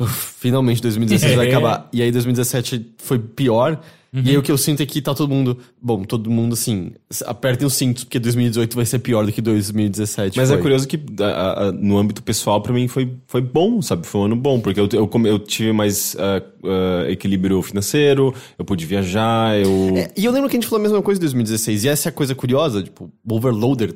"Uf, 0.00 0.34
finalmente 0.38 0.80
2016 0.82 1.34
vai 1.34 1.46
É. 1.46 1.50
acabar. 1.50 1.88
E 1.92 2.02
aí 2.02 2.10
2017 2.12 2.94
foi 2.98 3.18
pior. 3.18 3.80
Uhum. 4.10 4.22
E 4.24 4.30
aí 4.30 4.38
o 4.38 4.42
que 4.42 4.50
eu 4.50 4.56
sinto 4.56 4.82
é 4.82 4.86
que 4.86 5.02
tá 5.02 5.12
todo 5.14 5.28
mundo. 5.28 5.58
Bom, 5.82 6.02
todo 6.02 6.30
mundo 6.30 6.54
assim. 6.54 6.92
Apertem 7.26 7.66
os 7.66 7.74
cintos, 7.74 8.04
porque 8.04 8.18
2018 8.18 8.74
vai 8.74 8.86
ser 8.86 9.00
pior 9.00 9.26
do 9.26 9.30
que 9.32 9.42
2017. 9.42 10.34
Mas 10.38 10.48
foi. 10.48 10.58
é 10.58 10.62
curioso 10.62 10.88
que 10.88 10.98
a- 11.20 11.64
a- 11.66 11.72
no 11.72 11.98
âmbito 11.98 12.22
pessoal, 12.22 12.62
pra 12.62 12.72
mim, 12.72 12.88
foi, 12.88 13.12
foi 13.26 13.42
bom, 13.42 13.82
sabe? 13.82 14.06
Foi 14.06 14.22
um 14.22 14.24
ano 14.24 14.36
bom, 14.36 14.60
porque 14.60 14.80
eu, 14.80 14.88
eu, 14.94 15.10
eu 15.26 15.38
tive 15.38 15.72
mais 15.74 16.16
ah, 16.18 16.42
ah, 16.64 17.10
equilíbrio 17.10 17.60
financeiro, 17.60 18.32
eu 18.58 18.64
pude 18.64 18.86
viajar, 18.86 19.58
eu. 19.60 19.92
É, 19.94 20.10
e 20.16 20.24
eu 20.24 20.32
lembro 20.32 20.48
que 20.48 20.56
a 20.56 20.60
gente 20.60 20.68
falou 20.70 20.80
a 20.80 20.88
mesma 20.88 21.02
coisa 21.02 21.18
em 21.18 21.24
2016. 21.24 21.84
E 21.84 21.88
essa 21.88 22.08
é 22.08 22.10
a 22.10 22.12
coisa 22.12 22.34
curiosa, 22.34 22.82
tipo, 22.82 23.10
Overloader. 23.30 23.94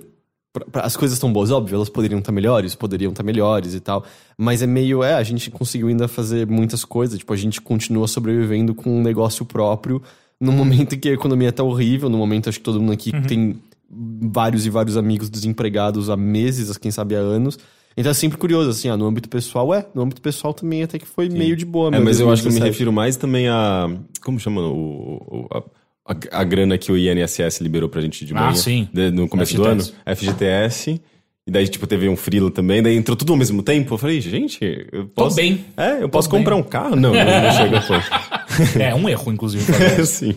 As 0.75 0.97
coisas 0.97 1.17
estão 1.17 1.33
boas, 1.33 1.51
óbvio, 1.51 1.77
elas 1.77 1.89
poderiam 1.89 2.19
estar 2.19 2.33
melhores, 2.33 2.75
poderiam 2.75 3.11
estar 3.11 3.23
melhores 3.23 3.75
e 3.75 3.81
tal. 3.81 4.05
Mas 4.37 4.61
é 4.63 4.67
meio, 4.67 5.03
é, 5.03 5.15
a 5.15 5.23
gente 5.23 5.51
conseguiu 5.51 5.89
ainda 5.89 6.07
fazer 6.09 6.47
muitas 6.47 6.85
coisas. 6.85 7.19
Tipo, 7.19 7.33
a 7.33 7.37
gente 7.37 7.61
continua 7.61 8.07
sobrevivendo 8.07 8.75
com 8.75 8.99
um 8.99 9.03
negócio 9.03 9.45
próprio 9.47 10.03
no 10.41 10.53
momento 10.53 10.95
em 10.95 10.99
que 10.99 11.09
a 11.09 11.13
economia 11.13 11.53
tá 11.53 11.63
horrível, 11.63 12.09
no 12.11 12.19
momento 12.19 12.49
acho 12.49 12.59
que 12.59 12.65
todo 12.65 12.81
mundo 12.81 12.93
aqui 12.93 13.13
tem 13.27 13.57
vários 13.91 14.67
e 14.67 14.71
vários 14.71 14.97
amigos 14.97 15.31
desempregados 15.31 16.11
há 16.11 16.17
meses, 16.17 16.77
quem 16.77 16.91
sabe 16.91 17.15
há 17.17 17.21
anos. 17.21 17.59
Então 17.97 18.11
é 18.11 18.15
sempre 18.15 18.39
curioso, 18.39 18.71
assim, 18.71 18.89
ah, 18.89 18.97
no 18.97 19.07
âmbito 19.07 19.29
pessoal, 19.29 19.73
é, 19.75 19.87
no 19.95 20.03
âmbito 20.03 20.21
pessoal 20.23 20.53
também 20.55 20.83
até 20.83 20.99
que 20.99 21.07
foi 21.07 21.29
meio 21.29 21.55
de 21.55 21.65
boa 21.67 21.95
É, 21.95 21.99
mas 22.01 22.19
eu 22.21 22.31
acho 22.31 22.43
que 22.43 22.49
eu 22.49 22.53
me 22.53 22.59
2017. 22.59 22.65
refiro 22.73 22.93
mais 22.93 23.17
também 23.17 23.49
a. 23.49 23.87
Como 24.25 24.41
chama 24.41 24.63
o. 24.63 25.17
o- 25.31 25.47
a, 25.57 25.63
a- 26.07 26.41
a 26.41 26.45
grana 26.45 26.77
que 26.79 26.91
o 26.93 26.97
INSS 26.99 27.61
liberou 27.61 27.89
pra 27.89 28.01
gente 28.01 28.25
de 28.25 28.33
Ah, 28.35 28.41
manhã, 28.41 28.55
sim. 28.55 28.89
de- 28.93 29.11
no 29.11 29.29
começo 29.29 29.55
do 29.57 29.65
ano. 29.65 29.81
FGTS. 29.83 30.03
FGTS. 30.07 31.01
E 31.45 31.51
daí, 31.51 31.67
tipo, 31.67 31.87
teve 31.89 32.09
um 32.09 32.15
frilo 32.17 32.51
também, 32.51 32.81
daí 32.83 32.97
entrou 32.97 33.17
tudo 33.17 33.33
ao 33.33 33.37
mesmo 33.39 33.63
tempo. 33.65 33.95
Eu 33.95 33.99
falei, 33.99 34.21
gente, 34.21 34.61
eu 34.93 35.07
posso. 35.09 35.35
bem. 35.35 35.65
É, 35.77 36.01
eu 36.03 36.09
posso 36.09 36.29
comprar 36.31 36.55
um 36.55 36.63
carro? 36.63 36.95
Não, 36.95 37.13
não, 37.13 37.25
não 37.43 37.53
chega, 37.53 37.81
foi. 37.83 37.99
É 38.81 38.95
um 38.95 39.09
erro, 39.09 39.33
inclusive. 39.33 39.65
Sim. 40.07 40.37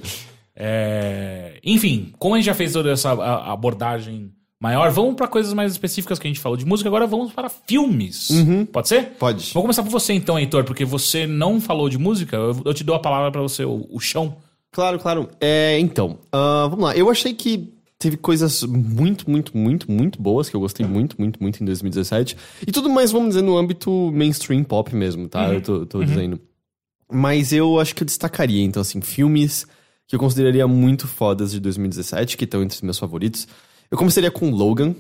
É, 0.56 1.60
Enfim, 1.64 2.14
como 2.18 2.34
a 2.36 2.38
gente 2.38 2.46
já 2.46 2.54
fez 2.56 2.72
toda 2.74 2.92
essa 2.92 3.12
a- 3.14 3.52
abordagem 3.54 4.32
maior. 4.62 4.90
Vamos 4.90 5.16
pra 5.16 5.28
coisas 5.28 5.54
mais 5.54 5.72
específicas 5.74 6.18
que 6.18 6.26
a 6.26 6.30
gente 6.30 6.40
falou 6.40 6.58
de 6.58 6.66
música, 6.66 6.88
agora 6.90 7.06
vamos 7.06 7.32
para 7.34 7.50
filmes. 7.50 8.30
Pode 8.72 8.88
ser? 8.88 9.04
Pode. 9.20 9.52
Vou 9.54 9.62
começar 9.62 9.84
por 9.84 9.92
você 9.92 10.14
então, 10.14 10.40
Heitor, 10.40 10.64
porque 10.64 10.86
você 10.86 11.28
não 11.28 11.60
falou 11.62 11.88
de 11.90 11.98
música, 11.98 12.36
eu, 12.38 12.74
te 12.74 12.84
dou 12.84 12.96
a 12.96 13.00
palavra 13.00 13.32
pra 13.32 13.42
você, 13.42 13.64
o, 13.66 13.86
o 13.92 14.00
chão. 14.00 14.38
Claro, 14.76 15.00
claro. 15.00 15.30
É, 15.40 15.80
então, 15.80 16.20
ah, 16.34 16.68
vamos 16.70 16.84
lá. 16.84 16.98
Eu 16.98 17.10
achei 17.10 17.34
que 17.34 17.74
teve 17.98 18.18
coisas 18.18 18.62
muito, 18.64 19.32
muito, 19.32 19.58
muito, 19.58 19.90
muito 19.90 20.22
boas, 20.22 20.50
que 20.50 20.56
eu 20.58 20.60
gostei 20.60 20.86
muito, 20.86 21.16
muito, 21.18 21.42
muito 21.42 21.64
em 21.64 21.66
2017. 21.66 22.36
E 22.68 22.74
tudo 22.74 22.90
mais, 22.90 23.10
vamos 23.10 23.30
dizer, 23.30 23.42
no 23.42 23.58
âmbito 23.58 24.12
mainstream 24.14 24.66
pop 24.66 24.94
mesmo, 24.94 25.30
tá? 25.30 25.54
Eu 25.54 25.62
tô, 25.62 25.86
tô 25.86 26.04
dizendo. 26.04 26.42
Mas 27.10 27.54
eu 27.54 27.80
acho 27.80 27.96
que 27.96 28.04
eu 28.04 28.06
destacaria, 28.06 28.62
então, 28.62 28.82
assim, 28.82 29.00
filmes 29.00 29.66
que 30.08 30.14
eu 30.14 30.20
consideraria 30.20 30.68
muito 30.68 31.08
fodas 31.08 31.54
de 31.54 31.62
2017, 31.62 32.36
que 32.36 32.44
estão 32.44 32.62
entre 32.62 32.76
os 32.76 32.82
meus 32.82 33.00
favoritos. 33.00 33.48
Eu 33.90 33.98
começaria 33.98 34.30
com 34.30 34.50
Logan, 34.50 34.94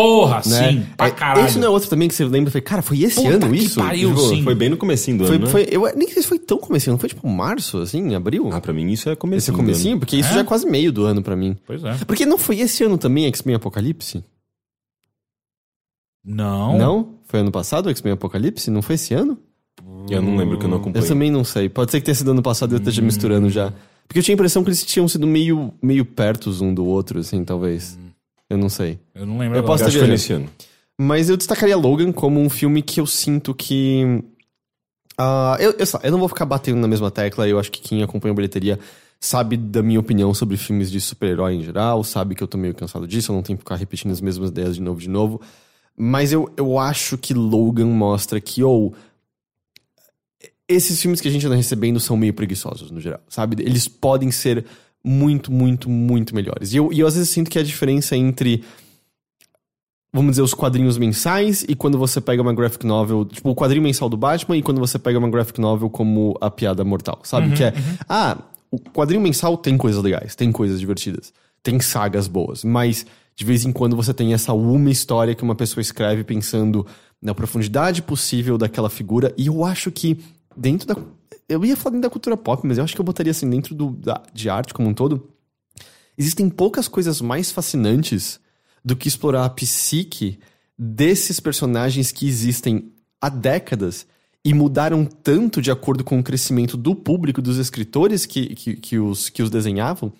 Porra, 0.00 0.36
né? 0.46 0.70
sim, 0.72 0.86
pra 0.96 1.06
É, 1.06 1.10
caralho. 1.10 1.46
Esse 1.46 1.58
não 1.58 1.66
é 1.66 1.70
outro 1.70 1.88
também 1.90 2.08
que 2.08 2.14
você 2.14 2.24
lembra? 2.24 2.48
Eu 2.48 2.52
falei, 2.52 2.62
cara, 2.62 2.82
foi 2.82 3.00
esse 3.02 3.16
Puta 3.16 3.28
ano 3.46 3.50
que 3.50 3.56
isso? 3.64 3.80
pariu. 3.80 4.10
Tipo, 4.10 4.20
sim. 4.28 4.42
Foi 4.44 4.54
bem 4.54 4.68
no 4.68 4.76
comecinho 4.76 5.18
do 5.18 5.26
Foi, 5.26 5.36
ano, 5.36 5.44
né? 5.46 5.50
foi, 5.50 5.66
eu 5.70 5.82
nem 5.96 6.08
sei 6.08 6.22
se 6.22 6.28
foi 6.28 6.38
tão 6.38 6.58
comecinho, 6.58 6.92
não 6.92 6.98
foi 7.00 7.08
tipo 7.08 7.26
março, 7.28 7.78
assim, 7.78 8.14
abril? 8.14 8.48
Ah, 8.52 8.60
pra 8.60 8.72
mim 8.72 8.90
isso 8.92 9.08
é 9.08 9.12
esse 9.12 9.12
é 9.12 9.16
comecinho. 9.16 9.56
comecinho? 9.56 9.98
Porque 9.98 10.16
isso 10.16 10.30
É? 10.30 10.34
já 10.34 10.40
é 10.40 10.44
quase 10.44 10.66
meio 10.66 10.92
do 10.92 11.04
ano 11.04 11.22
pra 11.22 11.34
mim. 11.34 11.56
Pois 11.66 11.82
é. 11.82 11.94
Porque 12.06 12.24
não 12.24 12.38
foi 12.38 12.60
esse 12.60 12.84
ano 12.84 12.96
também 12.96 13.26
X-Men 13.26 13.56
Apocalipse? 13.56 14.22
Não. 16.24 16.76
Não? 16.78 17.08
Foi 17.24 17.40
ano 17.40 17.50
passado 17.50 17.86
o 17.86 17.90
X-Men 17.90 18.12
Apocalipse? 18.14 18.70
Não 18.70 18.82
foi 18.82 18.94
esse 18.96 19.14
ano? 19.14 19.38
Eu 20.10 20.22
não 20.22 20.36
lembro 20.36 20.58
que 20.58 20.64
eu 20.64 20.68
não 20.68 20.76
Eu 20.78 20.80
acompanhei. 20.82 21.08
também 21.08 21.30
não 21.30 21.44
sei. 21.44 21.68
Pode 21.68 21.90
ser 21.90 22.00
que 22.00 22.06
tenha 22.06 22.14
sido 22.14 22.30
ano 22.30 22.42
passado 22.42 22.72
e 22.72 22.74
eu 22.74 22.78
esteja 22.78 23.02
misturando 23.02 23.48
já. 23.50 23.72
Porque 24.06 24.18
eu 24.18 24.22
tinha 24.22 24.32
a 24.32 24.36
impressão 24.36 24.62
que 24.64 24.70
eles 24.70 24.84
tinham 24.84 25.06
sido 25.06 25.26
meio, 25.26 25.72
meio 25.82 26.04
pertos 26.04 26.60
um 26.62 26.72
do 26.72 26.84
outro, 26.86 27.20
assim, 27.20 27.44
talvez. 27.44 27.98
Eu 28.50 28.56
não 28.58 28.68
sei. 28.68 28.98
Eu 29.14 29.26
não 29.26 29.38
lembro 29.38 29.56
Eu 29.58 29.62
agora. 29.62 29.66
posso 29.78 29.84
Eu 29.84 29.86
acho 29.88 29.96
que 29.96 29.98
foi 30.00 30.08
viajando. 30.08 30.12
nesse 30.12 30.32
ano. 30.32 30.50
Mas 31.00 31.28
eu 31.30 31.36
destacaria 31.36 31.76
Logan 31.76 32.12
como 32.12 32.40
um 32.40 32.48
filme 32.50 32.82
que 32.82 33.00
eu 33.00 33.06
sinto 33.06 33.54
que. 33.54 34.22
ah, 35.16 35.56
eu, 35.60 35.72
eu, 35.72 35.86
eu 36.02 36.10
não 36.12 36.18
vou 36.18 36.28
ficar 36.28 36.44
batendo 36.46 36.78
na 36.78 36.88
mesma 36.88 37.10
tecla, 37.10 37.46
eu 37.48 37.58
acho 37.58 37.70
que 37.70 37.80
quem 37.80 38.02
acompanha 38.02 38.32
a 38.32 38.36
bilheteria 38.36 38.78
sabe 39.20 39.56
da 39.56 39.82
minha 39.82 39.98
opinião 39.98 40.32
sobre 40.32 40.56
filmes 40.56 40.90
de 40.90 41.00
super-herói 41.00 41.54
em 41.54 41.62
geral, 41.62 42.04
sabe 42.04 42.36
que 42.36 42.42
eu 42.42 42.46
tô 42.46 42.56
meio 42.56 42.72
cansado 42.74 43.04
disso, 43.06 43.32
eu 43.32 43.34
não 43.36 43.42
tenho 43.42 43.56
que 43.58 43.62
ficar 43.64 43.74
repetindo 43.74 44.12
as 44.12 44.20
mesmas 44.20 44.50
ideias 44.50 44.76
de 44.76 44.80
novo 44.82 45.00
de 45.00 45.08
novo. 45.08 45.40
Mas 45.96 46.32
eu, 46.32 46.48
eu 46.56 46.78
acho 46.78 47.18
que 47.18 47.34
Logan 47.34 47.86
mostra 47.88 48.40
que, 48.40 48.62
ou. 48.62 48.94
esses 50.68 51.00
filmes 51.00 51.20
que 51.20 51.26
a 51.28 51.30
gente 51.30 51.44
anda 51.46 51.56
recebendo 51.56 51.98
são 51.98 52.16
meio 52.16 52.32
preguiçosos, 52.32 52.90
no 52.90 53.00
geral, 53.00 53.20
sabe? 53.28 53.60
Eles 53.62 53.88
podem 53.88 54.30
ser 54.30 54.64
muito, 55.04 55.52
muito, 55.52 55.88
muito 55.88 56.34
melhores. 56.34 56.72
E 56.72 56.76
eu, 56.76 56.92
e 56.92 57.00
eu 57.00 57.06
às 57.06 57.14
vezes 57.14 57.30
sinto 57.30 57.50
que 57.50 57.58
a 57.58 57.62
diferença 57.62 58.16
entre 58.16 58.64
vamos 60.12 60.32
dizer, 60.32 60.42
os 60.42 60.54
quadrinhos 60.54 60.96
mensais 60.96 61.64
e 61.68 61.74
quando 61.74 61.98
você 61.98 62.20
pega 62.20 62.40
uma 62.40 62.52
graphic 62.52 62.86
novel, 62.86 63.24
tipo 63.24 63.50
o 63.50 63.54
quadrinho 63.54 63.82
mensal 63.82 64.08
do 64.08 64.16
Batman 64.16 64.56
e 64.56 64.62
quando 64.62 64.78
você 64.78 64.98
pega 64.98 65.18
uma 65.18 65.28
graphic 65.28 65.60
novel 65.60 65.90
como 65.90 66.36
A 66.40 66.50
Piada 66.50 66.84
Mortal, 66.84 67.20
sabe? 67.22 67.52
que 67.54 67.62
é, 67.62 67.74
ah, 68.08 68.38
o 68.70 68.78
quadrinho 68.78 69.20
mensal 69.20 69.56
tem 69.56 69.76
coisas 69.76 70.02
legais, 70.02 70.34
tem 70.34 70.50
coisas 70.50 70.80
divertidas, 70.80 71.32
tem 71.62 71.78
sagas 71.80 72.26
boas, 72.26 72.64
mas 72.64 73.06
de 73.36 73.44
vez 73.44 73.64
em 73.64 73.72
quando 73.72 73.94
você 73.94 74.12
tem 74.12 74.32
essa 74.32 74.52
uma 74.52 74.90
história 74.90 75.34
que 75.34 75.42
uma 75.42 75.54
pessoa 75.54 75.80
escreve 75.80 76.24
pensando 76.24 76.86
na 77.20 77.34
profundidade 77.34 78.02
possível 78.02 78.56
daquela 78.56 78.90
figura 78.90 79.32
e 79.36 79.46
eu 79.46 79.64
acho 79.64 79.90
que 79.90 80.18
dentro 80.56 80.86
da... 80.88 80.96
Eu 81.48 81.64
ia 81.64 81.76
falar 81.76 81.98
da 81.98 82.10
cultura 82.10 82.36
pop, 82.36 82.66
mas 82.66 82.78
eu 82.78 82.84
acho 82.84 82.94
que 82.94 83.00
eu 83.00 83.04
botaria 83.04 83.30
assim 83.30 83.48
dentro 83.48 83.74
do, 83.74 83.90
da, 83.90 84.22
de 84.34 84.50
arte 84.50 84.74
como 84.74 84.88
um 84.88 84.94
todo. 84.94 85.30
Existem 86.16 86.50
poucas 86.50 86.88
coisas 86.88 87.20
mais 87.20 87.50
fascinantes 87.50 88.38
do 88.84 88.96
que 88.96 89.08
explorar 89.08 89.44
a 89.44 89.50
psique 89.50 90.38
desses 90.78 91.40
personagens 91.40 92.12
que 92.12 92.26
existem 92.28 92.92
há 93.20 93.28
décadas 93.28 94.06
e 94.44 94.54
mudaram 94.54 95.04
tanto 95.04 95.60
de 95.60 95.70
acordo 95.70 96.04
com 96.04 96.18
o 96.18 96.22
crescimento 96.22 96.76
do 96.76 96.94
público, 96.94 97.42
dos 97.42 97.58
escritores 97.58 98.24
que, 98.24 98.54
que, 98.54 98.76
que, 98.76 98.98
os, 98.98 99.28
que 99.28 99.42
os 99.42 99.50
desenhavam, 99.50 100.12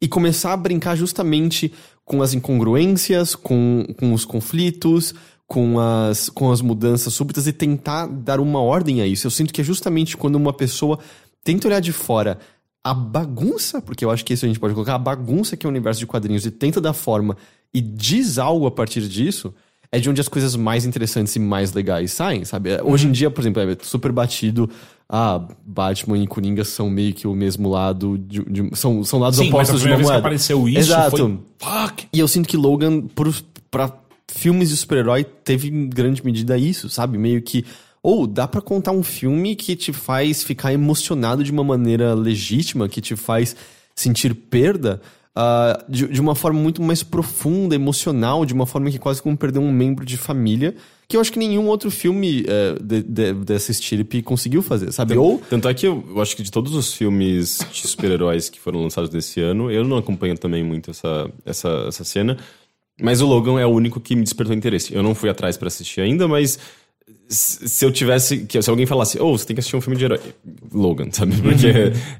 e 0.00 0.08
começar 0.08 0.52
a 0.52 0.56
brincar 0.56 0.96
justamente 0.96 1.72
com 2.04 2.22
as 2.22 2.34
incongruências, 2.34 3.34
com, 3.34 3.84
com 3.98 4.12
os 4.12 4.24
conflitos, 4.24 5.14
com 5.46 5.78
as, 5.78 6.28
com 6.28 6.50
as 6.50 6.60
mudanças 6.60 7.12
súbitas 7.12 7.46
e 7.46 7.52
tentar 7.52 8.06
dar 8.06 8.40
uma 8.40 8.60
ordem 8.60 9.00
a 9.00 9.06
isso. 9.06 9.26
Eu 9.26 9.30
sinto 9.30 9.52
que 9.52 9.60
é 9.60 9.64
justamente 9.64 10.16
quando 10.16 10.36
uma 10.36 10.52
pessoa 10.52 10.98
tenta 11.42 11.68
olhar 11.68 11.80
de 11.80 11.92
fora 11.92 12.38
a 12.82 12.92
bagunça, 12.92 13.80
porque 13.80 14.04
eu 14.04 14.10
acho 14.10 14.24
que 14.24 14.34
isso 14.34 14.44
a 14.44 14.48
gente 14.48 14.60
pode 14.60 14.74
colocar, 14.74 14.94
a 14.94 14.98
bagunça 14.98 15.56
que 15.56 15.64
é 15.64 15.68
o 15.68 15.70
universo 15.70 16.00
de 16.00 16.06
quadrinhos 16.06 16.44
e 16.44 16.50
tenta 16.50 16.80
dar 16.80 16.92
forma 16.92 17.36
e 17.72 17.80
diz 17.80 18.38
algo 18.38 18.66
a 18.66 18.70
partir 18.70 19.00
disso, 19.08 19.54
é 19.90 19.98
de 19.98 20.10
onde 20.10 20.20
as 20.20 20.28
coisas 20.28 20.54
mais 20.56 20.84
interessantes 20.84 21.34
e 21.36 21.38
mais 21.38 21.72
legais 21.72 22.12
saem, 22.12 22.44
sabe? 22.44 22.70
É, 22.70 22.82
Hoje 22.82 23.06
em 23.06 23.12
dia, 23.12 23.30
por 23.30 23.40
exemplo, 23.40 23.62
é 23.62 23.76
super 23.82 24.12
batido. 24.12 24.68
Ah, 25.08 25.40
Batman 25.64 26.18
e 26.18 26.26
Coringa 26.26 26.64
são 26.64 26.90
meio 26.90 27.14
que 27.14 27.26
o 27.28 27.34
mesmo 27.34 27.70
lado. 27.70 28.18
De, 28.18 28.42
de- 28.44 28.76
são, 28.76 29.04
são 29.04 29.18
lados 29.20 29.38
Sim, 29.38 29.50
mas 29.50 29.68
a 29.70 29.72
opostos 29.74 29.80
de 29.82 29.86
uma 29.86 29.96
vez 29.96 30.06
que 30.06 30.12
moeda. 30.12 30.18
apareceu 30.26 30.68
isso 30.68 30.78
Exato. 30.78 31.16
foi... 31.16 31.38
Fuck! 31.58 32.06
E 32.12 32.18
eu 32.18 32.26
sinto 32.26 32.48
que 32.48 32.56
Logan, 32.56 33.02
por, 33.02 33.32
pra 33.70 33.88
filmes 34.34 34.68
de 34.70 34.76
super-herói, 34.76 35.24
teve 35.24 35.68
em 35.68 35.88
grande 35.88 36.24
medida 36.24 36.56
isso, 36.58 36.88
sabe? 36.88 37.16
Meio 37.18 37.40
que. 37.42 37.64
Ou 38.02 38.26
dá 38.26 38.46
pra 38.46 38.60
contar 38.60 38.92
um 38.92 39.02
filme 39.02 39.56
que 39.56 39.74
te 39.74 39.92
faz 39.92 40.42
ficar 40.42 40.72
emocionado 40.74 41.42
de 41.42 41.50
uma 41.50 41.64
maneira 41.64 42.12
legítima, 42.14 42.88
que 42.88 43.00
te 43.00 43.16
faz 43.16 43.56
sentir 43.94 44.34
perda 44.34 45.00
ah, 45.34 45.82
de, 45.88 46.06
de 46.08 46.20
uma 46.20 46.34
forma 46.34 46.60
muito 46.60 46.82
mais 46.82 47.02
profunda, 47.02 47.74
emocional, 47.74 48.44
de 48.44 48.52
uma 48.52 48.66
forma 48.66 48.90
que 48.90 48.98
quase 48.98 49.22
como 49.22 49.36
perder 49.36 49.58
um 49.58 49.72
membro 49.72 50.04
de 50.04 50.16
família, 50.18 50.74
que 51.08 51.16
eu 51.16 51.20
acho 51.20 51.32
que 51.32 51.38
nenhum 51.38 51.66
outro 51.66 51.90
filme 51.90 52.44
eh, 52.46 52.76
de- 52.82 53.02
de- 53.02 53.32
dessa 53.44 53.70
estirpe 53.70 54.22
conseguiu 54.22 54.62
fazer, 54.62 54.92
sabe? 54.92 55.16
Ou. 55.16 55.38
Tanto 55.50 55.68
é 55.68 55.74
que 55.74 55.86
eu, 55.86 56.04
eu 56.08 56.20
acho 56.20 56.36
que 56.36 56.42
de 56.42 56.50
todos 56.50 56.74
os 56.74 56.92
filmes 56.94 57.58
de 57.72 57.86
super-heróis 57.86 58.48
que 58.50 58.60
foram 58.60 58.82
lançados 58.82 59.08
desse 59.10 59.40
ano, 59.40 59.70
eu 59.70 59.82
não 59.84 59.96
acompanho 59.96 60.36
também 60.38 60.62
muito 60.62 60.90
essa, 60.90 61.30
essa, 61.44 61.68
essa 61.88 62.04
cena. 62.04 62.36
Mas 63.00 63.20
o 63.20 63.26
Logan 63.26 63.58
é 63.60 63.66
o 63.66 63.70
único 63.70 64.00
que 64.00 64.14
me 64.14 64.22
despertou 64.22 64.54
interesse. 64.54 64.94
Eu 64.94 65.02
não 65.02 65.14
fui 65.14 65.28
atrás 65.28 65.56
pra 65.56 65.68
assistir 65.68 66.00
ainda, 66.00 66.28
mas 66.28 66.58
se 67.28 67.84
eu 67.84 67.90
tivesse. 67.92 68.46
que- 68.46 68.62
Se 68.62 68.70
alguém 68.70 68.86
falasse, 68.86 69.20
oh, 69.20 69.36
você 69.36 69.44
tem 69.46 69.54
que 69.54 69.60
assistir 69.60 69.76
um 69.76 69.80
filme 69.80 69.96
de 69.98 70.04
herói. 70.04 70.20
Logan, 70.72 71.08
sabe? 71.10 71.34
Porque 71.42 71.66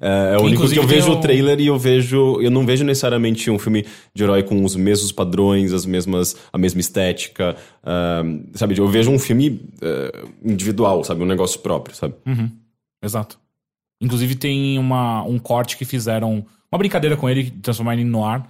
é, 0.01 0.35
é 0.35 0.37
o 0.39 0.43
único 0.43 0.69
que 0.69 0.77
eu 0.79 0.87
vejo 0.87 1.13
o- 1.13 1.21
trailer 1.21 1.61
e 1.61 1.67
eu 1.69 1.79
vejo. 1.79 2.41
Eu 2.41 2.51
não 2.51 2.67
vejo 2.67 2.85
necessariamente 2.85 3.51
um 3.51 3.59
filme 3.59 3.87
de 4.15 4.23
herói 4.25 4.43
com 4.43 4.63
os 4.65 4.75
mesmos 4.77 5.13
padrões, 5.13 5.73
as 5.73 5.87
mesmas, 5.87 6.35
a 6.53 6.59
mesma 6.59 6.81
estética. 6.81 7.57
ah, 7.83 8.23
sabe? 8.55 8.77
Eu 8.77 8.89
vejo 8.89 9.11
um 9.11 9.19
filme 9.19 9.61
ah, 9.81 10.27
individual, 10.45 11.05
sabe? 11.05 11.23
Um 11.23 11.27
negócio 11.27 11.61
próprio, 11.61 11.95
sabe? 11.95 12.15
Exato. 13.03 13.39
Inclusive 14.01 14.35
tem 14.35 14.79
uma, 14.79 15.23
um 15.23 15.39
corte 15.39 15.77
que 15.77 15.85
fizeram, 15.85 16.45
uma 16.71 16.79
brincadeira 16.79 17.17
com 17.17 17.29
ele, 17.31 17.51
transformar 17.63 17.93
ele 17.95 18.03
em 18.03 18.07
noir, 18.07 18.43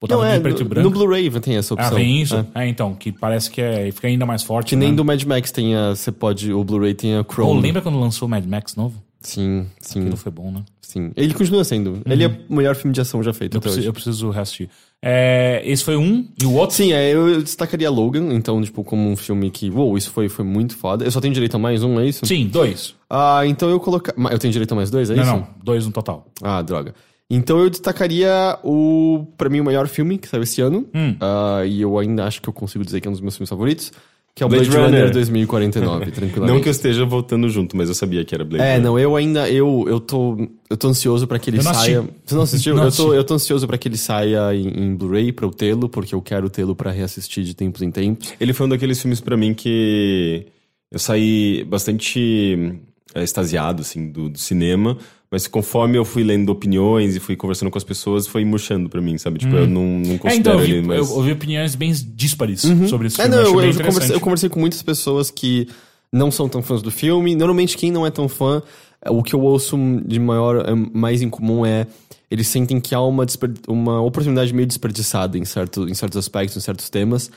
botar 0.00 0.16
Não, 0.16 0.24
é, 0.24 0.40
preto 0.40 0.60
e 0.60 0.64
no, 0.64 0.68
branco. 0.68 0.88
no 0.88 0.94
Blu-ray 0.94 1.30
tem 1.40 1.56
essa 1.56 1.74
opção. 1.74 1.90
ah, 1.92 1.94
vem 1.94 2.22
isso? 2.22 2.36
É. 2.54 2.64
É. 2.64 2.68
então, 2.68 2.94
que 2.94 3.12
parece 3.12 3.50
que 3.50 3.60
é, 3.60 3.90
fica 3.92 4.08
ainda 4.08 4.24
mais 4.24 4.42
forte. 4.42 4.70
Que 4.70 4.76
nem 4.76 4.90
né? 4.90 4.96
do 4.96 5.04
Mad 5.04 5.22
Max 5.24 5.50
tem 5.50 5.74
a. 5.74 5.90
Você 5.94 6.10
pode. 6.10 6.52
O 6.52 6.64
Blu-ray 6.64 6.94
tem 6.94 7.16
a 7.16 7.24
Chrome. 7.24 7.58
Oh, 7.58 7.60
lembra 7.60 7.82
quando 7.82 7.98
lançou 8.00 8.26
o 8.26 8.30
Mad 8.30 8.44
Max 8.46 8.74
novo? 8.76 9.02
Sim, 9.20 9.66
sim. 9.80 10.00
Aquilo 10.00 10.16
foi 10.16 10.32
bom, 10.32 10.50
né? 10.50 10.62
Sim. 10.80 11.12
Ele 11.16 11.34
continua 11.34 11.62
sendo. 11.62 12.00
Ele 12.04 12.24
é 12.24 12.26
o 12.48 12.54
melhor 12.54 12.74
filme 12.74 12.92
de 12.92 13.00
ação 13.00 13.22
já 13.22 13.32
feito 13.32 13.54
Eu 13.54 13.58
até 13.58 13.64
preciso, 13.64 13.80
hoje. 13.80 13.88
eu 13.88 13.92
preciso 13.92 14.30
reassistir. 14.30 14.68
É, 15.02 15.62
esse 15.64 15.84
foi 15.84 15.96
um, 15.96 16.26
e 16.40 16.44
o 16.44 16.54
outro? 16.54 16.76
Sim, 16.76 16.92
é, 16.92 17.14
eu 17.14 17.40
destacaria 17.42 17.88
Logan, 17.88 18.34
então, 18.34 18.60
tipo, 18.60 18.82
como 18.82 19.08
um 19.08 19.16
filme 19.16 19.50
que, 19.50 19.70
uou, 19.70 19.96
isso 19.96 20.10
foi, 20.10 20.28
foi 20.28 20.44
muito 20.44 20.76
foda. 20.76 21.04
Eu 21.04 21.10
só 21.10 21.20
tenho 21.20 21.32
direito 21.32 21.54
a 21.54 21.58
mais 21.58 21.82
um, 21.82 22.00
é 22.00 22.06
isso? 22.06 22.26
Sim, 22.26 22.48
dois. 22.48 22.94
Ah, 23.08 23.42
então 23.46 23.70
eu 23.70 23.78
colocar. 23.78 24.14
Eu 24.30 24.38
tenho 24.38 24.52
direito 24.52 24.72
a 24.72 24.74
mais 24.74 24.90
dois, 24.90 25.10
é 25.10 25.14
não, 25.14 25.22
isso? 25.22 25.32
não, 25.32 25.48
dois 25.62 25.86
no 25.86 25.92
total. 25.92 26.26
Ah, 26.42 26.60
droga. 26.60 26.94
Então 27.30 27.58
eu 27.60 27.70
destacaria 27.70 28.58
o, 28.64 29.24
pra 29.38 29.48
mim, 29.48 29.60
o 29.60 29.64
melhor 29.64 29.86
filme 29.86 30.18
que 30.18 30.26
saiu 30.26 30.42
esse 30.42 30.60
ano. 30.60 30.86
Hum. 30.92 31.14
Ah, 31.20 31.62
e 31.64 31.80
eu 31.80 31.96
ainda 31.98 32.24
acho 32.24 32.42
que 32.42 32.48
eu 32.48 32.52
consigo 32.52 32.84
dizer 32.84 33.00
que 33.00 33.06
é 33.06 33.10
um 33.10 33.12
dos 33.12 33.20
meus 33.20 33.36
filmes 33.36 33.48
favoritos. 33.48 33.92
Que 34.32 34.44
é 34.44 34.46
o 34.46 34.48
Blade, 34.48 34.68
Blade 34.70 34.84
Runner, 34.84 35.00
Runner. 35.00 35.12
2049, 35.12 36.10
tranquilamente. 36.12 36.54
Não 36.54 36.62
que 36.62 36.68
eu 36.68 36.70
esteja 36.70 37.04
voltando 37.04 37.48
junto, 37.48 37.76
mas 37.76 37.88
eu 37.88 37.94
sabia 37.96 38.24
que 38.24 38.32
era 38.34 38.44
Blade 38.44 38.64
É, 38.64 38.70
Runner. 38.76 38.82
não, 38.84 38.98
eu 38.98 39.16
ainda, 39.16 39.50
eu, 39.50 39.84
eu 39.88 39.98
tô, 39.98 40.36
eu 40.68 40.76
tô 40.76 40.88
ansioso 40.88 41.26
pra 41.26 41.38
que 41.38 41.50
ele 41.50 41.60
saia. 41.62 42.00
assisti. 42.00 42.14
Você 42.24 42.34
não 42.36 42.42
assistiu? 42.42 42.74
Não 42.76 42.84
eu, 42.84 42.92
tô, 42.92 43.12
eu 43.14 43.24
tô 43.24 43.34
ansioso 43.34 43.66
pra 43.66 43.76
que 43.76 43.88
ele 43.88 43.96
saia 43.96 44.54
em, 44.54 44.68
em 44.68 44.94
Blu-ray 44.94 45.32
pra 45.32 45.44
eu 45.46 45.50
tê-lo, 45.50 45.88
porque 45.88 46.14
eu 46.14 46.22
quero 46.22 46.48
tê-lo 46.48 46.74
pra 46.76 46.90
reassistir 46.92 47.42
de 47.44 47.54
tempos 47.54 47.82
em 47.82 47.90
tempos. 47.90 48.32
Ele 48.40 48.52
foi 48.52 48.66
um 48.66 48.70
daqueles 48.70 49.00
filmes 49.02 49.20
pra 49.20 49.36
mim 49.36 49.52
que 49.52 50.46
eu 50.92 50.98
saí 51.00 51.64
bastante 51.64 52.72
é, 53.14 53.22
extasiado, 53.24 53.82
assim, 53.82 54.10
do, 54.12 54.28
do 54.28 54.38
cinema. 54.38 54.96
Mas 55.30 55.46
conforme 55.46 55.96
eu 55.96 56.04
fui 56.04 56.24
lendo 56.24 56.50
opiniões 56.50 57.14
e 57.14 57.20
fui 57.20 57.36
conversando 57.36 57.70
com 57.70 57.78
as 57.78 57.84
pessoas, 57.84 58.26
foi 58.26 58.44
murchando 58.44 58.88
pra 58.88 59.00
mim, 59.00 59.16
sabe? 59.16 59.38
Tipo, 59.38 59.54
eu 59.54 59.66
não, 59.66 60.00
não 60.00 60.14
É, 60.14 60.18
considero 60.18 60.38
então, 60.40 60.52
eu 60.54 60.58
vi, 60.66 60.72
ele, 60.72 60.86
mas... 60.88 60.98
eu 60.98 61.16
ouvi 61.16 61.30
opiniões 61.32 61.74
bem 61.76 61.92
díspares 61.92 62.62
sobre 62.88 63.06
esse 63.06 63.20
É, 63.20 63.24
filme. 63.24 63.36
não, 63.36 63.42
achei 63.42 63.54
eu, 63.54 63.72
eu, 63.72 63.84
conversei, 63.84 64.16
eu 64.16 64.20
conversei 64.20 64.48
com 64.48 64.58
muitas 64.58 64.82
pessoas 64.82 65.30
que 65.30 65.68
não 66.12 66.32
são 66.32 66.48
tão 66.48 66.62
fãs 66.62 66.82
do 66.82 66.90
filme. 66.90 67.36
Normalmente, 67.36 67.76
quem 67.76 67.92
não 67.92 68.04
é 68.04 68.10
tão 68.10 68.28
fã, 68.28 68.60
o 69.08 69.22
que 69.22 69.32
eu 69.32 69.40
ouço 69.40 69.76
de 70.04 70.18
maior, 70.18 70.68
é, 70.68 70.74
mais 70.74 71.22
em 71.22 71.30
comum 71.30 71.64
é. 71.64 71.86
eles 72.28 72.48
sentem 72.48 72.80
que 72.80 72.92
há 72.92 73.00
uma, 73.00 73.24
uma 73.68 74.00
oportunidade 74.02 74.52
meio 74.52 74.66
desperdiçada 74.66 75.38
em, 75.38 75.44
certo, 75.44 75.88
em 75.88 75.94
certos 75.94 76.18
aspectos, 76.18 76.56
em 76.56 76.60
certos 76.60 76.90
temas. 76.90 77.30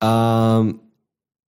Ah, 0.00 0.64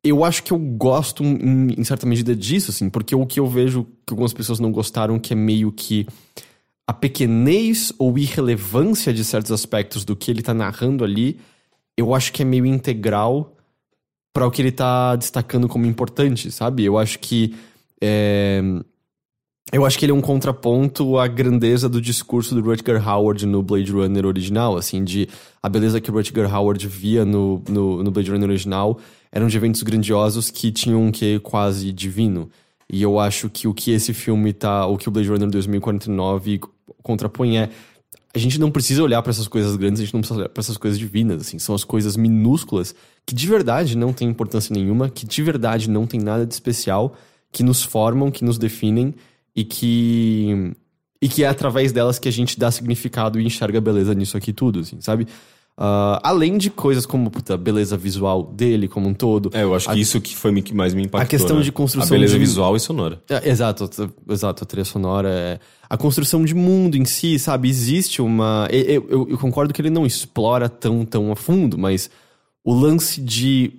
eu 0.04 0.24
acho 0.24 0.44
que 0.44 0.52
eu 0.52 0.58
gosto 0.58 1.24
em, 1.24 1.76
em 1.78 1.84
certa 1.84 2.06
medida 2.08 2.36
disso, 2.36 2.72
assim, 2.72 2.90
porque 2.90 3.16
o 3.16 3.26
que 3.26 3.40
eu 3.40 3.48
vejo 3.48 3.84
que 4.06 4.12
algumas 4.14 4.34
pessoas 4.34 4.60
não 4.60 4.72
gostaram, 4.72 5.20
que 5.20 5.34
é 5.34 5.36
meio 5.36 5.72
que 5.72 6.08
a 6.88 6.94
pequenez 6.94 7.94
ou 8.00 8.18
irrelevância 8.18 9.14
de 9.14 9.24
certos 9.24 9.52
aspectos 9.52 10.04
do 10.04 10.16
que 10.16 10.32
ele 10.32 10.42
tá 10.42 10.54
narrando 10.54 11.04
ali, 11.04 11.40
eu 11.96 12.14
acho 12.14 12.34
que 12.34 12.42
é 12.42 12.46
meio 12.46 12.66
integral 12.66 13.56
para 14.34 14.48
o 14.48 14.52
que 14.52 14.62
ele 14.62 14.72
tá 14.72 15.16
destacando 15.16 15.68
como 15.68 15.86
importante, 15.86 16.52
sabe? 16.52 16.84
Eu 16.84 16.98
acho 16.98 17.20
que 17.20 17.56
é, 18.02 18.62
eu 19.72 19.86
acho 19.86 19.98
que 20.00 20.06
ele 20.06 20.12
é 20.12 20.16
um 20.16 20.22
contraponto 20.22 21.18
à 21.18 21.28
grandeza 21.28 21.88
do 21.88 22.02
discurso 22.02 22.56
do 22.56 22.62
Rutger 22.62 23.08
Howard 23.08 23.46
no 23.46 23.62
Blade 23.62 23.92
Runner 23.92 24.26
original, 24.26 24.76
assim, 24.76 25.04
de 25.04 25.30
a 25.62 25.70
beleza 25.70 26.02
que 26.02 26.10
o 26.10 26.14
Rutger 26.14 26.54
Howard 26.54 26.86
via 26.88 27.24
no, 27.24 27.62
no, 27.70 28.04
no 28.04 28.12
Blade 28.12 28.32
Runner 28.32 28.50
original 28.50 29.00
eram 29.32 29.48
de 29.48 29.58
eventos 29.58 29.82
grandiosos 29.84 30.50
que 30.50 30.72
tinham 30.72 31.04
um 31.04 31.12
quê 31.12 31.40
quase 31.42 31.92
divino. 31.92 32.50
E 32.92 33.02
eu 33.02 33.20
acho 33.20 33.50
que 33.50 33.68
o 33.68 33.74
que 33.74 33.92
esse 33.92 34.14
filme 34.14 34.52
tá, 34.52 34.86
o 34.86 34.98
que 34.98 35.08
o 35.08 35.12
Blade 35.12 35.30
Runner 35.30 35.50
2049 35.50 36.60
contrapõe 37.02 37.58
é 37.58 37.70
a 38.34 38.40
gente 38.40 38.60
não 38.60 38.72
precisa 38.72 39.04
olhar 39.04 39.22
pra 39.22 39.32
essas 39.32 39.48
coisas 39.48 39.76
grandes, 39.76 40.02
a 40.02 40.06
gente 40.06 40.14
não 40.14 40.22
precisa 40.22 40.40
olhar 40.40 40.50
pra 40.50 40.62
essas 40.62 40.78
coisas 40.78 40.98
divinas, 40.98 41.42
assim, 41.42 41.60
são 41.60 41.76
as 41.76 41.84
coisas 41.84 42.16
minúsculas 42.16 42.96
que 43.26 43.36
de 43.36 43.46
verdade 43.46 43.98
não 43.98 44.14
têm 44.14 44.30
importância 44.30 44.74
nenhuma, 44.74 45.10
que 45.10 45.26
de 45.26 45.44
verdade 45.44 45.90
não 45.90 46.08
tem 46.08 46.20
nada 46.20 46.46
de 46.46 46.54
especial, 46.54 47.16
que 47.52 47.62
nos 47.62 47.84
formam, 47.84 48.32
que 48.32 48.44
nos 48.44 48.58
definem 48.58 49.14
e 49.56 49.64
que 49.64 50.74
e 51.22 51.30
que 51.30 51.44
é 51.44 51.48
através 51.48 51.92
delas 51.92 52.18
que 52.18 52.28
a 52.28 52.32
gente 52.32 52.58
dá 52.58 52.72
significado 52.72 53.40
e 53.40 53.46
enxerga 53.46 53.80
beleza 53.80 54.14
nisso 54.14 54.36
aqui 54.36 54.52
tudo, 54.52 54.80
assim, 54.80 55.00
sabe? 55.02 55.28
Ah, 55.84 56.20
além 56.24 56.60
de 56.60 56.70
coisas 56.70 57.08
como 57.08 57.32
puta, 57.32 57.56
a 57.56 57.58
beleza 57.58 57.98
visual 57.98 58.44
dele 58.44 58.88
como 58.88 59.10
um 59.10 59.16
todo. 59.16 59.50
É, 59.52 59.64
eu 59.64 59.74
acho 59.74 59.88
que 59.88 59.96
A- 59.96 59.98
isso 59.98 60.22
que 60.22 60.36
foi 60.38 60.62
que 60.62 60.76
mais 60.76 60.94
me 60.94 61.02
impactou. 61.02 61.24
A 61.24 61.26
questão 61.26 61.58
né? 61.58 61.64
de 61.64 61.72
construção 61.72 62.08
A 62.08 62.12
beleza 62.12 62.34
de- 62.34 62.40
visual 62.40 62.76
e 62.76 62.80
sonora. 62.80 63.20
É, 63.28 63.50
exato, 63.50 63.90
exato, 64.30 64.64
a 64.64 64.68
trilha 64.68 64.86
sonora 64.86 65.30
é. 65.30 65.60
A 65.90 65.98
construção 65.98 66.46
de 66.46 66.54
mundo 66.54 66.96
em 66.98 67.04
si, 67.06 67.40
sabe? 67.40 67.68
Existe 67.68 68.22
uma. 68.22 68.68
Eu, 68.72 69.08
eu, 69.10 69.30
eu 69.32 69.38
concordo 69.40 69.74
que 69.74 69.82
ele 69.82 69.90
não 69.90 70.06
explora 70.06 70.70
tão, 70.70 71.04
tão 71.04 71.32
a 71.32 71.36
fundo, 71.36 71.80
mas 71.80 72.12
o 72.64 72.76
lance 72.76 73.20
de 73.20 73.72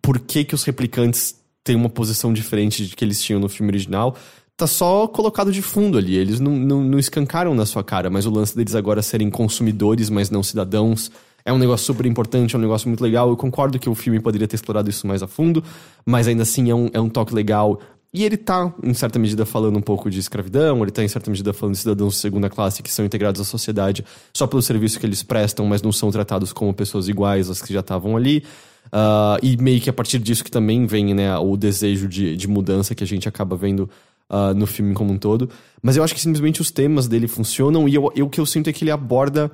por 0.00 0.18
que, 0.18 0.42
que 0.42 0.54
os 0.54 0.64
replicantes 0.64 1.38
têm 1.62 1.76
uma 1.76 1.90
posição 1.90 2.32
diferente 2.32 2.86
de 2.86 2.96
que 2.96 3.04
eles 3.04 3.22
tinham 3.22 3.38
no 3.40 3.48
filme 3.48 3.70
original 3.70 4.16
tá 4.56 4.66
só 4.66 5.06
colocado 5.06 5.52
de 5.52 5.60
fundo 5.60 5.98
ali. 5.98 6.16
Eles 6.16 6.40
não, 6.40 6.52
não, 6.52 6.82
não 6.82 6.98
escancaram 6.98 7.54
na 7.54 7.66
sua 7.66 7.84
cara, 7.84 8.08
mas 8.08 8.26
o 8.26 8.30
lance 8.30 8.56
deles 8.56 8.74
agora 8.74 9.02
serem 9.02 9.28
consumidores, 9.28 10.08
mas 10.08 10.30
não 10.30 10.42
cidadãos. 10.42 11.10
É 11.44 11.52
um 11.52 11.58
negócio 11.58 11.86
super 11.86 12.06
importante, 12.06 12.56
é 12.56 12.58
um 12.58 12.62
negócio 12.62 12.88
muito 12.88 13.02
legal. 13.02 13.28
Eu 13.28 13.36
concordo 13.36 13.78
que 13.78 13.88
o 13.88 13.94
filme 13.94 14.18
poderia 14.18 14.48
ter 14.48 14.56
explorado 14.56 14.88
isso 14.88 15.06
mais 15.06 15.22
a 15.22 15.26
fundo, 15.26 15.62
mas 16.04 16.26
ainda 16.26 16.42
assim 16.42 16.70
é 16.70 16.74
um, 16.74 16.88
é 16.92 17.00
um 17.00 17.08
toque 17.08 17.34
legal. 17.34 17.80
E 18.12 18.24
ele 18.24 18.36
tá, 18.36 18.72
em 18.82 18.94
certa 18.94 19.18
medida, 19.18 19.44
falando 19.44 19.76
um 19.76 19.82
pouco 19.82 20.08
de 20.08 20.18
escravidão, 20.18 20.82
ele 20.82 20.90
tá, 20.90 21.04
em 21.04 21.08
certa 21.08 21.30
medida, 21.30 21.52
falando 21.52 21.74
de 21.74 21.80
cidadãos 21.80 22.14
de 22.14 22.20
segunda 22.20 22.48
classe 22.48 22.82
que 22.82 22.90
são 22.90 23.04
integrados 23.04 23.40
à 23.40 23.44
sociedade 23.44 24.04
só 24.34 24.46
pelo 24.46 24.62
serviço 24.62 24.98
que 24.98 25.04
eles 25.04 25.22
prestam, 25.22 25.66
mas 25.66 25.82
não 25.82 25.92
são 25.92 26.10
tratados 26.10 26.52
como 26.52 26.72
pessoas 26.72 27.08
iguais 27.08 27.50
às 27.50 27.60
que 27.60 27.72
já 27.74 27.80
estavam 27.80 28.16
ali. 28.16 28.42
Ah, 28.90 29.36
e 29.42 29.56
meio 29.56 29.80
que 29.80 29.90
a 29.90 29.92
partir 29.92 30.18
disso 30.18 30.42
que 30.42 30.50
também 30.50 30.86
vem 30.86 31.14
né, 31.14 31.36
o 31.38 31.56
desejo 31.56 32.08
de, 32.08 32.36
de 32.36 32.48
mudança 32.48 32.94
que 32.94 33.04
a 33.04 33.06
gente 33.06 33.28
acaba 33.28 33.56
vendo 33.56 33.88
ah, 34.28 34.52
no 34.54 34.66
filme 34.66 34.94
como 34.94 35.12
um 35.12 35.18
todo. 35.18 35.48
Mas 35.82 35.96
eu 35.96 36.02
acho 36.04 36.14
que 36.14 36.20
simplesmente 36.20 36.60
os 36.60 36.70
temas 36.70 37.06
dele 37.08 37.28
funcionam 37.28 37.88
e 37.88 37.94
eu, 37.94 38.10
eu- 38.14 38.26
o 38.26 38.30
que 38.30 38.40
eu 38.40 38.46
sinto 38.46 38.68
é 38.68 38.72
que 38.72 38.82
ele 38.84 38.90
aborda 38.90 39.50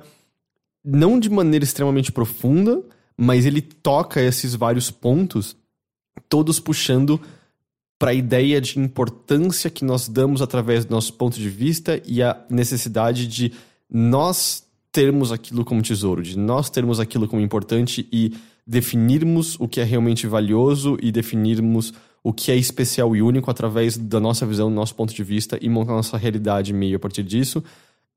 não 0.83 1.19
de 1.19 1.29
maneira 1.29 1.63
extremamente 1.63 2.11
profunda, 2.11 2.81
mas 3.17 3.45
ele 3.45 3.61
toca 3.61 4.21
esses 4.21 4.55
vários 4.55 4.89
pontos, 4.91 5.55
todos 6.27 6.59
puxando 6.59 7.19
para 7.99 8.11
a 8.11 8.13
ideia 8.13 8.59
de 8.59 8.77
importância 8.79 9.69
que 9.69 9.85
nós 9.85 10.09
damos 10.09 10.41
através 10.41 10.83
do 10.83 10.91
nosso 10.91 11.13
ponto 11.13 11.37
de 11.39 11.49
vista 11.49 12.01
e 12.05 12.21
a 12.21 12.43
necessidade 12.49 13.27
de 13.27 13.53
nós 13.89 14.63
termos 14.91 15.31
aquilo 15.31 15.63
como 15.63 15.81
tesouro, 15.81 16.21
de 16.21 16.37
nós 16.37 16.69
termos 16.69 16.99
aquilo 16.99 17.27
como 17.27 17.41
importante 17.41 18.07
e 18.11 18.33
definirmos 18.67 19.55
o 19.59 19.67
que 19.67 19.79
é 19.79 19.83
realmente 19.83 20.27
valioso 20.27 20.97
e 21.01 21.11
definirmos 21.11 21.93
o 22.23 22.31
que 22.31 22.51
é 22.51 22.55
especial 22.55 23.15
e 23.15 23.21
único 23.21 23.51
através 23.51 23.97
da 23.97 24.19
nossa 24.19 24.45
visão, 24.45 24.69
do 24.69 24.75
nosso 24.75 24.95
ponto 24.95 25.13
de 25.13 25.23
vista 25.23 25.59
e 25.61 25.67
montar 25.67 25.91
nossa 25.91 26.17
realidade 26.17 26.71
meio 26.71 26.95
a 26.95 26.99
partir 26.99 27.23
disso 27.23 27.61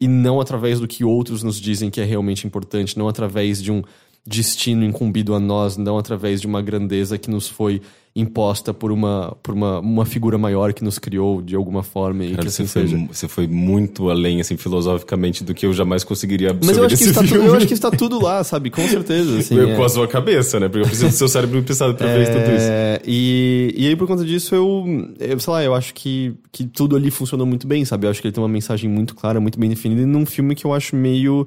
e 0.01 0.07
não 0.07 0.41
através 0.41 0.79
do 0.79 0.87
que 0.87 1.05
outros 1.05 1.43
nos 1.43 1.61
dizem 1.61 1.91
que 1.91 2.01
é 2.01 2.05
realmente 2.05 2.47
importante, 2.47 2.99
não 2.99 3.09
através 3.09 3.63
de 3.63 3.73
um 3.73 3.83
destino 4.27 4.85
incumbido 4.85 5.35
a 5.35 5.41
nós, 5.41 5.77
não 5.77 5.99
através 5.99 6.41
de 6.41 6.47
uma 6.47 6.61
grandeza 6.61 7.19
que 7.19 7.31
nos 7.31 7.49
foi 7.49 7.81
imposta 8.19 8.73
por 8.73 8.91
uma, 8.91 9.37
por 9.43 9.53
uma, 9.55 9.79
uma 9.79 10.07
figura 10.07 10.39
maior 10.39 10.73
que 10.73 10.83
nos 10.83 10.99
criou 10.99 11.43
de 11.43 11.55
alguma 11.55 11.83
forma 11.83 12.25
e 12.25 12.31
Cara, 12.31 12.43
que 12.43 12.49
assim 12.49 12.67
você, 12.67 12.73
foi, 12.73 12.83
seja. 12.83 12.97
mu- 12.97 13.09
você 13.13 13.29
foi 13.29 13.47
muito 13.47 14.09
além, 14.09 14.41
assim, 14.41 14.57
filosoficamente, 14.57 15.45
do 15.45 15.53
que 15.53 15.67
eu 15.67 15.73
jamais 15.75 16.03
conseguiria 16.03 16.51
absorver 16.51 16.67
Mas 16.67 16.79
eu 16.79 16.87
acho, 16.87 16.97
que 16.97 17.05
está 17.05 17.21
tudo, 17.23 17.35
eu 17.45 17.55
acho 17.55 17.67
que 17.67 17.75
está 17.75 17.91
tudo 17.91 18.23
lá, 18.23 18.43
sabe? 18.43 18.71
Com 18.71 18.89
certeza. 18.89 19.37
Assim, 19.39 19.55
Eu 19.55 19.71
é. 19.73 19.77
com 19.77 19.85
a 19.85 19.89
sua 19.91 20.09
cabeça, 20.09 20.59
né? 20.59 20.67
Porque 20.67 20.81
eu 20.85 20.87
preciso 20.87 21.09
do 21.11 21.15
seu 21.15 21.29
cérebro 21.29 21.63
pensado 21.63 21.95
pra 21.95 22.07
ver 22.07 22.27
tudo 22.29 22.57
isso. 22.57 22.67
É, 22.71 23.03
e, 23.07 23.75
e 23.77 23.87
aí, 23.89 23.95
por 23.95 24.07
conta 24.09 24.25
disso, 24.25 24.55
eu, 24.55 24.85
eu, 25.21 25.39
sei 25.39 25.53
lá, 25.53 25.63
eu 25.63 25.75
acho 25.75 25.93
que, 25.93 26.33
que 26.51 26.65
tudo 26.65 26.97
ali 26.97 27.11
funcionou 27.11 27.47
muito 27.47 27.67
bem, 27.67 27.85
sabe? 27.85 28.07
Eu 28.07 28.11
acho 28.11 28.23
que 28.23 28.29
ele 28.29 28.33
tem 28.33 28.43
uma 28.43 28.49
mensagem 28.49 28.89
muito 28.89 29.15
clara, 29.15 29.39
muito 29.41 29.61
bem 29.61 29.69
definida, 29.69 30.01
e 30.01 30.07
num 30.07 30.25
filme 30.25 30.55
que 30.55 30.65
eu 30.65 30.73
acho 30.73 30.97
meio. 30.97 31.47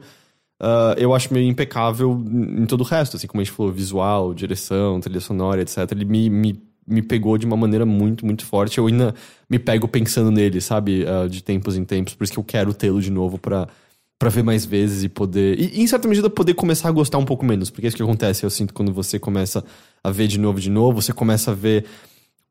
Ah, 0.60 0.94
eu 0.98 1.14
acho 1.14 1.34
meio 1.34 1.48
impecável 1.48 2.22
em 2.28 2.66
todo 2.66 2.82
o 2.82 2.84
resto, 2.84 3.16
assim, 3.16 3.28
como 3.28 3.42
a 3.42 3.44
gente 3.44 3.54
falou, 3.54 3.72
visual, 3.72 4.34
direção, 4.34 5.00
trilha 5.00 5.22
sonora, 5.22 5.62
etc. 5.62 5.90
Ele 5.92 6.06
me, 6.06 6.30
me, 6.30 6.62
me 6.86 7.02
pegou 7.02 7.38
de 7.38 7.46
uma 7.46 7.56
maneira 7.56 7.86
muito, 7.86 8.26
muito 8.26 8.46
forte. 8.46 8.78
Eu 8.78 8.88
ainda 8.88 9.16
me 9.50 9.58
pego 9.58 9.88
pensando 9.88 10.32
nele, 10.32 10.60
sabe? 10.60 11.06
Ah, 11.08 11.28
de 11.28 11.42
tempos 11.42 11.78
em 11.78 11.86
tempos, 11.86 12.14
por 12.14 12.24
isso 12.26 12.34
que 12.34 12.40
eu 12.40 12.44
quero 12.44 12.74
tê-lo 12.74 13.02
de 13.02 13.12
novo 13.12 13.38
pra. 13.38 13.68
Pra 14.22 14.28
ver 14.28 14.44
mais 14.44 14.66
vezes 14.66 15.02
e 15.06 15.08
poder. 15.08 15.58
E, 15.58 15.82
em 15.82 15.88
certa 15.88 16.06
medida, 16.06 16.30
poder 16.30 16.54
começar 16.54 16.90
a 16.90 16.92
gostar 16.92 17.18
um 17.18 17.24
pouco 17.24 17.46
menos. 17.46 17.70
Porque 17.70 17.86
é 17.86 17.88
isso 17.88 17.96
que 17.96 18.04
acontece, 18.04 18.44
eu 18.44 18.50
sinto, 18.50 18.74
quando 18.74 18.92
você 18.92 19.18
começa 19.18 19.64
a 20.04 20.12
ver 20.12 20.28
de 20.28 20.38
novo, 20.38 20.60
de 20.60 20.70
novo, 20.70 21.02
você 21.02 21.14
começa 21.14 21.52
a 21.52 21.54
ver 21.54 21.86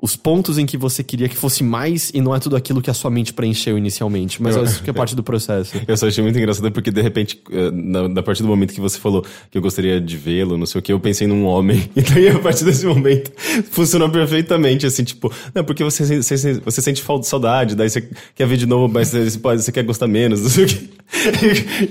os 0.01 0.14
pontos 0.14 0.59
em 0.59 0.64
que 0.64 0.76
você 0.76 1.03
queria 1.03 1.28
que 1.28 1.34
fosse 1.36 1.64
mais 1.64 2.11
e 2.14 2.20
não 2.20 2.32
é 2.32 2.38
tudo 2.38 2.55
aquilo 2.55 2.80
que 2.80 2.88
a 2.88 2.94
sua 2.94 3.11
mente 3.11 3.32
preencheu 3.32 3.76
inicialmente. 3.76 4.40
Mas 4.40 4.55
Eu- 4.55 4.62
isso 4.62 4.80
que 4.80 4.88
é 4.90 4.92
parte 4.92 5.16
do 5.16 5.24
processo. 5.24 5.74
Eu 5.88 5.96
só 5.96 6.07
achei 6.07 6.22
muito 6.22 6.38
engraçado 6.38 6.70
porque, 6.70 6.90
de 6.92 7.03
repente, 7.03 7.42
eh, 7.51 7.70
na, 7.72 8.09
na 8.09 8.22
partir 8.22 8.42
do 8.42 8.49
momento 8.49 8.72
que 8.72 8.80
você 8.80 8.96
falou 8.96 9.24
que 9.51 9.59
eu 9.59 9.62
gostaria 9.62 10.01
de 10.01 10.16
vê-lo, 10.16 10.57
não 10.57 10.66
sei 10.66 10.78
o 10.78 10.82
que, 10.82 10.92
eu 10.92 11.01
pensei 11.01 11.26
num 11.26 11.44
homem. 11.44 11.90
E 11.96 12.03
daí, 12.03 12.28
a 12.28 12.38
partir 12.38 12.64
desse 12.64 12.86
momento, 12.86 13.32
funcionou 13.72 14.09
perfeitamente, 14.09 14.86
assim, 14.86 15.03
tipo, 15.03 15.32
não, 15.53 15.64
porque 15.64 15.82
você, 15.82 16.22
você, 16.22 16.55
você 16.61 16.80
sente 16.80 17.03
falta 17.03 17.22
de 17.22 17.28
saudade, 17.28 17.74
daí 17.74 17.90
você 17.90 18.09
quer 18.36 18.46
ver 18.46 18.57
de 18.57 18.66
novo, 18.66 18.92
mas 18.92 19.11
você, 19.11 19.36
pode, 19.38 19.62
você 19.64 19.72
quer 19.72 19.82
gostar 19.82 20.07
menos, 20.07 20.42
não 20.42 20.49
sei 20.49 20.64
o 20.64 20.68
que. 20.68 20.90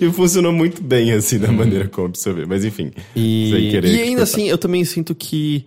E, 0.02 0.06
e 0.06 0.12
funcionou 0.14 0.54
muito 0.54 0.82
bem, 0.82 1.12
assim, 1.12 1.40
da 1.40 1.52
maneira 1.52 1.90
como 1.90 2.08
absorver. 2.08 2.46
Mas, 2.48 2.64
enfim, 2.64 2.92
E, 3.16 3.50
sem 3.52 3.70
querer 3.70 3.94
e 3.96 4.02
ainda 4.02 4.24
assim, 4.24 4.48
eu 4.48 4.58
também 4.58 4.86
sinto 4.86 5.14
que 5.14 5.66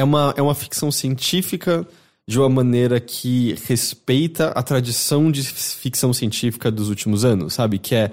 é 0.00 0.04
uma, 0.04 0.34
é 0.36 0.42
uma 0.42 0.54
ficção 0.54 0.90
científica 0.90 1.86
de 2.26 2.38
uma 2.38 2.48
maneira 2.48 3.00
que 3.00 3.56
respeita 3.66 4.48
a 4.48 4.62
tradição 4.62 5.30
de 5.30 5.42
ficção 5.42 6.12
científica 6.12 6.70
dos 6.70 6.88
últimos 6.88 7.24
anos, 7.24 7.54
sabe? 7.54 7.78
Que 7.78 7.94
é. 7.94 8.10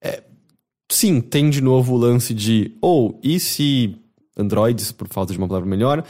é- 0.00 0.22
sim, 0.90 1.20
tem 1.20 1.50
de 1.50 1.60
novo 1.60 1.94
o 1.94 1.96
lance 1.96 2.32
de. 2.32 2.72
Ou, 2.80 3.18
e 3.22 3.38
se 3.38 3.96
androides, 4.36 4.92
por 4.92 5.08
falta 5.08 5.32
de 5.32 5.38
uma 5.38 5.48
palavra 5.48 5.68
melhor, 5.68 6.04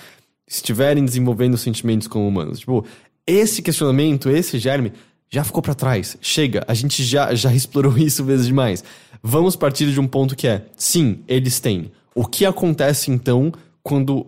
estiverem 0.46 1.04
desenvolvendo 1.04 1.56
sentimentos 1.56 2.06
como 2.06 2.28
humanos? 2.28 2.60
Tipo, 2.60 2.84
esse 3.26 3.62
questionamento, 3.62 4.30
esse 4.30 4.58
germe, 4.58 4.92
já 5.30 5.42
ficou 5.42 5.62
pra 5.62 5.74
trás. 5.74 6.16
Chega, 6.20 6.64
a 6.68 6.74
gente 6.74 7.02
já, 7.02 7.34
já 7.34 7.52
explorou 7.52 7.96
isso 7.98 8.24
vezes 8.24 8.46
demais. 8.46 8.84
Vamos 9.22 9.56
partir 9.56 9.90
de 9.90 9.98
um 9.98 10.06
ponto 10.06 10.36
que 10.36 10.46
é: 10.46 10.66
sim, 10.76 11.20
eles 11.26 11.58
têm. 11.58 11.90
O 12.14 12.26
que 12.26 12.44
acontece 12.44 13.10
então 13.10 13.52
quando 13.82 14.26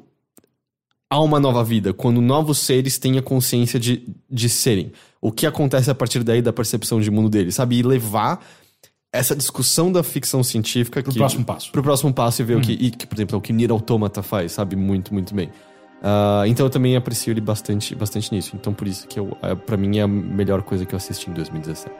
há 1.10 1.20
uma 1.20 1.40
nova 1.40 1.64
vida, 1.64 1.92
quando 1.92 2.20
novos 2.20 2.58
seres 2.58 2.96
têm 2.98 3.18
a 3.18 3.22
consciência 3.22 3.78
de, 3.80 4.06
de 4.30 4.48
serem. 4.48 4.92
O 5.20 5.32
que 5.32 5.46
acontece 5.46 5.90
a 5.90 5.94
partir 5.94 6.22
daí 6.22 6.40
da 6.40 6.52
percepção 6.52 7.00
de 7.00 7.10
mundo 7.10 7.28
deles, 7.28 7.56
sabe? 7.56 7.76
E 7.78 7.82
levar 7.82 8.40
essa 9.12 9.34
discussão 9.34 9.90
da 9.90 10.02
ficção 10.04 10.42
científica 10.42 11.02
Pro 11.02 11.12
que- 11.12 11.18
próximo 11.18 11.44
passo. 11.44 11.72
Pro 11.72 11.82
próximo 11.82 12.14
passo 12.14 12.40
e 12.40 12.44
ver 12.44 12.56
o 12.56 12.60
que, 12.60 12.72
e 12.72 12.90
que, 12.92 13.06
por 13.06 13.16
exemplo, 13.16 13.34
é 13.34 13.38
o 13.38 13.40
que 13.40 13.52
Nier 13.52 13.72
Automata 13.72 14.22
faz, 14.22 14.52
sabe? 14.52 14.76
Muito, 14.76 15.12
muito 15.12 15.34
bem. 15.34 15.50
Ah, 16.02 16.44
então 16.46 16.64
eu 16.64 16.70
também 16.70 16.96
aprecio 16.96 17.32
ele 17.32 17.40
bastante, 17.40 17.94
bastante 17.94 18.32
nisso. 18.32 18.52
Então 18.54 18.72
por 18.72 18.86
isso 18.86 19.06
que 19.08 19.18
eu, 19.18 19.36
é, 19.42 19.54
para 19.54 19.76
mim 19.76 19.98
é 19.98 20.02
a 20.02 20.08
melhor 20.08 20.62
coisa 20.62 20.86
que 20.86 20.94
eu 20.94 20.96
assisti 20.96 21.28
em 21.28 21.34
2017. 21.34 21.94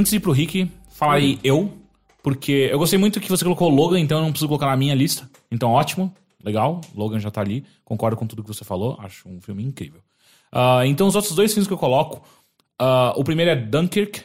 Antes 0.00 0.12
de 0.12 0.16
ir 0.16 0.20
pro 0.20 0.32
Rick, 0.32 0.66
falarei 0.88 1.38
eu, 1.44 1.76
porque 2.22 2.70
eu 2.72 2.78
gostei 2.78 2.98
muito 2.98 3.20
que 3.20 3.28
você 3.28 3.44
colocou 3.44 3.68
Logan, 3.68 4.00
então 4.00 4.16
eu 4.16 4.24
não 4.24 4.30
preciso 4.30 4.48
colocar 4.48 4.64
na 4.64 4.74
minha 4.74 4.94
lista. 4.94 5.30
Então, 5.50 5.72
ótimo, 5.72 6.10
legal, 6.42 6.80
Logan 6.94 7.20
já 7.20 7.30
tá 7.30 7.42
ali. 7.42 7.66
Concordo 7.84 8.16
com 8.16 8.26
tudo 8.26 8.42
que 8.42 8.48
você 8.48 8.64
falou, 8.64 8.96
acho 8.98 9.28
um 9.28 9.42
filme 9.42 9.62
incrível. 9.62 10.00
Ah, 10.50 10.86
então, 10.86 11.06
os 11.06 11.14
outros 11.14 11.34
dois 11.34 11.52
filmes 11.52 11.68
que 11.68 11.74
eu 11.74 11.76
coloco, 11.76 12.26
ah, 12.78 13.12
o 13.14 13.22
primeiro 13.22 13.50
é 13.50 13.56
Dunkirk, 13.56 14.22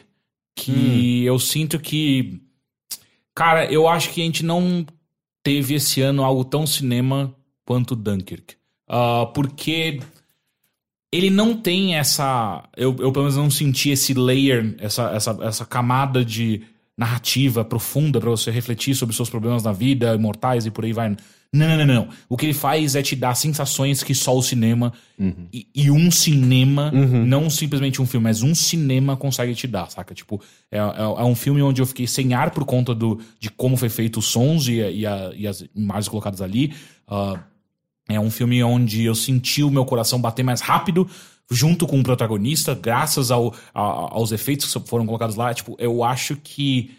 que 0.54 1.24
eu 1.24 1.38
sinto 1.38 1.78
que. 1.78 2.40
Cara, 3.34 3.70
eu 3.70 3.86
acho 3.86 4.08
que 4.12 4.22
a 4.22 4.24
gente 4.24 4.42
não 4.42 4.86
teve 5.42 5.74
esse 5.74 6.00
ano 6.00 6.24
algo 6.24 6.42
tão 6.42 6.66
cinema 6.66 7.36
quanto 7.66 7.94
Dunkirk. 7.94 8.54
Ah, 8.88 9.26
porque 9.34 10.00
ele 11.16 11.30
não 11.30 11.56
tem 11.56 11.94
essa. 11.96 12.62
Eu, 12.76 12.90
eu 12.98 13.10
pelo 13.12 13.24
menos 13.24 13.36
não 13.36 13.50
senti 13.50 13.90
esse 13.90 14.12
layer, 14.14 14.74
essa, 14.78 15.10
essa, 15.10 15.38
essa 15.42 15.64
camada 15.64 16.24
de 16.24 16.62
narrativa 16.96 17.64
profunda 17.64 18.18
pra 18.20 18.30
você 18.30 18.50
refletir 18.50 18.94
sobre 18.94 19.14
seus 19.14 19.28
problemas 19.28 19.62
na 19.62 19.72
vida, 19.72 20.14
imortais 20.14 20.64
e 20.66 20.70
por 20.70 20.84
aí 20.84 20.92
vai. 20.92 21.14
Não, 21.52 21.68
não, 21.68 21.76
não, 21.78 21.94
não. 21.94 22.08
O 22.28 22.36
que 22.36 22.46
ele 22.46 22.52
faz 22.54 22.94
é 22.96 23.02
te 23.02 23.14
dar 23.14 23.34
sensações 23.34 24.02
que 24.02 24.14
só 24.14 24.36
o 24.36 24.42
cinema 24.42 24.92
e, 25.52 25.66
e 25.74 25.90
um 25.90 26.10
cinema, 26.10 26.90
não 27.26 27.48
simplesmente 27.48 28.00
um 28.02 28.06
filme, 28.06 28.24
mas 28.24 28.42
um 28.42 28.54
cinema 28.54 29.16
consegue 29.16 29.54
te 29.54 29.66
dar, 29.66 29.88
saca? 29.90 30.14
Tipo, 30.14 30.40
é, 30.70 30.78
é, 30.78 30.80
é 30.80 31.24
um 31.24 31.34
filme 31.34 31.62
onde 31.62 31.80
eu 31.80 31.86
fiquei 31.86 32.06
sem 32.06 32.34
ar 32.34 32.50
por 32.50 32.64
conta 32.64 32.94
do, 32.94 33.20
de 33.38 33.48
como 33.50 33.76
foi 33.76 33.88
feito 33.88 34.18
os 34.18 34.26
sons 34.26 34.66
e, 34.66 34.74
e, 34.80 35.06
a- 35.06 35.32
e 35.36 35.46
as 35.46 35.64
imagens 35.74 36.08
colocadas 36.08 36.40
ali. 36.42 36.72
Ah, 37.06 37.38
é 38.08 38.18
um 38.20 38.30
filme 38.30 38.62
onde 38.62 39.04
eu 39.04 39.14
senti 39.14 39.62
o 39.62 39.70
meu 39.70 39.84
coração 39.84 40.20
bater 40.20 40.42
mais 40.42 40.60
rápido 40.60 41.08
junto 41.50 41.86
com 41.86 42.00
o 42.00 42.02
protagonista, 42.02 42.74
graças 42.74 43.30
ao, 43.30 43.54
a- 43.74 43.80
aos 43.80 44.32
efeitos 44.32 44.72
que 44.72 44.88
foram 44.88 45.06
colocados 45.06 45.36
lá. 45.36 45.52
Tipo, 45.54 45.76
eu 45.78 46.02
acho 46.04 46.36
que. 46.36 46.90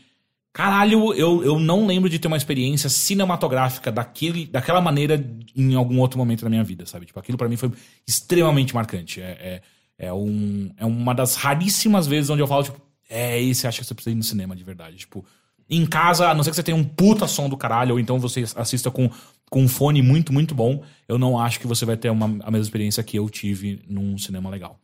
Caralho, 0.54 1.14
eu, 1.14 1.44
eu 1.44 1.60
não 1.60 1.86
lembro 1.86 2.10
de 2.10 2.18
ter 2.18 2.28
uma 2.28 2.36
experiência 2.38 2.90
cinematográfica 2.90 3.92
daquele, 3.92 4.48
daquela 4.48 4.82
maneira 4.82 5.24
em 5.56 5.76
algum 5.76 6.00
outro 6.00 6.18
momento 6.18 6.44
da 6.44 6.50
minha 6.50 6.64
vida, 6.64 6.84
sabe? 6.88 7.06
Tipo, 7.06 7.20
aquilo 7.20 7.38
pra 7.38 7.48
mim 7.48 7.58
foi 7.58 7.72
extremamente 8.08 8.74
marcante. 8.74 9.22
É, 9.22 9.62
é, 10.00 10.08
é, 10.08 10.14
um, 10.14 10.72
é 10.78 10.84
uma 10.86 11.14
das 11.14 11.36
raríssimas 11.36 12.08
vezes 12.08 12.32
onde 12.32 12.42
eu 12.42 12.48
falo, 12.48 12.64
tipo, 12.64 12.82
é, 13.08 13.40
esse 13.40 13.68
acho 13.68 13.80
que 13.82 13.86
você 13.86 13.94
precisa 13.94 14.14
ir 14.14 14.18
no 14.18 14.24
cinema 14.24 14.56
de 14.56 14.64
verdade. 14.64 14.98
Tipo, 14.98 15.24
em 15.70 15.86
casa, 15.86 16.30
a 16.30 16.34
não 16.34 16.44
ser 16.44 16.52
que 16.52 16.56
você 16.56 16.64
tenha 16.64 16.78
um 16.78 16.84
puta 16.84 17.28
som 17.28 17.50
do 17.50 17.58
caralho, 17.58 17.94
ou 17.94 18.00
então 18.00 18.20
você 18.20 18.46
assista 18.56 18.90
com, 18.90 19.10
com 19.50 19.64
um 19.64 19.68
fone 19.68 20.02
muito, 20.02 20.32
muito 20.32 20.56
bom, 20.56 20.82
eu 21.08 21.18
não 21.18 21.38
acho 21.38 21.60
que 21.60 21.68
você 21.68 21.86
vai 21.86 21.98
ter 21.98 22.10
uma, 22.10 22.26
a 22.26 22.52
mesma 22.52 22.60
experiência 22.60 23.04
que 23.04 23.18
eu 23.18 23.30
tive 23.30 23.82
num 23.88 24.18
cinema 24.18 24.50
legal. 24.50 24.80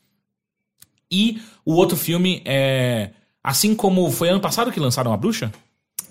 E 1.11 1.39
o 1.65 1.73
outro 1.73 1.95
filme 1.95 2.41
é. 2.43 3.11
Assim 3.43 3.75
como 3.75 4.09
foi 4.09 4.29
ano 4.29 4.39
passado 4.39 4.71
que 4.71 4.79
lançaram 4.79 5.11
A 5.11 5.17
Bruxa? 5.17 5.51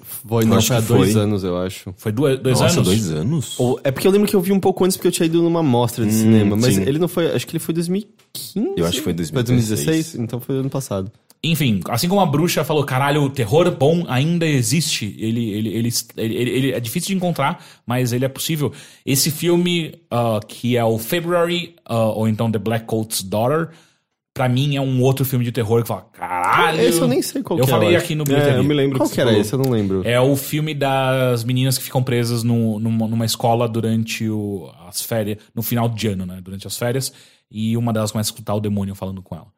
Foi, 0.03 0.45
não, 0.45 0.59
acho 0.59 0.69
foi 0.69 0.77
há 0.77 0.81
dois 0.81 1.13
foi. 1.13 1.23
anos, 1.23 1.45
eu 1.45 1.59
acho. 1.59 1.95
Foi 1.97 2.13
duas, 2.13 2.39
dois 2.39 2.61
Nossa, 2.61 2.75
anos? 2.75 2.87
dois 2.87 3.11
anos? 3.11 3.59
Ou, 3.59 3.81
é 3.83 3.91
porque 3.91 4.07
eu 4.07 4.11
lembro 4.11 4.29
que 4.29 4.37
eu 4.37 4.41
vi 4.41 4.53
um 4.53 4.61
pouco 4.61 4.85
antes 4.85 4.97
porque 4.97 5.09
eu 5.09 5.13
tinha 5.13 5.27
ido 5.27 5.43
numa 5.43 5.63
mostra 5.63 6.05
de 6.05 6.13
cinema. 6.13 6.57
Mas 6.57 6.75
sim. 6.75 6.83
ele 6.83 6.99
não 6.99 7.09
foi. 7.09 7.33
Acho 7.33 7.47
que 7.47 7.53
ele 7.53 7.65
foi 7.65 7.75
2015. 7.75 8.75
Eu 8.77 8.87
acho 8.87 8.99
que 8.99 9.03
foi 9.03 9.13
2016. 9.13 9.87
2016, 9.87 10.15
então 10.23 10.41
foi 10.41 10.59
ano 10.59 10.71
passado. 10.71 11.11
Enfim, 11.45 11.81
assim 11.89 12.09
como 12.09 12.21
a 12.21 12.27
bruxa 12.27 12.63
falou, 12.63 12.85
caralho, 12.85 13.23
o 13.23 13.29
terror 13.31 13.69
bom 13.77 14.05
ainda 14.09 14.47
existe. 14.47 15.17
Ele, 15.19 15.51
ele, 15.51 15.69
ele, 15.71 15.89
ele, 16.17 16.35
ele- 16.37 16.51
ele 16.51 16.71
é 16.73 16.79
difícil 16.79 17.09
de 17.09 17.17
encontrar, 17.17 17.65
mas 17.85 18.13
ele 18.13 18.25
é 18.25 18.29
possível. 18.29 18.73
Esse 19.05 19.29
filme, 19.31 19.93
ah, 20.09 20.39
que 20.47 20.77
é 20.77 20.85
o 20.85 20.97
February, 20.99 21.75
ah, 21.85 22.11
ou 22.11 22.29
então 22.29 22.51
The 22.51 22.61
Black 22.61 22.85
Coat's 22.87 23.25
Daughter, 23.25 23.71
pra 24.33 24.49
mim 24.49 24.77
é 24.77 24.81
um 24.81 25.03
outro 25.03 25.25
filme 25.25 25.45
de 25.45 25.51
terror 25.51 25.83
que 25.83 25.89
fala, 25.89 26.03
caralho. 26.13 26.81
Esse 26.81 27.01
eu 27.01 27.09
nem 27.09 27.21
sei 27.21 27.43
qual 27.43 27.59
Eu 27.59 27.65
que 27.65 27.71
é, 27.71 27.75
falei 27.75 27.89
eu 27.93 27.97
acho. 27.97 28.05
aqui 28.05 28.15
no 28.15 28.23
É, 28.23 28.27
bilheteria. 28.27 28.57
eu 28.59 28.65
me 28.65 28.73
lembro 28.75 28.99
Qual 28.99 29.09
que 29.09 29.17
que 29.17 29.21
era 29.21 29.31
falou. 29.31 29.43
esse? 29.43 29.53
Eu 29.53 29.59
não 29.59 29.71
lembro. 29.73 30.03
É 30.09 30.21
o 30.21 30.37
filme 30.37 30.73
das 30.75 31.43
meninas 31.43 31.77
que 31.77 31.83
ficam 31.83 32.05
presas 32.05 32.45
no- 32.45 32.79
numa, 32.79 33.09
numa 33.09 33.25
escola 33.27 33.69
durante 33.69 34.29
o- 34.31 34.71
as 34.89 35.03
férias, 35.03 35.39
no 35.53 35.61
final 35.63 35.89
de 35.89 36.07
ano, 36.07 36.25
né? 36.25 36.39
Durante 36.41 36.69
as 36.69 36.79
férias. 36.79 37.13
E 37.51 37.77
uma 37.77 37.93
delas 37.93 38.13
começa 38.13 38.31
a 38.31 38.33
escutar 38.33 38.55
o 38.55 38.61
demônio 38.61 38.95
falando 38.95 39.21
com 39.21 39.35
ela. 39.35 39.49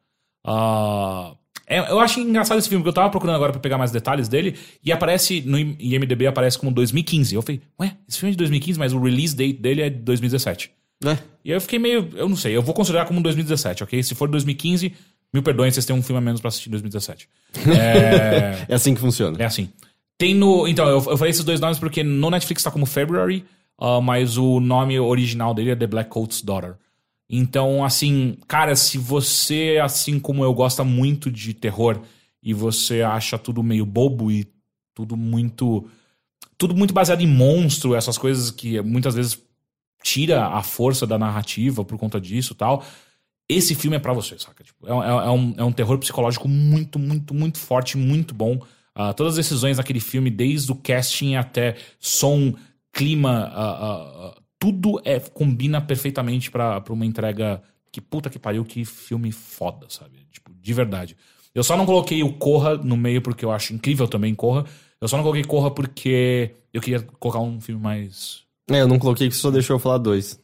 Ah, 0.43 1.33
é- 1.67 1.91
eu 1.91 1.99
acho 1.99 2.19
engraçado 2.19 2.57
esse 2.57 2.69
filme, 2.69 2.83
porque 2.83 2.89
eu 2.89 2.93
tava 3.01 3.09
procurando 3.09 3.35
agora 3.35 3.51
pra 3.51 3.61
pegar 3.61 3.77
mais 3.77 3.91
detalhes 3.91 4.27
dele, 4.27 4.55
e 4.83 4.91
aparece, 4.91 5.41
no 5.41 5.57
IMDB 5.57 6.27
aparece 6.27 6.57
como 6.57 6.71
2015. 6.71 7.35
Eu 7.35 7.41
falei, 7.41 7.61
ué, 7.79 7.95
esse 8.07 8.19
filme 8.19 8.31
é 8.31 8.33
de 8.33 8.37
2015, 8.37 8.79
mas 8.79 8.93
o 8.93 8.99
release 8.99 9.35
date 9.35 9.59
dele 9.59 9.81
é 9.81 9.89
de 9.89 9.97
2017. 9.97 10.71
É. 11.05 11.17
E 11.43 11.51
eu 11.51 11.59
fiquei 11.61 11.77
meio, 11.79 12.09
eu 12.15 12.29
não 12.29 12.35
sei, 12.35 12.55
eu 12.55 12.61
vou 12.61 12.73
considerar 12.73 13.05
como 13.05 13.21
2017, 13.21 13.83
ok? 13.83 14.01
Se 14.01 14.15
for 14.15 14.27
2015, 14.29 14.93
mil 15.33 15.43
perdões, 15.43 15.73
vocês 15.73 15.85
têm 15.85 15.95
um 15.95 16.01
filme 16.01 16.17
a 16.17 16.21
menos 16.21 16.39
pra 16.39 16.47
assistir 16.47 16.69
em 16.69 16.71
2017. 16.71 17.27
É... 17.77 18.65
É 18.69 18.75
assim 18.75 18.93
que 18.93 19.01
funciona. 19.01 19.37
É 19.41 19.45
assim. 19.45 19.69
Tem 20.17 20.33
no. 20.33 20.67
Então, 20.67 20.87
eu, 20.87 20.95
eu 20.95 21.17
falei 21.17 21.29
esses 21.29 21.43
dois 21.43 21.59
nomes 21.59 21.77
porque 21.77 22.03
no 22.03 22.29
Netflix 22.29 22.63
tá 22.63 22.71
como 22.71 22.85
February, 22.85 23.43
ah, 23.77 23.99
mas 23.99 24.37
o 24.37 24.59
nome 24.59 24.97
original 24.99 25.53
dele 25.53 25.71
é 25.71 25.75
The 25.75 25.87
Black 25.87 26.09
Coat's 26.09 26.41
Daughter. 26.41 26.75
Então, 27.29 27.83
assim, 27.83 28.37
cara, 28.47 28.75
se 28.75 28.97
você, 28.97 29.79
assim 29.83 30.19
como 30.19 30.43
eu, 30.43 30.53
gosta 30.53 30.83
muito 30.83 31.31
de 31.31 31.53
terror 31.53 32.01
e 32.41 32.53
você 32.53 33.01
acha 33.01 33.37
tudo 33.37 33.63
meio 33.63 33.85
bobo 33.85 34.31
e 34.31 34.45
tudo 34.93 35.17
muito. 35.17 35.89
Tudo 36.57 36.75
muito 36.75 36.93
baseado 36.93 37.21
em 37.21 37.27
monstro, 37.27 37.95
essas 37.95 38.17
coisas 38.17 38.49
que 38.51 38.79
muitas 38.81 39.15
vezes 39.15 39.41
tira 40.03 40.45
a 40.47 40.61
força 40.63 41.05
da 41.07 41.17
narrativa 41.17 41.83
por 41.83 41.97
conta 41.97 42.21
disso 42.21 42.55
tal. 42.55 42.85
Esse 43.49 43.75
filme 43.75 43.97
é 43.97 43.99
pra 43.99 44.13
você, 44.13 44.37
saca? 44.39 44.63
Tipo, 44.63 44.87
é, 44.87 44.91
é- 44.91 45.27
é 45.27 45.29
um, 45.31 45.53
é 45.57 45.63
um 45.63 45.71
terror 45.71 45.97
psicológico 45.99 46.47
muito, 46.47 46.97
muito, 46.97 47.33
muito 47.33 47.59
forte, 47.59 47.97
muito 47.97 48.33
bom. 48.33 48.59
Ah, 48.93 49.13
todas 49.13 49.33
as 49.33 49.37
decisões 49.37 49.77
daquele 49.77 49.99
filme, 49.99 50.29
desde 50.31 50.71
o 50.71 50.75
casting 50.75 51.35
até 51.35 51.75
som, 51.99 52.53
clima, 52.93 53.51
ah, 53.53 54.31
ah, 54.33 54.41
tudo 54.59 54.99
é, 55.03 55.19
combina 55.19 55.81
perfeitamente 55.81 56.49
pra 56.51 56.79
pra 56.81 56.93
uma 56.93 57.05
entrega 57.05 57.61
que 57.91 58.01
puta 58.01 58.29
que 58.29 58.37
pariu, 58.39 58.65
que 58.65 58.83
filme 58.85 59.31
foda, 59.31 59.85
sabe? 59.89 60.27
Tipo, 60.31 60.51
de 60.61 60.73
verdade. 60.73 61.15
Eu 61.53 61.63
só 61.63 61.77
não 61.77 61.85
coloquei 61.85 62.21
o 62.23 62.33
Corra 62.33 62.75
no 62.75 62.97
meio 62.97 63.21
porque 63.21 63.45
eu 63.45 63.51
acho 63.51 63.73
incrível 63.73 64.07
também 64.07 64.35
Corra. 64.35 64.65
Eu 64.99 65.07
só 65.07 65.15
não 65.15 65.23
coloquei 65.23 65.43
Corra 65.43 65.71
porque 65.71 66.51
eu 66.73 66.81
queria 66.81 66.99
colocar 67.01 67.39
um 67.39 67.61
filme 67.61 67.81
mais, 67.81 68.41
É, 68.69 68.81
eu 68.81 68.87
não 68.87 68.99
coloquei 68.99 69.29
que 69.29 69.35
só 69.35 69.49
deixou 69.51 69.75
eu 69.75 69.79
falar 69.79 69.97
dois. 69.99 70.37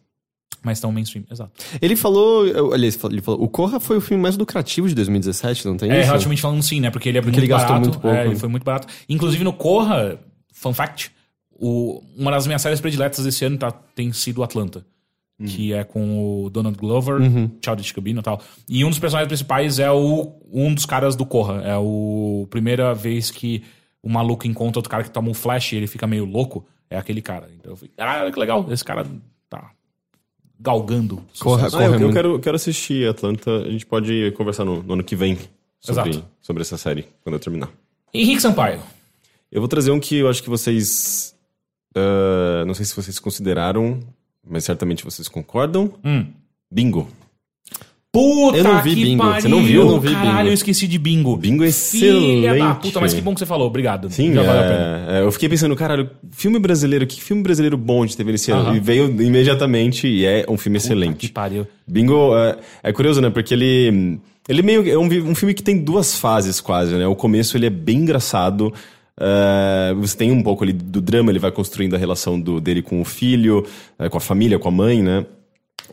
mais 0.64 0.80
tão 0.80 0.92
mainstream. 0.92 1.26
Exato. 1.30 1.52
Ele 1.82 1.96
falou. 1.98 2.46
Aliás, 2.74 2.98
ele 3.06 3.22
falou. 3.22 3.42
O 3.44 3.50
Corra 3.50 3.80
foi 3.80 3.98
o 3.98 4.02
filme 4.02 4.22
mais 4.24 4.38
lucrativo 4.38 4.88
de 4.88 4.96
2017, 4.96 5.66
não 5.68 5.76
tem 5.76 5.92
É, 5.92 5.98
isso? 6.00 6.06
relativamente 6.08 6.42
falando 6.42 6.62
sim, 6.64 6.80
né? 6.80 6.90
Porque 6.92 7.10
ele 7.10 7.18
é 7.18 7.22
muito 7.22 7.38
ele 7.40 7.48
gastou 7.48 7.70
barato. 7.70 7.90
muito 7.90 8.00
pouco, 8.00 8.16
é, 8.16 8.26
ele 8.28 8.36
foi 8.38 8.48
muito 8.48 8.64
barato. 8.64 8.88
Inclusive 9.10 9.44
no 9.44 9.52
Corra, 9.52 10.18
fun 10.54 10.72
fact, 10.74 11.12
o, 11.62 12.04
uma 12.18 12.32
das 12.32 12.48
minhas 12.48 12.62
séries 12.62 12.82
prediletas 12.82 13.24
desse 13.24 13.46
ano 13.46 13.58
tá, 13.58 13.72
tem 13.72 14.12
sido 14.12 14.44
Atlanta. 14.44 14.86
Que 15.44 15.74
é 15.74 15.84
com 15.84 16.44
o 16.46 16.52
Donald 16.52 16.78
Glover, 16.78 17.20
Uhum. 17.20 17.50
Childish 17.66 17.92
Gambino 17.94 18.20
e 18.20 18.24
tal. 18.24 18.40
E 18.70 18.86
um 18.86 18.90
dos 18.90 19.00
personagens 19.00 19.28
principais 19.28 19.80
é 19.80 19.90
o, 19.92 20.34
um 20.52 20.72
dos 20.72 20.86
caras 20.86 21.16
do 21.16 21.26
Corra. 21.26 21.64
É 21.64 21.76
o 21.76 22.46
primeira 22.52 22.94
vez 22.94 23.32
que 23.32 23.64
o 24.04 24.10
maluco 24.10 24.46
encontra 24.46 24.78
outro 24.78 24.90
cara 24.92 25.04
que 25.04 25.10
toma 25.10 25.30
um 25.30 25.34
flash 25.34 25.72
e 25.72 25.78
ele 25.78 25.88
fica 25.88 26.06
meio 26.06 26.26
louco. 26.26 26.64
É 26.92 26.96
aquele 26.96 27.24
cara. 27.24 27.50
Então 27.60 27.72
eu 27.72 27.76
falei, 27.76 27.92
caralho, 27.98 28.32
que 28.32 28.40
legal. 28.40 28.68
Esse 28.72 28.86
cara 28.86 29.04
tá 29.50 29.72
galgando. 30.60 31.24
Corra. 31.40 31.64
Ah, 31.64 31.66
eu, 31.68 31.72
Corre 31.72 31.86
eu 31.86 32.00
muito. 32.02 32.14
quero, 32.14 32.40
quero 32.40 32.56
assistir 32.56 33.10
Atlanta. 33.10 33.50
A 33.64 33.72
gente 33.72 33.86
pode 33.88 34.32
conversar 34.38 34.64
no, 34.64 34.84
no 34.84 34.94
ano 34.94 35.04
que 35.04 35.16
vem 35.16 35.40
sobre, 35.80 36.10
Exato. 36.12 36.26
sobre 36.40 36.62
essa 36.62 36.78
série, 36.78 37.08
quando 37.24 37.34
eu 37.34 37.40
terminar. 37.40 37.70
Henrique 38.14 38.42
Sampaio. 38.42 38.80
Eu 39.52 39.60
vou 39.60 39.68
trazer 39.68 39.90
um 39.90 40.00
que 40.00 40.18
eu 40.18 40.30
acho 40.30 40.44
que 40.44 40.50
vocês. 40.50 41.36
Ah, 41.96 42.64
não 42.66 42.74
sei 42.74 42.86
se 42.86 42.96
vocês 42.96 43.20
consideraram, 43.20 44.00
mas 44.48 44.64
certamente 44.64 45.04
vocês 45.04 45.28
concordam. 45.28 45.92
Hum. 46.04 46.26
Bingo. 46.72 47.08
Puta 48.14 48.58
Eu 48.58 48.64
não 48.66 48.82
vi 48.82 48.94
que 48.96 49.04
Bingo. 49.06 49.24
pariu. 49.24 49.42
Você 49.42 49.48
não 49.48 49.64
viu? 49.64 49.82
Eu 49.84 49.88
não 49.88 50.00
vi 50.02 50.12
Caralho, 50.12 50.38
Bingo. 50.40 50.50
eu 50.50 50.54
esqueci 50.54 50.86
de 50.86 50.98
Bingo. 51.00 51.38
Bingo 51.38 51.64
é 51.64 51.72
Filha 51.72 52.50
da 52.52 52.58
excelente. 52.58 52.82
puta, 52.82 53.00
mas 53.00 53.14
que 53.14 53.22
bom 53.22 53.34
que 53.34 53.40
você 53.40 53.46
falou. 53.46 53.68
Obrigado. 53.68 54.10
Sim, 54.10 54.34
Já 54.34 54.42
é, 54.42 54.46
valeu 54.46 54.62
a 54.62 54.66
pena. 54.66 55.06
é, 55.18 55.22
eu 55.22 55.32
fiquei 55.32 55.48
pensando, 55.48 55.74
caralho, 55.78 56.10
filme 56.32 56.60
brasileiro, 56.60 57.08
que 57.08 57.22
filme 57.22 57.42
brasileiro 57.42 57.78
bom 57.78 58.06
de 58.06 58.18
teve 58.18 58.34
esse 58.34 58.52
ano? 58.52 58.76
E 58.76 58.82
veio 58.82 59.06
imediatamente 59.22 60.08
e 60.10 60.26
é 60.26 60.46
um 60.50 60.58
filme 60.58 60.78
Que 60.78 60.86
excelente. 60.86 61.30
pariu. 61.32 61.66
Bingo 61.88 62.36
é, 62.36 62.58
é 62.84 62.92
curioso, 62.92 63.22
né? 63.22 63.30
Porque 63.30 63.54
ele. 63.54 64.20
Ele 64.50 64.62
meio. 64.62 64.90
É 64.90 64.98
um, 64.98 65.06
um 65.30 65.36
filme 65.36 65.54
que 65.54 65.64
tem 65.64 65.80
duas 65.82 66.18
fases 66.18 66.60
quase, 66.60 66.94
né? 66.96 67.08
O 67.08 67.16
começo 67.16 67.56
ele 67.56 67.68
é 67.68 67.70
bem 67.70 68.00
engraçado. 68.00 68.74
É, 69.20 69.94
você 69.96 70.18
tem 70.18 70.32
um 70.32 70.42
pouco 70.42 70.64
ali 70.64 70.74
do 70.74 71.02
drama, 71.02 71.32
ele 71.32 71.40
vai 71.40 71.52
construindo 71.52 71.96
a 71.96 72.00
relação 72.00 72.40
do, 72.40 72.60
dele 72.60 72.82
com 72.82 73.02
o 73.02 73.06
filho, 73.06 73.66
é, 74.00 74.10
com 74.10 74.18
a 74.18 74.22
família, 74.22 74.60
com 74.60 74.68
a 74.68 74.72
mãe, 74.72 75.02
né? 75.02 75.26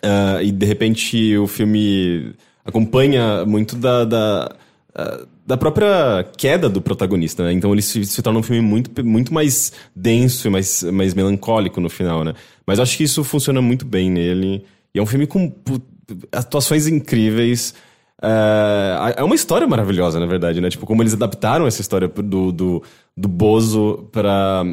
É, 0.03 0.45
e 0.45 0.53
de 0.53 0.66
repente 0.66 1.36
o 1.36 1.47
filme 1.47 2.35
acompanha 2.65 3.45
muito 3.45 3.77
da, 3.77 4.05
da, 4.05 4.57
ah, 4.95 5.27
da 5.47 5.57
própria 5.57 6.27
queda 6.36 6.69
do 6.69 6.82
protagonista, 6.82 7.45
né? 7.45 7.53
Então 7.53 7.73
ele 7.73 7.81
se, 7.81 8.05
se 8.05 8.20
torna 8.20 8.40
um 8.40 8.43
filme 8.43 8.61
muito, 8.61 9.05
muito 9.05 9.32
mais 9.32 9.73
denso 9.97 10.47
e 10.47 10.51
mais, 10.51 10.82
mais 10.82 11.15
melancólico 11.15 11.81
no 11.81 11.89
final, 11.89 12.23
né? 12.24 12.35
Mas 12.66 12.78
acho 12.78 12.97
que 12.97 13.05
isso 13.05 13.24
funciona 13.24 13.62
muito 13.62 13.86
bem 13.86 14.11
nele. 14.11 14.65
E 14.95 14.99
é 14.99 15.03
um 15.03 15.07
filme 15.07 15.27
com 15.27 15.53
atuações 16.32 16.86
incríveis. 16.86 17.74
É, 18.20 19.15
é 19.19 19.24
uma 19.24 19.35
história 19.35 19.66
maravilhosa, 19.66 20.19
na 20.19 20.27
verdade, 20.27 20.61
né? 20.61 20.69
Tipo, 20.69 20.86
como 20.86 21.03
eles 21.03 21.15
adaptaram 21.15 21.66
essa 21.66 21.81
história 21.81 22.09
do, 22.09 22.51
do, 22.53 22.82
do 23.16 23.28
Bozo 23.28 24.09
para 24.11 24.65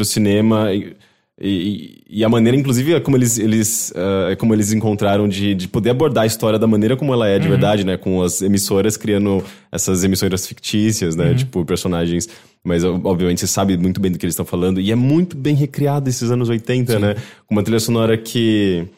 o 0.00 0.04
cinema. 0.04 0.72
E, 0.72 0.96
e, 1.38 2.04
e 2.08 2.24
a 2.24 2.28
maneira, 2.28 2.56
inclusive, 2.56 2.94
é 2.94 3.00
como 3.00 3.16
eles, 3.16 3.38
eles, 3.38 3.92
é 4.30 4.36
como 4.36 4.54
eles 4.54 4.72
encontraram 4.72 5.28
de, 5.28 5.54
de 5.54 5.68
poder 5.68 5.90
abordar 5.90 6.24
a 6.24 6.26
história 6.26 6.58
da 6.58 6.66
maneira 6.66 6.96
como 6.96 7.12
ela 7.12 7.28
é 7.28 7.38
de 7.38 7.48
verdade, 7.48 7.84
né? 7.84 7.96
Com 7.96 8.22
as 8.22 8.40
emissoras 8.40 8.96
criando 8.96 9.44
essas 9.70 10.04
emissoras 10.04 10.46
fictícias, 10.46 11.16
né? 11.16 11.34
Tipo, 11.34 11.64
personagens. 11.64 12.28
Mas, 12.62 12.84
obviamente, 12.84 13.40
você 13.40 13.46
sabe 13.46 13.76
muito 13.76 14.00
bem 14.00 14.10
do 14.10 14.18
que 14.18 14.24
eles 14.24 14.32
estão 14.32 14.46
falando. 14.46 14.80
E 14.80 14.90
é 14.90 14.96
muito 14.96 15.36
bem 15.36 15.54
recriado 15.54 16.08
esses 16.08 16.30
anos 16.30 16.48
80, 16.48 16.98
né? 17.00 17.16
Com 17.46 17.54
uma 17.54 17.62
trilha 17.62 17.80
sonora 17.80 18.16
que 18.16 18.88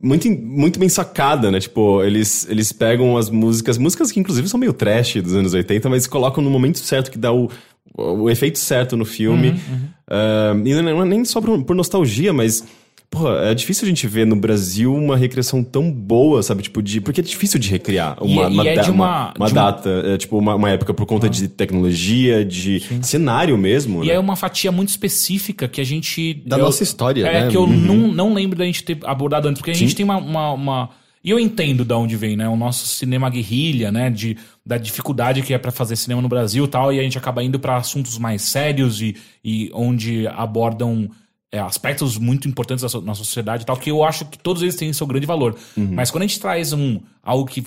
muito, 0.00 0.30
muito 0.30 0.78
bem 0.78 0.88
sacada, 0.88 1.50
né? 1.50 1.58
Tipo, 1.60 2.02
eles, 2.02 2.46
eles 2.48 2.72
pegam 2.72 3.16
as 3.16 3.28
músicas, 3.28 3.76
músicas 3.78 4.12
que 4.12 4.20
inclusive 4.20 4.48
são 4.48 4.58
meio 4.58 4.72
trash 4.72 5.14
dos 5.22 5.34
anos 5.34 5.54
80, 5.54 5.88
mas 5.88 6.06
colocam 6.06 6.42
no 6.42 6.50
momento 6.50 6.78
certo 6.78 7.10
que 7.10 7.18
dá 7.18 7.32
o, 7.32 7.50
o 7.96 8.30
efeito 8.30 8.58
certo 8.58 8.96
no 8.96 9.04
filme. 9.04 9.60
Ah, 10.06 10.54
e 10.64 10.74
não 10.74 11.02
é 11.02 11.04
nem 11.04 11.24
só 11.24 11.40
por, 11.40 11.62
por 11.64 11.76
nostalgia, 11.76 12.32
mas. 12.32 12.64
Porra, 13.10 13.36
é 13.46 13.54
difícil 13.54 13.86
a 13.86 13.88
gente 13.88 14.06
ver 14.06 14.26
no 14.26 14.36
Brasil 14.36 14.94
uma 14.94 15.16
recriação 15.16 15.64
tão 15.64 15.90
boa, 15.90 16.42
sabe? 16.42 16.62
Tipo, 16.62 16.82
de. 16.82 17.00
Porque 17.00 17.20
é 17.20 17.24
difícil 17.24 17.58
de 17.58 17.70
recriar 17.70 18.18
E 18.20 18.24
uma, 18.26 18.42
é- 18.42 18.50
e 18.50 18.52
uma, 18.52 18.68
é 18.68 18.74
da- 18.76 18.82
de 18.82 18.90
uma, 18.90 19.06
uma- 19.06 19.34
uma 19.38 19.46
de 19.46 19.52
uma- 19.54 19.62
data, 19.62 19.90
é, 20.04 20.18
tipo, 20.18 20.36
uma, 20.38 20.54
uma 20.54 20.70
época 20.70 20.92
por 20.92 21.06
conta 21.06 21.28
de 21.28 21.48
tecnologia, 21.48 22.44
de 22.44 22.82
cenário 23.02 23.56
mesmo. 23.56 24.04
E 24.04 24.08
né? 24.08 24.14
é 24.14 24.18
uma 24.18 24.36
fatia 24.36 24.70
muito 24.70 24.90
específica 24.90 25.66
que 25.66 25.80
a 25.80 25.84
gente. 25.84 26.34
Da 26.46 26.58
eu- 26.58 26.64
nossa 26.66 26.82
história, 26.82 27.26
é, 27.26 27.44
né? 27.44 27.50
que 27.50 27.56
eu 27.56 27.62
Uhum. 27.62 27.68
não, 27.76 27.96
não 28.08 28.34
lembro 28.34 28.58
da 28.58 28.64
gente 28.66 28.84
ter 28.84 28.98
abordado 29.04 29.48
antes. 29.48 29.60
Porque 29.60 29.70
a 29.70 29.74
gente 29.74 29.96
tem 29.96 30.04
uma, 30.04 30.18
uma, 30.18 30.52
uma- 30.52 30.90
E 31.24 31.30
eu 31.30 31.38
entendo 31.40 31.84
de 31.84 31.92
onde 31.94 32.14
vem, 32.16 32.36
né? 32.36 32.48
O 32.48 32.56
nosso 32.56 32.86
cinema 32.86 33.28
guerrilha, 33.28 33.90
né? 33.90 34.08
De, 34.08 34.36
da 34.64 34.78
dificuldade 34.78 35.42
que 35.42 35.52
é 35.52 35.58
pra 35.58 35.72
fazer 35.72 35.96
cinema 35.96 36.22
no 36.22 36.28
Brasil 36.28 36.64
e 36.64 36.68
tal. 36.68 36.92
E 36.92 37.00
a 37.00 37.02
gente 37.02 37.18
acaba 37.18 37.42
indo 37.42 37.58
pra 37.58 37.76
assuntos 37.76 38.16
mais 38.18 38.42
sérios 38.42 39.00
e, 39.02 39.16
e 39.44 39.70
onde 39.74 40.26
abordam. 40.28 41.08
É, 41.52 41.58
aspectos 41.58 42.18
muito 42.18 42.46
importantes 42.48 42.82
da 42.82 42.88
so- 42.88 43.00
nossa 43.00 43.24
sociedade 43.24 43.62
e 43.62 43.66
tal, 43.66 43.76
que 43.76 43.90
eu 43.90 44.04
acho 44.04 44.24
que 44.26 44.38
todos 44.38 44.62
eles 44.62 44.76
têm 44.76 44.92
seu 44.92 45.06
grande 45.06 45.26
valor. 45.26 45.56
Uhum. 45.76 45.90
Mas 45.92 46.10
quando 46.10 46.24
a 46.24 46.26
gente 46.26 46.38
traz 46.40 46.72
um 46.72 47.00
algo 47.22 47.46
que 47.46 47.64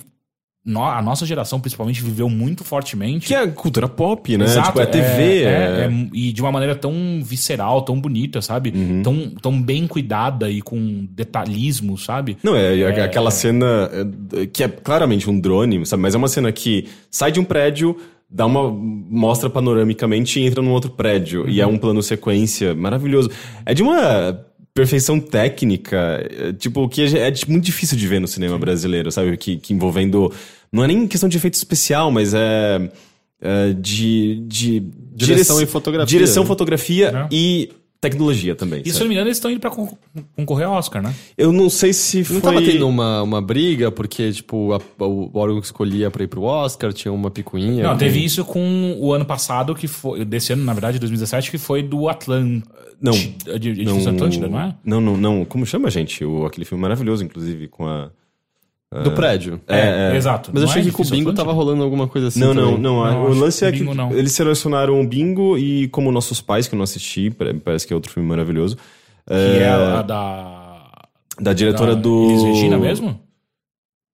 no- 0.64 0.84
a 0.84 1.02
nossa 1.02 1.26
geração, 1.26 1.58
principalmente, 1.58 2.00
viveu 2.00 2.28
muito 2.30 2.62
fortemente. 2.62 3.26
Que 3.26 3.34
é 3.34 3.44
cultura 3.48 3.88
pop, 3.88 4.38
né? 4.38 4.44
Exato, 4.44 4.68
tipo, 4.68 4.80
é 4.80 4.86
TV. 4.86 5.42
é- 5.42 5.42
é- 5.42 5.48
é- 5.48 5.84
é- 5.86 6.08
e 6.14 6.32
de 6.32 6.40
uma 6.40 6.52
maneira 6.52 6.76
tão 6.76 6.92
visceral, 7.24 7.82
tão 7.82 8.00
bonita, 8.00 8.40
sabe? 8.40 8.72
Uhum. 8.72 9.02
Tão, 9.02 9.30
tão 9.42 9.60
bem 9.60 9.88
cuidada 9.88 10.48
e 10.48 10.62
com 10.62 11.04
detalhismo, 11.10 11.98
sabe? 11.98 12.36
Não, 12.44 12.54
é, 12.54 12.78
é 12.78 13.02
aquela 13.02 13.32
cena 13.32 13.90
é, 14.36 14.46
que 14.46 14.62
é 14.62 14.68
claramente 14.68 15.28
um 15.28 15.40
drone, 15.40 15.84
sabe? 15.84 16.00
Mas 16.02 16.14
é 16.14 16.18
uma 16.18 16.28
cena 16.28 16.52
que 16.52 16.86
sai 17.10 17.32
de 17.32 17.40
um 17.40 17.44
prédio, 17.44 17.96
dá 18.32 18.46
uma 18.46 18.70
mostra 18.70 19.50
panoramicamente 19.50 20.40
e 20.40 20.46
entra 20.46 20.62
num 20.62 20.72
outro 20.72 20.90
prédio. 20.90 21.48
E 21.48 21.60
é 21.60 21.66
um 21.66 21.76
plano 21.76 22.02
sequência 22.02 22.74
maravilhoso. 22.74 23.30
É 23.66 23.74
de 23.74 23.82
uma 23.82 24.40
perfeição 24.74 25.20
técnica, 25.20 26.26
é, 26.30 26.52
tipo, 26.54 26.88
que 26.88 27.02
é, 27.02 27.28
é 27.28 27.32
muito 27.46 27.64
difícil 27.64 27.96
de 27.96 28.08
ver 28.08 28.20
no 28.20 28.26
cinema 28.26 28.58
brasileiro, 28.58 29.12
sabe? 29.12 29.36
Que, 29.36 29.56
que 29.58 29.74
envolvendo. 29.74 30.32
Não 30.72 30.82
é 30.82 30.86
nem 30.86 31.06
questão 31.06 31.28
de 31.28 31.36
efeito 31.36 31.54
especial, 31.54 32.10
mas 32.10 32.32
é. 32.32 32.90
é 33.40 33.72
de, 33.74 34.36
de 34.46 34.80
Direção 35.14 35.56
direc- 35.56 35.68
e 35.68 35.72
fotografia, 35.72 36.06
Direção, 36.18 36.42
né? 36.42 36.46
fotografia 36.46 37.08
É. 37.08 37.28
e 37.30 37.68
tecnologia 38.02 38.54
também. 38.54 38.82
E 38.84 38.90
se 38.90 38.96
eu 38.96 39.00
não 39.02 39.08
me 39.08 39.14
engano, 39.14 39.28
eles 39.28 39.38
estão 39.38 39.50
indo 39.50 39.60
pra 39.60 39.70
con- 39.70 39.96
concorrer 40.36 40.66
ao 40.66 40.74
Oscar, 40.74 41.00
né? 41.00 41.14
Eu 41.38 41.52
não 41.52 41.70
sei 41.70 41.92
se 41.92 42.18
Não 42.18 42.24
foi... 42.24 42.40
tava 42.40 42.60
tendo 42.60 42.86
uma, 42.88 43.22
uma 43.22 43.40
briga, 43.40 43.90
porque, 43.92 44.30
tipo, 44.32 44.72
a- 44.74 45.04
o 45.04 45.30
órgão 45.32 45.60
que 45.60 45.66
escolhia 45.66 46.10
pra 46.10 46.24
ir 46.24 46.26
pro 46.26 46.42
Oscar 46.42 46.92
tinha 46.92 47.12
uma 47.12 47.30
picuinha. 47.30 47.84
Não, 47.84 47.96
teve 47.96 48.22
isso 48.22 48.44
com 48.44 48.96
o 49.00 49.12
ano 49.14 49.24
passado, 49.24 49.74
que 49.74 49.86
foi. 49.86 50.24
Desse 50.24 50.52
ano, 50.52 50.64
na 50.64 50.72
verdade, 50.72 50.98
2017, 50.98 51.50
que 51.50 51.58
foi 51.58 51.82
do 51.82 52.08
Atlântida. 52.08 52.66
Não. 53.00 53.12
De 53.58 53.70
Edifício 53.70 54.10
Atlântida, 54.10 54.48
não 54.48 54.60
é? 54.60 54.74
Não, 54.84 55.00
não, 55.00 55.16
não. 55.16 55.44
Como 55.44 55.64
chama, 55.64 55.88
gente? 55.90 56.24
O, 56.24 56.44
aquele 56.44 56.64
filme 56.64 56.82
maravilhoso, 56.82 57.24
inclusive, 57.24 57.66
com 57.68 57.86
a... 57.86 58.10
Do 59.02 59.12
prédio. 59.12 59.60
É, 59.66 60.10
é. 60.12 60.16
exato. 60.16 60.50
Mas 60.52 60.62
eu 60.62 60.66
Não 60.66 60.70
achei 60.72 60.82
é 60.82 60.84
que 60.86 60.92
com 60.92 61.02
o 61.02 61.06
bingo 61.06 61.32
tava 61.32 61.52
rolando 61.52 61.82
alguma 61.82 62.06
coisa 62.06 62.28
assim. 62.28 62.40
Não, 62.40 62.52
não, 62.52 62.64
também. 62.66 62.80
não. 62.80 63.04
a- 63.04 63.10
Não, 63.12 63.24
o 63.30 63.34
lance 63.34 63.64
é 63.64 63.72
que 63.72 63.78
Bingo 63.84 64.12
eles 64.14 64.32
selecionaram 64.32 65.00
o 65.00 65.06
Bingo 65.06 65.56
e 65.56 65.88
Como 65.88 66.12
Nossos 66.12 66.40
Pais, 66.40 66.68
que 66.68 66.74
eu 66.74 66.76
não 66.76 66.84
assisti, 66.84 67.30
pare- 67.30 67.54
parece 67.54 67.86
que 67.86 67.92
é 67.92 67.96
outro 67.96 68.12
filme 68.12 68.28
maravilhoso. 68.28 68.76
Que 69.26 69.32
é 69.62 69.68
a 69.68 70.02
da. 70.02 70.68
Da 71.40 71.52
diretora 71.54 71.94
da 71.96 72.02
do... 72.02 72.30
Elis 72.30 72.42
Regina 72.42 72.76
mesmo? 72.78 73.18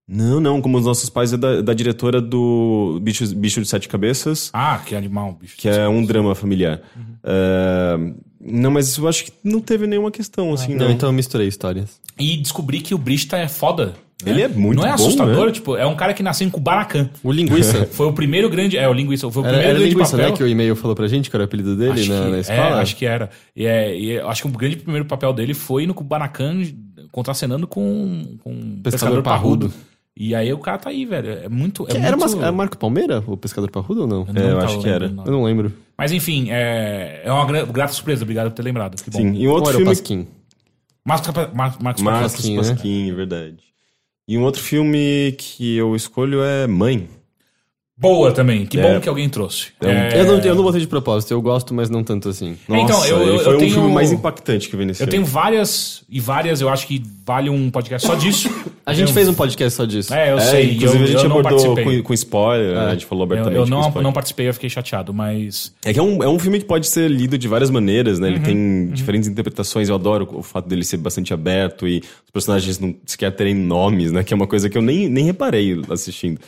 Não, 0.07 0.41
não. 0.41 0.63
Como 0.63 0.79
os 0.79 0.85
Nossos 0.87 1.11
Pais 1.11 1.33
é 1.33 1.37
da, 1.37 1.61
da 1.61 1.75
diretora 1.75 2.21
do 2.21 2.99
Bicho, 3.03 3.27
Bicho 3.35 3.61
de 3.61 3.69
Sete 3.69 3.89
Cabeças, 3.89 4.51
Ah, 4.55 4.81
que 4.85 4.95
animal, 4.95 5.33
bicho. 5.39 5.57
que 5.59 5.69
é 5.69 5.87
um 5.89 6.05
drama 6.05 6.35
familiar. 6.35 6.81
Uhum. 6.97 7.03
É, 7.25 7.97
Não, 8.41 8.71
mas 8.71 8.97
eu 8.97 9.07
acho 9.09 9.25
que 9.27 9.33
não 9.45 9.61
teve 9.61 9.87
nenhuma 9.87 10.11
questão, 10.11 10.53
assim, 10.55 10.75
Não, 10.75 10.87
não. 10.87 10.93
então 10.93 11.09
eu 11.09 11.13
misturei 11.13 11.47
histórias. 11.49 12.01
E 12.19 12.37
descobri 12.39 12.81
que 12.81 12.95
o 12.95 12.99
Brista 12.99 13.37
é 13.37 13.49
foda. 13.49 13.95
Né? 14.25 14.31
Ele 14.33 14.43
é 14.43 14.49
muito 14.49 14.77
Não 14.79 14.85
é 14.85 14.89
bom, 14.89 14.95
assustador, 14.95 15.47
né? 15.47 15.53
tipo, 15.53 15.77
é 15.77 15.87
um 15.87 15.95
cara 15.95 16.13
que 16.13 16.23
nasceu 16.23 16.47
em 16.47 16.51
Kubanacan. 16.51 17.09
O 17.23 17.31
linguiça. 17.31 17.87
Foi 17.93 18.07
o 18.07 18.13
primeiro 18.13 18.49
grande. 18.51 18.77
É, 18.77 18.89
o 18.89 18.93
linguiça. 18.93 19.31
Foi 19.31 19.43
o 19.43 19.47
Era, 19.47 19.53
primeiro 19.55 19.71
era 19.71 19.79
grande 19.79 19.95
linguiça, 19.95 20.17
papel. 20.17 20.31
né? 20.31 20.37
Que 20.37 20.43
o 20.43 20.49
e-mail 20.49 20.75
falou 20.77 20.97
pra 20.97 21.07
gente, 21.07 21.31
que 21.31 21.37
era 21.37 21.43
o 21.43 21.47
apelido 21.47 21.77
dele 21.77 21.93
acho 22.01 22.13
na, 22.13 22.25
que, 22.25 22.31
na 22.31 22.37
é, 22.37 22.41
escola. 22.41 22.81
acho 22.81 22.97
que 22.97 23.07
era. 23.07 23.31
E, 23.55 23.65
é, 23.67 23.97
e 23.97 24.11
eu 24.13 24.29
acho 24.29 24.43
que 24.43 24.49
o 24.49 24.51
grande 24.51 24.77
primeiro 24.77 25.05
papel 25.07 25.33
dele 25.33 25.55
foi 25.55 25.87
no 25.87 25.95
Kubanacan 25.95 26.63
contracenando 27.13 27.67
com, 27.67 28.37
com 28.43 28.51
um 28.53 28.81
pescador, 28.83 29.23
Parrudo. 29.23 29.69
parrudo. 29.69 29.89
E 30.21 30.35
aí 30.35 30.53
o 30.53 30.59
cara 30.59 30.79
tá 30.79 30.91
aí, 30.91 31.05
velho. 31.07 31.31
É 31.45 31.49
muito. 31.49 31.87
É 31.89 31.97
era, 31.97 32.17
muito... 32.17 32.35
uma, 32.35 32.43
era 32.43 32.51
Marco 32.53 32.77
Palmeira, 32.77 33.23
o 33.25 33.37
pescador 33.37 33.71
parrudo 33.71 34.01
ou 34.01 34.07
não? 34.09 34.25
não 34.25 34.43
É, 34.43 34.51
eu 34.51 34.59
acho 34.61 34.81
que 34.81 34.89
era. 34.89 35.07
lembrando, 35.07 35.29
Eu 35.29 35.33
não. 35.33 35.39
não 35.39 35.47
lembro. 35.47 35.73
Mas 35.97 36.11
enfim, 36.11 36.49
é, 36.51 37.23
é 37.25 37.33
uma 37.33 37.47
gra- 37.47 37.65
grata 37.65 37.93
surpresa. 37.93 38.25
Obrigado 38.25 38.51
por 38.51 38.57
ter 38.57 38.63
lembrado. 38.63 39.01
Que 39.01 39.11
bom. 39.11 39.19
Sim, 39.19 39.35
e 39.35 39.47
um 39.47 39.51
Ou 39.51 39.57
outro 39.59 39.69
era 39.71 39.77
o 39.77 39.81
filme... 39.81 39.91
Pasquim? 39.93 40.27
Marcos, 41.07 41.29
Marcos 41.55 41.81
Marcos 42.03 42.03
Pasquim, 42.33 42.57
Pasquim, 42.57 43.05
né? 43.07 43.09
é 43.11 43.15
verdade. 43.15 43.57
E 44.29 44.37
um 44.37 44.43
outro 44.43 44.63
filme 44.63 45.35
que 45.39 45.75
eu 45.75 45.97
escolho 45.97 46.43
é 46.43 46.67
Mãe. 46.67 47.09
Boa 48.01 48.31
também. 48.31 48.65
Que 48.65 48.79
É. 48.79 48.83
bom 48.83 49.01
que 49.01 49.09
alguém 49.09 49.29
trouxe. 49.29 49.69
É 49.81 49.87
um- 49.87 49.91
É, 49.91 50.21
Eu, 50.21 50.25
não, 50.27 50.39
eu 50.39 50.55
não 50.55 50.63
botei 50.63 50.81
de 50.81 50.87
propósito, 50.87 51.33
eu 51.33 51.43
gosto, 51.43 51.75
mas 51.75 51.91
não 51.91 52.05
tanto 52.05 52.29
assim. 52.29 52.57
É, 52.69 52.81
então, 52.81 53.05
eu- 53.05 53.23
ele 53.23 53.31
eu- 53.33 53.39
foi 53.41 53.53
eu 53.53 53.57
um 53.57 53.61
tenho- 53.61 53.73
filme 53.75 53.93
mais 53.93 54.13
impactante 54.13 54.69
que 54.69 54.75
eu 54.75 54.79
vi 54.79 54.85
nesse 54.85 55.01
Eu 55.03 55.05
ano. 55.05 55.11
tenho 55.11 55.25
várias 55.25 56.05
e 56.09 56.21
várias, 56.21 56.61
eu 56.61 56.69
acho 56.69 56.87
que 56.87 57.03
vale 57.27 57.51
um 57.51 57.69
podcast 57.71 58.07
só 58.07 58.15
disso. 58.15 58.49
A 58.87 58.95
gente 58.95 59.09
Eu- 59.09 59.15
fez 59.15 59.29
um 59.29 59.35
podcast 59.35 59.77
só 59.77 59.85
disso. 59.85 60.15
É, 60.15 60.31
eu 60.33 60.39
É, 60.39 60.41
sei. 60.41 60.73
inclusive 60.77 60.99
eu, 60.99 61.05
a 61.05 61.07
gente 61.09 61.23
eu 61.25 61.29
não 61.29 61.39
abordou 61.41 61.59
participei. 61.75 61.97
com, 61.99 62.03
com 62.05 62.15
spoiler, 62.15 62.75
né? 62.75 62.87
a 62.87 62.91
gente 62.93 63.05
falou 63.05 63.23
Eu, 63.25 63.27
abertamente 63.33 63.57
eu 63.59 63.65
com 63.65 63.71
não, 63.99 64.03
não 64.03 64.13
participei, 64.13 64.49
eu 64.49 64.55
fiquei 64.55 64.71
chateado, 64.71 65.13
mas. 65.13 65.75
É 65.85 65.93
que 65.93 65.99
é 65.99 66.03
um, 66.03 66.23
é 66.23 66.29
um 66.29 66.39
filme 66.39 66.59
que 66.59 66.65
pode 66.65 66.87
ser 66.87 67.11
lido 67.11 67.37
de 67.37 67.47
várias 67.49 67.69
maneiras, 67.69 68.19
né? 68.19 68.29
Ele 68.29 68.37
Uhum, 68.39 68.43
tem 68.45 68.87
diferentes 68.95 69.29
interpretações. 69.29 69.89
Eu 69.91 69.97
adoro 69.97 70.27
o 70.33 70.43
fato 70.43 70.67
dele 70.69 70.85
ser 70.85 70.97
bastante 70.99 71.35
aberto 71.35 71.87
e 71.87 71.99
os 71.99 72.31
personagens 72.33 72.79
não 72.79 72.95
sequer 73.05 73.31
terem 73.33 73.55
nomes, 73.55 74.11
né? 74.13 74.25
Que 74.25 74.33
é 74.33 74.37
uma 74.37 74.47
coisa 74.47 74.71
que 74.71 74.79
eu 74.79 74.83
nem, 74.83 75.07
nem 75.09 75.25
reparei 75.25 75.79
assistindo. 75.91 76.41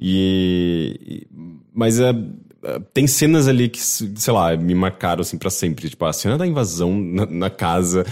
E. 0.00 1.26
mas 1.74 1.98
é. 2.00 2.10
é, 2.64 2.78
Tem 2.92 3.06
cenas 3.06 3.48
ali 3.48 3.68
que, 3.68 3.80
sei 3.80 4.32
lá, 4.32 4.56
me 4.56 4.74
marcaram 4.74 5.20
assim 5.22 5.38
pra 5.38 5.50
sempre. 5.50 5.88
Tipo, 5.88 6.04
a 6.04 6.12
cena 6.12 6.36
da 6.38 6.46
invasão 6.46 6.98
na, 6.98 7.26
na 7.26 7.50
casa, 7.50 8.04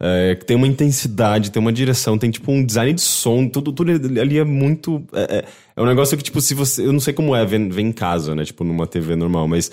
é, 0.00 0.34
que 0.36 0.44
tem 0.44 0.56
uma 0.56 0.66
intensidade, 0.66 1.50
tem 1.50 1.60
uma 1.60 1.72
direção, 1.72 2.18
tem 2.18 2.30
tipo 2.30 2.50
um 2.52 2.64
design 2.64 2.92
de 2.92 3.00
som, 3.00 3.48
tudo, 3.48 3.72
tudo 3.72 3.90
ali 4.20 4.38
é 4.38 4.44
muito. 4.44 5.02
É, 5.12 5.38
é- 5.38 5.44
é 5.76 5.82
um 5.82 5.86
negócio 5.86 6.16
que, 6.16 6.22
tipo, 6.24 6.40
se 6.40 6.54
você. 6.54 6.84
Eu 6.84 6.92
não 6.92 7.00
sei 7.00 7.12
como 7.14 7.34
é 7.34 7.44
ver, 7.44 7.68
ver 7.68 7.82
em 7.82 7.92
casa, 7.92 8.34
né? 8.34 8.44
Tipo, 8.44 8.64
numa 8.64 8.86
TV 8.86 9.16
normal, 9.16 9.46
mas. 9.48 9.70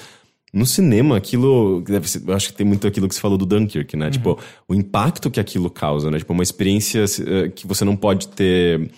No 0.53 0.65
cinema, 0.65 1.17
aquilo. 1.17 1.83
Ser, 2.03 2.21
eu 2.25 2.33
acho 2.33 2.47
que 2.47 2.55
tem 2.55 2.65
muito 2.65 2.87
aquilo 2.87 3.09
que 3.09 3.15
você 3.15 3.19
falou 3.19 3.37
do 3.37 3.45
Dunkirk, 3.45 3.97
né? 3.97 4.09
Tipo, 4.09 4.39
o 4.69 4.73
impacto 4.73 5.29
que 5.29 5.37
aquilo 5.37 5.69
causa, 5.69 6.09
né? 6.09 6.17
Tipo, 6.17 6.31
uma 6.31 6.43
experiência 6.43 7.03
eh, 7.27 7.49
que 7.49 7.67
você 7.67 7.83
não 7.83 7.93
pode 7.97 8.29
ter 8.29 8.89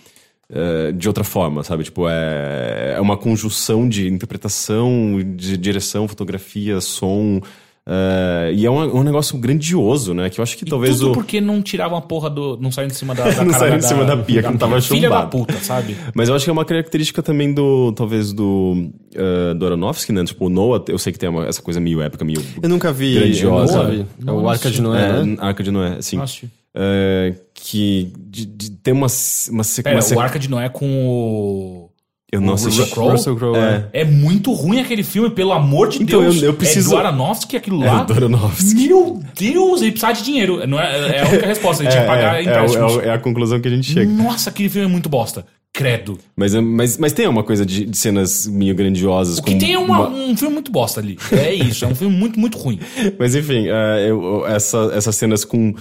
eh, 0.52 0.92
de 0.92 1.06
outra 1.08 1.24
forma, 1.24 1.62
sabe? 1.62 1.84
Tipo, 1.84 2.08
é, 2.08 2.94
é 2.96 3.00
uma 3.00 3.16
conjunção 3.16 3.88
de 3.88 4.08
interpretação, 4.08 5.18
de 5.36 5.56
direção, 5.56 6.06
fotografia, 6.08 6.80
som. 6.80 7.40
eh, 7.86 8.52
e 8.54 8.66
é 8.66 8.70
um, 8.70 8.98
um 8.98 9.02
negócio 9.02 9.36
grandioso, 9.38 10.12
né? 10.14 10.28
Que 10.30 10.40
eu 10.40 10.42
acho 10.42 10.56
que 10.58 10.64
E 10.64 10.68
talvez 10.68 10.98
tudo 10.98 11.10
o. 11.10 11.14
porque 11.14 11.40
não 11.40 11.62
tiravam 11.62 11.96
a 11.96 12.02
porra 12.02 12.28
do. 12.30 12.56
Não 12.60 12.70
saíram 12.70 12.88
de 12.88 12.96
cima 12.96 13.14
da, 13.14 13.24
da 13.30 13.30
Não 13.44 13.46
cara 13.52 13.58
saíram 13.58 13.78
de 13.78 13.84
cima 13.86 14.04
da 14.04 14.16
pia, 14.16 14.42
que 14.42 14.48
não 14.48 14.56
tava 14.58 14.80
Filha 14.80 15.08
da 15.08 15.16
chumbado. 15.22 15.30
puta, 15.30 15.54
sabe? 15.60 15.96
Mas 16.14 16.28
eu 16.28 16.34
acho 16.34 16.44
que 16.44 16.50
é 16.50 16.52
uma 16.52 16.64
característica 16.66 17.22
também 17.22 17.52
do, 17.54 17.92
talvez, 17.92 18.32
do, 18.32 18.90
eh, 19.14 19.54
do 19.54 19.64
Aronofsky, 19.66 20.12
né? 20.12 20.24
Tipo, 20.24 20.46
o 20.46 20.48
Noah, 20.50 20.84
eu 20.88 20.98
sei 20.98 21.12
que 21.12 21.18
tem 21.18 21.28
uma- 21.30 21.46
essa 21.46 21.62
coisa 21.62 21.80
meio 21.80 22.00
épica, 22.02 22.24
meio 22.24 22.42
Eu 22.62 22.68
nunca 22.68 22.92
vi. 22.92 23.14
Grandiosa. 23.14 23.72
eu 23.78 23.82
nunca 23.84 23.90
vi. 23.90 24.06
É 24.26 24.32
o 24.32 24.48
Arca 24.48 24.70
de 24.70 24.82
Noé, 24.82 25.08
é, 25.20 25.24
né? 25.24 25.36
Arca 25.40 25.62
de 25.62 25.70
Noé, 25.70 25.96
sim. 26.02 26.16
Nossa. 26.16 26.46
É, 26.74 27.34
que 27.60 28.12
de, 28.18 28.46
de- 28.46 28.70
tem 28.70 28.94
uma, 28.94 29.06
uma, 29.50 29.62
Pera, 29.82 29.96
uma 29.96 30.02
se- 30.02 30.14
o 30.14 30.20
Arca 30.20 30.38
de 30.38 30.48
Noé 30.48 30.68
com 30.68 30.86
o. 31.08 31.90
Eu 32.30 32.42
não 32.42 32.50
o 32.50 32.54
assisti. 32.54 32.78
Russell 32.80 32.94
Crowe? 32.94 33.10
Russell 33.12 33.36
Crowe, 33.36 33.56
É. 33.56 33.88
é. 33.92 34.00
É 34.02 34.04
muito 34.04 34.52
ruim 34.52 34.80
aquele 34.80 35.02
filme, 35.02 35.30
pelo 35.30 35.50
amor 35.52 35.88
de 35.88 36.02
Então, 36.02 36.20
Deus. 36.20 36.36
eu- 36.42 36.48
eu 36.50 36.54
preciso- 36.54 36.90
É 36.90 37.00
do 37.00 37.06
Aronofsky 37.06 37.56
aquilo 37.56 37.82
É, 37.82 37.86
lá. 37.90 38.04
do 38.04 38.12
Aronofsky. 38.12 38.86
Meu 38.86 39.22
Deus, 39.34 39.80
ele 39.80 39.92
precisa 39.92 40.12
de 40.12 40.22
dinheiro. 40.24 40.66
Não 40.66 40.78
é, 40.78 41.16
é 41.16 41.22
a 41.22 41.28
única 41.28 41.46
resposta, 41.46 41.82
ele 41.82 41.90
tinha 41.90 42.02
que 42.02 42.06
pagar 42.06 42.34
é, 42.36 42.40
é, 42.40 42.42
empréstimos. 42.42 42.98
é, 42.98 43.06
é 43.06 43.10
a 43.12 43.18
conclusão 43.18 43.58
que 43.60 43.66
a 43.68 43.70
gente 43.70 43.90
chega. 43.90 44.10
Nossa, 44.12 44.50
aquele 44.50 44.68
filme 44.68 44.86
é 44.86 44.90
muito 44.90 45.08
bosta. 45.08 45.46
Credo. 45.72 46.18
Mas, 46.36 46.54
é- 46.54 46.60
mas, 46.60 46.98
mas 46.98 47.12
tem 47.14 47.26
uma 47.28 47.42
coisa 47.44 47.64
de, 47.64 47.86
de 47.86 47.96
cenas 47.96 48.46
meio 48.46 48.74
grandiosas. 48.74 49.38
O 49.38 49.42
que 49.42 49.54
tem 49.54 49.72
é 49.72 49.78
uma- 49.78 50.08
um 50.08 50.36
filme 50.36 50.52
muito 50.54 50.70
bosta 50.70 51.00
ali. 51.00 51.16
É 51.32 51.54
isso, 51.54 51.84
é 51.84 51.88
um 51.88 51.94
filme 51.94 52.14
muito, 52.14 52.38
muito 52.38 52.58
ruim. 52.58 52.78
Mas 53.18 53.34
enfim, 53.34 53.68
é, 53.68 54.02
eu- 54.10 54.22
eu- 54.22 54.46
essa- 54.46 54.90
essas 54.94 55.14
cenas 55.16 55.44
com. 55.46 55.74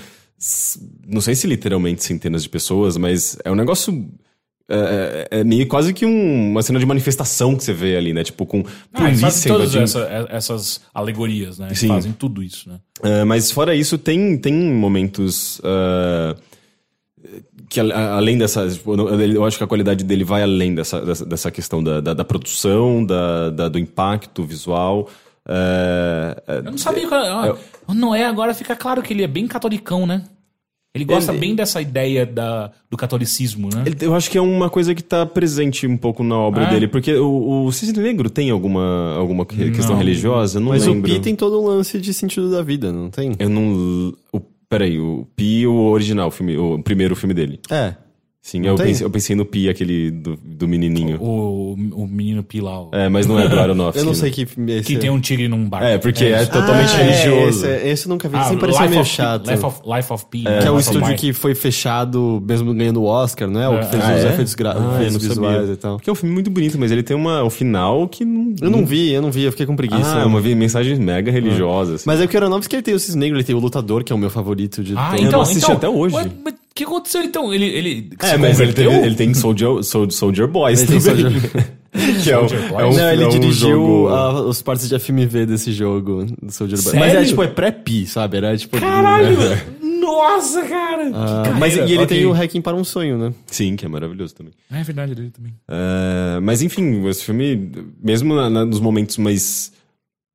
Não 1.07 1.19
sei 1.21 1.33
se 1.35 1.47
literalmente 1.47 2.03
centenas 2.03 2.43
de 2.43 2.49
pessoas, 2.49 2.95
mas 2.97 3.37
é 3.43 3.51
um 3.51 3.55
negócio. 3.55 4.07
É, 4.69 5.27
é- 5.31 5.39
é 5.39 5.43
meio 5.45 5.65
quase 5.65 5.93
que 5.93 6.05
um- 6.05 6.51
uma 6.51 6.61
cena 6.61 6.77
de 6.77 6.85
manifestação 6.85 7.55
que 7.55 7.63
você 7.63 7.71
vê 7.71 7.95
ali, 7.95 8.11
né? 8.13 8.21
Tipo, 8.23 8.45
com 8.45 8.63
Ah, 8.93 9.03
polícia 9.03 9.49
todas 9.49 9.73
invadindo. 9.73 9.83
essa- 9.83 10.27
essas 10.29 10.81
alegorias, 10.93 11.57
né? 11.57 11.67
Eles 11.67 11.79
Sim. 11.79 11.87
fazem 11.87 12.11
tudo 12.11 12.43
isso, 12.43 12.69
né? 12.69 12.79
É, 13.01 13.23
mas 13.23 13.49
fora 13.49 13.73
isso, 13.73 13.97
tem, 13.97 14.37
tem 14.37 14.53
momentos. 14.53 15.61
ah, 15.63 16.35
que 17.69 17.79
além 17.79 18.37
dessa. 18.37 18.67
tipo, 18.69 18.93
eu 18.95 19.43
acho 19.45 19.57
que 19.57 19.63
a 19.63 19.67
qualidade 19.67 20.03
dele 20.03 20.23
vai 20.23 20.41
além 20.43 20.73
dessa, 20.75 21.01
dessa, 21.01 21.25
dessa 21.25 21.51
questão 21.51 21.83
da, 21.83 21.99
da, 21.99 22.13
da 22.13 22.23
produção, 22.25 23.05
da, 23.05 23.49
da- 23.49 23.69
do 23.69 23.79
impacto 23.79 24.43
visual. 24.43 25.09
É, 25.47 26.43
é, 26.47 26.57
Eu 26.59 26.63
não 26.63 26.77
sabia 26.77 27.07
ah, 27.11 27.55
O 27.87 27.93
Noé 27.93 28.25
agora 28.25 28.53
fica 28.53 28.75
claro 28.75 29.01
que 29.01 29.13
ele 29.13 29.23
é 29.23 29.27
bem 29.27 29.47
catolicão, 29.47 30.05
né? 30.05 30.23
Ele 30.95 31.05
gosta 31.05 31.31
Ele- 31.31 31.39
bem 31.39 31.55
dessa 31.55 31.79
ideia 31.79 32.25
da, 32.25 32.71
do 32.89 32.97
catolicismo, 32.97 33.69
né? 33.73 33.83
Ele- 33.85 33.97
Eu 34.01 34.15
acho 34.15 34.31
que 34.31 34.37
é 34.37 34.41
uma 34.41 34.67
coisa 34.69 34.95
que 34.95 35.03
tá 35.03 35.25
presente 35.27 35.85
um 35.85 35.95
pouco 35.95 36.23
na 36.23 36.35
obra 36.35 36.65
Ah. 36.65 36.69
dele, 36.71 36.87
porque 36.87 37.13
o, 37.13 37.65
o 37.65 37.71
Cisne 37.71 38.01
Negro 38.01 38.29
tem 38.31 38.49
alguma, 38.49 39.13
alguma 39.15 39.45
que- 39.45 39.69
questão 39.71 39.91
Não. 39.91 39.97
religiosa? 39.99 40.57
Eu 40.57 40.61
não 40.63 40.69
Mas 40.69 40.87
lembro. 40.87 41.09
o 41.11 41.13
Pi 41.13 41.19
tem 41.19 41.35
todo 41.35 41.61
um 41.61 41.67
lance 41.67 41.99
de 41.99 42.13
sentido 42.13 42.49
da 42.49 42.63
vida, 42.63 42.91
não 42.91 43.09
tem? 43.11 43.33
Eu 43.37 43.47
não. 43.49 44.11
O, 44.33 44.39
peraí, 44.67 44.99
o 44.99 45.27
Pi, 45.35 45.67
o 45.67 45.75
original, 45.75 46.29
o, 46.29 46.31
filme, 46.31 46.57
o 46.57 46.81
primeiro 46.81 47.15
filme 47.15 47.33
dele. 47.35 47.59
É. 47.69 47.93
Sim, 48.47 48.65
eu 48.65 48.75
pensei, 48.75 49.05
eu 49.05 49.09
pensei 49.09 49.35
no 49.35 49.43
Pi, 49.43 49.67
aquele 49.67 50.09
do, 50.09 50.39
do 50.41 50.69
menininho. 50.69 51.21
O, 51.21 51.73
o 51.73 52.07
menino 52.07 52.41
Pilau. 52.43 52.89
É, 52.93 53.09
mas 53.09 53.27
não 53.27 53.37
é 53.37 53.45
do 53.45 53.59
Aronofsky. 53.59 53.99
Eu 53.99 54.05
não 54.05 54.13
né? 54.13 54.17
sei 54.17 54.31
que 54.31 54.45
filme 54.45 54.71
é 54.71 54.77
esse. 54.77 54.87
Que 54.87 54.97
tem 54.97 55.09
um 55.09 55.19
tigre 55.19 55.49
num 55.49 55.67
bar. 55.67 55.83
É, 55.83 55.97
porque 55.97 56.23
é, 56.23 56.45
totalmente 56.45 56.91
Ah, 56.93 56.97
religioso. 57.03 57.65
É, 57.65 57.75
esse, 57.75 57.87
esse 57.89 58.05
eu 58.05 58.09
nunca 58.09 58.29
vi. 58.29 58.37
Ah, 58.37 58.45
Sempre 58.45 58.67
Life 58.71 58.87
meio 58.87 59.01
of, 59.01 59.09
chato. 59.09 59.49
Life 59.51 59.65
of, 59.65 59.81
Life 59.85 60.13
of 60.13 60.25
Pi. 60.31 60.43
que 60.43 60.47
é 60.47 60.53
Life 60.59 60.69
o 60.69 60.73
of 60.75 60.79
estúdio 60.81 61.07
Pi. 61.09 61.15
que 61.15 61.33
foi 61.33 61.53
fechado, 61.55 62.41
mesmo 62.47 62.73
ganhando 62.73 63.01
o 63.01 63.05
Oscar, 63.05 63.49
não 63.49 63.61
é? 63.61 63.67
O 63.67 63.79
que 63.81 63.85
fez 63.87 64.01
Ah, 64.03 64.15
os 64.15 64.23
é? 64.23 64.27
efeitos, 64.29 64.55
gra... 64.55 64.71
Ah, 64.77 65.03
eu 65.03 65.19
visuais 65.19 65.69
e 65.69 65.75
tal. 65.75 65.97
Porque 65.97 66.09
é 66.09 66.13
um 66.13 66.15
filme 66.15 66.33
muito 66.33 66.49
bonito, 66.49 66.79
mas 66.79 66.89
ele 66.89 67.03
tem 67.03 67.17
uma, 67.17 67.43
um 67.43 67.49
final 67.49 68.07
que 68.07 68.23
não. 68.23 68.55
Eu 68.61 68.69
não 68.69 68.85
vi, 68.85 69.11
eu 69.11 69.21
não 69.21 69.29
vi, 69.29 69.43
eu 69.43 69.51
fiquei 69.51 69.65
com 69.65 69.75
preguiça. 69.75 70.21
Ah, 70.21 70.25
uma 70.25 70.39
vi- 70.39 70.55
mensagem 70.55 70.95
mega 70.97 71.29
religiosa. 71.31 71.95
assim. 71.95 72.03
Mas 72.07 72.21
é 72.21 72.27
que 72.27 72.33
o 72.33 72.39
Aronofsky 72.39 72.77
ele 72.77 72.83
tem 72.83 72.93
o 72.93 72.99
Cisne 72.99 73.19
Negro, 73.19 73.35
ele 73.37 73.43
tem 73.43 73.53
o 73.55 73.59
Lutador, 73.59 74.05
que 74.05 74.13
é 74.13 74.15
o 74.15 74.19
meu 74.19 74.29
favorito 74.29 74.81
de 74.81 74.93
Ah, 74.95 75.15
então, 75.17 75.31
não 75.33 75.41
assisti 75.41 75.63
então, 75.65 75.75
até 75.75 75.89
hoje. 75.89 76.15
O 76.15 76.53
que 76.77 76.83
aconteceu 76.83 77.23
então? 77.23 77.51
Ele. 77.51 77.65
ele 77.65 78.09
É, 78.21 78.36
se 78.37 78.47
mas 78.47 78.59
ele, 78.59 78.73
teve- 78.73 78.95
ele 79.05 79.15
tem 79.15 79.33
Soldier, 79.33 79.83
Sol- 79.83 80.09
Soldier 80.11 80.47
Boys 80.47 80.79
Ele 80.81 80.87
tem 80.87 80.99
também. 81.01 81.31
Soldier- 81.39 81.67
que 82.23 82.31
é, 82.31 82.37
o, 82.37 82.45
é 82.45 82.47
Boys? 82.69 82.95
um, 82.95 82.99
Não, 82.99 83.11
ele 83.11 83.23
é 83.23 83.27
um 83.27 83.29
dirigiu 83.29 83.69
jogo... 83.69 84.07
a- 84.09 84.41
os 84.47 84.61
partes 84.61 84.87
de 84.89 84.99
FMV 84.99 85.45
desse 85.45 85.71
jogo, 85.71 86.25
do 86.41 86.51
Soldier 86.51 86.81
Boy. 86.81 86.91
Sério? 86.93 86.99
Mas 86.99 87.15
é 87.15 87.25
tipo, 87.25 87.43
é 87.43 87.47
pré-pi, 87.47 88.05
sabe? 88.05 88.37
Era 88.37 88.55
tipo... 88.57 88.79
Caralho! 88.79 89.37
Nossa, 89.99 90.61
cara! 90.63 91.11
Ah, 91.13 91.43
Que 91.45 91.59
mas 91.59 91.75
e 91.75 91.79
ele 91.79 91.97
Ok. 91.97 92.07
tem 92.07 92.25
o 92.25 92.31
Hacking 92.31 92.61
para 92.61 92.75
um 92.75 92.83
Sonho, 92.83 93.17
né? 93.17 93.33
Sim, 93.47 93.75
que 93.75 93.85
é 93.85 93.89
maravilhoso 93.89 94.33
também. 94.35 94.53
É 94.71 94.81
verdade, 94.81 95.11
ele 95.11 95.29
também. 95.31 95.53
É, 95.67 96.39
mas 96.41 96.61
enfim, 96.61 97.05
esse 97.09 97.23
filme, 97.25 97.69
mesmo 98.01 98.33
na- 98.35 98.49
na- 98.49 98.65
nos 98.65 98.79
momentos 98.79 99.17
mais. 99.17 99.71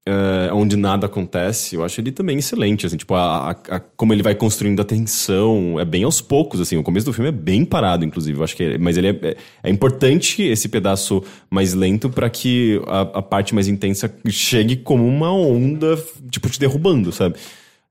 É, 0.05 0.53
onde 0.53 0.77
nada 0.77 1.07
acontece, 1.07 1.77
eu 1.77 1.85
acho 1.85 2.01
ele 2.01 2.11
também 2.11 2.39
excelente. 2.39 2.85
Assim, 2.87 2.97
tipo, 2.97 3.15
a, 3.15 3.51
a- 3.51 3.77
a- 3.77 3.81
como 3.81 4.13
ele 4.13 4.23
vai 4.23 4.35
construindo 4.35 4.81
a 4.81 4.85
tensão, 4.85 5.79
é 5.79 5.85
bem 5.85 6.03
aos 6.05 6.21
poucos. 6.21 6.61
Assim, 6.61 6.77
o 6.77 6.83
começo 6.83 7.07
do 7.07 7.13
filme 7.13 7.29
é 7.29 7.33
bem 7.33 7.65
parado, 7.65 8.05
inclusive. 8.05 8.39
Eu 8.39 8.45
acho 8.45 8.57
que, 8.57 8.77
mas 8.79 8.97
ele 8.97 9.09
é, 9.09 9.11
é, 9.23 9.37
é 9.65 9.71
importante 9.71 10.43
esse 10.43 10.69
pedaço 10.69 11.23
mais 11.51 11.73
lento 11.75 12.11
para 12.11 12.29
que 12.29 12.81
a, 12.87 13.23
parte 13.23 13.55
mais 13.55 13.69
intensa 13.69 14.13
chegue 14.29 14.77
como 14.77 15.07
uma 15.07 15.33
onda, 15.33 15.97
tipo, 16.31 16.49
te 16.51 16.59
derrubando, 16.59 17.13
sabe? 17.13 17.37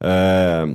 É, 0.03 0.67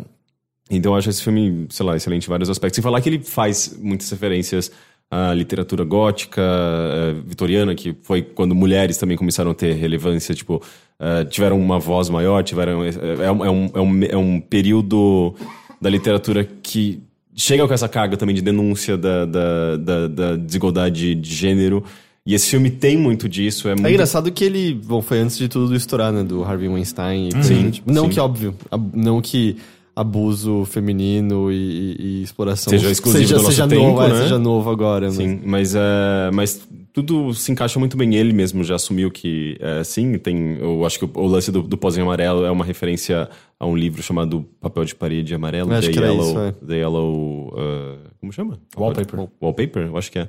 então 0.71 0.93
eu 0.93 0.99
acho 0.99 1.11
esse 1.11 1.23
filme, 1.23 1.67
sei 1.71 1.85
lá, 1.87 1.97
excelente 1.97 2.25
em 2.27 2.31
vários 2.31 2.51
aspectos. 2.51 2.77
Sem 2.77 2.83
falar 2.83 3.01
que 3.01 3.09
ele 3.09 3.23
faz 3.23 3.77
muitas 3.81 4.11
referências 4.11 4.71
à 5.11 5.33
literatura 5.33 5.85
gótica, 5.85 6.43
eh, 6.43 7.15
vitoriana, 7.25 7.75
que 7.77 7.95
foi 8.03 8.23
quando 8.23 8.55
mulheres 8.57 8.99
também 8.99 9.17
começaram 9.17 9.53
a 9.53 9.55
ter 9.55 9.75
relevância, 9.75 10.35
tipo, 10.35 10.61
eh, 10.99 11.25
tiveram 11.25 11.59
uma 11.61 11.79
voz 11.79 12.09
maior, 12.09 12.43
tiveram... 12.43 12.85
eh, 12.85 12.91
É, 13.21 13.31
um, 13.33 13.45
é, 13.45 13.51
um, 13.51 13.71
é, 13.75 13.81
um, 13.81 14.05
é 14.05 14.17
um 14.17 14.41
período 14.41 15.35
da 15.81 15.91
literatura 15.91 16.45
que 16.63 17.01
chega 17.35 17.67
com 17.69 17.75
essa 17.75 17.89
carga 17.89 18.17
também 18.17 18.35
de 18.35 18.41
denúncia 18.43 18.97
da, 18.97 19.25
da, 19.27 19.77
da, 19.77 20.09
da 20.09 20.37
desigualdade 20.37 21.15
de 21.15 21.35
gênero. 21.35 21.85
E 22.25 22.35
esse 22.35 22.49
filme 22.51 22.71
tem 22.71 22.97
muito 22.97 23.29
disso. 23.29 23.69
É, 23.69 23.73
muito 23.75 23.87
É 23.87 23.91
engraçado 23.91 24.33
que 24.33 24.43
ele, 24.45 24.75
bom, 24.75 25.01
foi 25.01 25.21
antes 25.21 25.39
de 25.39 25.49
tudo 25.49 25.77
estourar, 25.77 26.13
né? 26.13 26.25
Do 26.25 26.43
Harvey 26.43 26.69
Weinstein. 26.69 27.29
e 27.29 27.45
Sim, 27.45 27.71
tipo, 27.71 27.93
não 27.93 28.05
sim. 28.05 28.11
que, 28.11 28.19
óbvio, 28.21 28.55
não 28.93 29.21
que 29.21 29.57
abuso 29.97 30.67
feminino 30.67 31.51
e, 31.51 31.57
e- 31.57 31.97
e 31.99 32.23
exploração 32.23 32.71
Seja 32.71 32.91
exclusivo 32.91 33.23
seja, 33.23 33.35
do 33.37 33.43
nosso 33.43 33.53
seja 33.57 33.67
tempo, 33.67 33.83
novo, 33.83 34.03
é, 34.03 34.09
né? 34.11 34.23
seja 34.23 34.39
novo 34.39 34.71
agora. 34.71 35.07
mas- 35.07 35.17
Sim, 35.17 35.41
mas, 35.43 35.75
é, 35.75 36.31
mas 36.35 36.69
tudo 36.93 37.33
se 37.33 37.51
encaixa 37.51 37.79
muito 37.79 37.97
bem. 37.97 38.15
Ele 38.15 38.33
mesmo 38.35 38.63
já 38.63 38.75
assumiu 38.75 39.11
que 39.11 39.57
é, 39.59 39.83
sim, 39.83 40.19
tem. 40.19 40.59
Eu 40.61 40.85
acho 40.85 40.99
que 40.99 41.05
o, 41.07 41.11
o 41.15 41.27
lance 41.27 41.51
do, 41.51 41.63
do 41.63 41.79
pozinho 41.79 42.05
amarelo 42.05 42.45
é 42.45 42.51
uma 42.51 42.65
referência 42.65 43.29
a 43.59 43.67
um 43.67 43.75
livro 43.75 44.03
chamado 44.03 44.45
Papel 44.61 44.85
de 44.85 44.95
Parede 44.95 45.35
Amarelo, 45.35 45.73
Eu 45.73 45.77
acho 45.79 45.89
The 45.89 45.93
que 45.95 45.99
era 45.99 46.09
Yellow. 46.09 46.29
isso, 46.29 46.39
é. 46.41 46.53
The 46.67 46.75
Yellow. 46.77 47.49
uh, 47.55 47.99
como 48.21 48.33
chama? 48.33 48.59
Wallpaper. 48.77 49.29
Wallpaper, 49.41 49.87
eu 49.87 49.97
acho 49.97 50.13
que 50.13 50.19
é. 50.19 50.29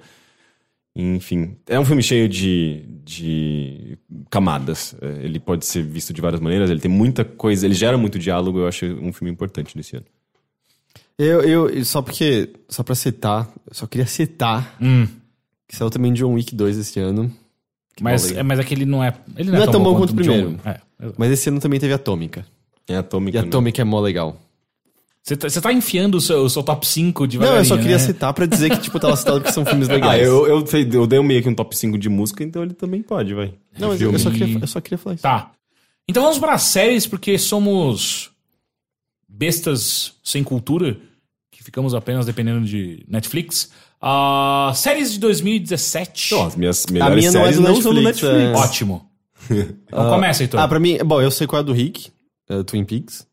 Enfim, 1.00 1.56
é 1.68 1.80
um 1.80 1.86
filme 1.86 2.02
cheio 2.02 2.28
de, 2.28 2.84
de 3.06 4.00
camadas. 4.32 4.96
É, 5.00 5.24
Ele 5.24 5.40
pode 5.40 5.64
ser 5.64 5.84
visto 5.84 6.12
de 6.12 6.20
várias 6.20 6.42
maneiras, 6.42 6.72
ele 6.72 6.80
tem 6.80 6.90
muita 6.90 7.24
coisa, 7.24 7.68
ele 7.68 7.76
gera 7.76 8.00
muito 8.00 8.18
diálogo, 8.18 8.58
eu 8.60 8.68
acho 8.68 8.84
um 8.86 9.14
filme 9.14 9.32
importante 9.32 9.78
nesse 9.78 9.96
ano. 9.96 10.06
Eu, 11.20 11.42
eu, 11.42 11.86
só 11.86 12.02
porque, 12.02 12.50
só 12.68 12.82
pra 12.82 12.96
citar, 12.96 13.48
eu 13.68 13.74
só 13.76 13.86
queria 13.86 14.08
citar 14.08 14.76
Hum, 14.82 15.08
que 15.68 15.76
saiu 15.76 15.92
também 15.92 16.14
John 16.14 16.34
Wick 16.34 16.56
2 16.56 16.78
esse 16.80 17.00
ano. 17.00 17.32
mas, 18.02 18.32
é, 18.32 18.42
mas 18.42 18.60
aquele 18.60 18.86
não 18.86 19.04
é. 19.04 19.14
Ele 19.36 19.52
Não 19.52 19.62
é 19.62 19.68
tão 19.68 19.84
bom 19.84 19.96
quanto 19.96 20.12
o 20.12 20.16
John 20.16 20.24
primeiro. 20.24 20.60
É. 20.66 20.80
Mas 21.16 21.32
esse 21.32 21.50
ano 21.50 21.60
também 21.60 21.80
teve 21.80 21.94
Atômica. 21.94 22.44
É 22.88 22.96
atômico. 22.96 23.38
E 23.38 23.40
Atômica 23.40 23.82
é 23.82 23.86
mó 23.86 24.00
legal. 24.00 24.42
Você 25.28 25.36
tá, 25.36 25.50
tá 25.62 25.74
enfiando 25.74 26.16
o 26.16 26.22
seu, 26.22 26.44
o 26.46 26.50
seu 26.50 26.64
top 26.64 26.88
5 26.88 27.28
de 27.28 27.38
Não, 27.38 27.56
eu 27.58 27.66
só 27.66 27.76
queria 27.78 28.00
citar 28.00 28.34
pra 28.34 28.46
dizer 28.46 28.70
que, 28.70 28.78
tipo, 28.84 28.98
tava 28.98 29.14
citado 29.18 29.42
porque 29.42 29.52
são 29.52 29.66
filmes 29.66 29.90
Ah, 29.90 29.94
legais. 29.94 30.26
eu, 30.26 30.48
eu, 30.48 30.66
sei- 30.66 30.88
eu 30.94 31.06
dei 31.06 31.20
um 31.20 31.24
meio 31.24 31.44
que 31.44 31.50
um 31.50 31.54
top 31.54 31.76
5 31.76 31.98
de 31.98 32.08
música, 32.08 32.46
então 32.46 32.64
ele 32.64 32.74
também 32.74 33.02
pode, 33.02 33.34
vai. 33.34 33.54
Não, 33.78 33.90
mas 33.90 34.00
eu, 34.02 34.14
eu 34.14 34.20
só 34.20 34.32
queria, 34.32 34.58
eu 34.58 34.68
só 34.68 34.80
queria 34.80 34.98
falar 34.98 35.16
isso. 35.16 35.24
Tá. 35.24 35.52
Então 36.08 36.24
vamos 36.24 36.40
para 36.40 36.54
as 36.54 36.62
séries, 36.62 37.06
porque 37.06 37.38
somos 37.38 38.32
bestas 39.28 40.14
sem 40.24 40.44
cultura, 40.44 40.98
que 41.52 41.62
ficamos 41.62 41.94
apenas 41.94 42.26
dependendo 42.26 42.66
de 42.66 43.04
Netflix. 43.08 43.70
Ah, 44.02 44.72
séries 44.76 45.12
de 45.12 45.20
2017. 45.20 46.34
Não, 46.36 46.46
as 46.46 46.56
minhas 46.56 46.86
A 46.88 46.92
melhores 46.94 47.16
minha 47.18 47.32
não 47.34 47.40
é 47.42 47.44
séries 47.44 47.58
do 47.60 47.64
não 47.68 47.82
são 47.82 47.94
do 47.94 48.02
Netflix, 48.02 48.34
Netflix. 48.34 48.60
é. 48.60 48.64
Ótimo. 48.64 49.10
Então 49.88 50.10
começa, 50.10 50.44
Heitor. 50.44 50.60
Ah, 50.60 50.68
pra 50.70 50.80
mim, 50.80 50.98
bom, 51.06 51.22
eu 51.22 51.32
sei 51.32 51.46
qual 51.48 51.60
é 51.60 51.64
a 51.64 51.66
do 51.66 51.74
Rick, 51.74 52.10
é, 52.50 52.64
Twin 52.64 52.86
Peaks. 52.86 53.27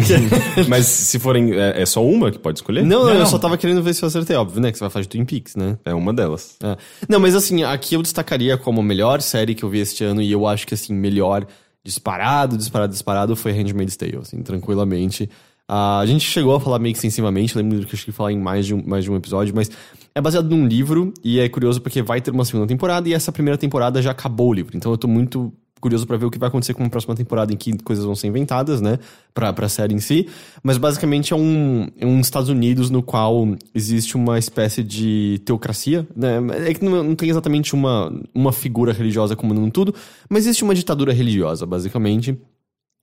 Mas 0.68 0.86
se 0.86 1.18
forem. 1.18 1.52
É, 1.54 1.82
é 1.82 1.86
só 1.86 2.04
uma 2.04 2.30
que 2.30 2.38
pode 2.38 2.58
escolher? 2.58 2.84
não, 2.84 3.04
não, 3.04 3.14
Não, 3.14 3.20
eu 3.20 3.26
só 3.26 3.38
tava 3.38 3.56
querendo 3.56 3.82
ver 3.82 3.94
se 3.94 4.02
eu 4.02 4.08
acertei, 4.08 4.36
óbvio, 4.36 4.60
né? 4.60 4.70
Que 4.70 4.78
você 4.78 4.84
vai 4.84 4.90
falar 4.90 5.02
de 5.02 5.08
Twin 5.08 5.24
Peaks, 5.24 5.56
né? 5.56 5.78
É 5.84 5.94
uma 5.94 6.12
delas. 6.12 6.56
É. 6.62 6.76
Não, 7.08 7.20
mas 7.20 7.34
assim, 7.34 7.62
aqui 7.62 7.94
eu 7.94 8.02
destacaria 8.02 8.56
como 8.56 8.80
a 8.80 8.84
melhor 8.84 9.20
série 9.20 9.54
que 9.54 9.62
eu 9.62 9.68
vi 9.68 9.80
este 9.80 10.04
ano, 10.04 10.20
e 10.20 10.30
eu 10.30 10.46
acho 10.46 10.66
que 10.66 10.74
assim, 10.74 10.94
melhor 10.94 11.46
disparado, 11.84 12.56
disparado, 12.56 12.92
disparado, 12.92 13.36
foi 13.36 13.52
Handmaid's 13.52 13.96
Tale, 13.96 14.16
assim, 14.16 14.42
tranquilamente. 14.42 15.30
Ah, 15.68 15.98
a 15.98 16.06
gente 16.06 16.24
chegou 16.24 16.54
a 16.54 16.60
falar 16.60 16.78
meio 16.78 16.92
que 16.92 16.98
extensivamente, 16.98 17.56
lembro 17.56 17.84
que 17.86 17.94
eu 17.94 17.98
cheguei 17.98 18.12
a 18.12 18.16
falar 18.16 18.32
em 18.32 18.38
mais 18.38 18.66
de, 18.66 18.74
um, 18.74 18.82
mais 18.84 19.04
de 19.04 19.10
um 19.10 19.16
episódio, 19.16 19.54
mas 19.54 19.70
é 20.14 20.20
baseado 20.20 20.48
num 20.48 20.66
livro, 20.66 21.12
e 21.24 21.40
é 21.40 21.48
curioso 21.48 21.80
porque 21.80 22.02
vai 22.02 22.20
ter 22.20 22.30
uma 22.30 22.44
segunda 22.44 22.66
temporada, 22.66 23.08
e 23.08 23.14
essa 23.14 23.32
primeira 23.32 23.58
temporada 23.58 24.00
já 24.00 24.10
acabou 24.12 24.50
o 24.50 24.52
livro, 24.52 24.76
então 24.76 24.92
eu 24.92 24.98
tô 24.98 25.08
muito 25.08 25.52
curioso 25.80 26.06
pra 26.06 26.16
ver 26.16 26.24
o 26.24 26.30
que 26.30 26.38
vai 26.38 26.48
acontecer 26.48 26.74
com 26.74 26.84
a 26.84 26.88
próxima 26.88 27.14
temporada 27.14 27.52
em 27.52 27.56
que 27.56 27.76
coisas 27.78 28.04
vão 28.04 28.14
ser 28.14 28.28
inventadas, 28.28 28.80
né, 28.80 28.98
pra, 29.34 29.52
pra 29.52 29.68
série 29.68 29.94
em 29.94 30.00
si, 30.00 30.28
mas 30.62 30.78
basicamente 30.78 31.32
é 31.32 31.36
um, 31.36 31.88
é 31.98 32.06
um 32.06 32.20
Estados 32.20 32.48
Unidos 32.48 32.90
no 32.90 33.02
qual 33.02 33.46
existe 33.74 34.16
uma 34.16 34.38
espécie 34.38 34.82
de 34.82 35.40
teocracia, 35.44 36.06
né, 36.16 36.38
é 36.66 36.74
que 36.74 36.84
não, 36.84 37.02
não 37.02 37.14
tem 37.14 37.28
exatamente 37.28 37.74
uma, 37.74 38.12
uma 38.34 38.52
figura 38.52 38.92
religiosa 38.92 39.36
comandando 39.36 39.70
tudo, 39.70 39.94
mas 40.28 40.46
existe 40.46 40.64
uma 40.64 40.74
ditadura 40.74 41.12
religiosa, 41.12 41.66
basicamente, 41.66 42.38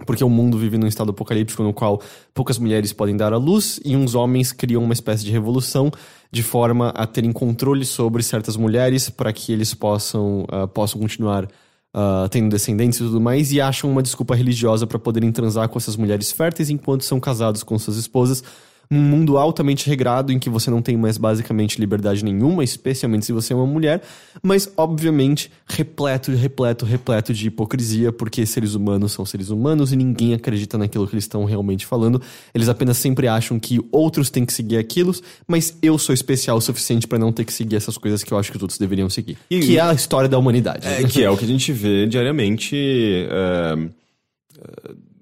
porque 0.06 0.24
o 0.24 0.30
mundo 0.30 0.58
vive 0.58 0.78
num 0.78 0.88
estado 0.88 1.12
apocalíptico 1.12 1.64
no 1.64 1.74
qual 1.74 2.02
poucas 2.34 2.58
mulheres 2.58 2.92
podem 2.92 3.16
dar 3.16 3.32
à 3.32 3.38
luz 3.38 3.80
e 3.86 3.96
uns 3.96 4.16
homens 4.16 4.52
criam 4.52 4.84
uma 4.84 4.94
espécie 4.94 5.24
de 5.24 5.32
revolução 5.32 5.92
de 6.32 6.44
forma 6.44 6.90
a 6.90 7.06
terem 7.06 7.32
controle 7.32 7.86
sobre 7.86 8.22
certas 8.24 8.58
mulheres 8.58 9.10
para 9.10 9.32
que 9.32 9.54
eles 9.54 9.74
possam, 9.74 10.46
ah, 10.50 10.68
possam 10.68 11.00
continuar 11.00 11.48
ah, 11.94 12.28
tendo 12.32 12.50
descendentes 12.50 13.00
e 13.00 13.04
tudo 13.04 13.22
mais 13.22 13.52
e 13.52 13.62
acham 13.62 13.90
uma 13.90 14.02
desculpa 14.02 14.34
religiosa 14.36 14.88
para 14.88 14.98
poderem 14.98 15.32
transar 15.32 15.70
com 15.70 15.78
essas 15.78 15.96
mulheres 15.96 16.32
férteis 16.32 16.70
enquanto 16.72 17.04
são 17.04 17.20
casados 17.20 17.62
com 17.62 17.78
suas 17.78 17.98
esposas 17.98 18.44
num 18.90 19.02
mundo 19.02 19.38
altamente 19.38 19.88
regrado 19.90 20.32
em 20.32 20.38
que 20.38 20.50
você 20.50 20.70
não 20.70 20.82
tem 20.82 20.96
mais 20.96 21.18
basicamente 21.18 21.80
liberdade 21.80 22.24
nenhuma, 22.24 22.64
especialmente 22.64 23.26
se 23.26 23.32
você 23.32 23.54
é 23.54 23.56
uma 23.56 23.66
mulher, 23.66 24.02
mas 24.42 24.72
obviamente 24.78 25.52
repleto, 25.68 26.32
repleto, 26.32 26.86
repleto 26.86 27.34
de 27.34 27.48
hipocrisia, 27.48 28.12
porque 28.12 28.46
seres 28.46 28.76
humanos 28.76 29.12
são 29.12 29.26
seres 29.26 29.50
humanos 29.50 29.92
e 29.92 29.96
ninguém 29.96 30.34
acredita 30.34 30.78
naquilo 30.78 31.08
que 31.08 31.16
eles 31.16 31.24
estão 31.24 31.44
realmente 31.46 31.86
falando. 31.86 32.22
Eles 32.54 32.70
apenas 32.70 32.98
sempre 32.98 33.28
acham 33.28 33.60
que 33.60 33.80
outros 33.92 34.30
têm 34.30 34.46
que 34.46 34.54
seguir 34.54 34.78
aquilo, 34.78 35.14
mas 35.48 35.78
eu 35.82 35.98
sou 35.98 36.14
especial 36.14 36.58
o 36.58 36.62
suficiente 36.62 37.08
pra 37.08 37.18
não 37.18 37.32
ter 37.32 37.46
que 37.46 37.54
seguir 37.54 37.76
essas 37.76 37.98
coisas 37.98 38.24
que 38.24 38.32
eu 38.32 38.38
acho 38.38 38.52
que 38.52 38.58
os 38.58 38.62
outros 38.64 38.78
deveriam 38.80 39.10
seguir. 39.10 39.38
E- 39.50 39.60
que 39.60 39.78
é 39.78 39.82
a 39.82 39.94
história 39.94 40.30
da 40.30 40.38
humanidade. 40.38 40.86
É, 40.88 41.04
que 41.04 41.24
é 41.24 41.30
o 41.30 41.38
que 41.38 41.46
a 41.46 41.48
gente 41.48 41.72
vê 41.72 42.06
diariamente. 42.06 42.76
é, 42.76 43.76
é, 44.60 45.13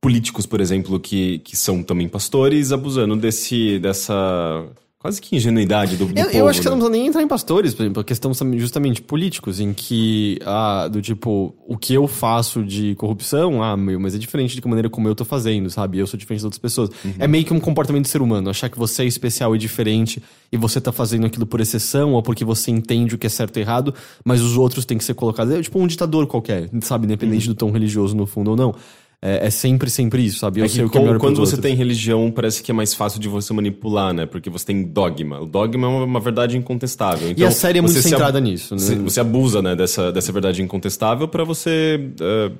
políticos, 0.00 0.46
por 0.46 0.60
exemplo, 0.60 0.98
que, 1.00 1.38
que 1.40 1.56
são 1.56 1.82
também 1.82 2.08
pastores, 2.08 2.72
abusando 2.72 3.16
desse, 3.16 3.78
dessa 3.78 4.66
quase 5.06 5.20
que 5.20 5.36
ingenuidade 5.36 5.96
do, 5.96 6.06
do 6.06 6.18
Eu, 6.18 6.24
povo. 6.24 6.36
eu 6.36 6.48
acho 6.48 6.60
que 6.60 6.66
né? 6.66 6.70
não 6.70 6.78
precisa 6.78 6.98
nem 6.98 7.06
entrar 7.06 7.22
em 7.22 7.28
pastores, 7.28 7.74
por 7.74 7.82
exemplo, 7.84 8.00
a 8.00 8.04
questão 8.04 8.32
justamente 8.56 9.00
políticos, 9.00 9.60
em 9.60 9.72
que, 9.72 10.38
ah, 10.44 10.88
do 10.88 11.00
tipo, 11.00 11.54
o 11.66 11.76
que 11.78 11.94
eu 11.94 12.08
faço 12.08 12.64
de 12.64 12.96
corrupção, 12.96 13.62
ah, 13.62 13.76
meu, 13.76 14.00
mas 14.00 14.16
é 14.16 14.18
diferente 14.18 14.60
de 14.60 14.66
maneira 14.66 14.90
como 14.90 15.06
eu 15.06 15.14
tô 15.14 15.24
fazendo, 15.24 15.70
sabe? 15.70 15.98
Eu 15.98 16.06
sou 16.08 16.18
diferente 16.18 16.40
das 16.40 16.44
outras 16.46 16.58
pessoas. 16.58 16.90
É 17.18 17.28
meio 17.28 17.44
que 17.44 17.52
um 17.52 17.60
comportamento 17.60 18.04
do 18.04 18.08
ser 18.08 18.20
humano, 18.20 18.50
achar 18.50 18.68
que 18.68 18.78
você 18.78 19.04
é 19.04 19.06
especial 19.06 19.54
e 19.54 19.58
diferente 19.58 20.20
e 20.50 20.56
você 20.56 20.80
tá 20.80 20.90
fazendo 20.90 21.26
aquilo 21.26 21.46
por 21.46 21.60
exceção 21.60 22.14
ou 22.14 22.22
porque 22.22 22.44
você 22.44 22.72
entende 22.72 23.14
o 23.14 23.18
que 23.18 23.26
é 23.26 23.30
certo 23.30 23.58
e 23.58 23.60
errado, 23.60 23.94
mas 24.24 24.40
os 24.40 24.56
outros 24.56 24.84
têm 24.84 24.98
que 24.98 25.04
ser 25.04 25.14
colocados. 25.14 25.54
É 25.54 25.62
tipo 25.62 25.78
um 25.78 25.86
ditador 25.86 26.26
qualquer, 26.26 26.68
sabe? 26.82 27.04
Independente 27.06 27.46
do 27.46 27.54
tom 27.54 27.70
religioso 27.70 28.16
no 28.16 28.26
fundo 28.26 28.50
ou 28.50 28.56
não. 28.56 28.74
É, 29.22 29.46
é 29.46 29.50
sempre, 29.50 29.88
sempre 29.88 30.22
isso, 30.24 30.38
sabe? 30.40 30.60
Eu 30.60 30.66
É 30.66 30.68
sei 30.68 30.84
o 30.84 30.90
que 30.90 30.98
é 30.98 31.00
melhor 31.00 31.18
quando 31.18 31.36
pros 31.36 31.48
você 31.48 31.56
outros. 31.56 31.70
tem 31.70 31.74
religião, 31.76 32.30
parece 32.30 32.62
que 32.62 32.70
é 32.70 32.74
mais 32.74 32.92
fácil 32.92 33.18
de 33.18 33.28
você 33.28 33.52
manipular, 33.54 34.12
né? 34.12 34.26
Porque 34.26 34.50
você 34.50 34.66
tem 34.66 34.82
dogma. 34.84 35.40
O 35.40 35.46
dogma 35.46 35.86
é 35.86 35.90
uma, 35.90 36.04
uma 36.04 36.20
verdade 36.20 36.56
incontestável. 36.56 37.30
Então, 37.30 37.48
a 37.48 37.50
série 37.50 37.78
é 37.78 37.82
muito 37.82 38.00
centrada 38.00 38.36
ab- 38.38 38.46
nisso, 38.46 38.74
né? 38.76 38.80
Você, 39.04 39.18
abusa, 39.18 39.62
né, 39.62 39.74
dessa, 39.74 40.12
dessa 40.12 40.30
verdade 40.32 40.62
incontestável 40.62 41.26
pra 41.26 41.44
você 41.44 42.10
eh, 42.20 42.52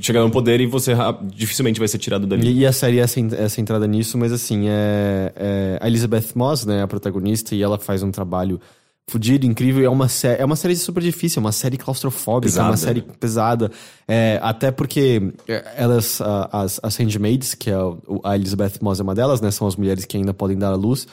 chegar 0.00 0.22
no 0.22 0.30
poder 0.30 0.60
e 0.60 0.66
você 0.66 0.92
dificilmente 1.32 1.78
vai 1.78 1.88
ser 1.88 1.98
tirado 1.98 2.26
dali. 2.26 2.48
E, 2.48 2.58
e 2.60 2.66
a 2.66 2.72
série 2.72 2.98
é 2.98 3.04
é 3.04 3.48
centrada 3.48 3.86
nisso, 3.86 4.18
mas 4.18 4.32
assim, 4.32 4.64
é, 4.68 5.32
é 5.36 5.78
a 5.80 5.86
Elizabeth 5.86 6.26
Moss, 6.34 6.66
né, 6.66 6.82
a 6.82 6.86
protagonista, 6.88 7.54
e 7.54 7.62
ela 7.62 7.78
faz 7.78 8.02
um 8.02 8.10
trabalho 8.10 8.60
fudido, 9.08 9.46
incrível, 9.46 9.84
é 9.84 9.88
uma, 9.88 10.08
sé 10.08 10.36
é 10.38 10.44
uma 10.44 10.56
série 10.56 10.74
super 10.74 11.02
difícil, 11.02 11.38
é 11.38 11.44
uma 11.44 11.52
série 11.52 11.76
claustrofóbica, 11.76 12.58
é 12.58 12.62
uma 12.62 12.72
Pesada, 12.72 12.76
série 12.76 13.00
né? 13.00 13.14
pesada, 13.20 13.70
é, 14.08 14.40
até 14.42 14.72
porque 14.72 15.32
é, 15.46 15.64
elas, 15.76 16.20
as, 16.50 16.80
as 16.82 16.96
handmaids, 16.96 17.54
que 17.54 17.70
é 17.70 17.76
a 18.24 18.34
Elizabeth 18.34 18.74
Moss 18.80 18.98
é 18.98 19.04
uma 19.04 19.14
delas, 19.14 19.40
né, 19.40 19.50
são 19.52 19.66
as 19.66 19.76
mulheres 19.76 20.04
que 20.04 20.16
ainda 20.16 20.34
podem 20.34 20.58
dar 20.58 20.72
à 20.72 20.74
luz, 20.74 21.06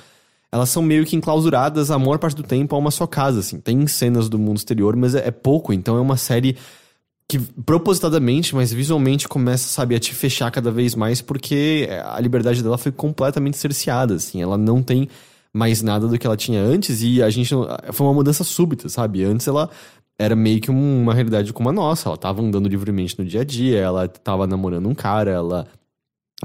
elas 0.52 0.70
são 0.70 0.82
meio 0.82 1.06
que 1.06 1.16
enclausuradas 1.16 1.92
a 1.92 2.00
maior 2.00 2.18
parte 2.18 2.36
do 2.36 2.44
tempo 2.44 2.76
a 2.76 2.80
uma 2.80 2.92
só 2.92 3.08
casa, 3.08 3.40
assim. 3.40 3.60
Tem 3.60 3.88
cenas 3.88 4.30
do 4.30 4.38
mundo 4.38 4.58
exterior, 4.58 4.96
mas 4.96 5.16
é, 5.16 5.28
é 5.28 5.32
pouco, 5.32 5.74
então 5.74 5.98
é 5.98 6.02
uma 6.02 6.18
série 6.18 6.56
que 7.28 7.40
propositadamente, 7.40 8.54
mas 8.54 8.72
visualmente 8.72 9.28
começa, 9.28 9.68
sabe, 9.68 9.96
a 9.96 10.00
te 10.00 10.14
fechar 10.14 10.52
cada 10.52 10.70
vez 10.70 10.94
mais 10.94 11.22
porque 11.22 11.90
a 12.06 12.20
liberdade 12.20 12.62
dela 12.62 12.78
foi 12.78 12.92
completamente 12.92 13.58
cerceada, 13.58 14.16
assim. 14.16 14.42
Ela 14.42 14.58
não 14.58 14.84
tem 14.84 15.10
mais 15.54 15.82
nada 15.82 16.08
do 16.08 16.18
que 16.18 16.26
ela 16.26 16.36
tinha 16.36 16.62
antes 16.62 17.02
e 17.02 17.22
a 17.22 17.30
gente 17.30 17.54
foi 17.92 18.08
uma 18.08 18.14
mudança 18.14 18.44
súbita, 18.44 18.90
sabe? 18.90 19.24
Antes 19.24 19.48
ela 19.48 19.70
era 20.18 20.36
meio 20.36 20.60
que 20.60 20.72
um- 20.72 21.02
uma 21.02 21.14
realidade 21.14 21.54
como 21.54 21.70
a 21.70 21.72
nossa, 21.72 22.10
ela 22.10 22.18
tava 22.18 22.42
andando 22.42 22.68
livremente 22.68 23.18
no 23.18 23.26
dia 23.26 23.42
a 23.42 23.44
dia, 23.44 23.80
ela 23.80 24.08
tava 24.08 24.48
namorando 24.48 24.88
um 24.90 24.96
cara, 24.96 25.30
ela 25.32 25.68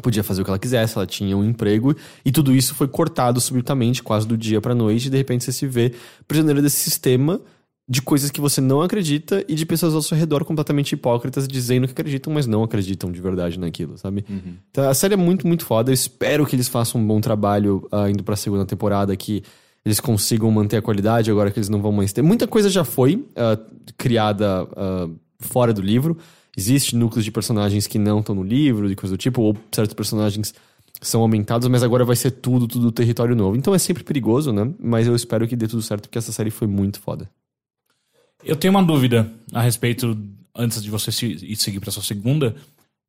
podia 0.02 0.22
fazer 0.22 0.42
o 0.42 0.44
que 0.44 0.50
ela 0.50 0.58
quisesse, 0.58 0.96
ela 0.96 1.06
tinha 1.06 1.36
um 1.36 1.44
emprego, 1.44 1.94
e 2.24 2.30
tudo 2.30 2.54
isso 2.54 2.74
foi 2.74 2.86
cortado 2.86 3.40
subitamente, 3.40 4.02
quase 4.02 4.26
do 4.26 4.36
dia 4.36 4.60
pra 4.60 4.74
noite, 4.74 5.06
e 5.08 5.10
de 5.10 5.16
repente 5.16 5.44
você 5.44 5.52
se 5.52 5.66
vê 5.66 5.92
prisioneiro 6.26 6.62
desse 6.62 6.76
sistema 6.76 7.40
de 7.88 8.02
coisas 8.02 8.30
que 8.30 8.40
você 8.40 8.60
não 8.60 8.82
acredita 8.82 9.42
e 9.48 9.54
de 9.54 9.64
pessoas 9.64 9.94
ao 9.94 10.02
seu 10.02 10.16
redor 10.16 10.44
completamente 10.44 10.92
hipócritas 10.92 11.48
dizendo 11.48 11.86
que 11.86 11.92
acreditam, 11.92 12.32
mas 12.32 12.46
não 12.46 12.62
acreditam 12.62 13.10
de 13.10 13.20
verdade 13.20 13.58
naquilo, 13.58 13.96
sabe? 13.96 14.24
Então 14.70 14.88
a 14.88 14.92
série 14.92 15.14
é 15.14 15.16
muito, 15.16 15.46
muito 15.46 15.64
foda. 15.64 15.90
Eu 15.90 15.94
espero 15.94 16.44
que 16.44 16.54
eles 16.54 16.68
façam 16.68 17.00
um 17.00 17.06
bom 17.06 17.18
trabalho 17.18 17.88
ah, 17.90 18.10
indo 18.10 18.22
pra 18.22 18.36
segunda 18.36 18.66
temporada, 18.66 19.16
que 19.16 19.42
eles 19.86 20.00
consigam 20.00 20.50
manter 20.50 20.76
a 20.76 20.82
qualidade 20.82 21.30
agora 21.30 21.50
que 21.50 21.58
eles 21.58 21.70
não 21.70 21.80
vão 21.80 21.90
mais 21.90 22.12
ter. 22.12 22.20
Muita 22.20 22.46
coisa 22.46 22.68
já 22.68 22.84
foi 22.84 23.24
ah, 23.34 23.58
criada 23.96 24.68
ah, 24.76 25.08
fora 25.40 25.72
do 25.72 25.80
livro. 25.80 26.18
Existem 26.54 26.98
núcleos 26.98 27.24
de 27.24 27.30
personagens 27.30 27.86
que 27.86 27.98
não 27.98 28.20
estão 28.20 28.34
no 28.34 28.42
livro, 28.42 28.90
e 28.90 28.96
coisa 28.96 29.14
do 29.14 29.18
tipo, 29.18 29.40
ou 29.40 29.56
certos 29.72 29.94
personagens 29.94 30.52
são 31.00 31.22
aumentados, 31.22 31.68
mas 31.68 31.82
agora 31.82 32.04
vai 32.04 32.16
ser 32.16 32.32
tudo, 32.32 32.66
tudo 32.66 32.90
território 32.92 33.34
novo. 33.34 33.56
Então 33.56 33.74
é 33.74 33.78
sempre 33.78 34.04
perigoso, 34.04 34.52
né? 34.52 34.70
Mas 34.78 35.06
eu 35.06 35.14
espero 35.14 35.46
que 35.46 35.56
dê 35.56 35.66
tudo 35.66 35.80
certo, 35.80 36.02
porque 36.02 36.18
essa 36.18 36.32
série 36.32 36.50
foi 36.50 36.66
muito 36.66 37.00
foda. 37.00 37.30
Eu 38.44 38.56
tenho 38.56 38.72
uma 38.72 38.82
dúvida 38.82 39.30
a 39.52 39.60
respeito, 39.60 40.16
antes 40.56 40.82
de 40.82 40.90
você 40.90 41.10
se, 41.12 41.26
ir 41.26 41.56
seguir 41.56 41.80
pra 41.80 41.90
sua 41.90 42.02
segunda. 42.02 42.54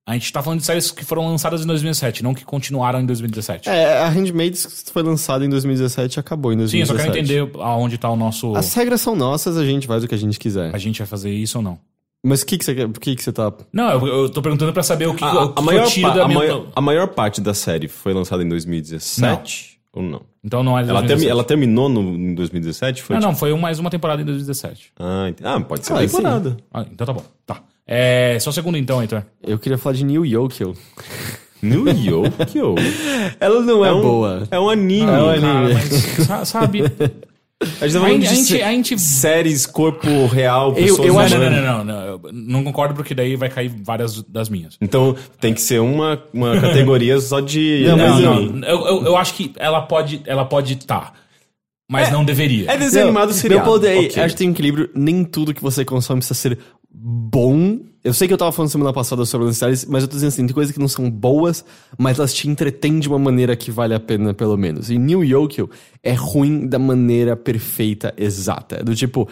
A 0.08 0.14
gente 0.14 0.34
tá 0.34 0.42
falando 0.42 0.60
de 0.60 0.66
séries 0.66 0.90
que 0.90 1.06
foram 1.06 1.28
lançadas 1.28 1.62
em 1.64 1.68
2007, 1.68 2.24
não 2.24 2.34
que 2.34 2.44
continuaram 2.44 3.00
em 3.00 3.06
2017. 3.06 3.70
É, 3.70 4.00
a 4.00 4.10
Handmaid's 4.10 4.86
foi 4.92 5.04
lançada 5.04 5.46
em 5.46 5.50
2017 5.50 6.16
e 6.16 6.20
acabou 6.20 6.52
em 6.52 6.56
Sim, 6.68 6.80
eu 6.80 6.88
2017. 6.88 6.88
só 6.88 7.12
quero 7.14 7.18
entender 7.46 7.62
aonde 7.62 7.98
tá 8.00 8.10
o 8.10 8.16
nosso. 8.16 8.56
As 8.56 8.74
regras 8.74 9.02
são 9.02 9.16
nossas, 9.16 9.56
a 9.56 9.64
gente 9.64 9.86
faz 9.86 10.04
o 10.04 10.08
que 10.08 10.16
a 10.16 10.18
gente 10.18 10.40
quiser. 10.40 10.74
A 10.74 10.80
gente 10.80 10.98
vai 10.98 11.06
fazer 11.08 11.32
isso 11.32 11.60
ou 11.60 11.64
não? 11.64 11.78
Mas 12.26 12.42
o 12.42 12.46
que, 12.48 12.58
que 12.58 12.66
você 12.66 12.74
quer? 12.74 12.88
Por 12.90 13.00
que, 13.00 13.16
que 13.16 13.22
você 13.24 13.32
tá. 13.32 13.54
Não, 13.72 13.92
eu, 13.92 14.08
eu 14.24 14.30
tô 14.30 14.42
perguntando 14.42 14.74
pra 14.74 14.82
saber 14.84 15.08
o 15.08 15.14
que, 15.14 15.24
A, 15.24 15.32
o 15.34 15.40
a- 15.40 15.54
que 15.54 15.60
a 15.60 15.62
maior 15.62 15.84
eu 15.86 15.90
tiro 15.90 16.08
pa- 16.10 16.14
da 16.16 16.24
a 16.24 16.28
minha. 16.28 16.40
maior- 16.40 16.66
a 16.76 16.82
maior 16.82 17.08
parte 17.10 17.40
da 17.40 17.54
série 17.54 17.88
foi 17.88 18.12
lançada 18.14 18.42
em 18.44 18.50
2017 18.50 19.79
ou 20.02 20.10
não? 20.10 20.22
Então 20.44 20.64
não 20.64 20.78
é 20.78 20.84
de 20.84 20.90
Ela, 20.90 21.00
2017. 21.02 21.20
termi- 21.20 21.32
ela 21.32 21.44
terminou 21.44 21.90
no, 21.90 22.02
em 22.16 22.34
2017? 22.36 23.04
Foi 23.04 23.14
Não, 23.16 23.20
tipo- 23.22 23.32
não, 23.32 23.38
foi 23.38 23.54
mais 23.58 23.80
uma 23.80 23.90
temporada 23.90 24.22
em 24.22 24.26
2017. 24.26 24.92
Ah, 25.00 25.28
ent- 25.30 25.42
ah, 25.44 25.60
pode 25.60 25.86
ser 25.86 25.94
Ah, 25.94 25.98
temporada. 26.00 26.58
Ah, 26.74 26.86
então 26.92 27.06
tá 27.08 27.14
bom. 27.14 27.24
Tá. 27.46 27.62
É, 27.86 28.38
só 28.40 28.52
segundo 28.52 28.78
então, 28.78 29.02
Heitor. 29.02 29.24
Eu 29.44 29.58
queria 29.60 29.78
falar 29.78 29.96
de 29.96 30.04
New 30.06 30.26
Yokio. 30.26 30.74
New 31.62 31.90
York, 31.90 32.58
yo. 32.58 32.76
Ela 33.40 33.62
não 33.62 33.84
é, 33.84 33.92
um, 33.92 34.02
boa. 34.02 34.48
É 34.50 34.58
um 34.58 34.70
anime. 34.70 35.02
É 35.12 35.22
um 35.22 35.30
anime. 35.30 35.42
Cara, 35.42 35.74
mas, 35.74 35.94
sa- 36.26 36.46
sabe... 36.46 36.84
A 37.62 37.66
gente 37.88 37.94
tá 37.94 38.00
A 38.00 38.02
falando 38.04 38.14
a 38.16 38.18
de 38.20 38.36
gente- 38.36 38.62
a 38.62 38.72
gente- 38.72 39.00
séries, 39.00 39.66
corpo 39.66 40.28
real, 40.28 40.70
Eu- 40.70 40.76
pessoas 40.76 41.08
eu 41.08 41.14
Não, 41.14 41.20
acho- 41.20 41.38
não, 41.38 41.50
não, 41.50 41.62
não, 41.62 41.78
não, 41.78 41.84
não. 41.84 42.04
Eu 42.06 42.22
não 42.32 42.64
concordo 42.64 42.94
porque 42.96 43.14
daí 43.14 43.36
vai 43.36 43.50
cair 43.50 43.70
várias 43.84 44.24
das 44.24 44.48
minhas. 44.48 44.78
Então 44.80 45.14
tem 45.42 45.54
que 45.54 45.62
ser 45.62 45.80
uma, 45.82 46.24
uma 46.34 46.54
categoria 46.62 47.20
só 47.20 47.42
de. 47.42 47.84
Não, 47.86 47.98
mas 47.98 48.20
Não, 48.22 48.36
eu- 48.42 48.54
não. 48.54 48.68
Eu, 48.68 48.88
eu, 48.88 49.04
eu 49.08 49.18
acho 49.18 49.34
que 49.34 49.52
ela 49.58 49.82
pode 49.82 50.22
ela 50.26 50.46
pode 50.46 50.78
tá, 50.78 51.12
mas 51.92 52.10
não 52.10 52.24
deveria. 52.24 52.72
É 52.72 52.78
desenho 52.78 53.06
animado 53.08 53.34
seriado. 53.34 53.66
Meu 53.66 53.74
ponto 53.74 53.86
é, 53.86 54.24
acho 54.24 54.34
que 54.36 54.38
tem 54.40 54.48
um 54.48 54.52
equilíbrio. 54.52 54.90
Nem 54.96 55.26
tudo 55.26 55.54
que 55.54 55.62
você 55.62 55.84
consome 55.84 56.20
precisa 56.22 56.40
ser 56.40 56.58
bom. 56.90 57.78
Eu 58.04 58.14
sei 58.14 58.28
que 58.28 58.34
eu 58.34 58.38
tava 58.38 58.52
falando 58.52 58.72
semana 58.72 58.94
passada 58.94 59.26
sobre 59.26 59.50
as 59.50 59.58
séries, 59.58 59.86
mas 59.86 60.04
eu 60.04 60.08
tô 60.08 60.14
dizendo 60.14 60.30
assim, 60.30 60.46
tem 60.46 60.54
coisas 60.54 60.74
que 60.74 60.80
não 60.80 60.88
são 60.88 61.10
boas, 61.10 61.66
mas 61.98 62.18
elas 62.18 62.34
te 62.34 62.48
entretêm 62.48 63.00
de 63.00 63.10
uma 63.10 63.20
maneira 63.20 63.56
que 63.56 63.72
vale 63.72 63.94
a 63.94 64.00
pena, 64.00 64.34
pelo 64.34 64.56
menos. 64.56 64.90
E 64.90 64.98
New 64.98 65.24
Yokio 65.24 65.70
é 66.02 66.14
ruim 66.14 66.66
da 66.66 66.80
maneira 66.80 67.36
perfeita, 67.36 68.14
exata. 68.18 68.78
É 68.78 68.84
do 68.84 68.96
tipo, 68.96 69.28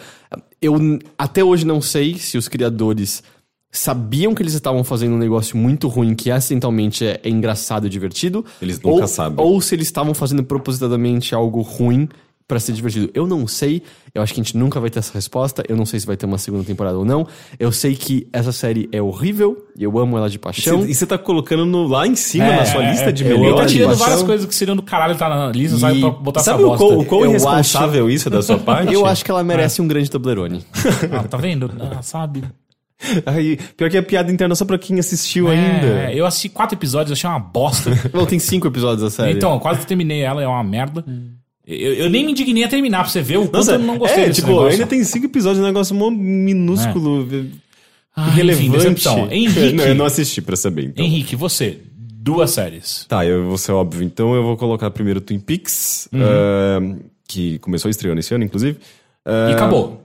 eu 0.60 0.74
até 1.16 1.42
hoje 1.42 1.64
não 1.64 1.80
sei 1.80 2.18
se 2.18 2.36
os 2.36 2.46
criadores 2.46 3.22
sabiam 3.70 4.34
que 4.34 4.42
eles 4.42 4.54
estavam 4.54 4.82
fazendo 4.82 5.14
um 5.14 5.18
negócio 5.18 5.56
muito 5.56 5.88
ruim 5.88 6.14
que 6.14 6.30
acidentalmente 6.30 7.06
é, 7.06 7.20
é 7.22 7.28
engraçado 7.28 7.86
e 7.86 7.90
divertido. 7.90 8.44
Eles 8.60 8.80
nunca 8.80 9.02
ou, 9.02 9.08
sabem. 9.08 9.44
Ou 9.44 9.60
se 9.60 9.74
eles 9.74 9.86
estavam 9.86 10.12
fazendo 10.12 10.42
propositadamente 10.42 11.34
algo 11.34 11.60
ruim 11.62 12.08
pra 12.48 12.58
ser 12.58 12.72
divertido. 12.72 13.10
Eu 13.12 13.26
não 13.26 13.46
sei. 13.46 13.82
Eu 14.14 14.22
acho 14.22 14.32
que 14.34 14.40
a 14.40 14.42
gente 14.42 14.56
nunca 14.56 14.80
vai 14.80 14.88
ter 14.88 14.98
essa 14.98 15.12
resposta. 15.12 15.62
Eu 15.68 15.76
não 15.76 15.84
sei 15.84 16.00
se 16.00 16.06
vai 16.06 16.16
ter 16.16 16.24
uma 16.24 16.38
segunda 16.38 16.64
temporada 16.64 16.96
ou 16.98 17.04
não. 17.04 17.26
Eu 17.60 17.70
sei 17.70 17.94
que 17.94 18.26
essa 18.32 18.50
série 18.52 18.88
é 18.90 19.00
horrível. 19.02 19.66
Eu 19.78 19.98
amo 19.98 20.16
ela 20.16 20.30
de 20.30 20.38
paixão. 20.38 20.84
E 20.86 20.94
você 20.94 21.06
tá 21.06 21.18
colocando 21.18 21.66
no- 21.66 21.86
lá 21.86 22.06
em 22.06 22.16
cima 22.16 22.46
É, 22.46 22.56
na 22.56 22.64
sua 22.64 22.82
é, 22.82 22.90
lista 22.90 23.12
de 23.12 23.22
eu 23.24 23.28
Ele 23.28 23.34
tá 23.36 23.40
amo 23.42 23.50
melhores. 23.52 23.72
tirando 23.72 23.96
várias 23.96 24.22
coisas 24.22 24.46
que 24.46 24.54
seriam 24.54 24.74
do 24.74 24.82
caralho 24.82 25.14
tá 25.14 25.28
na 25.28 25.48
lista, 25.52 25.76
sabe? 25.78 25.98
E- 25.98 26.00
Pra 26.00 26.10
botar 26.10 26.40
Sabe 26.40 26.62
essa 26.64 26.66
o 26.84 27.00
o 27.00 27.04
quão 27.04 27.20
Eu 27.24 27.30
irresponsável 27.30 28.08
isso 28.10 28.28
é 28.28 28.30
da 28.30 28.42
sua 28.42 28.56
parte? 28.58 28.92
Eu 28.94 29.04
acho 29.04 29.22
que 29.22 29.30
ela 29.30 29.44
merece 29.44 29.82
um 29.82 29.86
grande 29.86 30.10
Toblerone. 30.10 30.64
Ah, 31.12 31.22
tá 31.24 31.36
vendo? 31.36 31.70
Ah, 31.78 32.00
sabe? 32.02 32.42
Aí, 33.26 33.56
pior 33.76 33.88
que 33.90 33.96
é 33.96 34.02
piada 34.02 34.32
interna 34.32 34.54
só 34.56 34.64
pra 34.64 34.76
quem 34.76 34.98
assistiu 34.98 35.48
É, 35.48 35.54
ainda. 35.54 36.12
eu 36.12 36.26
assisti 36.26 36.48
quatro 36.48 36.76
episódios, 36.76 37.12
achei 37.16 37.28
uma 37.30 37.38
bosta. 37.38 37.90
Bom, 38.12 38.24
tem 38.26 38.38
cinco 38.40 38.66
episódios 38.66 39.02
da 39.02 39.10
série. 39.10 39.36
então, 39.36 39.52
eu 39.54 39.60
quase 39.60 39.86
terminei 39.86 40.22
ela, 40.22 40.42
é 40.42 40.48
uma 40.48 40.64
merda. 40.64 41.04
Eu, 41.70 41.94
eu 41.94 42.10
nem 42.10 42.24
me 42.24 42.32
indignei 42.32 42.64
a 42.64 42.68
terminar 42.68 43.02
pra 43.02 43.10
você 43.10 43.20
ver 43.20 43.36
o 43.36 43.42
quanto 43.42 43.54
Nossa, 43.56 43.72
eu 43.72 43.78
não 43.78 43.98
gostei 43.98 44.24
é, 44.24 44.28
desse 44.28 44.40
tipo, 44.40 44.52
negócio. 44.52 44.70
ainda 44.72 44.86
tem 44.86 45.04
cinco 45.04 45.26
episódios, 45.26 45.62
um 45.62 45.66
negócio 45.66 45.94
minúsculo, 46.10 47.28
Ah, 48.16 48.28
irrelevante. 48.28 48.66
enfim, 48.66 48.72
decepção. 48.78 49.30
Henrique, 49.30 49.72
não, 49.74 49.84
eu 49.84 49.94
não 49.94 50.04
assisti 50.06 50.40
pra 50.40 50.56
saber, 50.56 50.86
então. 50.86 51.04
Henrique, 51.04 51.36
você, 51.36 51.78
duas 51.94 52.52
séries. 52.52 53.04
Tá, 53.06 53.26
eu 53.26 53.44
vou 53.44 53.58
ser 53.58 53.72
óbvio. 53.72 54.02
Então 54.02 54.34
eu 54.34 54.42
vou 54.42 54.56
colocar 54.56 54.90
primeiro 54.90 55.20
Twin 55.20 55.38
Peaks, 55.38 56.08
Uhum. 56.10 56.20
eh, 56.22 56.96
que 57.28 57.58
começou 57.58 57.88
a 57.88 57.90
estrear 57.90 58.16
nesse 58.16 58.34
ano, 58.34 58.44
inclusive. 58.44 58.78
E 59.26 59.52
acabou. 59.52 60.02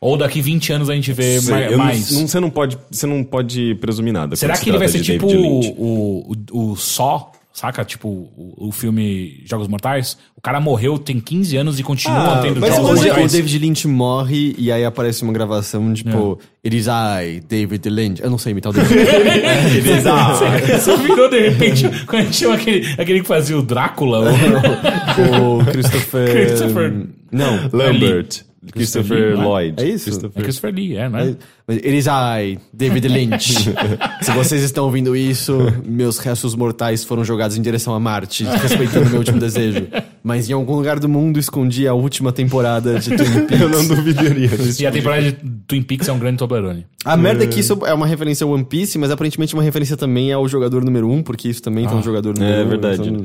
Ou 0.00 0.16
daqui 0.18 0.42
20 0.42 0.72
anos 0.72 0.90
a 0.90 0.94
gente 0.94 1.12
vê 1.12 1.40
Sei, 1.40 1.54
ma- 1.54 1.60
eu 1.62 1.78
não- 1.78 1.84
mais. 1.84 2.10
Não, 2.10 2.26
você, 2.28 2.40
não 2.40 2.50
pode, 2.50 2.76
você 2.90 3.06
não 3.06 3.24
pode 3.24 3.74
presumir 3.76 4.12
nada. 4.12 4.36
Será 4.36 4.52
quando 4.52 4.58
se 4.58 4.64
que 4.64 4.70
ele 4.70 4.78
vai 4.78 4.88
ser 4.88 5.00
tipo 5.00 5.26
o, 5.26 6.30
o, 6.52 6.72
o 6.72 6.76
Só? 6.76 7.32
Saca? 7.56 7.84
Tipo, 7.84 8.08
o, 8.08 8.66
o 8.68 8.72
filme 8.72 9.40
Jogos 9.46 9.68
Mortais. 9.68 10.18
O 10.36 10.40
cara 10.40 10.58
morreu, 10.60 10.98
tem 10.98 11.20
15 11.20 11.56
anos 11.56 11.78
e 11.78 11.84
continua 11.84 12.38
Ah, 12.38 12.42
tendo 12.42 12.60
mas 12.60 12.74
Jogos 12.74 13.00
Mortais. 13.00 13.32
o 13.32 13.36
David 13.36 13.58
Lynch 13.60 13.86
morre 13.86 14.56
e 14.58 14.72
aí 14.72 14.84
aparece 14.84 15.22
uma 15.22 15.32
gravação, 15.32 15.94
tipo, 15.94 16.36
It 16.66 16.76
is 16.76 16.86
I, 16.88 17.40
David 17.48 17.88
Lynch. 17.88 18.20
Eu 18.20 18.28
não 18.28 18.38
sei 18.38 18.50
imitar 18.50 18.72
o 18.72 18.74
David 18.74 18.92
Lynch. 18.96 20.02
Só 20.82 20.96
virou 20.96 21.30
de 21.30 21.48
repente, 21.48 21.88
quando 22.06 22.22
a 22.22 22.24
gente 22.24 22.36
chama 22.36 22.54
aquele, 22.56 22.92
aquele 23.00 23.20
que 23.20 23.28
fazia 23.28 23.56
o 23.56 23.62
Drácula. 23.62 24.20
o- 24.32 25.60
o 25.60 25.64
Christopher... 25.66 26.30
Christopher- 26.32 27.06
Não. 27.30 27.70
Lambert. 27.72 28.42
Christopher 28.72 29.18
Lee, 29.18 29.40
é? 29.40 29.44
Lloyd. 29.44 29.82
É 29.82 29.88
isso? 29.88 30.08
É 30.08 30.12
Christopher- 30.12 30.42
Christopher 30.42 30.74
Lee, 30.74 30.96
é, 30.96 31.00
é? 31.00 31.08
Mas 31.08 31.36
It 31.68 31.88
is 31.96 32.06
I, 32.06 32.58
David 32.72 33.08
Lynch. 33.08 33.54
Se 34.22 34.30
vocês 34.32 34.62
estão 34.62 34.84
ouvindo 34.84 35.14
isso, 35.16 35.56
meus 35.84 36.18
restos 36.18 36.54
mortais 36.54 37.04
foram 37.04 37.24
jogados 37.24 37.56
em 37.56 37.62
direção 37.62 37.94
a 37.94 38.00
Marte, 38.00 38.44
respeitando 38.44 39.08
meu 39.10 39.18
último 39.18 39.38
desejo. 39.38 39.86
Mas 40.22 40.48
em 40.48 40.52
algum 40.52 40.74
lugar 40.76 40.98
do 40.98 41.08
mundo 41.08 41.38
escondi 41.38 41.86
a 41.88 41.94
última 41.94 42.32
temporada 42.32 42.98
de 42.98 43.16
Twin 43.16 43.46
Peaks. 43.46 43.60
Eu 43.60 43.68
não 43.68 43.86
duvidaria. 43.86 44.50
E 44.80 44.86
a 44.86 44.90
temporada 44.92 45.22
de 45.22 45.32
Twin 45.66 45.82
Peaks 45.82 46.08
é 46.08 46.12
um 46.12 46.18
grande 46.18 46.38
Toblerone. 46.38 46.86
A 47.04 47.16
merda 47.16 47.44
é 47.44 47.46
que 47.46 47.60
isso 47.60 47.78
é 47.86 47.92
uma 47.94 48.06
referência 48.06 48.44
ao 48.44 48.50
One 48.50 48.64
Piece, 48.64 48.98
mas 48.98 49.10
aparentemente 49.10 49.54
uma 49.54 49.62
referência 49.62 49.96
também 49.96 50.32
ao 50.32 50.46
jogador 50.48 50.84
número 50.84 51.08
1, 51.08 51.12
um, 51.12 51.22
porque 51.22 51.48
isso 51.48 51.62
também 51.62 51.86
tem 51.86 51.96
um 51.96 52.02
jogador 52.02 52.34
número 52.38 52.56
1. 52.56 52.60
É 52.60 52.64
um, 52.64 52.68
verdade. 52.68 53.08
então- 53.08 53.24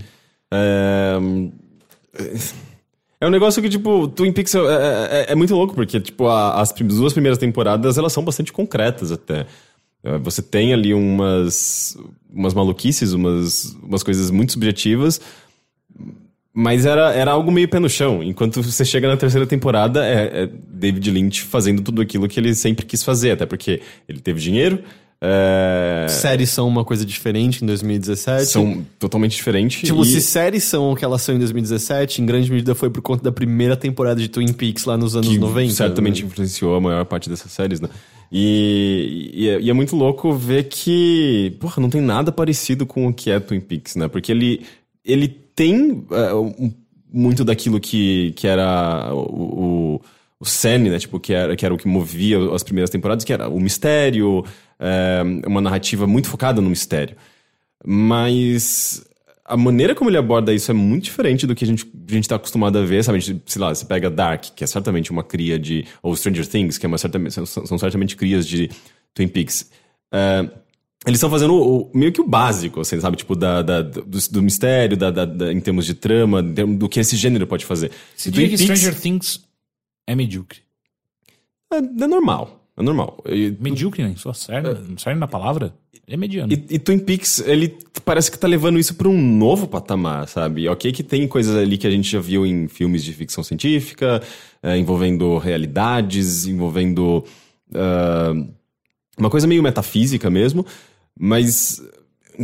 É... 0.51 1.17
é 3.21 3.27
um 3.27 3.29
negócio 3.29 3.61
que, 3.61 3.69
tipo, 3.69 4.07
Twin 4.07 4.31
Peaks 4.31 4.55
é, 4.55 4.59
é- 4.59 5.25
é 5.31 5.35
muito 5.35 5.53
louco, 5.55 5.73
porque, 5.75 5.99
tipo, 5.99 6.27
a- 6.27 6.61
as 6.61 6.71
duas 6.73 7.13
primeiras 7.13 7.37
temporadas, 7.37 7.97
elas 7.97 8.13
são 8.13 8.23
bastante 8.23 8.51
concretas 8.53 9.11
até. 9.11 9.45
É, 10.03 10.17
Você 10.19 10.41
tem 10.41 10.73
ali 10.73 10.93
umas, 10.93 11.97
umas 12.33 12.53
maluquices, 12.53 13.11
umas, 13.13 13.75
umas 13.83 14.01
coisas 14.03 14.31
muito 14.31 14.53
subjetivas, 14.53 15.19
mas 16.53 16.85
era, 16.85 17.13
era 17.13 17.31
algo 17.31 17.51
meio 17.51 17.67
pé 17.69 17.79
no 17.79 17.89
chão. 17.89 18.23
Enquanto 18.23 18.61
você 18.61 18.83
chega 18.83 19.07
na 19.07 19.17
terceira 19.17 19.45
temporada, 19.45 20.05
é, 20.05 20.43
é 20.43 20.49
David 20.67 21.11
Lynch 21.11 21.41
fazendo 21.43 21.81
tudo 21.81 22.01
aquilo 22.01 22.27
que 22.27 22.39
ele 22.39 22.53
sempre 22.55 22.85
quis 22.85 23.03
fazer, 23.03 23.31
até 23.31 23.45
porque 23.45 23.81
ele 24.07 24.19
teve 24.19 24.39
dinheiro, 24.39 24.79
é, 25.21 26.05
Séries 26.09 26.49
são 26.49 26.67
uma 26.67 26.85
coisa 26.85 27.05
diferente 27.05 27.61
em 27.63 27.67
2017. 27.67 28.45
são 28.45 28.85
totalmente 28.97 29.35
diferentes. 29.35 29.81
Tipo, 29.87 30.01
e- 30.03 30.05
se 30.05 30.21
séries 30.21 30.63
são 30.63 30.91
o 30.91 30.95
que 30.95 31.03
elas 31.03 31.21
são 31.21 31.35
em 31.35 31.37
2017, 31.39 32.21
em 32.21 32.25
grande 32.25 32.49
medida 32.51 32.73
foi 32.73 32.89
por 32.89 33.01
conta 33.01 33.23
da 33.23 33.31
primeira 33.31 33.75
temporada 33.75 34.19
de 34.21 34.29
Twin 34.29 34.53
Peaks 34.53 34.85
lá 34.85 34.97
nos 34.97 35.15
anos 35.15 35.27
que 35.27 35.37
90. 35.37 35.73
certamente 35.73 36.21
né? 36.21 36.27
influenciou 36.27 36.75
a 36.75 36.81
maior 36.81 37.03
parte 37.05 37.29
dessas 37.29 37.51
séries, 37.51 37.81
né? 37.81 37.89
E, 38.31 39.31
e, 39.33 39.49
é, 39.49 39.59
e 39.59 39.69
é 39.69 39.73
muito 39.73 39.95
louco 39.95 40.31
ver 40.33 40.65
que, 40.69 41.55
porra, 41.59 41.81
não 41.81 41.89
tem 41.89 41.99
nada 42.01 42.31
parecido 42.31 42.85
com 42.85 43.07
o 43.07 43.13
que 43.13 43.29
é 43.31 43.39
Twin 43.39 43.59
Peaks, 43.59 43.95
né? 43.95 44.07
Porque 44.07 44.31
ele, 44.31 44.61
ele 45.03 45.27
tem 45.27 46.05
é, 46.11 46.33
um- 46.33 46.71
muito 47.11 47.43
daquilo 47.43 47.79
que, 47.79 48.31
que 48.35 48.45
era 48.47 49.11
o, 49.13 49.17
o, 49.97 50.01
o 50.39 50.45
cerne, 50.45 50.89
né? 50.89 50.97
Tipo, 50.99 51.19
que 51.19 51.33
era, 51.33 51.55
que 51.55 51.65
era 51.65 51.73
o 51.73 51.77
que 51.77 51.87
movia 51.87 52.37
as 52.53 52.63
primeiras 52.63 52.89
temporadas, 52.89 53.23
que 53.25 53.33
era 53.33 53.49
o 53.49 53.59
mistério, 53.59 54.43
é, 54.79 55.21
uma 55.45 55.59
narrativa 55.61 56.07
muito 56.07 56.27
focada 56.29 56.61
no 56.61 56.69
mistério. 56.69 57.15
Mas 57.85 59.03
a 59.45 59.57
maneira 59.57 59.95
como 59.95 60.09
ele 60.09 60.17
aborda 60.17 60.53
isso 60.53 60.69
é 60.69 60.73
muito 60.73 61.05
diferente 61.05 61.47
do 61.47 61.55
que 61.55 61.63
a 61.63 61.67
gente, 61.67 61.85
a 62.07 62.11
gente 62.13 62.27
tá 62.27 62.35
acostumado 62.35 62.77
a 62.77 62.83
ver, 62.85 63.03
sabe? 63.03 63.17
A 63.17 63.21
gente, 63.21 63.41
sei 63.45 63.61
lá, 63.61 63.73
você 63.73 63.83
pega 63.85 64.09
Dark, 64.09 64.45
que 64.55 64.63
é 64.63 64.67
certamente 64.67 65.11
uma 65.11 65.23
cria 65.23 65.57
de. 65.57 65.85
Ou 66.03 66.15
Stranger 66.15 66.45
Things, 66.47 66.77
que 66.77 66.85
é 66.85 66.87
uma 66.87 66.97
certamente, 66.97 67.33
são, 67.33 67.45
são 67.45 67.77
certamente 67.77 68.15
crias 68.15 68.47
de 68.47 68.69
Twin 69.13 69.27
Peaks. 69.27 69.69
É, 70.13 70.39
eles 71.07 71.17
estão 71.17 71.29
fazendo 71.29 71.53
o- 71.55 71.89
meio 71.93 72.11
que 72.11 72.21
o 72.21 72.27
básico, 72.27 72.81
assim, 72.81 72.99
sabe? 72.99 73.17
Tipo, 73.17 73.35
da, 73.35 73.61
da- 73.61 73.81
do, 73.81 74.01
do 74.03 74.41
mistério, 74.43 74.95
da, 74.95 75.09
da- 75.09 75.25
da- 75.25 75.51
em 75.51 75.59
termos 75.59 75.85
de 75.85 75.93
trama, 75.93 76.43
do 76.43 76.87
que 76.87 76.99
esse 76.99 77.15
gênero 77.15 77.47
pode 77.47 77.65
fazer. 77.65 77.91
Você 78.15 78.29
diria 78.29 78.49
que 78.49 78.55
Stranger 78.75 79.01
Things 79.01 79.41
é 80.11 80.15
medíocre. 80.15 80.59
é, 81.71 81.77
é 81.77 82.07
normal. 82.07 82.55
É 82.77 82.81
normal. 82.81 83.21
E- 83.27 83.53
Medíocre, 83.59 84.03
né? 84.03 84.13
Só 84.15 84.31
sério, 84.33 84.77
sério 84.97 85.19
na 85.19 85.27
palavra? 85.27 85.73
É 86.07 86.15
mediano. 86.17 86.51
E, 86.51 86.75
e 86.75 86.79
Twin 86.79 86.97
Peaks, 86.97 87.39
ele 87.45 87.77
parece 88.05 88.31
que 88.31 88.39
tá 88.39 88.47
levando 88.47 88.79
isso 88.79 88.95
pra 88.95 89.07
um 89.07 89.21
novo 89.37 89.67
patamar, 89.67 90.27
sabe? 90.27 90.67
Ok 90.67 90.91
que 90.91 91.03
tem 91.03 91.27
coisas 91.27 91.55
ali 91.55 91.77
que 91.77 91.85
a 91.85 91.91
gente 91.91 92.09
já 92.09 92.19
viu 92.19 92.45
em 92.45 92.67
filmes 92.67 93.03
de 93.03 93.13
ficção 93.13 93.43
científica, 93.43 94.21
é, 94.63 94.77
envolvendo 94.77 95.37
realidades, 95.37 96.47
envolvendo 96.47 97.23
ah, 97.75 98.33
uma 99.17 99.29
coisa 99.29 99.45
meio 99.45 99.61
metafísica 99.61 100.29
mesmo, 100.29 100.65
mas 101.19 101.81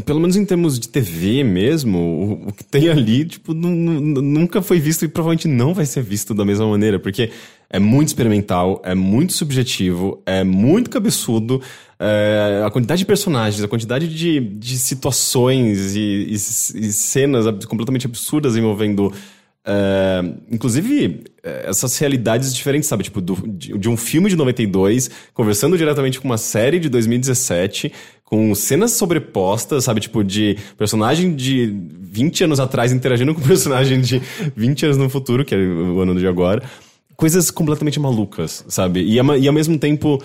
pelo 0.05 0.19
menos 0.19 0.35
em 0.35 0.45
termos 0.45 0.77
de 0.77 0.89
TV 0.89 1.41
mesmo, 1.43 2.43
o, 2.47 2.51
que 2.51 2.65
tem 2.65 2.89
ali, 2.89 3.23
tipo, 3.25 3.53
nu- 3.53 3.69
nu- 3.69 4.21
nunca 4.21 4.61
foi 4.61 4.77
visto 4.77 5.05
e 5.05 5.07
provavelmente 5.07 5.47
não 5.47 5.73
vai 5.73 5.85
ser 5.85 6.03
visto 6.03 6.33
da 6.33 6.43
mesma 6.43 6.67
maneira, 6.67 6.99
porque 6.99 7.31
é 7.69 7.79
muito 7.79 8.09
experimental, 8.09 8.81
é 8.85 8.93
muito 8.95 9.33
subjetivo, 9.33 10.21
é 10.25 10.43
muito 10.43 10.89
cabeçudo, 10.89 11.61
é, 11.99 12.63
a 12.65 12.69
quantidade 12.71 12.99
de 12.99 13.05
personagens, 13.05 13.63
a 13.63 13.67
quantidade 13.67 14.07
de, 14.07 14.39
de 14.39 14.77
situações 14.77 15.95
e, 15.95 15.99
e- 15.99 16.33
e 16.33 16.37
cenas 16.93 17.45
completamente 17.65 18.05
absurdas 18.05 18.55
envolvendo 18.57 19.11
é, 19.67 20.23
inclusive, 20.51 21.23
é, 21.41 21.65
essas 21.69 21.97
realidades 21.97 22.53
diferentes, 22.53 22.87
sabe? 22.87 23.03
Tipo, 23.03 23.19
do- 23.19 23.47
de, 23.47 23.75
de 23.75 23.89
um 23.89 23.97
filme 23.97 24.29
de 24.29 24.35
92, 24.35 25.09
conversando 25.33 25.75
diretamente 25.75 26.19
com 26.21 26.27
uma 26.27 26.37
série 26.37 26.77
de 26.79 26.87
2017, 26.87 27.91
com 28.23 28.53
cenas 28.53 28.91
sobrepostas, 28.91 29.83
sabe? 29.85 30.01
Tipo, 30.01 30.23
de 30.23 30.55
personagem 30.77 31.35
de 31.35 31.75
20 31.99 32.43
anos 32.43 32.59
atrás 32.59 32.91
interagindo 32.91 33.33
com 33.33 33.41
personagem 33.41 33.99
de 34.01 34.21
20 34.55 34.85
anos 34.85 34.97
no 34.97 35.09
futuro, 35.09 35.43
que 35.43 35.55
é 35.55 35.57
o 35.57 35.99
ano 35.99 36.13
de 36.19 36.27
agora. 36.27 36.61
Coisas 37.15 37.49
completamente 37.49 37.99
malucas, 37.99 38.65
sabe? 38.67 39.01
E, 39.01 39.13
e 39.15 39.47
ao 39.47 39.53
mesmo 39.53 39.77
tempo 39.79 40.21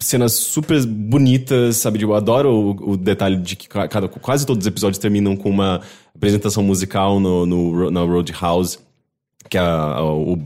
cenas 0.00 0.32
super 0.34 0.84
bonitas, 0.84 1.76
sabe? 1.76 2.02
Eu 2.02 2.14
adoro 2.14 2.50
o, 2.50 2.92
o 2.92 2.96
detalhe 2.96 3.36
de 3.38 3.56
que 3.56 3.66
ca- 3.68 3.88
cada, 3.88 4.08
quase 4.08 4.44
todos 4.46 4.62
os 4.62 4.66
episódios 4.66 4.98
terminam 4.98 5.34
com 5.36 5.48
uma 5.48 5.80
apresentação 6.14 6.62
musical 6.62 7.18
no, 7.18 7.46
no, 7.46 7.90
na 7.90 8.00
Roadhouse, 8.00 8.78
que 9.48 9.56
é 9.56 9.62
o, 9.62 10.38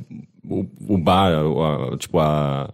o, 0.49 0.67
o 0.89 0.99
bar, 0.99 1.33
a- 1.35 1.97
tipo 1.97 2.19
a... 2.21 2.71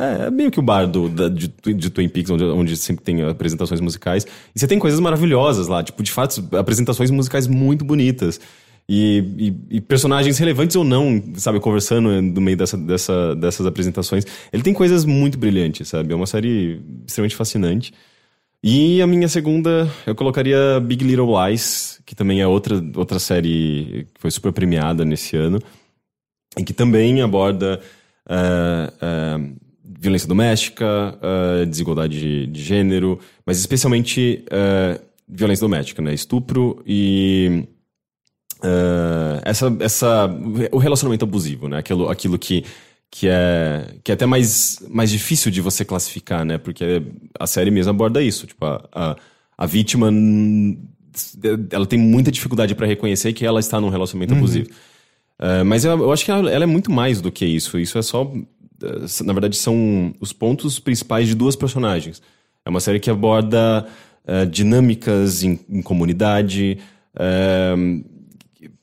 É, 0.00 0.26
é 0.26 0.30
meio 0.30 0.50
que 0.50 0.58
o 0.58 0.62
bar 0.62 0.86
do, 0.86 1.08
da- 1.08 1.28
de, 1.28 1.46
de 1.48 1.90
Twin 1.90 2.08
Peaks, 2.08 2.30
onde, 2.30 2.42
onde 2.44 2.76
sempre 2.76 3.04
tem 3.04 3.22
apresentações 3.22 3.80
musicais. 3.80 4.26
E 4.54 4.58
você 4.58 4.66
tem 4.66 4.78
coisas 4.80 4.98
maravilhosas 4.98 5.68
lá, 5.68 5.84
tipo, 5.84 6.02
de 6.02 6.10
fato, 6.10 6.42
apresentações 6.56 7.10
musicais 7.12 7.46
muito 7.46 7.84
bonitas. 7.84 8.40
E, 8.88 9.24
e- 9.70 9.76
e 9.76 9.80
personagens 9.80 10.36
relevantes 10.38 10.74
ou 10.74 10.82
não, 10.82 11.22
sabe, 11.36 11.60
conversando 11.60 12.20
no 12.20 12.40
meio 12.40 12.56
dessa, 12.56 12.76
dessa- 12.76 13.36
dessas 13.36 13.64
apresentações. 13.66 14.24
Ele 14.52 14.62
tem 14.62 14.74
coisas 14.74 15.04
muito 15.04 15.38
brilhantes, 15.38 15.88
sabe? 15.88 16.12
É 16.12 16.16
uma 16.16 16.26
série 16.26 16.80
extremamente 17.06 17.36
fascinante. 17.36 17.92
E 18.62 19.00
a 19.00 19.06
minha 19.06 19.28
segunda, 19.28 19.88
eu 20.06 20.14
colocaria 20.14 20.80
Big 20.80 21.02
Little 21.04 21.28
Lies, 21.46 22.00
que 22.04 22.14
também 22.14 22.40
é 22.40 22.46
outra, 22.46 22.82
outra 22.96 23.18
série 23.18 24.06
que 24.12 24.20
foi 24.20 24.30
super 24.30 24.52
premiada 24.52 25.04
nesse 25.04 25.36
ano. 25.36 25.58
E 26.58 26.64
que 26.64 26.72
também 26.74 27.22
aborda 27.22 27.80
ah, 28.28 28.92
ah, 29.00 29.40
violência 29.84 30.28
doméstica, 30.28 30.84
ah, 31.22 31.64
desigualdade 31.64 32.18
de, 32.20 32.46
de 32.48 32.62
gênero, 32.62 33.18
mas 33.46 33.58
especialmente 33.60 34.44
violência 35.28 35.64
doméstica, 35.64 36.02
né? 36.02 36.12
Estupro 36.12 36.82
e 36.84 37.64
ah, 38.62 39.40
essa, 39.44 39.74
essa, 39.80 40.30
o 40.72 40.78
relacionamento 40.78 41.24
abusivo, 41.24 41.68
né? 41.68 41.78
Aquilo, 41.78 42.08
aquilo 42.08 42.38
que, 42.38 42.64
que, 43.10 43.28
é, 43.28 43.94
que 44.04 44.10
é 44.12 44.14
até 44.14 44.26
mais, 44.26 44.78
mais 44.88 45.10
difícil 45.10 45.50
de 45.50 45.60
você 45.60 45.84
classificar, 45.84 46.44
né? 46.44 46.58
Porque 46.58 47.02
a 47.38 47.46
série 47.46 47.70
mesmo 47.70 47.90
aborda 47.90 48.22
isso. 48.22 48.46
Tipo, 48.46 48.64
a, 48.66 48.88
a, 48.92 49.16
a 49.58 49.66
vítima, 49.66 50.10
ela 51.72 51.86
tem 51.86 51.98
muita 51.98 52.30
dificuldade 52.30 52.74
para 52.74 52.86
reconhecer 52.86 53.32
que 53.32 53.44
ela 53.44 53.60
está 53.60 53.80
num 53.80 53.88
relacionamento 53.88 54.34
abusivo. 54.34 54.68
Ah, 55.38 55.64
mas 55.64 55.84
eu, 55.84 55.92
eu 55.98 56.12
acho 56.12 56.24
que 56.24 56.30
ela, 56.30 56.50
ela 56.50 56.64
é 56.64 56.66
muito 56.66 56.90
mais 56.90 57.20
do 57.20 57.32
que 57.32 57.44
isso. 57.46 57.78
Isso 57.78 57.98
é 57.98 58.02
só. 58.02 58.30
eh, 58.82 59.24
Na 59.24 59.32
verdade, 59.32 59.56
são 59.56 60.14
os 60.20 60.32
pontos 60.32 60.78
principais 60.78 61.26
de 61.28 61.34
duas 61.34 61.56
personagens. 61.56 62.20
É 62.64 62.68
uma 62.70 62.80
série 62.80 63.00
que 63.00 63.08
aborda 63.10 63.86
eh, 64.26 64.44
dinâmicas 64.46 65.42
em, 65.42 65.58
em 65.68 65.80
comunidade. 65.82 66.78
eh, 67.18 67.74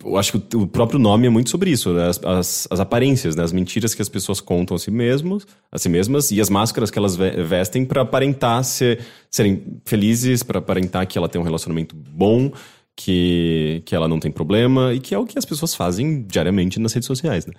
eu 0.03 0.17
acho 0.17 0.39
que 0.39 0.55
o, 0.57 0.65
próprio 0.67 0.97
nome 0.99 1.27
é 1.27 1.29
muito 1.29 1.49
sobre 1.49 1.69
isso, 1.69 1.93
né? 1.93 2.07
as, 2.07 2.19
as, 2.23 2.67
as 2.71 2.79
aparências, 2.79 3.35
né? 3.35 3.43
as 3.43 3.51
mentiras 3.51 3.93
que 3.93 4.01
as 4.01 4.09
pessoas 4.09 4.41
contam 4.41 4.75
a 4.75 4.79
si 4.79 4.89
mesmos, 4.89 5.45
a 5.71 5.77
si 5.77 5.87
mesmas 5.87 6.31
e 6.31 6.41
as 6.41 6.49
máscaras 6.49 6.89
que 6.89 6.97
elas 6.97 7.15
ve- 7.15 7.43
vestem 7.43 7.85
para 7.85 8.01
aparentar 8.01 8.63
ser, 8.63 8.99
serem 9.29 9.79
felizes, 9.85 10.41
para 10.41 10.59
aparentar 10.59 11.05
que 11.05 11.17
ela 11.17 11.29
tem 11.29 11.39
um 11.39 11.43
relacionamento 11.43 11.95
bom, 11.95 12.51
que, 12.95 13.83
que 13.85 13.95
ela 13.95 14.07
não 14.07 14.19
tem 14.19 14.31
problema 14.31 14.93
e 14.93 14.99
que 14.99 15.13
é 15.13 15.19
o 15.19 15.25
que 15.25 15.37
as 15.37 15.45
pessoas 15.45 15.75
fazem 15.75 16.23
diariamente 16.23 16.79
nas 16.79 16.93
redes 16.93 17.05
sociais, 17.05 17.45
né? 17.45 17.53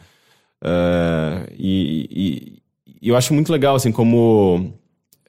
Eh, 0.65 1.53
e, 1.57 2.09
e- 2.11 2.62
e 3.01 3.09
eu 3.09 3.16
acho 3.16 3.32
muito 3.32 3.53
legal, 3.53 3.77
assim, 3.77 3.93
como 3.93 4.74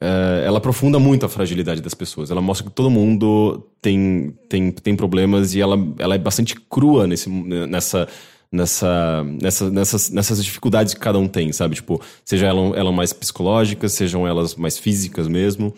eh, 0.02 0.44
ela 0.46 0.58
aprofunda 0.60 1.00
muito 1.00 1.26
a 1.26 1.30
fragilidade 1.30 1.82
das 1.82 1.94
pessoas. 1.94 2.32
Ela 2.32 2.42
mostra 2.42 2.68
que 2.70 2.76
todo 2.76 2.90
mundo 2.90 3.68
tem, 3.82 4.34
tem, 4.48 4.72
tem 4.72 4.96
problemas 4.96 5.54
e 5.56 5.62
ela, 5.62 5.78
ela 5.98 6.16
é 6.16 6.18
bastante 6.18 6.56
crua 6.56 7.06
nesse, 7.08 7.30
nessa, 7.30 8.08
nessa, 8.52 9.24
nessa, 9.42 9.70
nessas, 9.70 10.10
nessas 10.10 10.44
dificuldades 10.44 10.94
que 10.94 11.00
cada 11.00 11.20
um 11.20 11.28
tem, 11.28 11.52
sabe? 11.52 11.76
Tipo, 11.76 12.02
seja 12.26 12.48
ela, 12.48 12.76
ela 12.78 12.92
mais 12.92 13.14
psicológicas, 13.14 13.94
sejam 13.94 14.28
elas 14.28 14.56
mais 14.56 14.78
físicas 14.78 15.28
mesmo. 15.28 15.74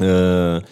Ah, 0.00 0.62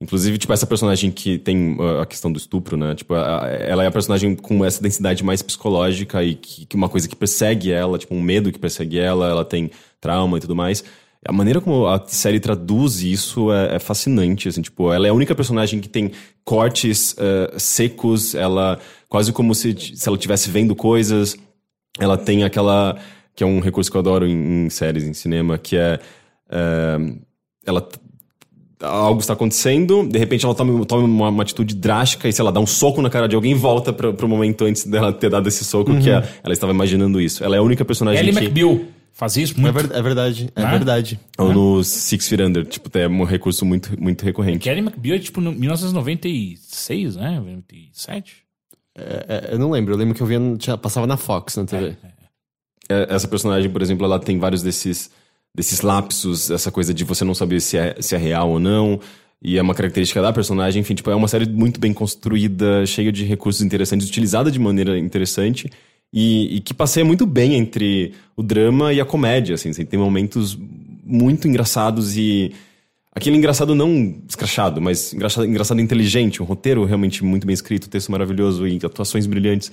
inclusive, 0.00 0.36
tipo, 0.38 0.52
essa 0.52 0.66
personagem 0.66 1.10
que 1.12 1.38
tem 1.38 1.76
a 2.00 2.06
questão 2.06 2.32
do 2.32 2.36
estupro, 2.38 2.76
né? 2.76 2.94
Tipo, 2.94 3.14
a- 3.14 3.46
ela 3.60 3.84
é 3.84 3.86
a 3.86 3.90
personagem 3.90 4.34
com 4.34 4.64
essa 4.64 4.82
densidade 4.82 5.22
mais 5.22 5.42
psicológica 5.42 6.22
e 6.24 6.34
que, 6.34 6.66
que 6.66 6.74
uma 6.76 6.88
coisa 6.88 7.08
que 7.08 7.14
persegue 7.14 7.70
ela, 7.70 7.98
tipo, 7.98 8.14
um 8.14 8.20
medo 8.20 8.50
que 8.50 8.58
persegue 8.58 8.98
ela, 8.98 9.28
ela 9.28 9.44
tem 9.44 9.70
trauma 10.00 10.38
e 10.38 10.40
tudo 10.40 10.56
mais. 10.56 10.82
A 11.26 11.32
maneira 11.32 11.60
como 11.60 11.86
a 11.86 12.02
série 12.06 12.40
traduz 12.40 13.00
isso 13.00 13.52
é, 13.52 13.76
é 13.76 13.78
fascinante, 13.78 14.48
assim, 14.48 14.60
tipo, 14.60 14.92
ela 14.92 15.06
é 15.06 15.10
a 15.10 15.14
única 15.14 15.34
personagem 15.34 15.80
que 15.80 15.88
tem 15.88 16.10
cortes 16.44 17.14
ah, 17.18 17.54
secos, 17.58 18.34
ela 18.34 18.78
quase 19.08 19.32
como 19.32 19.54
se, 19.54 19.72
se 19.94 20.08
ela 20.08 20.16
estivesse 20.16 20.50
vendo 20.50 20.74
coisas, 20.74 21.36
ela 22.00 22.18
tem 22.18 22.42
aquela 22.42 22.98
que 23.34 23.44
é 23.44 23.46
um 23.46 23.60
recurso 23.60 23.90
que 23.90 23.96
eu 23.96 24.00
adoro 24.00 24.26
em, 24.26 24.66
em 24.66 24.70
séries, 24.70 25.04
em 25.04 25.14
cinema, 25.14 25.58
que 25.58 25.76
é 25.76 25.98
eh, 26.50 26.98
ela 27.64 27.88
algo 28.80 29.20
está 29.20 29.32
acontecendo, 29.32 30.06
de 30.06 30.18
repente 30.18 30.44
ela 30.44 30.54
toma, 30.54 30.84
toma 30.84 31.04
uma, 31.04 31.28
uma 31.28 31.42
atitude 31.42 31.74
drástica 31.74 32.28
e, 32.28 32.32
sei 32.32 32.44
lá, 32.44 32.50
dá 32.50 32.58
um 32.60 32.66
soco 32.66 33.00
na 33.00 33.08
cara 33.08 33.28
de 33.28 33.34
alguém 33.34 33.52
e 33.52 33.54
volta 33.54 33.92
pra, 33.92 34.12
pro 34.12 34.28
momento 34.28 34.64
antes 34.64 34.84
dela 34.84 35.12
ter 35.12 35.30
dado 35.30 35.48
esse 35.48 35.64
soco, 35.64 35.96
que 36.00 36.10
é, 36.10 36.28
ela 36.42 36.52
estava 36.52 36.72
imaginando 36.72 37.20
isso. 37.20 37.44
Ela 37.44 37.56
é 37.56 37.58
a 37.58 37.62
única 37.62 37.84
personagem 37.84 38.20
Ellie 38.20 38.34
que... 38.34 38.44
McBeal 38.44 38.80
faz 39.12 39.36
isso 39.36 39.54
É, 39.56 39.60
muito. 39.60 39.74
ver- 39.74 39.94
é 39.96 40.02
verdade, 40.02 40.50
é 40.56 40.62
Né? 40.62 40.70
verdade. 40.70 41.20
Ou 41.38 41.52
no 41.52 41.84
Six 41.84 42.28
Feet 42.28 42.40
Under, 42.40 42.64
tipo, 42.66 42.96
é 42.98 43.06
um 43.08 43.24
recurso 43.24 43.64
muito, 43.64 44.00
muito 44.00 44.24
recorrente. 44.24 44.58
Kelly 44.58 44.80
McBeal 44.80 45.16
é 45.16 45.18
tipo 45.18 45.40
no 45.40 45.52
1996, 45.52 47.16
né? 47.16 47.36
97? 47.38 48.42
É, 48.96 49.48
é, 49.50 49.54
eu 49.54 49.58
não 49.58 49.70
lembro, 49.70 49.94
eu 49.94 49.98
lembro 49.98 50.14
que 50.14 50.22
eu 50.22 50.26
via, 50.26 50.38
tinha, 50.58 50.76
passava 50.76 51.06
na 51.06 51.16
Fox 51.16 51.56
na 51.56 51.64
TV. 51.64 51.96
É, 52.88 53.06
Essa 53.14 53.26
personagem, 53.28 53.70
por 53.70 53.80
exemplo, 53.80 54.04
ela 54.04 54.18
tem 54.18 54.38
vários 54.38 54.62
desses, 54.62 55.10
desses 55.54 55.80
lapsos, 55.80 56.50
essa 56.50 56.70
coisa 56.70 56.92
de 56.92 57.04
você 57.04 57.24
não 57.24 57.34
saber 57.34 57.60
se 57.60 57.76
é, 57.78 57.96
se 58.00 58.14
é 58.14 58.18
real 58.18 58.50
ou 58.50 58.60
não. 58.60 59.00
E 59.44 59.58
é 59.58 59.62
uma 59.62 59.74
característica 59.74 60.22
da 60.22 60.32
personagem. 60.32 60.80
Enfim, 60.82 60.94
tipo, 60.94 61.10
é 61.10 61.14
uma 61.16 61.26
série 61.26 61.48
muito 61.48 61.80
bem 61.80 61.92
construída, 61.92 62.86
cheia 62.86 63.10
de 63.10 63.24
recursos 63.24 63.60
interessantes, 63.62 64.08
utilizada 64.08 64.50
de 64.52 64.58
maneira 64.58 64.96
interessante. 64.98 65.68
E, 66.12 66.56
e 66.56 66.60
que 66.60 66.74
passeia 66.74 67.04
muito 67.04 67.24
bem 67.24 67.54
entre 67.54 68.12
o 68.36 68.42
drama 68.42 68.92
e 68.92 69.00
a 69.00 69.04
comédia, 69.04 69.54
assim. 69.54 69.70
assim, 69.70 69.84
Tem 69.84 69.98
momentos 69.98 70.58
muito 71.04 71.48
engraçados 71.48 72.16
e... 72.16 72.52
Aquele 73.14 73.36
engraçado 73.36 73.74
não 73.74 74.22
escrachado, 74.26 74.80
mas 74.80 75.12
engraçado, 75.12 75.46
engraçado 75.46 75.80
inteligente. 75.80 76.42
Um 76.42 76.46
roteiro 76.46 76.82
realmente 76.84 77.22
muito 77.22 77.46
bem 77.46 77.52
escrito, 77.52 77.88
texto 77.88 78.10
maravilhoso 78.10 78.66
e 78.66 78.78
atuações 78.82 79.26
brilhantes. 79.26 79.70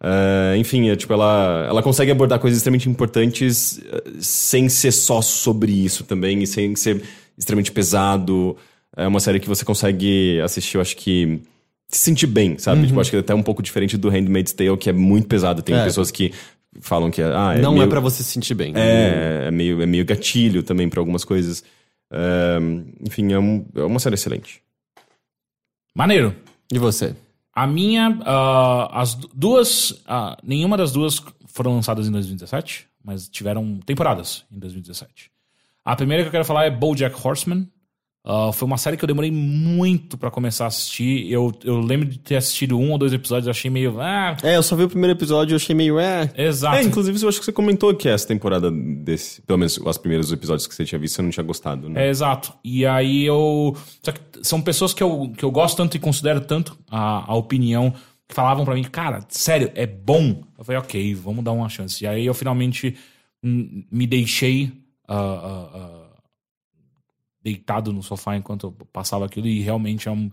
Ah, 0.00 0.54
enfim, 0.58 0.90
é, 0.90 0.96
tipo, 0.96 1.12
ela, 1.14 1.66
ela 1.66 1.82
consegue 1.82 2.10
abordar 2.10 2.38
coisas 2.38 2.58
extremamente 2.58 2.90
importantes 2.90 3.80
eh, 3.90 4.02
sem 4.20 4.68
ser 4.68 4.92
só 4.92 5.22
sobre 5.22 5.72
isso 5.72 6.04
também, 6.04 6.42
e 6.42 6.46
sem 6.46 6.76
ser 6.76 7.02
extremamente 7.38 7.72
pesado. 7.72 8.54
É 8.94 9.08
uma 9.08 9.18
série 9.18 9.40
que 9.40 9.48
você 9.48 9.64
consegue 9.64 10.40
assistir, 10.42 10.76
eu 10.76 10.82
acho 10.82 10.96
que. 10.96 11.40
Se 11.88 12.00
sentir 12.00 12.26
bem, 12.26 12.58
sabe? 12.58 12.86
Tipo, 12.86 13.00
acho 13.00 13.10
que 13.10 13.16
é 13.16 13.20
até 13.20 13.34
um 13.34 13.42
pouco 13.42 13.62
diferente 13.62 13.96
do 13.96 14.08
Handmaid's 14.08 14.52
Tale, 14.52 14.76
que 14.76 14.90
é 14.90 14.92
muito 14.92 15.28
pesado. 15.28 15.62
Tem 15.62 15.76
É. 15.76 15.84
pessoas 15.84 16.10
que 16.10 16.32
falam 16.80 17.10
que 17.10 17.22
ah, 17.22 17.54
é. 17.56 17.60
não 17.60 17.74
meio, 17.74 17.84
é 17.84 17.86
pra 17.86 18.00
você 18.00 18.22
se 18.22 18.30
sentir 18.30 18.54
bem. 18.54 18.72
É, 18.74 19.44
é 19.46 19.50
meio, 19.50 19.80
é 19.80 19.86
meio 19.86 20.04
gatilho 20.04 20.62
também 20.62 20.88
pra 20.88 21.00
algumas 21.00 21.24
coisas. 21.24 21.62
Ah, 22.10 22.58
enfim, 23.06 23.32
é, 23.32 23.38
um- 23.38 23.64
é 23.76 23.82
uma 23.82 23.98
série 24.00 24.14
excelente. 24.14 24.60
Maneiro. 25.94 26.34
E 26.72 26.78
você? 26.78 27.14
A 27.52 27.66
minha, 27.66 28.18
ah, 28.24 28.90
as 29.00 29.14
du- 29.14 29.30
duas, 29.32 30.02
ah, 30.06 30.36
nenhuma 30.42 30.76
das 30.76 30.90
duas 30.90 31.22
foram 31.46 31.74
lançadas 31.74 32.08
em 32.08 32.10
2017, 32.10 32.86
mas 33.04 33.28
tiveram 33.28 33.78
temporadas 33.86 34.44
em 34.50 34.58
2017. 34.58 35.30
A 35.84 35.94
primeira 35.94 36.24
que 36.24 36.28
eu 36.28 36.32
quero 36.32 36.44
falar 36.44 36.64
é 36.64 36.70
BoJack 36.70 37.14
Horseman. 37.24 37.68
Ah, 38.26 38.50
foi 38.54 38.64
uma 38.66 38.78
série 38.78 38.96
que 38.96 39.04
eu 39.04 39.06
demorei 39.06 39.30
muito 39.30 40.16
pra 40.16 40.30
começar 40.30 40.64
a 40.64 40.68
assistir. 40.68 41.30
Eu, 41.30 41.52
eu 41.62 41.78
lembro 41.78 42.08
de 42.08 42.18
ter 42.18 42.36
assistido 42.36 42.78
um 42.78 42.92
ou 42.92 42.98
dois 42.98 43.12
episódios, 43.12 43.48
achei 43.48 43.70
meio, 43.70 44.00
ah, 44.00 44.34
É, 44.42 44.56
eu 44.56 44.62
só 44.62 44.74
vi 44.74 44.84
o 44.84 44.88
primeiro 44.88 45.12
episódio 45.16 45.54
e 45.54 45.56
achei 45.56 45.74
meio, 45.74 45.98
é... 46.00 46.32
exato. 46.34 46.78
É, 46.78 46.82
inclusive, 46.82 47.22
eu 47.22 47.28
acho 47.28 47.38
que 47.38 47.44
você 47.44 47.52
comentou 47.52 47.94
que 47.94 48.08
essa 48.08 48.26
temporada 48.26 48.70
desse, 48.70 49.42
pelo 49.42 49.58
menos 49.58 49.76
os 49.76 49.98
primeiros 49.98 50.32
episódios 50.32 50.66
que 50.66 50.74
você 50.74 50.86
tinha 50.86 50.98
visto, 50.98 51.16
você 51.16 51.22
não 51.22 51.28
tinha 51.28 51.44
gostado, 51.44 51.90
né? 51.90 52.06
É, 52.06 52.08
exato. 52.08 52.54
E 52.64 52.86
aí 52.86 53.24
eu. 53.24 53.76
Só 54.02 54.10
que 54.10 54.20
são 54.42 54.62
pessoas 54.62 54.94
que 54.94 55.02
eu, 55.02 55.30
que 55.36 55.44
eu 55.44 55.50
gosto 55.50 55.76
tanto 55.76 55.94
e 55.94 56.00
considero 56.00 56.40
tanto 56.40 56.78
a, 56.90 57.30
a 57.30 57.34
opinião 57.34 57.92
que 58.26 58.34
falavam 58.34 58.64
pra 58.64 58.74
mim, 58.74 58.84
cara, 58.84 59.22
sério, 59.28 59.70
é 59.74 59.86
bom. 59.86 60.42
Eu 60.58 60.64
falei, 60.64 60.80
ok, 60.80 61.14
vamos 61.14 61.44
dar 61.44 61.52
uma 61.52 61.68
chance. 61.68 62.02
E 62.02 62.06
aí 62.06 62.24
eu 62.24 62.32
finalmente 62.32 62.96
hum, 63.42 63.84
me 63.92 64.06
deixei 64.06 64.72
ah, 65.06 65.14
ah, 65.14 65.70
ah, 65.74 66.03
deitado 67.44 67.92
no 67.92 68.02
sofá 68.02 68.36
enquanto 68.36 68.66
eu 68.66 68.72
passava 68.90 69.26
aquilo 69.26 69.46
e 69.46 69.60
realmente 69.60 70.08
é 70.08 70.10
um. 70.10 70.30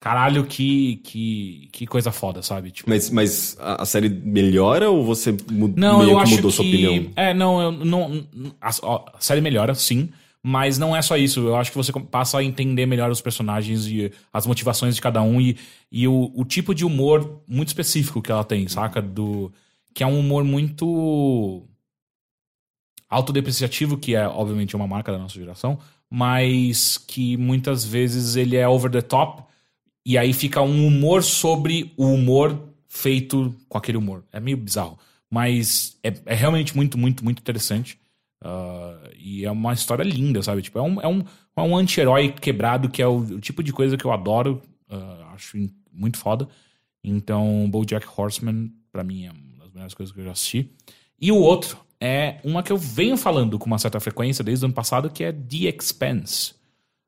Caralho, 0.00 0.46
que, 0.46 0.98
que, 0.98 1.68
que 1.72 1.84
coisa 1.84 2.12
foda, 2.12 2.40
sabe? 2.40 2.70
Tipo, 2.70 2.88
Mas, 2.88 3.10
mas 3.10 3.56
a, 3.58 3.84
série 3.84 4.08
melhora 4.08 4.88
ou 4.88 5.04
você 5.04 5.32
mu- 5.50 5.74
não, 5.76 5.98
meio 5.98 6.10
eu 6.10 6.16
que 6.18 6.22
acho 6.22 6.34
mudou 6.36 6.50
que... 6.52 6.56
sua 6.56 6.64
opinião? 6.64 7.10
É, 7.16 7.34
não, 7.34 7.60
eu 7.60 7.72
não... 7.72 8.24
A, 8.60 8.68
a 8.68 9.20
série 9.20 9.40
melhora, 9.40 9.74
sim. 9.74 10.08
Mas 10.40 10.78
não 10.78 10.94
é 10.94 11.02
só 11.02 11.16
isso. 11.16 11.40
Eu 11.40 11.56
acho 11.56 11.72
que 11.72 11.76
você 11.76 11.92
passa 11.92 12.38
a 12.38 12.44
entender 12.44 12.86
melhor 12.86 13.10
os 13.10 13.20
personagens 13.20 13.88
e 13.88 14.12
as 14.32 14.46
motivações 14.46 14.94
de 14.94 15.00
cada 15.00 15.20
um. 15.20 15.40
E, 15.40 15.58
e 15.90 16.06
o, 16.06 16.30
o 16.32 16.44
tipo 16.44 16.72
de 16.72 16.84
humor 16.84 17.42
muito 17.48 17.66
específico 17.66 18.22
que 18.22 18.30
ela 18.30 18.44
tem, 18.44 18.68
saca? 18.68 19.02
Do, 19.02 19.52
que 19.92 20.04
é 20.04 20.06
um 20.06 20.20
humor 20.20 20.44
muito... 20.44 21.66
Autodepreciativo, 23.10 23.96
que 23.96 24.14
é, 24.14 24.28
obviamente, 24.28 24.76
uma 24.76 24.86
marca 24.86 25.10
da 25.10 25.18
nossa 25.18 25.34
geração. 25.34 25.76
Mas 26.10 26.96
que 26.96 27.36
muitas 27.36 27.84
vezes 27.84 28.36
ele 28.36 28.56
é 28.56 28.68
over 28.68 28.90
the 28.90 29.02
top. 29.02 29.42
E 30.04 30.16
aí 30.16 30.32
fica 30.32 30.62
um 30.62 30.86
humor 30.86 31.22
sobre 31.22 31.92
o 31.96 32.06
humor 32.06 32.68
feito 32.88 33.54
com 33.68 33.76
aquele 33.76 33.98
humor. 33.98 34.24
É 34.32 34.40
meio 34.40 34.56
bizarro. 34.56 34.98
Mas 35.30 35.98
é, 36.02 36.12
é 36.24 36.34
realmente 36.34 36.74
muito, 36.74 36.96
muito, 36.96 37.22
muito 37.22 37.40
interessante. 37.40 37.98
Ah, 38.42 39.10
e 39.16 39.44
é 39.44 39.50
uma 39.50 39.72
história 39.72 40.02
linda, 40.02 40.42
sabe? 40.42 40.62
Tipo, 40.62 40.78
é 40.78 40.82
um, 40.82 41.00
é 41.00 41.08
um, 41.08 41.24
é 41.56 41.60
um 41.60 41.76
anti-herói 41.76 42.32
quebrado, 42.32 42.88
que 42.88 43.02
é 43.02 43.06
o, 43.06 43.18
o 43.18 43.40
tipo 43.40 43.62
de 43.62 43.72
coisa 43.72 43.96
que 43.96 44.04
eu 44.04 44.12
adoro. 44.12 44.62
ah, 44.88 45.32
acho 45.34 45.58
muito 45.92 46.18
foda. 46.18 46.48
Então, 47.02 47.68
BoJack 47.70 48.06
Horseman, 48.16 48.72
pra 48.92 49.04
mim, 49.04 49.26
é 49.26 49.30
uma 49.30 49.64
das 49.64 49.72
melhores 49.72 49.94
coisas 49.94 50.12
que 50.12 50.20
eu 50.20 50.24
já 50.24 50.32
assisti. 50.32 50.70
E 51.20 51.32
o 51.32 51.36
outro 51.36 51.78
é 52.00 52.36
uma 52.44 52.62
que 52.62 52.70
eu 52.72 52.76
venho 52.76 53.16
falando 53.16 53.58
com 53.58 53.66
uma 53.66 53.78
certa 53.78 53.98
frequência 54.00 54.44
desde 54.44 54.64
o 54.64 54.66
ano 54.66 54.74
passado, 54.74 55.10
que 55.10 55.24
é 55.24 55.32
The 55.32 55.74
Expanse. 55.76 56.54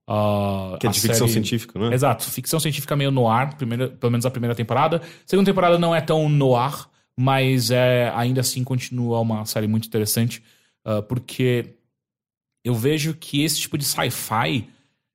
Ah, 0.09 0.77
Que 0.81 0.87
é 0.89 0.91
de 0.91 1.01
ficção 1.01 1.29
série- 1.29 1.33
científica, 1.33 1.79
não 1.79 1.91
é? 1.91 1.95
Exato, 1.95 2.25
ficção 2.25 2.59
científica 2.59 2.97
meio 2.97 3.11
noir, 3.13 3.55
primeira, 3.57 3.89
pelo 3.89 4.11
menos 4.11 4.27
a 4.27 4.31
primeira 4.31 4.55
temporada. 4.55 5.01
Segunda 5.25 5.49
temporada 5.51 5.79
não 5.79 5.95
é 5.95 6.01
tão 6.01 6.29
noir, 6.29 6.89
mas 7.17 7.71
é, 7.71 8.11
ainda 8.17 8.41
assim 8.41 8.65
continua 8.65 9.21
uma 9.21 9.45
série 9.47 9.69
muito 9.69 9.87
interessante, 9.87 10.43
ah, 10.85 11.01
porque 11.03 11.75
eu 12.65 12.75
vejo 12.75 13.15
que 13.15 13.43
esse 13.45 13.61
tipo 13.61 13.79
de 13.79 13.85
sci-fi 13.85 14.69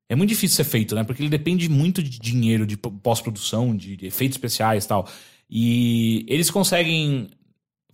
é 0.08 0.16
muito 0.16 0.30
difícil 0.30 0.56
ser 0.56 0.64
feito, 0.64 0.96
né? 0.96 1.04
Porque 1.04 1.22
ele 1.22 1.30
depende 1.30 1.68
muito 1.68 2.02
de 2.02 2.18
dinheiro, 2.20 2.66
de 2.66 2.78
pós-produção, 2.78 3.76
de, 3.76 3.98
de 3.98 4.06
efeitos 4.06 4.36
especiais 4.38 4.86
e 4.86 4.88
tal. 4.88 5.08
E 5.50 6.26
eles 6.30 6.50
conseguem 6.50 7.30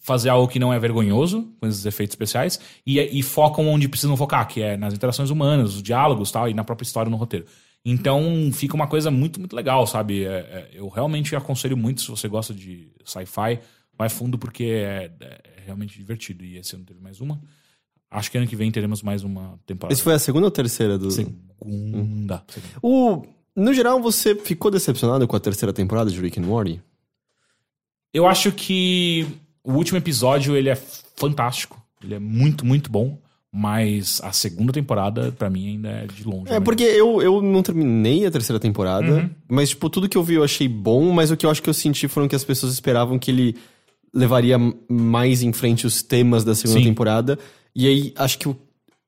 fazer 0.01 0.29
algo 0.29 0.47
que 0.47 0.59
não 0.59 0.73
é 0.73 0.79
vergonhoso 0.79 1.47
com 1.59 1.67
esses 1.67 1.85
efeitos 1.85 2.13
especiais 2.13 2.59
e, 2.85 2.99
e 2.99 3.21
focam 3.21 3.67
onde 3.67 3.87
precisam 3.87 4.17
focar, 4.17 4.47
que 4.47 4.61
é 4.61 4.75
nas 4.75 4.93
interações 4.93 5.29
humanas, 5.29 5.75
os 5.75 5.83
diálogos 5.83 6.31
tal, 6.31 6.49
e 6.49 6.53
na 6.53 6.63
própria 6.63 6.83
história 6.85 7.09
no 7.09 7.17
roteiro. 7.17 7.45
Então 7.85 8.49
fica 8.51 8.75
uma 8.75 8.87
coisa 8.87 9.09
muito, 9.11 9.39
muito 9.39 9.55
legal, 9.55 9.85
sabe? 9.85 10.23
É- 10.23 10.29
é- 10.29 10.69
eu 10.73 10.89
realmente 10.89 11.35
aconselho 11.35 11.77
muito, 11.77 12.01
se 12.01 12.09
você 12.09 12.27
gosta 12.27 12.53
de 12.53 12.91
sci-fi, 13.05 13.59
vai 13.97 14.09
fundo 14.09 14.37
porque 14.37 14.63
é, 14.63 15.11
é 15.19 15.41
realmente 15.65 15.97
divertido. 15.97 16.43
E 16.43 16.57
esse 16.57 16.75
ano 16.75 16.83
teve 16.83 16.99
mais 16.99 17.21
uma. 17.21 17.39
Acho 18.09 18.29
que 18.29 18.37
ano 18.37 18.47
que 18.47 18.55
vem 18.55 18.71
teremos 18.71 19.01
mais 19.01 19.23
uma 19.23 19.59
temporada. 19.65 19.93
Esse 19.93 20.03
foi 20.03 20.13
a 20.13 20.19
segunda 20.19 20.45
ou 20.45 20.51
terceira 20.51 20.97
do... 20.97 21.09
Segunda. 21.11 22.43
O... 22.81 23.23
No 23.55 23.73
geral, 23.73 24.01
você 24.01 24.35
ficou 24.35 24.71
decepcionado 24.71 25.27
com 25.27 25.35
a 25.35 25.39
terceira 25.39 25.71
temporada 25.71 26.09
de 26.09 26.19
Rick 26.19 26.39
and 26.39 26.43
Morty? 26.43 26.81
Eu 28.13 28.27
acho 28.27 28.51
que 28.51 29.25
o 29.63 29.73
último 29.73 29.97
episódio 29.97 30.55
ele 30.55 30.69
é 30.69 30.75
fantástico. 30.75 31.81
Ele 32.03 32.15
é 32.15 32.19
muito, 32.19 32.65
muito 32.65 32.91
bom. 32.91 33.17
Mas 33.53 34.21
a 34.23 34.31
segunda 34.31 34.71
temporada, 34.71 35.33
pra 35.33 35.49
mim, 35.49 35.67
ainda 35.71 35.89
é 35.89 36.05
de 36.07 36.23
longe. 36.23 36.53
É, 36.53 36.59
porque 36.61 36.83
eu, 36.85 37.21
eu 37.21 37.41
não 37.41 37.61
terminei 37.61 38.25
a 38.25 38.31
terceira 38.31 38.57
temporada, 38.61 39.29
mas, 39.45 39.69
tipo, 39.71 39.89
tudo 39.89 40.07
que 40.07 40.17
eu 40.17 40.23
vi 40.23 40.35
eu 40.35 40.43
achei 40.43 40.69
bom, 40.69 41.11
mas 41.11 41.31
o 41.31 41.35
que 41.35 41.45
eu 41.45 41.49
acho 41.49 41.61
que 41.61 41.69
eu 41.69 41.73
senti 41.73 42.07
foram 42.07 42.29
que 42.29 42.35
as 42.35 42.45
pessoas 42.45 42.71
esperavam 42.71 43.19
que 43.19 43.29
ele 43.29 43.57
levaria 44.13 44.57
mais 44.89 45.43
em 45.43 45.51
frente 45.51 45.85
os 45.85 46.01
temas 46.01 46.45
da 46.45 46.55
segunda 46.55 46.79
Sim. 46.79 46.85
temporada. 46.85 47.37
E 47.75 47.87
aí, 47.87 48.13
acho 48.15 48.39
que 48.39 48.47
o, 48.47 48.55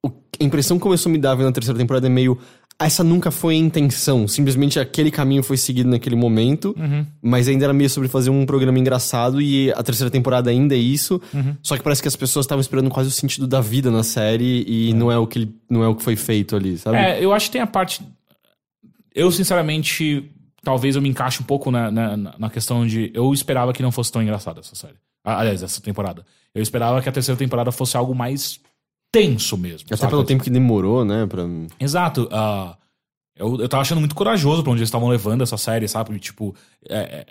o- 0.06 0.12
a 0.38 0.44
impressão 0.44 0.76
que 0.78 0.84
começou 0.84 1.10
a 1.10 1.14
me 1.14 1.20
dar 1.20 1.36
vendo 1.36 1.48
a 1.48 1.52
terceira 1.54 1.80
temporada 1.80 2.08
é 2.08 2.10
meio... 2.10 2.38
essa 2.80 3.04
nunca 3.04 3.32
foi 3.32 3.56
a 3.56 3.58
intenção. 3.58 4.28
Simplesmente 4.28 4.80
aquele 4.80 5.10
caminho 5.12 5.42
foi 5.44 5.56
seguido 5.58 5.90
naquele 5.90 6.16
momento, 6.16 6.76
Uhum. 6.78 7.06
mas 7.22 7.48
ainda 7.48 7.66
era 7.66 7.74
meio 7.74 7.90
sobre 7.90 8.10
fazer 8.10 8.30
um 8.30 8.46
programa 8.46 8.78
engraçado 8.80 9.42
e 9.42 9.72
a 9.72 9.82
terceira 9.84 10.12
temporada 10.12 10.50
ainda 10.50 10.76
é 10.76 10.78
isso. 10.78 11.22
Uhum. 11.34 11.56
Só 11.62 11.78
que 11.78 11.84
parece 11.84 12.02
que 12.02 12.08
as 12.08 12.16
pessoas 12.16 12.46
estavam 12.46 12.62
esperando 12.62 12.90
quase 12.90 13.10
o 13.10 13.12
sentido 13.12 13.48
da 13.48 13.62
vida 13.62 13.90
na 13.90 14.04
série 14.04 14.66
e 14.68 14.94
não 14.94 15.12
é 15.12 15.18
o 15.18 15.26
que 15.28 15.48
não 15.70 15.84
é 15.84 15.88
o 15.88 15.96
que 15.96 16.04
foi 16.04 16.16
feito 16.16 16.56
ali, 16.56 16.78
sabe? 16.78 16.98
É, 16.98 17.24
eu 17.24 17.32
acho 17.34 17.46
que 17.48 17.54
tem 17.54 17.62
a 17.62 17.68
parte. 17.68 18.02
Eu, 19.16 19.32
sinceramente, 19.32 20.30
talvez 20.64 20.96
eu 20.96 21.02
me 21.02 21.10
encaixe 21.10 21.42
um 21.42 21.46
pouco 21.46 21.70
na, 21.72 21.92
na, 21.92 22.18
na 22.18 22.50
questão 22.50 22.86
de. 22.86 23.12
Eu 23.14 23.34
esperava 23.34 23.72
que 23.74 23.84
não 23.84 23.92
fosse 23.92 24.12
tão 24.12 24.22
engraçada 24.22 24.60
essa 24.60 24.76
série. 24.76 24.96
Aliás, 25.24 25.64
essa 25.64 25.80
temporada. 25.82 26.26
Eu 26.54 26.62
esperava 26.62 27.02
que 27.02 27.08
a 27.08 27.12
terceira 27.12 27.38
temporada 27.38 27.72
fosse 27.72 27.96
algo 27.96 28.14
mais 28.14 28.60
tenso 29.14 29.56
mesmo. 29.56 29.86
Até 29.86 29.96
saca? 29.96 30.10
pelo 30.10 30.24
tempo 30.24 30.44
que 30.44 30.50
demorou, 30.50 31.06
né? 31.06 31.28
Pra... 31.28 31.44
Exato. 31.80 32.28
ah, 32.32 32.76
eu, 33.36 33.62
eu 33.62 33.70
tava 33.70 33.82
achando 33.82 34.00
muito 34.00 34.16
corajoso 34.16 34.64
pra 34.64 34.72
onde 34.72 34.80
eles 34.80 34.90
estavam 34.90 35.08
levando 35.08 35.44
essa 35.44 35.56
série, 35.56 35.88
sabe? 35.88 36.18
Tipo, 36.20 36.56
é, 36.90 36.98
é, 36.98 37.26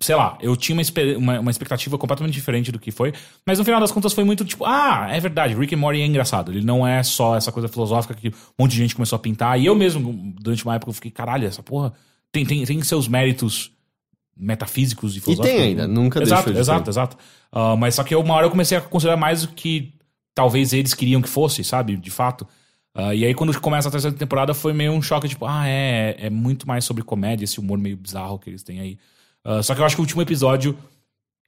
sei 0.00 0.16
lá, 0.16 0.36
eu 0.42 0.56
tinha 0.56 0.76
uma, 0.76 0.82
uma, 1.16 1.40
uma 1.40 1.50
expectativa 1.50 1.96
completamente 1.96 2.34
diferente 2.34 2.72
do 2.72 2.78
que 2.80 2.90
foi, 2.90 3.12
mas 3.46 3.58
no 3.58 3.64
final 3.64 3.80
das 3.80 3.92
contas 3.92 4.12
foi 4.12 4.24
muito 4.24 4.44
tipo, 4.44 4.64
ah, 4.64 5.06
é 5.10 5.20
verdade, 5.20 5.54
Rick 5.54 5.74
and 5.74 5.78
Morty 5.78 6.00
é 6.00 6.06
engraçado. 6.06 6.50
Ele 6.50 6.64
não 6.64 6.86
é 6.86 7.02
só 7.02 7.36
essa 7.36 7.52
coisa 7.52 7.68
filosófica 7.68 8.14
que 8.14 8.28
um 8.28 8.32
monte 8.58 8.72
de 8.72 8.78
gente 8.78 8.94
começou 8.94 9.16
a 9.16 9.20
pintar. 9.20 9.58
E 9.60 9.66
eu 9.66 9.74
mesmo, 9.76 10.34
durante 10.40 10.64
uma 10.64 10.74
época, 10.74 10.90
eu 10.90 10.94
fiquei, 10.94 11.10
caralho, 11.12 11.46
essa 11.46 11.62
porra 11.62 11.92
tem, 12.32 12.44
tem, 12.44 12.64
tem 12.64 12.82
seus 12.82 13.06
méritos 13.06 13.70
metafísicos 14.36 15.16
e 15.16 15.20
filosóficos. 15.20 15.56
tem 15.56 15.68
ainda, 15.68 15.86
nunca 15.86 16.20
exato, 16.22 16.44
deixou 16.44 16.52
de 16.54 16.58
Exato, 16.60 16.84
ter. 16.84 16.90
exato. 16.90 17.16
Ah, 17.52 17.76
mas 17.76 17.94
só 17.94 18.02
que 18.02 18.14
eu, 18.14 18.20
uma 18.20 18.34
hora 18.34 18.46
eu 18.46 18.50
comecei 18.50 18.78
a 18.78 18.80
considerar 18.80 19.16
mais 19.16 19.44
o 19.44 19.48
que 19.48 19.92
talvez 20.34 20.72
eles 20.72 20.94
queriam 20.94 21.22
que 21.22 21.28
fosse, 21.28 21.62
sabe? 21.64 21.96
De 21.96 22.10
fato. 22.10 22.46
Ah, 22.94 23.14
e 23.14 23.24
aí, 23.24 23.34
quando 23.34 23.58
começa 23.60 23.88
a 23.88 23.90
terceira 23.90 24.16
temporada, 24.16 24.52
foi 24.54 24.72
meio 24.72 24.92
um 24.92 25.00
choque, 25.00 25.28
tipo, 25.28 25.46
ah, 25.46 25.66
é, 25.66 26.16
é 26.18 26.30
muito 26.30 26.66
mais 26.68 26.84
sobre 26.84 27.02
comédia, 27.02 27.44
esse 27.44 27.58
humor 27.58 27.78
meio 27.78 27.96
bizarro 27.96 28.38
que 28.38 28.50
eles 28.50 28.62
têm 28.62 28.80
aí. 28.80 28.98
Ah, 29.44 29.62
só 29.62 29.74
que 29.74 29.80
eu 29.80 29.84
acho 29.84 29.96
que 29.96 30.00
o 30.00 30.04
último 30.04 30.22
episódio, 30.22 30.76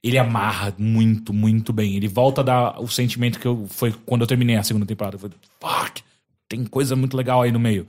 ele 0.03 0.17
amarra 0.17 0.73
muito, 0.77 1.33
muito 1.33 1.71
bem. 1.71 1.95
Ele 1.95 2.07
volta 2.07 2.41
a 2.41 2.43
dar 2.43 2.81
o 2.81 2.87
sentimento 2.87 3.39
que 3.39 3.47
eu, 3.47 3.67
foi 3.69 3.91
quando 4.05 4.21
eu 4.21 4.27
terminei 4.27 4.55
a 4.55 4.63
segunda 4.63 4.85
temporada. 4.85 5.15
Eu 5.15 5.19
falei, 5.19 5.37
fuck, 5.59 6.03
tem 6.49 6.65
coisa 6.65 6.95
muito 6.95 7.15
legal 7.15 7.41
aí 7.41 7.51
no 7.51 7.59
meio. 7.59 7.87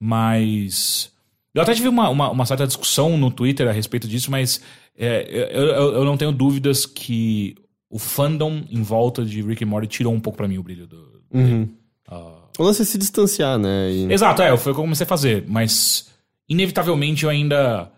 Mas. 0.00 1.10
Eu 1.54 1.62
até 1.62 1.74
tive 1.74 1.88
uma, 1.88 2.08
uma, 2.08 2.30
uma 2.30 2.46
certa 2.46 2.66
discussão 2.66 3.18
no 3.18 3.30
Twitter 3.30 3.68
a 3.68 3.72
respeito 3.72 4.08
disso, 4.08 4.30
mas 4.30 4.62
é, 4.96 5.26
eu, 5.28 5.66
eu, 5.66 5.92
eu 5.96 6.04
não 6.04 6.16
tenho 6.16 6.32
dúvidas 6.32 6.86
que 6.86 7.54
o 7.92 7.98
fandom 7.98 8.64
em 8.70 8.82
volta 8.82 9.24
de 9.24 9.42
Rick 9.42 9.62
and 9.62 9.68
Morty 9.68 9.86
tirou 9.86 10.12
um 10.14 10.18
pouco 10.18 10.36
pra 10.36 10.48
mim 10.48 10.56
o 10.58 10.62
brilho 10.62 10.86
do. 10.86 11.22
Uhum. 11.32 11.68
ah, 12.08 12.48
O 12.58 12.62
lance 12.64 12.82
é 12.82 12.84
se 12.84 12.96
distanciar, 12.98 13.58
né? 13.58 13.92
E- 13.92 14.12
Exato, 14.12 14.40
é, 14.42 14.56
foi 14.56 14.72
o 14.72 14.74
que 14.74 14.80
eu 14.80 14.84
comecei 14.84 15.04
a 15.04 15.08
fazer, 15.08 15.44
mas 15.46 16.10
inevitavelmente 16.48 17.24
eu 17.24 17.30
ainda. 17.30 17.92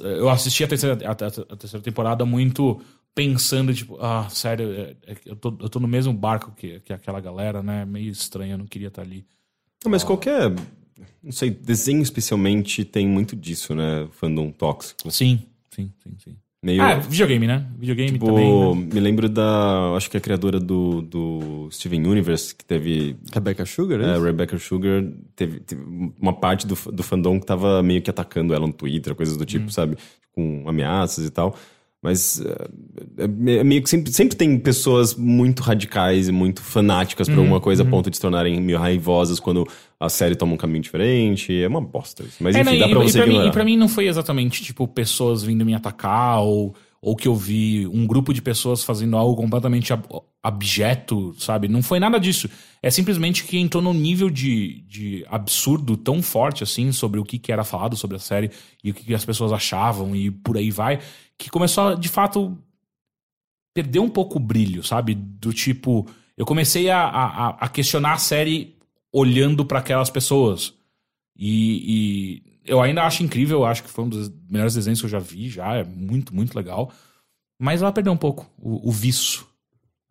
Eu 0.00 0.28
assisti 0.28 0.64
a 0.64 0.68
terceira, 0.68 0.98
a, 1.06 1.10
a- 1.12 1.56
terceira 1.56 1.82
temporada 1.84 2.24
muito 2.24 2.80
pensando, 3.14 3.72
tipo, 3.74 3.96
ah, 4.00 4.28
sério, 4.30 4.72
é- 4.72 4.96
é 5.06 5.16
eu, 5.26 5.36
tô, 5.36 5.48
eu 5.60 5.68
tô 5.68 5.78
no 5.80 5.88
mesmo 5.88 6.12
barco 6.12 6.52
que, 6.56 6.80
que 6.80 6.92
aquela 6.92 7.20
galera, 7.20 7.62
né? 7.62 7.84
Meio 7.84 8.10
estranho, 8.10 8.52
eu 8.54 8.58
não 8.58 8.66
queria 8.66 8.88
estar 8.88 9.02
ali. 9.02 9.24
Não, 9.84 9.90
mas 9.90 10.02
qualquer. 10.04 10.50
Não 11.22 11.30
sei, 11.32 11.50
desenho 11.50 12.02
especialmente 12.02 12.84
tem 12.84 13.06
muito 13.06 13.36
disso, 13.36 13.74
né? 13.74 14.08
Fandom 14.12 14.50
tóxico. 14.50 15.10
Sim, 15.12 15.42
sim, 15.70 15.92
sim, 16.02 16.16
sim. 16.24 16.36
Meio. 16.60 16.82
Ah, 16.82 16.96
videogame, 16.96 17.46
né? 17.46 17.66
Videogame 17.78 18.12
tipo, 18.12 18.26
também. 18.26 18.74
né? 18.76 18.88
me 18.92 19.00
lembro 19.00 19.28
da. 19.28 19.92
Acho 19.96 20.10
que 20.10 20.16
a 20.16 20.20
criadora 20.20 20.58
do, 20.58 21.02
do 21.02 21.68
Steven 21.70 22.04
Universe, 22.04 22.52
que 22.54 22.64
teve. 22.64 23.16
Rebecca 23.32 23.64
Sugar, 23.64 24.00
É, 24.00 24.16
é? 24.16 24.18
Rebecca 24.18 24.58
Sugar 24.58 25.04
teve, 25.36 25.60
teve 25.60 25.80
uma 26.20 26.32
parte 26.32 26.66
do, 26.66 26.76
do 26.92 27.02
fandom 27.04 27.38
que 27.38 27.46
tava 27.46 27.80
meio 27.82 28.02
que 28.02 28.10
atacando 28.10 28.52
ela 28.54 28.66
no 28.66 28.72
Twitter, 28.72 29.14
coisas 29.14 29.36
do 29.36 29.44
Hum. 29.44 29.46
tipo, 29.46 29.70
sabe? 29.70 29.96
Com 30.32 30.64
ameaças 30.68 31.24
e 31.26 31.30
tal. 31.30 31.56
Mas 32.00 32.40
é, 33.16 33.24
é 33.58 33.64
meio 33.64 33.82
que 33.82 33.90
sempre, 33.90 34.12
sempre 34.12 34.36
tem 34.36 34.56
pessoas 34.58 35.14
muito 35.14 35.62
radicais 35.62 36.28
e 36.28 36.32
muito 36.32 36.62
fanáticas 36.62 37.26
Uhum, 37.28 37.34
por 37.34 37.40
alguma 37.40 37.60
coisa 37.60 37.82
a 37.82 37.86
ponto 37.86 38.08
de 38.08 38.16
se 38.16 38.22
tornarem 38.22 38.60
meio 38.60 38.78
raivosas 38.78 39.40
quando 39.40 39.66
a 39.98 40.08
série 40.08 40.36
toma 40.36 40.54
um 40.54 40.56
caminho 40.56 40.82
diferente. 40.82 41.52
É 41.60 41.66
uma 41.66 41.80
bosta 41.80 42.22
isso. 42.22 42.36
Mas 42.40 42.54
É, 42.54 42.60
enfim, 42.60 42.70
não, 42.70 42.78
dá 42.78 42.86
e, 42.86 42.90
pra 42.90 43.00
e 43.00 43.02
você 43.10 43.18
pra 43.18 43.26
mim, 43.26 43.46
e 43.46 43.50
pra 43.50 43.64
mim 43.64 43.76
não 43.76 43.88
foi 43.88 44.06
exatamente, 44.06 44.62
tipo, 44.62 44.86
pessoas 44.86 45.42
vindo 45.42 45.66
me 45.66 45.74
atacar 45.74 46.40
ou, 46.40 46.72
ou 47.02 47.16
que 47.16 47.26
eu 47.26 47.34
vi 47.34 47.86
um 47.88 48.06
grupo 48.06 48.32
de 48.32 48.40
pessoas 48.40 48.84
fazendo 48.84 49.16
algo 49.16 49.34
completamente 49.34 49.92
ab- 49.92 50.06
abjeto, 50.40 51.34
sabe? 51.38 51.66
Não 51.68 51.82
foi 51.82 51.98
nada 51.98 52.18
disso. 52.18 52.48
É 52.80 52.90
simplesmente 52.90 53.42
que 53.44 53.58
entrou 53.58 53.82
num 53.82 53.92
nível 53.92 54.30
de, 54.30 54.82
de 54.88 55.24
absurdo 55.28 55.96
tão 55.96 56.22
forte, 56.22 56.62
assim, 56.62 56.92
sobre 56.92 57.18
o 57.18 57.24
que, 57.24 57.38
que 57.38 57.50
era 57.50 57.64
falado 57.64 57.96
sobre 57.96 58.16
a 58.16 58.20
série 58.20 58.50
e 58.84 58.90
o 58.90 58.94
que, 58.94 59.04
que 59.04 59.14
as 59.14 59.24
pessoas 59.24 59.52
achavam 59.52 60.14
e 60.14 60.30
por 60.30 60.56
aí 60.56 60.70
vai, 60.70 61.00
que 61.38 61.48
começou 61.48 61.88
a, 61.88 61.94
de 61.94 62.08
fato, 62.08 62.58
perder 63.72 64.00
um 64.00 64.10
pouco 64.10 64.38
o 64.38 64.40
brilho, 64.40 64.82
sabe? 64.82 65.14
Do 65.14 65.52
tipo, 65.52 66.06
eu 66.36 66.44
comecei 66.44 66.90
a, 66.90 67.00
a, 67.00 67.48
a 67.50 67.68
questionar 67.68 68.14
a 68.14 68.18
série 68.18 68.76
olhando 69.12 69.64
pra 69.64 69.78
aquelas 69.78 70.10
pessoas. 70.10 70.74
E, 71.36 71.84
e 71.86 72.60
eu 72.64 72.82
ainda 72.82 73.04
acho 73.04 73.22
incrível, 73.22 73.64
acho 73.64 73.82
que 73.82 73.90
foi 73.90 74.04
um 74.04 74.08
dos 74.08 74.30
melhores 74.50 74.74
desenhos 74.74 75.00
que 75.00 75.06
eu 75.06 75.10
já 75.10 75.20
vi, 75.20 75.48
já 75.48 75.76
é 75.76 75.84
muito, 75.84 76.34
muito 76.34 76.54
legal. 76.54 76.92
Mas 77.58 77.80
ela 77.80 77.92
perdeu 77.92 78.12
um 78.12 78.16
pouco 78.16 78.50
o, 78.58 78.88
o 78.88 78.92
viço. 78.92 79.47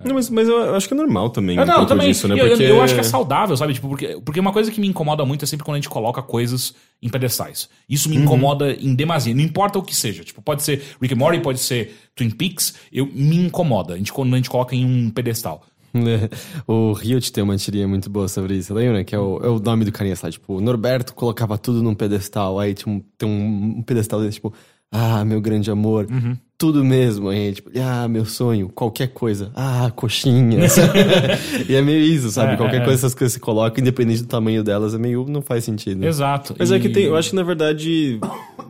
Não, 0.05 0.13
mas, 0.13 0.29
mas 0.29 0.47
eu 0.47 0.75
acho 0.75 0.87
que 0.87 0.93
é 0.93 0.97
normal 0.97 1.31
também. 1.31 1.57
Eu, 1.57 1.63
um 1.63 1.65
não, 1.65 1.73
pouco 1.75 1.89
também. 1.89 2.07
disso, 2.09 2.27
né? 2.27 2.35
eu, 2.35 2.45
eu- 2.45 2.49
Porque... 2.49 2.63
eu 2.63 2.81
acho 2.83 2.93
que 2.93 2.99
é 2.99 3.03
saudável, 3.03 3.57
sabe? 3.57 3.73
Tipo, 3.73 3.87
porque, 3.89 4.19
porque 4.23 4.39
uma 4.39 4.53
coisa 4.53 4.71
que 4.71 4.79
me 4.79 4.87
incomoda 4.87 5.25
muito 5.25 5.43
é 5.43 5.47
sempre 5.47 5.65
quando 5.65 5.75
a 5.75 5.79
gente 5.79 5.89
coloca 5.89 6.21
coisas 6.21 6.75
em 7.01 7.09
pedestais. 7.09 7.67
Isso 7.89 8.07
me 8.07 8.15
Uhum. 8.17 8.23
incomoda 8.23 8.71
em 8.73 8.93
demasia. 8.93 9.33
Não 9.33 9.41
importa 9.41 9.79
o 9.79 9.81
que 9.83 9.95
seja. 9.95 10.23
Tipo, 10.23 10.39
pode 10.41 10.61
ser 10.61 10.83
Rick 11.01 11.13
and 11.15 11.17
Morty, 11.17 11.39
pode 11.41 11.59
ser 11.59 11.95
Twin 12.15 12.29
Peaks. 12.29 12.75
Eu, 12.93 13.07
me 13.11 13.37
incomoda 13.37 13.95
a 13.95 13.97
gente, 13.97 14.13
quando 14.13 14.31
a 14.33 14.37
gente 14.37 14.49
coloca 14.51 14.75
em 14.75 14.85
um 14.85 15.09
pedestal. 15.09 15.65
o 16.67 16.93
Riot 16.93 17.31
tem 17.31 17.43
uma 17.43 17.57
tirinha 17.57 17.87
muito 17.87 18.07
boa 18.09 18.27
sobre 18.27 18.55
isso, 18.55 18.73
lembra? 18.73 19.03
Que 19.03 19.15
é 19.15 19.19
o, 19.19 19.39
é 19.43 19.47
o 19.49 19.57
nome 19.59 19.83
do 19.85 19.91
carinha, 19.91 20.15
sabe? 20.15 20.33
Tipo, 20.33 20.57
o 20.57 20.61
Norberto 20.61 21.13
colocava 21.15 21.57
tudo 21.57 21.81
num 21.81 21.95
pedestal, 21.95 22.59
aí 22.59 22.73
tinha 22.75 22.93
um, 22.93 23.01
tem 23.17 23.27
um, 23.27 23.77
um 23.79 23.81
pedestal 23.81 24.19
desse, 24.21 24.33
tipo, 24.35 24.53
ah, 24.91 25.23
meu 25.25 25.41
grande 25.41 25.69
amor, 25.69 26.07
Uhum. 26.09 26.35
tudo 26.57 26.83
mesmo. 26.83 27.29
Aí, 27.29 27.53
tipo, 27.53 27.69
ah, 27.79 28.07
meu 28.07 28.25
sonho, 28.25 28.69
qualquer 28.69 29.07
coisa, 29.09 29.51
ah, 29.55 29.91
coxinha. 29.95 30.59
e 31.69 31.75
é 31.75 31.81
meio 31.81 31.99
isso, 32.01 32.31
sabe? 32.31 32.53
É, 32.53 32.57
qualquer 32.57 32.81
é, 32.81 32.85
coisa, 32.85 32.99
essas 32.99 33.13
coisas 33.13 33.35
que 33.35 33.39
você 33.39 33.45
coloca, 33.45 33.79
independente 33.79 34.21
do 34.23 34.27
tamanho 34.27 34.63
delas, 34.63 34.93
é 34.93 34.97
meio, 34.97 35.25
não 35.27 35.41
faz 35.41 35.63
sentido. 35.63 36.05
Exato. 36.05 36.55
Mas 36.57 36.71
é 36.71 36.77
E- 36.77 36.79
que 36.79 36.89
tem, 36.89 37.03
eu 37.05 37.15
acho 37.15 37.29
que 37.31 37.35
na 37.35 37.43
verdade 37.43 38.19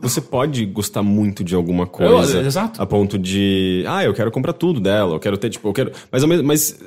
você 0.00 0.20
pode 0.20 0.64
gostar 0.66 1.02
muito 1.02 1.42
de 1.42 1.54
alguma 1.54 1.86
coisa. 1.86 2.38
Eu- 2.38 2.46
exato. 2.46 2.80
A 2.82 2.86
ponto 2.86 3.18
de, 3.18 3.84
ah, 3.86 4.04
eu 4.04 4.12
quero 4.14 4.30
comprar 4.30 4.52
tudo 4.52 4.80
dela, 4.80 5.14
eu 5.14 5.20
quero 5.20 5.36
ter, 5.38 5.50
tipo, 5.50 5.68
eu 5.68 5.72
quero. 5.72 5.92
Mas, 6.10 6.22
ao 6.22 6.28
mesmo- 6.28 6.46
mas 6.46 6.78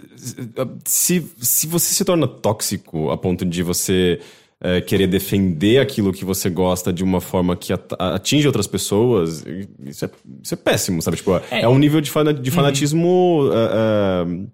se, 0.86 1.26
se 1.38 1.68
você 1.68 1.94
se 1.94 2.06
torna 2.06 2.28
tóxico 2.28 3.10
a 3.10 3.18
ponto 3.18 3.44
de 3.46 3.64
você 3.64 4.20
é, 4.64 4.80
querer 4.80 5.08
defender 5.08 5.80
aquilo 5.80 6.14
que 6.14 6.24
você 6.24 6.50
gosta 6.50 6.94
de 6.94 7.04
uma 7.04 7.20
forma 7.20 7.56
que 7.56 7.74
at- 7.74 7.94
atinge 8.00 8.46
outras 8.46 8.68
pessoas, 8.68 9.44
isso 9.84 10.06
é, 10.06 10.10
isso 10.44 10.54
é 10.54 10.58
péssimo, 10.58 11.02
sabe? 11.02 11.18
Tipo, 11.18 11.36
é, 11.50 11.62
É. 11.62 11.68
um 11.68 11.80
nível 11.80 12.00
de, 12.00 12.12
fana- 12.12 12.34
de 12.34 12.52
fanatismo 12.52 13.50
é, 13.52 13.58
é, 13.58 14.48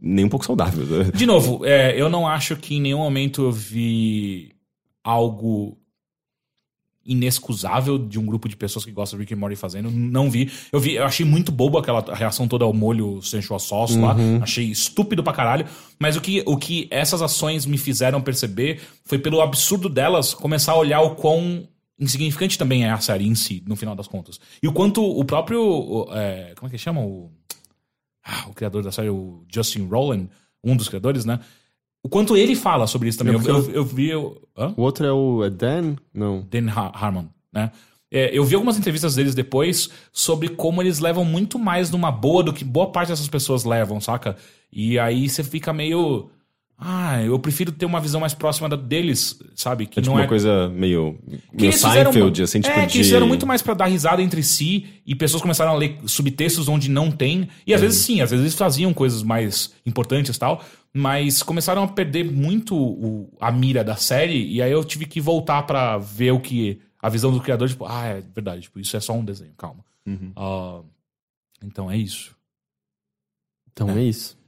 nem 0.00 0.24
um 0.24 0.28
pouco 0.28 0.44
saudável. 0.44 0.84
né? 0.84 1.10
De 1.14 1.24
novo, 1.24 1.64
eu 1.64 2.10
não 2.10 2.26
acho 2.28 2.56
que 2.56 2.74
em 2.74 2.80
nenhum 2.80 2.98
momento 2.98 3.42
eu 3.42 3.52
vi 3.52 4.50
algo 5.02 5.78
inexcusável 7.04 7.98
de 7.98 8.18
um 8.18 8.24
grupo 8.24 8.48
de 8.48 8.56
pessoas 8.56 8.84
que 8.84 8.90
gostam 8.90 9.18
de 9.18 9.24
Rick 9.24 9.34
and 9.34 9.36
Morty 9.36 9.56
fazendo. 9.56 9.90
Não 9.90 10.30
vi. 10.30 10.50
Eu 10.72 10.80
vi, 10.80 10.94
eu 10.94 11.04
achei 11.04 11.24
muito 11.24 11.52
bobo 11.52 11.78
aquela 11.78 12.00
reação 12.14 12.48
toda 12.48 12.64
ao 12.64 12.72
molho 12.72 13.20
sensual 13.22 13.60
sauce 13.60 13.98
lá. 13.98 14.16
Achei 14.42 14.66
estúpido 14.66 15.22
pra 15.22 15.32
caralho. 15.32 15.66
Mas 15.98 16.16
o 16.16 16.20
que, 16.20 16.42
o 16.46 16.56
que 16.56 16.88
essas 16.90 17.22
ações 17.22 17.66
me 17.66 17.78
fizeram 17.78 18.20
perceber 18.20 18.80
foi 19.04 19.18
pelo 19.18 19.40
absurdo 19.40 19.88
delas 19.88 20.34
começar 20.34 20.72
a 20.72 20.78
olhar 20.78 21.00
o 21.02 21.14
quão 21.14 21.68
insignificante 21.98 22.58
também 22.58 22.84
é 22.84 22.90
a 22.90 23.00
série 23.00 23.26
em 23.26 23.34
si, 23.34 23.62
no 23.66 23.76
final 23.76 23.94
das 23.94 24.08
contas. 24.08 24.40
E 24.62 24.68
o 24.68 24.72
quanto 24.72 25.02
o 25.02 25.24
próprio. 25.24 25.62
o, 25.62 26.08
é, 26.12 26.54
como 26.56 26.68
é 26.68 26.70
que 26.70 26.78
chama? 26.78 27.00
O, 27.00 27.30
ah, 28.24 28.46
o 28.48 28.54
criador 28.54 28.82
da 28.82 28.90
série, 28.90 29.10
o 29.10 29.44
Justin 29.52 29.86
Roland, 29.86 30.28
um 30.62 30.76
dos 30.76 30.88
criadores, 30.88 31.24
né? 31.24 31.40
O 32.04 32.08
quanto 32.08 32.36
ele 32.36 32.54
fala 32.54 32.86
sobre 32.86 33.08
isso 33.08 33.16
também. 33.16 33.34
É 33.34 33.38
Eu, 33.38 33.42
eu, 33.42 33.70
eu 33.70 33.84
vi. 33.84 34.10
eu-? 34.10 34.36
O 34.76 34.82
outro 34.82 35.06
é 35.06 35.12
o 35.12 35.42
é 35.42 35.48
Dan? 35.48 35.96
Não. 36.12 36.46
Dan 36.50 36.68
Ha- 36.70 36.92
Harmon, 36.94 37.24
né? 37.50 37.72
É, 38.12 38.30
eu 38.36 38.44
vi 38.44 38.54
algumas 38.54 38.78
entrevistas 38.78 39.14
deles 39.16 39.34
depois 39.34 39.88
sobre 40.12 40.48
como 40.48 40.82
eles 40.82 41.00
levam 41.00 41.24
muito 41.24 41.58
mais 41.58 41.90
numa 41.90 42.12
boa 42.12 42.44
do 42.44 42.52
que 42.52 42.62
boa 42.62 42.92
parte 42.92 43.08
dessas 43.08 43.26
pessoas 43.26 43.64
levam, 43.64 44.00
saca? 44.00 44.36
E 44.70 44.98
aí 44.98 45.28
você 45.28 45.42
fica 45.42 45.72
meio. 45.72 46.28
Ah, 46.78 47.22
eu 47.22 47.38
prefiro 47.38 47.72
ter 47.72 47.86
uma 47.86 48.00
visão 48.00 48.20
mais 48.20 48.34
próxima 48.34 48.68
da 48.68 48.76
deles, 48.76 49.40
sabe? 49.54 49.86
Que 49.86 50.00
É 50.00 50.02
tipo 50.02 50.12
não 50.12 50.18
uma 50.20 50.24
é 50.26 50.28
coisa 50.28 50.68
meio, 50.68 51.18
meio 51.52 51.72
Seinfeld, 51.72 52.42
assim, 52.42 52.60
tipo 52.60 52.78
é, 52.78 52.82
de... 52.84 52.92
que 52.92 52.98
eles 52.98 53.06
fizeram 53.06 53.26
muito 53.26 53.46
mais 53.46 53.62
pra 53.62 53.74
dar 53.74 53.86
risada 53.86 54.20
entre 54.20 54.42
si 54.42 54.86
e 55.06 55.14
pessoas 55.14 55.40
começaram 55.40 55.72
a 55.72 55.74
ler 55.76 55.96
subtextos 56.04 56.68
onde 56.68 56.90
não 56.90 57.10
tem. 57.10 57.48
E 57.66 57.72
às 57.72 57.80
vezes 57.80 57.98
sim, 57.98 58.20
às 58.20 58.30
vezes 58.30 58.44
eles 58.44 58.54
faziam 58.54 58.92
coisas 58.92 59.22
mais 59.22 59.72
importantes 59.86 60.36
e 60.36 60.38
tal. 60.38 60.62
Mas 60.96 61.42
começaram 61.42 61.82
a 61.82 61.88
perder 61.88 62.24
muito 62.30 62.76
o- 62.76 63.28
a 63.40 63.50
mira 63.50 63.82
da 63.82 63.96
série, 63.96 64.46
e 64.46 64.62
aí 64.62 64.70
eu 64.70 64.84
tive 64.84 65.06
que 65.06 65.20
voltar 65.20 65.62
pra 65.64 65.98
ver 65.98 66.30
o 66.30 66.38
que. 66.40 66.78
A 67.02 67.08
visão 67.08 67.32
do 67.32 67.40
criador, 67.40 67.68
tipo, 67.68 67.84
ah, 67.84 68.06
é 68.06 68.20
verdade, 68.20 68.62
tipo, 68.62 68.78
isso 68.80 68.96
é 68.96 69.00
só 69.00 69.12
um 69.12 69.24
desenho, 69.24 69.52
calma. 69.58 69.84
Ah, 70.36 70.80
então 71.62 71.90
é 71.90 71.96
isso. 71.96 72.34
Então 73.72 73.90
é, 73.90 74.02
isso. 74.04 74.38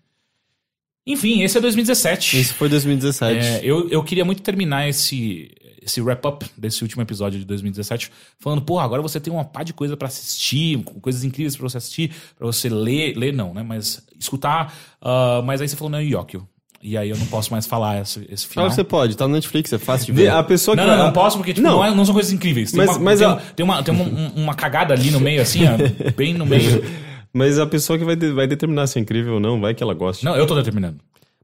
Enfim, 1.06 1.42
esse 1.42 1.58
é 1.58 1.60
2017. 1.60 2.40
Isso 2.40 2.54
foi 2.54 2.68
2017. 2.68 3.44
É, 3.46 3.60
eu, 3.64 3.88
eu 3.90 4.02
queria 4.04 4.24
muito 4.24 4.42
terminar 4.42 4.88
esse, 4.88 5.50
esse 5.86 6.00
wrap-up 6.02 6.44
desse 6.58 6.82
último 6.82 7.00
episódio 7.02 7.38
de 7.38 7.44
2017 7.46 8.10
falando, 8.40 8.60
pô, 8.62 8.78
agora 8.80 9.00
você 9.00 9.20
tem 9.20 9.32
uma 9.32 9.44
pá 9.44 9.62
de 9.62 9.72
coisa 9.72 9.96
pra 9.96 10.08
assistir, 10.08 10.82
coisas 11.00 11.22
incríveis 11.24 11.56
pra 11.56 11.68
você 11.68 11.78
assistir, 11.78 12.10
pra 12.36 12.44
você 12.46 12.68
ler, 12.68 13.16
ler 13.16 13.32
não, 13.32 13.54
né? 13.54 13.62
Mas 13.62 14.02
escutar. 14.18 14.74
ah, 15.00 15.40
mas 15.44 15.60
aí 15.62 15.68
você 15.68 15.76
falou, 15.76 15.90
não, 15.90 16.00
Yokio. 16.02 16.46
E 16.82 16.96
aí 16.96 17.08
eu 17.08 17.16
não 17.16 17.26
posso 17.26 17.50
mais 17.50 17.66
falar 17.66 18.00
esse, 18.02 18.20
esse 18.30 18.46
Ah, 18.46 18.48
final. 18.50 18.70
você 18.70 18.84
pode, 18.84 19.16
tá 19.16 19.26
no 19.26 19.34
Netflix, 19.34 19.72
é 19.72 19.78
fácil 19.78 20.06
de 20.06 20.12
ver. 20.12 20.28
A 20.28 20.42
pessoa 20.42 20.76
que 20.76 20.82
Não, 20.82 20.88
não, 20.96 21.04
não 21.06 21.12
posso, 21.12 21.36
porque 21.38 21.54
tipo, 21.54 21.66
Não. 21.66 21.76
não, 21.78 21.84
é- 21.84 21.94
não 21.94 22.04
são 22.04 22.12
coisas 22.14 22.32
incríveis. 22.32 22.70
Tem, 22.70 22.78
Mas- 22.78 22.90
uma, 22.90 22.98
mas 23.00 23.18
tem, 23.18 23.28
a- 23.28 23.36
tem 23.36 23.64
uma, 23.64 23.82
tem 23.82 23.94
uma, 23.94 24.04
um- 24.04 24.32
uma 24.42 24.54
cagada 24.54 24.92
ali 24.92 25.10
no 25.10 25.18
meio, 25.18 25.40
assim, 25.40 25.60
ó, 25.66 26.12
bem 26.12 26.34
no 26.34 26.44
meio. 26.46 26.82
Mas 27.32 27.58
a 27.58 27.66
pessoa 27.66 27.98
que 27.98 28.04
vai, 28.04 28.16
de- 28.16 28.32
vai 28.32 28.46
determinar 28.46 28.86
se 28.86 28.98
é 28.98 29.02
incrível 29.02 29.34
ou 29.34 29.40
não, 29.40 29.60
vai 29.60 29.74
que 29.74 29.82
ela 29.82 29.92
goste. 29.94 30.24
Não, 30.24 30.34
eu 30.36 30.46
tô 30.46 30.54
determinando. 30.54 30.98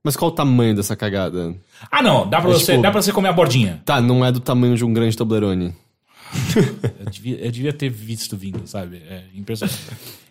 Mas 0.05 0.17
qual 0.17 0.31
o 0.31 0.35
tamanho 0.35 0.75
dessa 0.75 0.97
cagada? 0.97 1.55
Ah, 1.91 2.03
não, 2.03 2.29
dá 2.29 2.41
pra, 2.41 2.51
É, 2.51 2.55
você, 2.55 2.73
tipo- 2.73 2.83
dá 2.83 2.91
pra 2.91 3.01
você 3.01 3.13
comer 3.13 3.29
a 3.29 3.33
bordinha. 3.33 3.81
Tá, 3.85 4.01
não 4.01 4.25
é 4.25 4.33
do 4.33 4.41
tamanho 4.41 4.77
de 4.77 4.85
um 4.85 4.93
grande 4.93 5.17
Toblerone. 5.17 5.75
Eu 7.05 7.11
devia, 7.11 7.37
eu 7.45 7.51
devia 7.53 7.73
ter 7.73 7.89
visto 7.91 8.37
vindo, 8.37 8.67
sabe? 8.67 8.97
É 9.09 9.23
impressionante. 9.35 9.79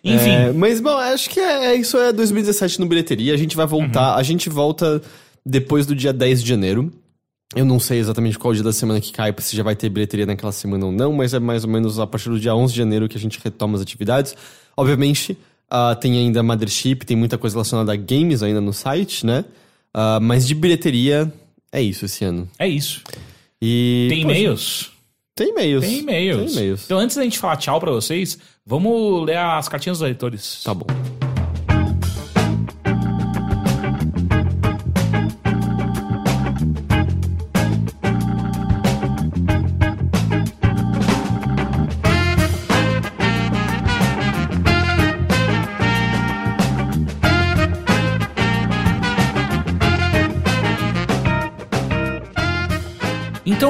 Enfim. 0.02 0.30
É, 0.30 0.52
mas, 0.52 0.80
bom, 0.80 0.96
acho 0.96 1.30
que 1.30 1.38
é, 1.40 1.66
é- 1.66 1.74
isso 1.76 1.96
é 1.96 2.12
2017 2.12 2.80
no 2.80 2.86
bilheteria. 2.86 3.32
A 3.32 3.36
gente 3.36 3.56
vai 3.56 3.66
voltar. 3.66 4.16
A 4.16 4.22
gente 4.22 4.48
volta 4.50 5.00
depois 5.46 5.86
do 5.86 5.94
dia 5.94 6.12
10 6.12 6.42
de 6.42 6.48
janeiro. 6.48 6.92
Eu 7.54 7.64
não 7.64 7.78
sei 7.78 7.98
exatamente 7.98 8.38
qual 8.38 8.52
dia 8.54 8.62
da 8.62 8.72
semana 8.72 9.00
que 9.00 9.12
cai, 9.12 9.32
se 9.38 9.54
já 9.56 9.62
vai 9.62 9.76
ter 9.76 9.88
bilheteria 9.90 10.24
naquela 10.26 10.52
semana 10.52 10.86
ou 10.86 10.92
não, 10.92 11.12
mas 11.12 11.34
é 11.34 11.38
mais 11.38 11.64
ou 11.64 11.70
menos 11.70 11.98
a 12.00 12.06
partir 12.06 12.30
do 12.30 12.40
dia 12.40 12.54
11 12.54 12.72
de 12.72 12.78
janeiro 12.78 13.06
que 13.08 13.16
a 13.16 13.20
gente 13.20 13.38
retoma 13.42 13.76
as 13.76 13.82
atividades. 13.82 14.34
Obviamente, 14.74 15.36
ah, 15.70 15.94
tem 15.94 16.16
ainda 16.18 16.42
Mothership, 16.42 17.04
tem 17.04 17.14
muita 17.16 17.36
coisa 17.36 17.54
relacionada 17.56 17.92
a 17.92 17.96
games 17.96 18.42
ainda 18.42 18.60
no 18.60 18.72
site, 18.72 19.24
né? 19.26 19.44
Ah, 19.94 20.18
mas 20.20 20.46
de 20.46 20.54
bilheteria, 20.54 21.32
é 21.70 21.80
isso 21.80 22.04
esse 22.04 22.24
ano. 22.24 22.48
É 22.58 22.68
isso. 22.68 23.02
E. 23.60 24.06
Tem 24.08 24.22
poxa, 24.22 24.38
e-mails? 24.38 24.92
Tem 25.34 25.48
e-mails. 25.50 25.84
Tem 25.84 25.98
e-mails. 25.98 26.36
Tem 26.36 26.52
e-mails. 26.52 26.84
Então, 26.84 26.98
antes 26.98 27.16
da 27.16 27.22
gente 27.22 27.38
falar 27.38 27.56
tchau 27.56 27.80
pra 27.80 27.90
vocês, 27.90 28.38
vamos 28.64 29.24
ler 29.24 29.38
as 29.38 29.68
cartinhas 29.68 29.98
dos 29.98 30.04
leitores. 30.04 30.62
Tá 30.64 30.74
bom. 30.74 30.86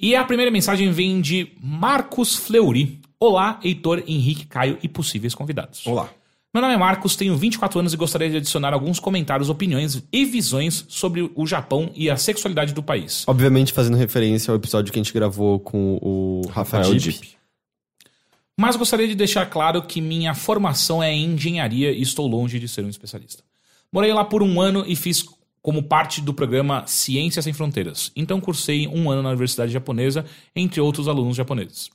E 0.00 0.16
a 0.16 0.24
primeira 0.24 0.50
mensagem 0.50 0.90
vem 0.90 1.20
de 1.20 1.52
Marcos 1.62 2.34
Fleury. 2.34 3.02
Olá, 3.20 3.60
Heitor, 3.62 4.02
Henrique, 4.06 4.46
Caio 4.46 4.78
e 4.82 4.88
possíveis 4.88 5.34
convidados. 5.34 5.86
Olá. 5.86 6.08
Meu 6.58 6.62
nome 6.62 6.74
é 6.74 6.76
Marcos, 6.76 7.14
tenho 7.14 7.36
24 7.36 7.78
anos 7.78 7.94
e 7.94 7.96
gostaria 7.96 8.28
de 8.28 8.38
adicionar 8.38 8.74
alguns 8.74 8.98
comentários, 8.98 9.48
opiniões 9.48 10.02
e 10.12 10.24
visões 10.24 10.84
sobre 10.88 11.30
o 11.32 11.46
Japão 11.46 11.92
e 11.94 12.10
a 12.10 12.16
sexualidade 12.16 12.74
do 12.74 12.82
país. 12.82 13.22
Obviamente 13.28 13.72
fazendo 13.72 13.96
referência 13.96 14.50
ao 14.50 14.56
episódio 14.56 14.92
que 14.92 14.98
a 14.98 15.02
gente 15.02 15.14
gravou 15.14 15.60
com 15.60 16.00
o 16.02 16.42
Rafael 16.48 16.82
Rafael 16.82 16.98
Dip. 16.98 17.12
Dip. 17.12 17.38
Mas 18.58 18.74
gostaria 18.74 19.06
de 19.06 19.14
deixar 19.14 19.46
claro 19.46 19.82
que 19.82 20.00
minha 20.00 20.34
formação 20.34 21.00
é 21.00 21.12
em 21.12 21.34
engenharia 21.34 21.92
e 21.92 22.02
estou 22.02 22.26
longe 22.26 22.58
de 22.58 22.66
ser 22.66 22.84
um 22.84 22.88
especialista. 22.88 23.44
Morei 23.92 24.12
lá 24.12 24.24
por 24.24 24.42
um 24.42 24.60
ano 24.60 24.82
e 24.84 24.96
fiz 24.96 25.24
como 25.62 25.84
parte 25.84 26.20
do 26.20 26.34
programa 26.34 26.84
Ciências 26.88 27.44
Sem 27.44 27.52
Fronteiras. 27.52 28.10
Então 28.16 28.40
cursei 28.40 28.88
um 28.88 29.08
ano 29.08 29.22
na 29.22 29.28
Universidade 29.28 29.70
Japonesa, 29.70 30.24
entre 30.56 30.80
outros 30.80 31.06
alunos 31.06 31.36
japoneses. 31.36 31.88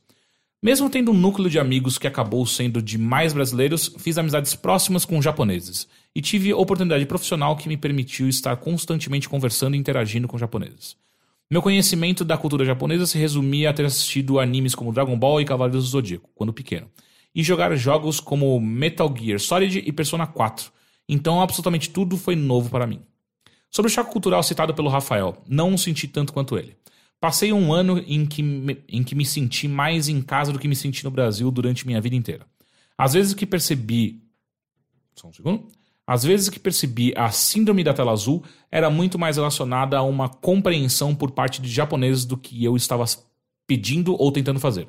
Mesmo 0.63 0.89
tendo 0.89 1.11
um 1.11 1.13
núcleo 1.13 1.49
de 1.49 1.59
amigos 1.59 1.97
que 1.97 2.07
acabou 2.07 2.45
sendo 2.45 2.81
de 2.81 2.97
mais 2.97 3.33
brasileiros, 3.33 3.93
fiz 3.97 4.17
amizades 4.17 4.55
próximas 4.55 5.03
com 5.03 5.21
japoneses 5.21 5.89
e 6.15 6.21
tive 6.21 6.53
oportunidade 6.53 7.05
profissional 7.05 7.57
que 7.57 7.67
me 7.67 7.75
permitiu 7.75 8.29
estar 8.29 8.55
constantemente 8.55 9.27
conversando 9.27 9.75
e 9.75 9.77
interagindo 9.77 10.25
com 10.25 10.37
japoneses. 10.37 10.95
Meu 11.51 11.61
conhecimento 11.61 12.23
da 12.23 12.37
cultura 12.37 12.63
japonesa 12.63 13.05
se 13.05 13.17
resumia 13.17 13.71
a 13.71 13.73
ter 13.73 13.83
assistido 13.83 14.39
animes 14.39 14.73
como 14.73 14.93
Dragon 14.93 15.19
Ball 15.19 15.41
e 15.41 15.45
Cavaleiros 15.45 15.83
do 15.83 15.89
Zodíaco, 15.89 16.29
quando 16.33 16.53
pequeno, 16.53 16.87
e 17.35 17.43
jogar 17.43 17.75
jogos 17.75 18.21
como 18.21 18.57
Metal 18.61 19.13
Gear 19.13 19.41
Solid 19.41 19.83
e 19.85 19.91
Persona 19.91 20.25
4. 20.25 20.71
Então, 21.09 21.41
absolutamente 21.41 21.89
tudo 21.89 22.15
foi 22.15 22.37
novo 22.37 22.69
para 22.69 22.87
mim. 22.87 23.01
Sobre 23.69 23.91
o 23.91 23.93
choque 23.93 24.13
cultural 24.13 24.41
citado 24.41 24.73
pelo 24.73 24.87
Rafael, 24.87 25.43
não 25.45 25.73
o 25.73 25.77
senti 25.77 26.07
tanto 26.07 26.31
quanto 26.31 26.57
ele. 26.57 26.77
Passei 27.23 27.53
um 27.53 27.71
ano 27.71 27.99
em 27.99 28.25
que, 28.25 28.43
me, 28.43 28.83
em 28.85 29.01
que 29.01 29.15
me 29.15 29.25
senti 29.25 29.65
mais 29.65 30.09
em 30.09 30.21
casa 30.21 30.51
do 30.51 30.59
que 30.59 30.67
me 30.67 30.75
senti 30.75 31.05
no 31.05 31.09
Brasil 31.09 31.49
durante 31.49 31.87
minha 31.87 32.01
vida 32.01 32.17
inteira. 32.17 32.45
Às 32.97 33.13
vezes 33.13 33.33
que 33.33 33.45
percebi. 33.45 34.21
Só 35.15 35.29
um 35.29 35.31
segundo. 35.31 35.69
Às 36.05 36.25
vezes 36.25 36.49
que 36.49 36.59
percebi 36.59 37.13
a 37.15 37.31
síndrome 37.31 37.81
da 37.81 37.93
tela 37.93 38.11
azul 38.11 38.43
era 38.69 38.89
muito 38.89 39.17
mais 39.17 39.37
relacionada 39.37 39.97
a 39.97 40.01
uma 40.01 40.27
compreensão 40.27 41.15
por 41.15 41.31
parte 41.31 41.61
de 41.61 41.69
japoneses 41.69 42.25
do 42.25 42.35
que 42.35 42.61
eu 42.61 42.75
estava 42.75 43.05
pedindo 43.65 44.21
ou 44.21 44.29
tentando 44.29 44.59
fazer. 44.59 44.85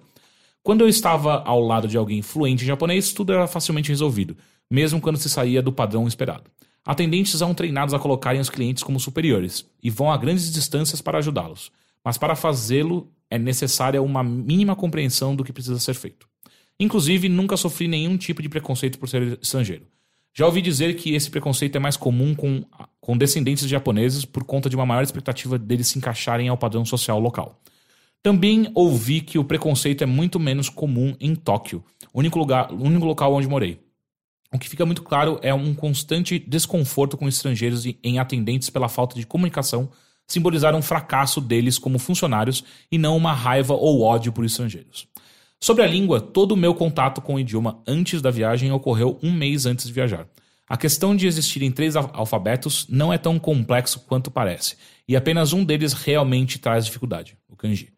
Quando 0.61 0.81
eu 0.81 0.89
estava 0.89 1.41
ao 1.45 1.61
lado 1.61 1.87
de 1.87 1.97
alguém 1.97 2.21
fluente 2.21 2.65
em 2.65 2.67
japonês, 2.67 3.13
tudo 3.13 3.33
era 3.33 3.47
facilmente 3.47 3.91
resolvido, 3.91 4.37
mesmo 4.69 5.01
quando 5.01 5.19
se 5.19 5.31
saía 5.31 5.63
do 5.63 5.73
padrão 5.73 6.09
esperado. 6.09 6.51
Atendentes 6.85 7.39
são 7.39 7.55
treinados 7.55 7.95
a 7.95 7.99
colocarem 8.01 8.41
os 8.41 8.51
clientes 8.51 8.83
como 8.83 8.99
superiores 8.99 9.65
e 9.81 9.89
vão 9.89 10.11
a 10.11 10.17
grandes 10.17 10.53
distâncias 10.53 11.01
para 11.01 11.19
ajudá-los, 11.19 11.71
mas 12.05 12.19
para 12.19 12.37
fazê-lo 12.37 13.11
é 13.31 13.39
necessária 13.39 14.03
uma 14.03 14.23
mínima 14.23 14.77
compreensão 14.77 15.35
do 15.35 15.43
que 15.43 15.53
precisa 15.53 15.79
ser 15.81 15.95
feito. 15.95 16.29
Inclusive, 16.79 17.29
nunca 17.29 17.57
sofri 17.57 17.89
nenhum 17.89 18.17
tipo 18.17 18.43
de 18.43 18.49
preconceito 18.49 18.99
por 18.99 19.09
ser 19.09 19.39
estrangeiro. 19.41 19.87
Já 20.37 20.47
ouvi 20.47 20.61
dizer 20.61 20.97
que 20.97 21.15
esse 21.15 21.31
preconceito 21.31 21.77
é 21.77 21.79
mais 21.79 21.97
comum 21.97 22.35
com, 22.35 22.65
com 23.01 23.17
descendentes 23.17 23.65
de 23.65 23.71
japoneses 23.71 24.25
por 24.25 24.43
conta 24.45 24.69
de 24.69 24.75
uma 24.75 24.85
maior 24.85 25.03
expectativa 25.03 25.57
deles 25.57 25.87
se 25.87 25.99
encaixarem 25.99 26.49
ao 26.49 26.59
padrão 26.59 26.85
social 26.85 27.21
local. 27.21 27.61
Também 28.21 28.69
ouvi 28.75 29.21
que 29.21 29.39
o 29.39 29.45
preconceito 29.45 30.03
é 30.03 30.07
muito 30.07 30.41
menos 30.41 30.69
comum 30.69 31.15
em 31.21 31.37
Tóquio, 31.37 31.85
único, 32.13 32.39
lugar, 32.39 32.73
único 32.73 33.07
local 33.07 33.33
onde 33.33 33.47
morei. 33.47 33.81
O 34.53 34.59
que 34.59 34.69
fica 34.69 34.87
muito 34.87 35.03
claro 35.03 35.39
é 35.43 35.53
um 35.55 35.75
constante 35.75 36.39
desconforto 36.39 37.17
com 37.17 37.29
estrangeiros 37.29 37.85
em 38.03 38.19
atendentes 38.19 38.71
pela 38.71 38.89
falta 38.89 39.15
de 39.15 39.27
comunicação, 39.27 39.91
simbolizar 40.27 40.75
um 40.75 40.83
fracasso 40.83 41.41
deles 41.41 41.79
como 41.79 41.99
funcionários 41.99 42.65
e 42.91 42.99
não 42.99 43.17
uma 43.17 43.33
raiva 43.33 43.75
ou 43.75 44.03
ódio 44.03 44.33
por 44.33 44.45
estrangeiros. 44.45 45.07
Sobre 45.61 45.83
a 45.83 45.87
língua, 45.87 46.21
todo 46.21 46.53
o 46.53 46.57
meu 46.57 46.75
contato 46.75 47.21
com 47.21 47.35
o 47.35 47.41
idioma 47.41 47.83
antes 47.87 48.21
da 48.21 48.31
viagem 48.31 48.71
ocorreu 48.73 49.19
um 49.23 49.33
mês 49.33 49.65
antes 49.67 49.87
de 49.87 49.93
viajar. 49.93 50.27
A 50.69 50.77
questão 50.77 51.15
de 51.15 51.27
existirem 51.27 51.71
três 51.71 51.95
al- 51.95 52.11
alfabetos 52.15 52.87
não 52.89 53.13
é 53.13 53.19
tão 53.19 53.39
complexo 53.39 54.01
quanto 54.01 54.31
parece, 54.31 54.77
e 55.07 55.15
apenas 55.15 55.53
um 55.53 55.63
deles 55.65 55.93
realmente 55.93 56.59
traz 56.59 56.87
dificuldade, 56.87 57.37
o 57.49 57.57
kanji. 57.57 57.93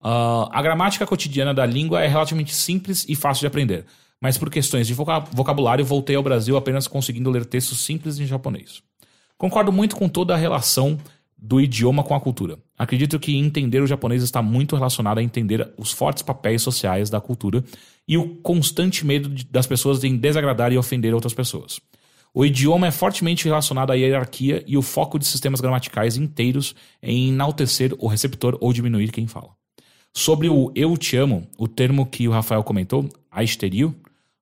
Ah, 0.00 0.48
a 0.52 0.62
gramática 0.62 1.06
cotidiana 1.06 1.52
da 1.52 1.66
língua 1.66 2.02
é 2.02 2.06
relativamente 2.06 2.54
simples 2.54 3.04
e 3.08 3.16
fácil 3.16 3.40
de 3.40 3.46
aprender, 3.48 3.84
mas 4.20 4.38
por 4.38 4.50
questões 4.50 4.86
de 4.86 4.94
voca- 4.94 5.20
vocabulário 5.32 5.84
voltei 5.84 6.14
ao 6.14 6.22
Brasil 6.22 6.56
apenas 6.56 6.86
conseguindo 6.86 7.30
ler 7.30 7.44
textos 7.44 7.80
simples 7.80 8.18
em 8.18 8.26
japonês. 8.26 8.82
Concordo 9.36 9.72
muito 9.72 9.96
com 9.96 10.08
toda 10.08 10.32
a 10.32 10.36
relação 10.36 10.98
do 11.38 11.60
idioma 11.60 12.02
com 12.02 12.14
a 12.14 12.20
cultura. 12.20 12.58
Acredito 12.78 13.18
que 13.18 13.36
entender 13.36 13.82
o 13.82 13.86
japonês 13.86 14.22
está 14.22 14.40
muito 14.40 14.74
relacionado 14.74 15.18
a 15.18 15.22
entender 15.22 15.70
os 15.76 15.92
fortes 15.92 16.22
papéis 16.22 16.62
sociais 16.62 17.10
da 17.10 17.20
cultura 17.20 17.62
e 18.08 18.16
o 18.16 18.36
constante 18.36 19.04
medo 19.04 19.28
das 19.50 19.66
pessoas 19.66 20.02
em 20.04 20.16
desagradar 20.16 20.72
e 20.72 20.78
ofender 20.78 21.14
outras 21.14 21.34
pessoas. 21.34 21.80
O 22.32 22.44
idioma 22.44 22.86
é 22.86 22.90
fortemente 22.90 23.46
relacionado 23.46 23.90
à 23.90 23.94
hierarquia 23.94 24.62
e 24.66 24.76
o 24.76 24.82
foco 24.82 25.18
de 25.18 25.26
sistemas 25.26 25.60
gramaticais 25.60 26.16
inteiros 26.16 26.74
em 27.02 27.30
enaltecer 27.30 27.94
o 27.98 28.06
receptor 28.06 28.58
ou 28.60 28.72
diminuir 28.72 29.10
quem 29.10 29.26
fala. 29.26 29.50
Sobre 30.12 30.48
o 30.48 30.70
eu 30.74 30.96
te 30.96 31.16
amo, 31.16 31.46
o 31.58 31.66
termo 31.66 32.06
que 32.06 32.28
o 32.28 32.30
Rafael 32.30 32.62
comentou, 32.62 33.08
aisteriu, 33.30 33.94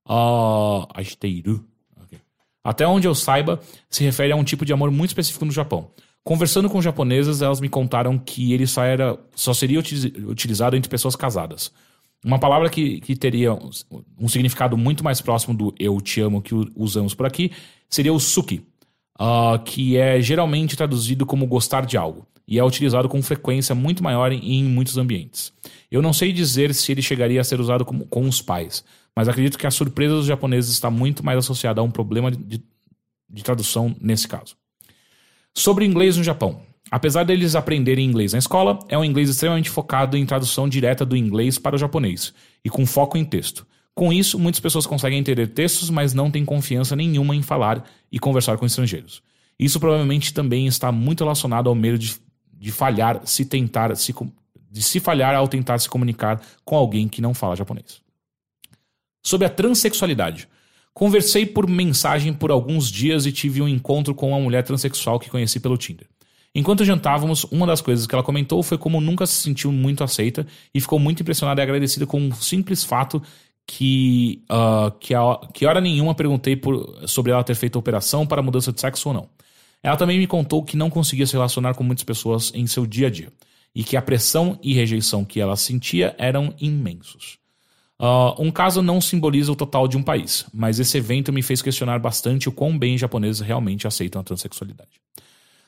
ah, 0.05 0.87
aisteriu, 0.93 1.63
ok. 2.01 2.19
até 2.63 2.85
onde 2.85 3.07
eu 3.07 3.15
saiba, 3.15 3.61
se 3.89 4.03
refere 4.03 4.31
a 4.33 4.35
um 4.35 4.43
tipo 4.43 4.65
de 4.65 4.73
amor 4.73 4.91
muito 4.91 5.11
específico 5.11 5.45
no 5.45 5.51
Japão. 5.51 5.89
Conversando 6.25 6.67
com 6.67 6.81
japonesas, 6.81 7.43
elas 7.43 7.61
me 7.61 7.69
contaram 7.69 8.17
que 8.17 8.51
ele 8.51 8.65
só, 8.65 8.83
era, 8.83 9.15
só 9.35 9.53
seria 9.53 9.79
utiliz- 9.79 10.11
utilizado 10.25 10.75
entre 10.75 10.89
pessoas 10.89 11.15
casadas. 11.15 11.71
Uma 12.25 12.39
palavra 12.39 12.67
que, 12.67 12.99
que 12.99 13.15
teria 13.15 13.53
um, 13.53 13.69
um 14.19 14.27
significado 14.27 14.75
muito 14.75 15.03
mais 15.03 15.21
próximo 15.21 15.55
do 15.55 15.71
eu 15.79 16.01
te 16.01 16.19
amo 16.19 16.41
que 16.41 16.55
usamos 16.75 17.13
por 17.13 17.27
aqui 17.27 17.51
seria 17.87 18.11
o 18.11 18.19
suki, 18.19 18.65
ah, 19.19 19.61
que 19.63 19.97
é 19.97 20.19
geralmente 20.19 20.75
traduzido 20.75 21.27
como 21.27 21.45
gostar 21.45 21.85
de 21.85 21.95
algo 21.95 22.25
e 22.47 22.57
é 22.57 22.63
utilizado 22.63 23.07
com 23.07 23.21
frequência 23.21 23.75
muito 23.75 24.03
maior 24.03 24.31
em, 24.31 24.59
em 24.59 24.63
muitos 24.63 24.97
ambientes. 24.97 25.53
Eu 25.91 26.01
não 26.01 26.11
sei 26.11 26.33
dizer 26.33 26.73
se 26.73 26.91
ele 26.91 27.03
chegaria 27.03 27.39
a 27.39 27.43
ser 27.43 27.59
usado 27.59 27.85
com 27.85 28.27
os 28.27 28.41
pais, 28.41 28.83
mas 29.15 29.27
acredito 29.27 29.59
que 29.59 29.67
a 29.67 29.71
surpresa 29.71 30.15
dos 30.15 30.25
japoneses 30.25 30.71
está 30.71 30.89
muito 30.89 31.23
mais 31.23 31.37
associada 31.37 31.81
a 31.81 31.83
um 31.83 31.91
problema 31.91 32.31
de, 32.31 32.63
de 33.29 33.43
tradução 33.43 33.95
nesse 34.01 34.27
caso. 34.27 34.55
Sobre 35.57 35.85
inglês 35.85 36.17
no 36.17 36.23
Japão. 36.23 36.61
Apesar 36.91 37.23
deles 37.23 37.55
aprenderem 37.55 38.05
inglês 38.05 38.33
na 38.33 38.39
escola, 38.39 38.77
é 38.89 38.97
um 38.97 39.05
inglês 39.05 39.29
extremamente 39.29 39.69
focado 39.69 40.17
em 40.17 40.25
tradução 40.25 40.67
direta 40.67 41.05
do 41.05 41.15
inglês 41.15 41.57
para 41.57 41.75
o 41.75 41.79
japonês 41.79 42.33
e 42.63 42.69
com 42.69 42.85
foco 42.85 43.17
em 43.17 43.23
texto. 43.23 43.65
Com 43.93 44.11
isso, 44.11 44.37
muitas 44.37 44.59
pessoas 44.59 44.85
conseguem 44.85 45.17
entender 45.17 45.47
textos, 45.47 45.89
mas 45.89 46.13
não 46.13 46.29
têm 46.29 46.43
confiança 46.43 46.93
nenhuma 46.93 47.33
em 47.33 47.41
falar 47.41 47.85
e 48.11 48.19
conversar 48.19 48.57
com 48.57 48.65
estrangeiros. 48.65 49.23
Isso 49.57 49.79
provavelmente 49.79 50.33
também 50.33 50.67
está 50.67 50.91
muito 50.91 51.23
relacionado 51.23 51.69
ao 51.69 51.73
medo 51.73 51.97
de, 51.97 52.17
de 52.53 52.71
falhar 52.71 53.21
se 53.23 53.45
tentar 53.45 53.95
se 53.95 54.13
de 54.69 54.83
se 54.83 54.99
falhar 54.99 55.33
ao 55.33 55.47
tentar 55.47 55.79
se 55.79 55.87
comunicar 55.87 56.41
com 56.65 56.75
alguém 56.75 57.07
que 57.07 57.21
não 57.21 57.33
fala 57.33 57.55
japonês. 57.55 58.01
Sobre 59.23 59.47
a 59.47 59.49
transexualidade. 59.49 60.49
Conversei 60.97 61.45
por 61.45 61.69
mensagem 61.69 62.33
por 62.33 62.51
alguns 62.51 62.89
dias 62.89 63.25
e 63.25 63.31
tive 63.33 63.61
um 63.61 63.67
encontro 63.67 64.15
com 64.15 64.29
uma 64.29 64.39
mulher 64.39 64.63
transexual 64.63 65.19
que 65.19 65.29
conheci 65.29 65.59
pelo 65.59 65.77
Tinder. 65.77 66.07
Enquanto 66.55 66.85
jantávamos, 66.85 67.43
uma 67.51 67.67
das 67.67 67.81
coisas 67.81 68.07
que 68.07 68.15
ela 68.15 68.23
comentou 68.23 68.63
foi 68.63 68.77
como 68.77 69.01
nunca 69.01 69.27
se 69.27 69.33
sentiu 69.33 69.73
muito 69.73 70.05
aceita 70.05 70.47
e 70.73 70.79
ficou 70.79 70.97
muito 70.97 71.21
impressionada 71.21 71.61
e 71.61 71.63
agradecida 71.63 72.07
com 72.07 72.17
um 72.17 72.31
simples 72.33 72.85
fato 72.85 73.21
que, 73.67 74.41
ah, 74.47 74.89
que, 74.97 75.13
a, 75.13 75.37
que 75.53 75.65
hora 75.65 75.81
nenhuma 75.81 76.15
perguntei 76.15 76.55
por, 76.55 77.05
sobre 77.05 77.33
ela 77.33 77.43
ter 77.43 77.55
feito 77.55 77.77
operação 77.77 78.25
para 78.25 78.41
mudança 78.41 78.71
de 78.71 78.79
sexo 78.79 79.09
ou 79.09 79.13
não. 79.13 79.29
Ela 79.83 79.97
também 79.97 80.17
me 80.17 80.27
contou 80.27 80.63
que 80.63 80.77
não 80.77 80.89
conseguia 80.89 81.27
se 81.27 81.33
relacionar 81.33 81.73
com 81.73 81.83
muitas 81.83 82.05
pessoas 82.05 82.53
em 82.55 82.65
seu 82.67 82.85
dia 82.85 83.07
a 83.07 83.09
dia 83.09 83.33
e 83.75 83.83
que 83.83 83.97
a 83.97 84.01
pressão 84.01 84.57
e 84.63 84.73
rejeição 84.73 85.25
que 85.25 85.41
ela 85.41 85.57
sentia 85.57 86.15
eram 86.17 86.53
imensos. 86.57 87.37
Ah, 87.97 88.35
um 88.37 88.51
caso 88.51 88.81
não 88.81 88.99
simboliza 88.99 89.51
o 89.51 89.55
total 89.55 89.87
de 89.87 89.95
um 89.95 90.03
país, 90.03 90.45
mas 90.53 90.79
esse 90.79 90.97
evento 90.97 91.31
me 91.31 91.41
fez 91.41 91.61
questionar 91.61 91.99
bastante 91.99 92.49
o 92.49 92.51
quão 92.51 92.77
bem 92.77 92.95
os 92.95 93.01
japoneses 93.01 93.41
realmente 93.41 93.87
aceitam 93.87 94.19
a 94.21 94.23
transexualidade. 94.23 94.91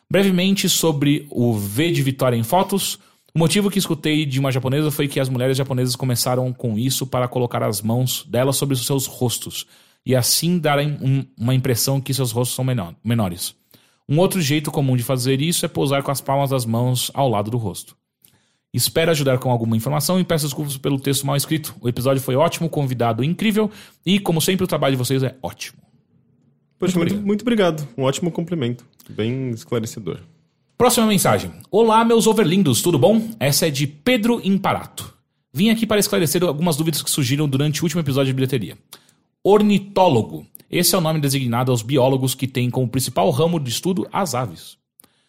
Brevemente 0.09 0.69
sobre 0.69 1.27
o 1.29 1.53
V 1.53 1.91
de 1.91 2.01
Vitória 2.01 2.37
em 2.37 2.43
fotos. 2.43 2.99
O 3.35 3.39
motivo 3.39 3.69
que 3.69 3.77
escutei 3.79 4.25
de 4.25 4.39
uma 4.39 4.51
japonesa 4.51 4.89
foi 4.89 5.07
que 5.07 5.19
as 5.19 5.29
mulheres 5.29 5.57
japonesas 5.57 5.95
começaram 5.95 6.51
com 6.51 6.77
isso 6.77 7.05
para 7.05 7.27
colocar 7.27 7.61
as 7.61 7.81
mãos 7.81 8.25
delas 8.27 8.55
sobre 8.55 8.73
os 8.73 8.85
seus 8.85 9.05
rostos 9.05 9.65
e 10.05 10.15
assim 10.15 10.57
darem 10.57 10.97
um- 11.01 11.25
uma 11.37 11.53
impressão 11.53 11.99
que 12.01 12.13
seus 12.13 12.31
rostos 12.31 12.55
são 12.55 12.63
menor- 12.65 12.95
menores. 13.03 13.53
Um 14.09 14.19
outro 14.19 14.41
jeito 14.41 14.71
comum 14.71 14.95
de 14.95 15.03
fazer 15.03 15.41
isso 15.41 15.65
é 15.65 15.69
pousar 15.69 16.01
com 16.01 16.09
as 16.09 16.21
palmas 16.21 16.49
das 16.49 16.65
mãos 16.65 17.11
ao 17.13 17.29
lado 17.29 17.51
do 17.51 17.57
rosto. 17.57 17.95
Espero 18.73 19.11
ajudar 19.11 19.37
com 19.39 19.49
alguma 19.49 19.75
informação 19.77 20.19
e 20.19 20.23
peço 20.23 20.45
desculpas 20.45 20.77
pelo 20.77 20.99
texto 20.99 21.25
mal 21.25 21.35
escrito. 21.35 21.75
O 21.81 21.87
episódio 21.87 22.21
foi 22.21 22.35
ótimo, 22.35 22.69
convidado 22.69 23.23
incrível 23.23 23.71
e, 24.05 24.19
como 24.19 24.41
sempre, 24.41 24.63
o 24.63 24.67
trabalho 24.67 24.93
de 24.93 24.97
vocês 24.97 25.23
é 25.23 25.35
ótimo. 25.41 25.79
Poxa, 26.77 26.97
Muito 26.97 27.13
muito, 27.13 27.27
muito 27.27 27.41
obrigado. 27.41 27.87
Um 27.97 28.03
ótimo 28.03 28.31
cumprimento. 28.31 28.85
Bem 29.09 29.49
esclarecedor. 29.49 30.19
Próxima 30.77 31.07
mensagem. 31.07 31.51
Olá, 31.71 32.05
meus 32.05 32.27
overlindos, 32.27 32.83
tudo 32.83 32.99
bom? 32.99 33.31
Essa 33.39 33.67
é 33.67 33.71
de 33.71 33.87
Pedro 33.87 34.39
Imparato. 34.43 35.11
Vim 35.51 35.71
aqui 35.71 35.87
para 35.87 35.99
esclarecer 35.99 36.43
algumas 36.43 36.75
dúvidas 36.75 37.01
que 37.01 37.09
surgiram 37.09 37.49
durante 37.49 37.81
o 37.81 37.85
último 37.85 38.01
episódio 38.01 38.27
de 38.27 38.35
bilheteria. 38.35 38.77
Ornitólogo. 39.43 40.45
Esse 40.69 40.93
é 40.93 40.97
o 40.97 41.01
nome 41.01 41.19
designado 41.19 41.71
aos 41.71 41.81
biólogos 41.81 42.35
que 42.35 42.47
têm 42.47 42.69
como 42.69 42.87
principal 42.87 43.31
ramo 43.31 43.59
de 43.59 43.69
estudo 43.71 44.07
as 44.13 44.35
aves. 44.35 44.77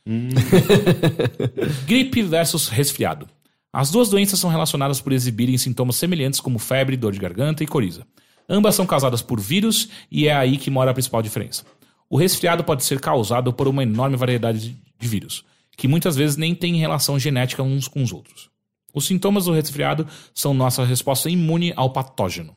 Gripe 1.87 2.23
versus 2.23 2.69
resfriado. 2.69 3.29
As 3.73 3.91
duas 3.91 4.09
doenças 4.09 4.41
são 4.41 4.49
relacionadas 4.51 5.01
por 5.01 5.13
exibirem 5.13 5.59
sintomas 5.59 5.97
semelhantes 5.97 6.41
como 6.41 6.59
febre, 6.59 6.97
dor 6.97 7.13
de 7.13 7.19
garganta 7.19 7.63
e 7.63 7.67
coriza. 7.67 8.07
Ambas 8.49 8.75
são 8.75 8.87
causadas 8.87 9.21
por 9.21 9.39
vírus 9.39 9.91
e 10.11 10.27
é 10.27 10.35
aí 10.35 10.57
que 10.57 10.71
mora 10.71 10.91
a 10.91 10.95
principal 10.95 11.21
diferença. 11.21 11.65
O 12.09 12.17
resfriado 12.17 12.65
pode 12.65 12.85
ser 12.85 12.99
causado 12.99 13.53
por 13.53 13.69
uma 13.69 13.83
enorme 13.83 14.17
variedade 14.17 14.61
de- 14.71 14.77
de 14.99 15.07
vírus, 15.09 15.45
que 15.77 15.87
muitas 15.87 16.17
vezes 16.17 16.37
nem 16.39 16.55
têm 16.55 16.77
relação 16.77 17.19
genética 17.19 17.63
uns 17.63 17.87
com 17.87 18.03
os 18.03 18.11
outros. 18.13 18.49
Os 18.95 19.07
sintomas 19.07 19.45
do 19.45 19.53
resfriado 19.53 20.07
são 20.35 20.55
nossa 20.55 20.83
resposta 20.85 21.29
imune 21.29 21.75
ao 21.77 21.91
patógeno. 21.91 22.57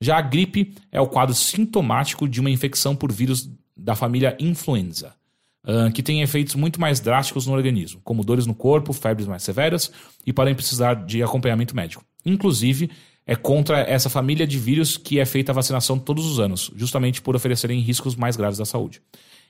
Já 0.00 0.18
a 0.18 0.20
gripe 0.22 0.74
é 0.90 1.00
o 1.00 1.06
quadro 1.06 1.34
sintomático 1.34 2.28
de 2.28 2.40
uma 2.40 2.50
infecção 2.50 2.96
por 2.96 3.12
vírus 3.12 3.48
da 3.76 3.94
família 3.94 4.36
influenza, 4.40 5.14
ah, 5.64 5.90
que 5.92 6.02
tem 6.02 6.22
efeitos 6.22 6.54
muito 6.54 6.80
mais 6.80 7.00
drásticos 7.00 7.46
no 7.46 7.52
organismo, 7.52 8.00
como 8.04 8.24
dores 8.24 8.46
no 8.46 8.54
corpo, 8.54 8.92
febres 8.92 9.26
mais 9.26 9.42
severas 9.42 9.90
e 10.26 10.32
podem 10.32 10.54
precisar 10.54 10.94
de 10.94 11.22
acompanhamento 11.22 11.74
médico. 11.74 12.04
Inclusive, 12.24 12.90
é 13.26 13.36
contra 13.36 13.80
essa 13.80 14.08
família 14.08 14.46
de 14.46 14.58
vírus 14.58 14.96
que 14.96 15.18
é 15.20 15.26
feita 15.26 15.52
a 15.52 15.54
vacinação 15.54 15.98
todos 15.98 16.24
os 16.24 16.40
anos, 16.40 16.70
justamente 16.74 17.20
por 17.20 17.36
oferecerem 17.36 17.80
riscos 17.80 18.16
mais 18.16 18.36
graves 18.36 18.60
à 18.60 18.64
saúde. 18.64 19.02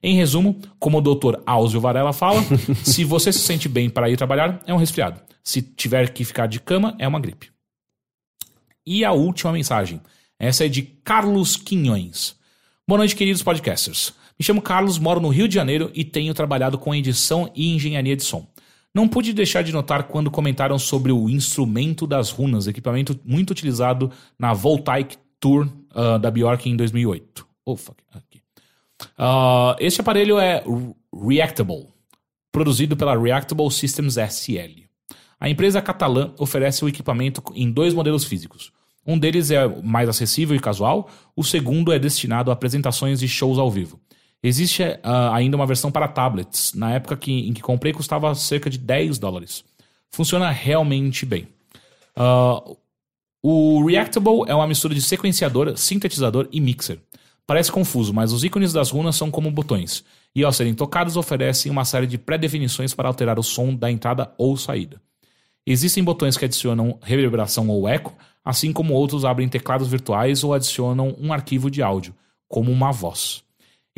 Em 0.03 0.17
resumo, 0.17 0.61
como 0.79 0.99
o 0.99 1.01
Dr. 1.01 1.41
Áuzio 1.47 1.81
Varela 1.81 2.13
fala, 2.13 2.41
se 2.83 3.05
você 3.05 3.33
se 3.33 3.41
sente 3.41 3.69
bem 3.69 3.89
para 3.89 4.11
ir 4.11 4.17
trabalhar, 4.17 4.61
é 4.67 4.75
um 4.75 4.79
resfriado. 4.79 5.21
Se 5.45 5.63
tiver 5.63 6.13
que 6.13 6.25
ficar 6.25 6.47
de 6.47 6.61
cama, 6.61 6.97
é 6.99 7.07
uma 7.07 7.21
gripe. 7.21 7.51
E 8.85 9.05
a 9.05 9.13
última 9.13 9.53
mensagem. 9.53 10.01
Essa 10.39 10.67
é 10.67 10.69
de 10.69 10.83
Carlos 10.83 11.57
Quinhões. 11.57 12.37
Boa 12.87 12.99
noite, 12.99 13.15
queridos 13.15 13.43
podcasters. 13.43 14.13
Me 14.39 14.45
chamo 14.45 14.63
Carlos, 14.63 14.99
moro 14.99 15.21
no 15.21 15.29
Rio 15.29 15.49
de 15.49 15.55
Janeiro 15.55 15.91
e 15.95 16.05
tenho 16.05 16.33
trabalhado 16.33 16.79
com 16.79 16.95
edição 16.95 17.51
e 17.57 17.75
engenharia 17.75 18.15
de 18.15 18.23
som. 18.23 18.47
Não 18.95 19.09
pude 19.09 19.33
deixar 19.33 19.63
de 19.63 19.73
notar 19.73 20.05
quando 20.05 20.31
comentaram 20.31 20.79
sobre 20.79 21.11
o 21.11 21.29
instrumento 21.29 22.07
das 22.07 22.31
runas, 22.31 22.67
equipamento 22.67 23.19
muito 23.25 23.51
utilizado 23.51 24.11
na 24.39 24.53
Voltaic 24.55 25.17
Tour 25.41 25.69
ah, 25.95 26.19
da 26.19 26.31
Bjork 26.31 26.69
em 26.69 26.77
2008. 26.77 27.47
Oh, 27.65 27.77
fuck. 27.77 27.99
Aqui. 28.13 28.41
Ah, 29.17 29.77
este 29.81 30.01
aparelho 30.01 30.39
é 30.39 30.63
Re- 30.65 30.95
Reactable, 31.37 31.87
produzido 32.53 32.97
pela 32.97 33.19
Reactable 33.19 33.71
Systems 33.71 34.17
SL. 34.17 34.85
A 35.41 35.49
empresa 35.49 35.83
catalã 35.83 36.33
oferece 36.39 36.85
o 36.85 36.89
equipamento 36.89 37.43
em 37.55 37.71
dois 37.71 37.93
modelos 37.93 38.25
físicos. 38.25 38.73
Um 39.07 39.19
deles 39.19 39.51
é 39.51 39.67
mais 39.83 40.09
acessível 40.09 40.57
e 40.57 40.61
casual, 40.61 41.09
o 41.35 41.43
segundo 41.43 41.93
é 41.93 41.99
destinado 41.99 42.51
a 42.51 42.55
apresentações 42.55 43.23
e 43.23 43.29
shows 43.29 43.59
ao 43.59 43.71
vivo. 43.71 44.01
Existe 44.43 44.83
ah, 45.03 45.35
ainda 45.35 45.57
uma 45.57 45.67
versão 45.67 45.91
para 45.91 46.09
tablets. 46.09 46.73
Na 46.75 46.93
época 46.93 47.17
que, 47.17 47.33
em 47.33 47.53
que 47.53 47.63
comprei, 47.63 47.93
custava 47.93 48.35
cerca 48.35 48.71
de 48.71 48.79
10 48.79 49.19
dólares. 49.19 49.65
Funciona 50.11 50.51
realmente 50.51 51.27
bem. 51.27 51.49
Ah, 52.15 52.63
o 53.43 53.85
Reactable 53.87 54.45
é 54.47 54.55
uma 54.55 54.67
mistura 54.67 54.95
de 54.95 55.03
sequenciador, 55.03 55.77
sintetizador 55.77 56.49
e 56.51 56.61
mixer. 56.61 57.01
Parece 57.47 57.73
confuso, 57.73 58.13
mas 58.13 58.33
os 58.33 58.45
ícones 58.45 58.73
das 58.73 58.91
runas 58.91 59.17
são 59.17 59.31
como 59.31 59.51
botões, 59.51 60.05
e 60.35 60.45
ao 60.45 60.53
serem 60.53 60.75
tocados 60.75 61.17
oferecem 61.17 61.73
uma 61.73 61.85
série 61.85 62.07
de 62.07 62.19
pré-definições 62.19 62.93
para 62.93 63.09
alterar 63.09 63.39
o 63.39 63.43
som 63.43 63.75
da 63.75 63.91
entrada 63.91 64.35
ou 64.37 64.55
saída. 64.57 65.01
Existem 65.67 66.05
botões 66.05 66.37
que 66.37 66.45
adicionam 66.45 66.99
reverberação 67.03 67.69
ou 67.69 67.89
eco, 67.89 68.15
assim 68.45 68.73
como 68.73 68.93
outros 68.93 69.25
abrem 69.25 69.49
teclados 69.49 69.89
virtuais 69.89 70.45
ou 70.45 70.53
adicionam 70.53 71.17
um 71.19 71.33
arquivo 71.33 71.71
de 71.71 71.83
áudio, 71.83 72.15
como 72.47 72.71
uma 72.71 72.93
voz. 72.93 73.43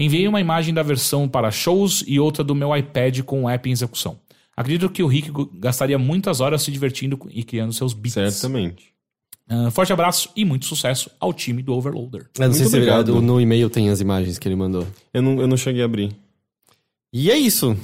Enviei 0.00 0.26
uma 0.26 0.40
imagem 0.40 0.72
da 0.72 0.82
versão 0.82 1.28
para 1.28 1.50
shows 1.50 2.02
e 2.06 2.18
outra 2.18 2.42
do 2.42 2.54
meu 2.54 2.74
iPad 2.74 3.20
com 3.20 3.44
o 3.44 3.48
app 3.48 3.68
em 3.68 3.72
execução. 3.72 4.18
Acredito 4.56 4.88
que 4.90 5.02
o 5.02 5.06
Rick 5.06 5.30
gastaria 5.54 5.98
muitas 5.98 6.40
horas 6.40 6.62
se 6.62 6.70
divertindo 6.72 7.18
e 7.30 7.44
criando 7.44 7.72
seus 7.74 7.92
beats. 7.92 8.14
Certamente. 8.14 8.90
Ah, 9.48 9.70
forte 9.70 9.92
abraço 9.92 10.30
e 10.34 10.44
muito 10.44 10.64
sucesso 10.64 11.10
ao 11.20 11.32
time 11.34 11.62
do 11.62 11.74
Overloader. 11.74 12.28
Eu 12.38 12.46
não 12.46 12.52
sei 12.54 12.62
Muito 12.62 12.70
se 12.70 12.76
é 12.76 12.78
obrigado. 12.78 13.20
no 13.20 13.40
e-mail 13.40 13.68
tem 13.68 13.90
as 13.90 14.00
imagens 14.00 14.38
que 14.38 14.48
ele 14.48 14.56
mandou. 14.56 14.86
Eu 15.12 15.20
não, 15.20 15.40
eu 15.40 15.46
não 15.46 15.56
cheguei 15.56 15.82
a 15.82 15.84
abrir. 15.84 16.12
E 17.12 17.30
é 17.30 17.36
isso. 17.36 17.76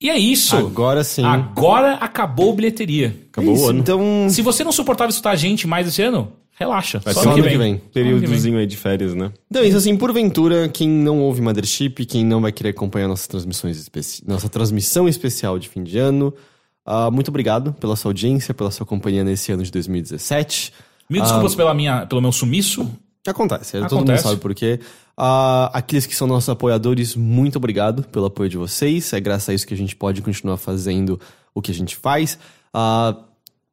E 0.00 0.08
é 0.08 0.16
isso. 0.16 0.56
Agora 0.56 1.02
sim. 1.02 1.24
Agora 1.24 1.94
acabou 1.94 2.52
a 2.52 2.54
bilheteria. 2.54 3.16
Acabou 3.32 3.56
É 3.56 3.58
o 3.58 3.68
ano. 3.68 3.80
Então, 3.80 4.28
Se 4.30 4.40
você 4.40 4.62
não 4.62 4.70
suportava 4.70 5.10
escutar 5.10 5.30
a 5.32 5.36
gente 5.36 5.66
mais 5.66 5.88
esse 5.88 6.00
ano, 6.00 6.32
relaxa. 6.58 6.98
Vai 6.98 7.14
Só 7.14 7.22
ser 7.22 7.28
ano 7.28 7.36
que 7.36 7.42
vem. 7.42 7.58
vem. 7.58 7.76
Períodozinho 7.92 8.58
aí 8.58 8.66
de 8.66 8.76
férias, 8.76 9.14
né? 9.14 9.32
Então, 9.50 9.64
isso 9.64 9.76
assim, 9.76 9.96
porventura, 9.96 10.68
quem 10.68 10.88
não 10.88 11.20
ouve 11.20 11.40
Mothership, 11.40 12.04
quem 12.04 12.24
não 12.24 12.40
vai 12.40 12.50
querer 12.50 12.70
acompanhar 12.70 13.06
nossas 13.06 13.28
transmissões 13.28 13.78
especi... 13.78 14.22
nossa 14.26 14.48
transmissão 14.48 15.08
especial 15.08 15.58
de 15.58 15.68
fim 15.68 15.84
de 15.84 15.98
ano, 15.98 16.34
ah, 16.84 17.10
muito 17.10 17.28
obrigado 17.28 17.72
pela 17.74 17.94
sua 17.94 18.10
audiência, 18.10 18.52
pela 18.52 18.70
sua 18.70 18.84
companhia 18.84 19.22
nesse 19.22 19.52
ano 19.52 19.62
de 19.62 19.70
2017. 19.70 20.72
Mil 21.08 21.22
desculpas 21.22 21.54
pela 21.54 21.72
minha, 21.72 22.06
pelo 22.06 22.20
meu 22.20 22.32
sumiço. 22.32 22.90
Acontece, 23.26 23.72
todo 23.72 23.82
mundo 23.82 24.10
Acontece. 24.10 24.22
sabe 24.24 24.40
por 24.40 24.54
quê. 24.54 24.80
Ah, 25.16 25.70
aqueles 25.72 26.06
que 26.06 26.16
são 26.16 26.26
nossos 26.26 26.48
apoiadores, 26.48 27.14
muito 27.14 27.56
obrigado 27.56 28.02
pelo 28.04 28.26
apoio 28.26 28.48
de 28.48 28.56
vocês. 28.56 29.12
É 29.12 29.20
graças 29.20 29.48
a 29.48 29.54
isso 29.54 29.66
que 29.66 29.74
a 29.74 29.76
gente 29.76 29.94
pode 29.94 30.22
continuar 30.22 30.56
fazendo 30.56 31.20
o 31.54 31.60
que 31.60 31.70
a 31.70 31.74
gente 31.74 31.94
faz. 31.96 32.38
Ah, 32.72 33.14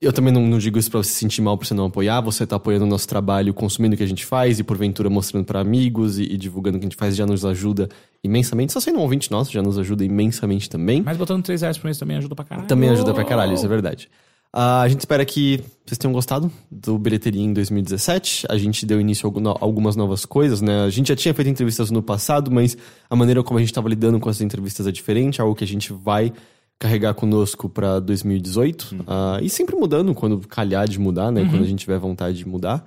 eu 0.01 0.11
também 0.11 0.33
não, 0.33 0.45
não 0.45 0.57
digo 0.57 0.77
isso 0.77 0.91
pra 0.91 1.01
você 1.01 1.09
se 1.09 1.19
sentir 1.19 1.41
mal 1.41 1.57
por 1.57 1.65
você 1.65 1.73
não 1.73 1.85
apoiar. 1.85 2.21
Você 2.21 2.45
tá 2.45 2.57
apoiando 2.57 2.85
o 2.85 2.87
nosso 2.87 3.07
trabalho, 3.07 3.53
consumindo 3.53 3.95
o 3.95 3.97
que 3.97 4.03
a 4.03 4.07
gente 4.07 4.25
faz 4.25 4.59
e 4.59 4.63
porventura 4.63 5.09
mostrando 5.09 5.45
pra 5.45 5.59
amigos 5.59 6.19
e, 6.19 6.23
e 6.23 6.37
divulgando 6.37 6.77
o 6.77 6.79
que 6.79 6.85
a 6.85 6.89
gente 6.89 6.97
faz 6.97 7.15
já 7.15 7.25
nos 7.25 7.45
ajuda 7.45 7.89
imensamente. 8.23 8.73
Só 8.73 8.79
sendo 8.79 8.99
um 8.99 9.01
ouvinte 9.01 9.31
nosso, 9.31 9.51
já 9.51 9.61
nos 9.61 9.79
ajuda 9.79 10.03
imensamente 10.03 10.69
também. 10.69 11.01
Mas 11.01 11.17
botando 11.17 11.43
3 11.43 11.61
reais 11.61 11.77
por 11.77 11.85
mês 11.85 11.97
também 11.97 12.17
ajuda 12.17 12.35
pra 12.35 12.45
caralho. 12.45 12.67
Também 12.67 12.89
ajuda 12.89 13.13
pra 13.13 13.23
caralho, 13.23 13.53
isso 13.53 13.65
é 13.65 13.69
verdade. 13.69 14.09
Ah, 14.57 14.81
a 14.81 14.87
gente 14.87 15.01
espera 15.01 15.25
que 15.25 15.61
vocês 15.85 15.97
tenham 15.97 16.13
gostado 16.13 16.49
do 16.71 16.97
Bilheteria 16.97 17.41
em 17.41 17.51
2017. 17.51 18.45
A 18.49 18.57
gente 18.57 18.85
deu 18.85 19.01
início 19.01 19.29
a 19.29 19.57
algumas 19.59 19.97
novas 19.97 20.23
coisas, 20.25 20.61
né? 20.61 20.83
A 20.83 20.89
gente 20.89 21.09
já 21.09 21.15
tinha 21.15 21.33
feito 21.33 21.49
entrevistas 21.49 21.91
no 21.91 22.01
passado, 22.01 22.49
mas 22.49 22.77
a 23.09 23.15
maneira 23.17 23.43
como 23.43 23.57
a 23.57 23.61
gente 23.61 23.71
estava 23.71 23.89
lidando 23.89 24.17
com 24.17 24.29
essas 24.29 24.41
entrevistas 24.41 24.87
é 24.87 24.93
diferente, 24.93 25.41
algo 25.41 25.53
que 25.53 25.65
a 25.65 25.67
gente 25.67 25.91
vai 25.91 26.31
carregar 26.79 27.13
conosco 27.13 27.69
pra 27.69 27.99
2018. 27.99 29.05
Ah, 29.07 29.39
e 29.41 29.49
sempre 29.49 29.75
mudando 29.75 30.13
quando 30.13 30.39
calhar 30.47 30.87
de 30.87 30.99
mudar, 30.99 31.31
né? 31.31 31.47
Quando 31.49 31.63
a 31.63 31.67
gente 31.67 31.79
tiver 31.79 31.97
vontade 31.97 32.37
de 32.37 32.47
mudar. 32.47 32.85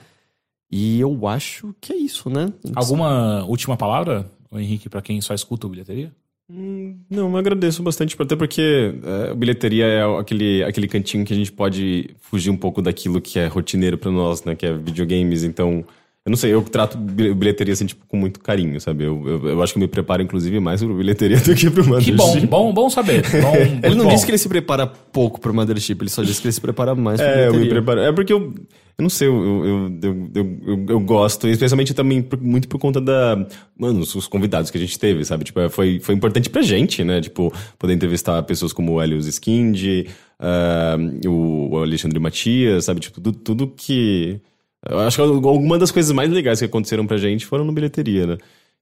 E 0.70 1.01
eu 1.01 1.27
acho 1.27 1.74
que 1.81 1.93
é 1.93 1.97
isso, 1.97 2.28
né? 2.28 2.52
Alguma 2.74 3.44
última 3.44 3.77
palavra, 3.77 4.31
Henrique, 4.52 4.89
pra 4.89 5.01
quem 5.01 5.20
só 5.20 5.35
escuta 5.35 5.66
o 5.66 5.70
bilheteria? 5.70 6.12
Não, 6.51 7.31
eu 7.31 7.36
agradeço 7.36 7.82
bastante, 7.82 8.16
até 8.19 8.35
porque 8.35 8.94
é, 9.05 9.31
a 9.31 9.35
bilheteria 9.35 9.85
é 9.85 10.19
aquele, 10.19 10.65
aquele 10.65 10.89
cantinho 10.89 11.24
que 11.24 11.32
a 11.32 11.36
gente 11.36 11.52
pode 11.52 12.10
fugir 12.20 12.48
um 12.48 12.56
pouco 12.56 12.81
daquilo 12.81 13.20
que 13.20 13.39
é 13.39 13.47
rotineiro 13.47 13.98
pra 13.98 14.10
nós, 14.10 14.43
né? 14.44 14.55
Que 14.55 14.65
é 14.65 14.73
videogames. 14.73 15.44
Então, 15.44 15.85
eu 16.28 16.30
não 16.30 16.36
sei, 16.36 16.52
eu 16.52 16.60
trato 16.62 16.98
bi- 16.98 17.32
bilheteria 17.32 17.72
assim, 17.72 17.86
tipo, 17.86 18.05
com 18.06 18.18
muito 18.18 18.38
carinho, 18.40 18.78
sabe? 18.80 19.05
Eu, 19.05 19.22
eu, 19.26 19.48
eu 19.48 19.62
acho 19.62 19.72
que 19.72 19.78
eu 19.78 19.80
me 19.80 19.88
preparo, 19.88 20.22
inclusive, 20.22 20.60
mais 20.60 20.82
pro 20.82 20.94
bilheteria 20.94 21.38
do 21.38 21.55
que 21.55 21.70
pro 21.70 21.82
Que 21.98 22.12
bom, 22.12 22.26
Mothership. 22.26 22.46
bom, 22.46 22.72
bom 22.74 22.90
saber. 22.90 23.22
Bom, 23.40 23.55
Ele 23.82 23.94
não 23.94 24.05
bom. 24.05 24.10
disse 24.10 24.26
que 24.26 24.30
ele 24.30 24.38
se 24.38 24.48
prepara 24.48 24.86
pouco 24.86 25.40
pro 25.40 25.55
Mothership, 25.55 25.96
ele 26.02 26.10
só 26.10 26.22
disse 26.22 26.40
que 26.40 26.46
ele 26.48 26.52
se 26.52 26.60
prepara 26.60 26.94
mais 26.94 27.18
pro 27.20 27.26
É, 27.30 27.46
eu 27.48 27.52
me 27.52 27.59
bilheteria. 27.60 27.82
preparo. 27.82 28.00
É 28.00 28.12
porque 28.12 28.32
eu. 28.32 28.52
Eu 29.00 29.02
não 29.05 29.09
sei, 29.10 29.28
eu, 29.28 29.32
eu, 29.34 29.64
eu, 29.64 29.98
eu, 30.02 30.30
eu, 30.34 30.59
eu- 30.66 30.86
eu 30.88 31.00
gosto, 31.00 31.46
especialmente 31.46 31.94
também 31.94 32.20
por- 32.20 32.40
muito 32.42 32.66
por 32.66 32.80
conta 32.80 33.00
da. 33.00 33.46
Mano, 33.78 34.00
os, 34.00 34.12
os 34.16 34.26
convidados 34.26 34.72
que 34.72 34.76
a 34.76 34.80
gente 34.80 34.98
teve, 34.98 35.24
sabe? 35.24 35.44
Tipo, 35.44 35.60
é, 35.60 35.68
foi, 35.68 36.00
foi 36.00 36.16
importante 36.16 36.50
pra 36.50 36.62
gente, 36.62 37.05
né? 37.05 37.20
Tipo, 37.20 37.52
poder 37.78 37.94
entrevistar 37.94 38.42
pessoas 38.42 38.72
como 38.72 38.94
o 38.94 39.00
Helios 39.02 39.26
Skind, 39.28 40.05
ah, 40.40 40.96
o, 41.26 41.74
o 41.74 41.78
Alexandre 41.78 42.18
Matias, 42.18 42.86
sabe? 42.86 42.98
Tipo, 43.00 43.20
tudo, 43.20 43.38
tudo 43.38 43.72
que. 43.76 44.40
Eu 44.86 45.00
acho 45.00 45.16
que 45.16 45.22
alguma 45.22 45.78
das 45.78 45.90
coisas 45.90 46.12
mais 46.12 46.30
legais 46.30 46.59
que 46.59 46.64
aconteceram 46.64 47.06
pra 47.06 47.16
gente 47.16 47.46
foram 47.46 47.64
no 47.64 47.72
bilheteria, 47.72 48.26
né? 48.26 48.38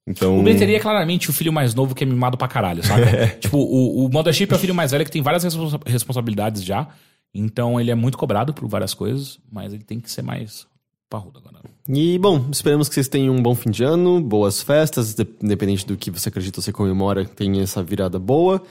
Então. 0.07 0.39
O 0.39 0.43
bilheteria 0.43 0.77
é 0.77 0.81
claramente 0.81 1.31
o 1.31 1.33
filho 1.33 1.53
mais 1.53 1.75
novo 1.75 1.95
que 1.95 2.05
é 2.05 2.07
mimado 2.07 2.37
pra 2.37 2.47
caralho, 2.47 2.85
sabe? 2.85 3.05
tipo, 3.41 3.57
o, 3.59 4.05
o 4.07 4.09
Mothership 4.13 4.53
é 4.53 4.55
o 4.55 4.59
filho 4.59 4.75
mais 4.75 4.93
velho 4.93 5.05
que 5.05 5.11
tem 5.11 5.23
várias 5.23 5.43
responsa- 5.43 5.81
responsabilidades 5.87 6.63
já. 6.63 6.87
Então 7.35 7.81
ele 7.81 7.91
é 7.91 7.95
muito 7.95 8.17
cobrado 8.17 8.55
por 8.55 8.69
várias 8.69 8.95
coisas, 8.95 9.39
mas 9.51 9.73
ele 9.73 9.83
tem 9.83 9.99
que 9.99 10.11
ser 10.11 10.23
mais 10.23 10.67
parrudo 11.11 11.39
agora. 11.39 11.57
E, 11.89 12.19
bom, 12.19 12.47
esperamos 12.53 12.89
que 12.89 12.95
vocês 12.95 13.09
tenham 13.09 13.35
um 13.35 13.43
bom 13.43 13.55
fim 13.55 13.71
de 13.71 13.83
ano, 13.85 14.21
boas 14.21 14.63
festas, 14.63 15.15
de- 15.15 15.27
independente 15.43 15.87
do 15.87 15.97
que 15.97 16.11
você 16.11 16.29
acredita 16.29 16.59
ou 16.61 16.63
você 16.63 16.73
comemora, 16.73 17.25
tenha 17.25 17.63
essa 17.63 17.83
virada 17.83 18.19
boa. 18.19 18.63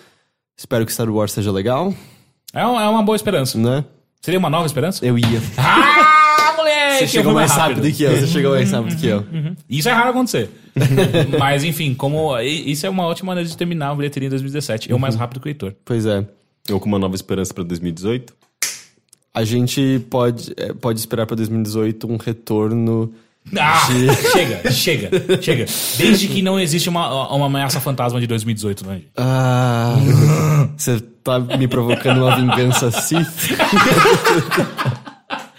Espero 0.58 0.86
que 0.86 0.92
Star 0.94 1.10
Wars 1.10 1.32
seja 1.34 1.52
legal, 1.52 1.94
É, 2.54 2.66
um- 2.66 2.80
é 2.80 2.88
uma 2.90 3.04
boa 3.04 3.16
esperança. 3.16 3.58
né? 3.58 3.84
Seria 4.22 4.40
uma 4.40 4.50
nova 4.50 4.66
esperança? 4.66 5.06
Eu 5.06 5.20
ia. 5.20 5.26
Ah, 5.58 6.25
moleque! 6.66 6.98
Você 6.98 7.04
eu 7.04 7.08
chegou 7.08 7.34
mais 7.34 7.52
rápido 7.52 7.92
que 7.92 8.04
eu, 8.04 8.16
você 8.16 8.28
chegou 8.28 8.52
mais 8.52 8.72
rápido 8.72 8.98
que 8.98 9.08
eu. 9.08 9.26
Isso 9.70 9.90
é 9.90 9.92
raro 9.92 10.10
acontecer. 10.10 10.50
Mas 11.40 11.64
enfim, 11.64 11.94
como 11.94 12.38
isso 12.40 12.86
é 12.86 12.90
uma 12.90 13.06
ótima 13.06 13.28
maneira 13.28 13.48
de 13.48 13.56
terminar 13.56 13.94
o 13.94 13.96
bilheteria 13.96 14.28
em 14.28 14.30
2017. 14.30 14.90
Eu 14.90 15.00
mais 15.00 15.16
rápido 15.16 15.40
que 15.40 15.48
o 15.48 15.50
Heitor. 15.50 15.74
Pois 15.86 16.06
é. 16.06 16.26
Ou 16.72 16.80
com 16.80 16.88
uma 16.88 17.00
nova 17.00 17.16
esperança 17.16 17.54
pra 17.54 17.64
2018. 17.64 18.34
A 19.34 19.44
gente 19.44 20.02
pode, 20.10 20.54
é, 20.58 20.74
pode 20.74 21.00
esperar 21.00 21.26
pra 21.26 21.36
2018 21.36 22.12
um 22.12 22.18
retorno. 22.18 23.14
Ah, 23.56 23.88
chega, 24.34 24.72
chega, 24.74 25.40
chega. 25.40 25.66
Desde 26.00 26.28
que 26.28 26.42
não 26.42 26.60
existe 26.60 26.90
uma, 26.90 27.32
uma 27.32 27.46
ameaça 27.46 27.80
fantasma 27.80 28.20
de 28.20 28.26
2018, 28.26 28.88
né? 28.88 29.02
Ah. 29.16 29.94
Você 30.76 31.00
tá 31.24 31.40
me 31.40 31.68
provocando 31.68 32.24
uma 32.24 32.36
vingança 32.36 32.90
Sith? 32.90 33.52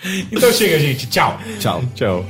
Então 0.33 0.53
chega, 0.53 0.79
gente. 0.79 1.07
Tchau. 1.07 1.39
Tchau. 1.59 1.83
Tchau. 1.95 2.25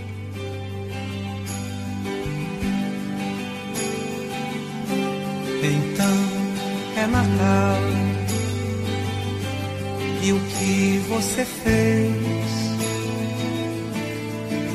Então 5.63 7.03
é 7.03 7.07
Natal. 7.07 7.77
E 10.23 10.33
o 10.33 10.41
que 10.41 11.03
você 11.09 11.45
fez? 11.45 12.47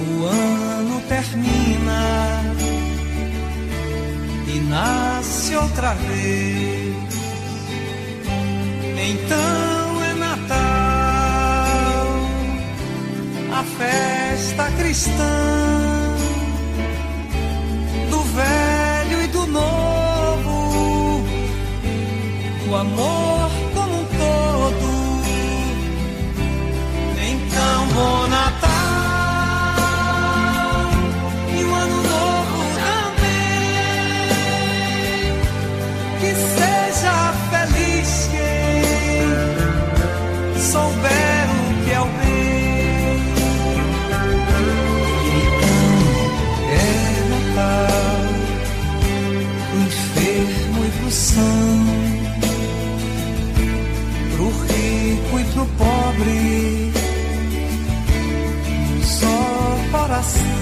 O 0.08 0.26
ano 0.26 1.02
termina 1.08 2.42
e 4.48 4.60
nasce 4.70 5.56
outra 5.56 5.94
vez. 5.94 7.22
Então 8.98 10.04
é 10.04 10.14
Natal, 10.14 10.91
festa 13.64 14.72
cristã 14.78 16.16
do 18.10 18.22
velho 18.22 19.22
e 19.24 19.28
do 19.28 19.48
novo, 19.48 21.24
o 22.70 22.76
amor 22.76 23.31
só 60.24 60.61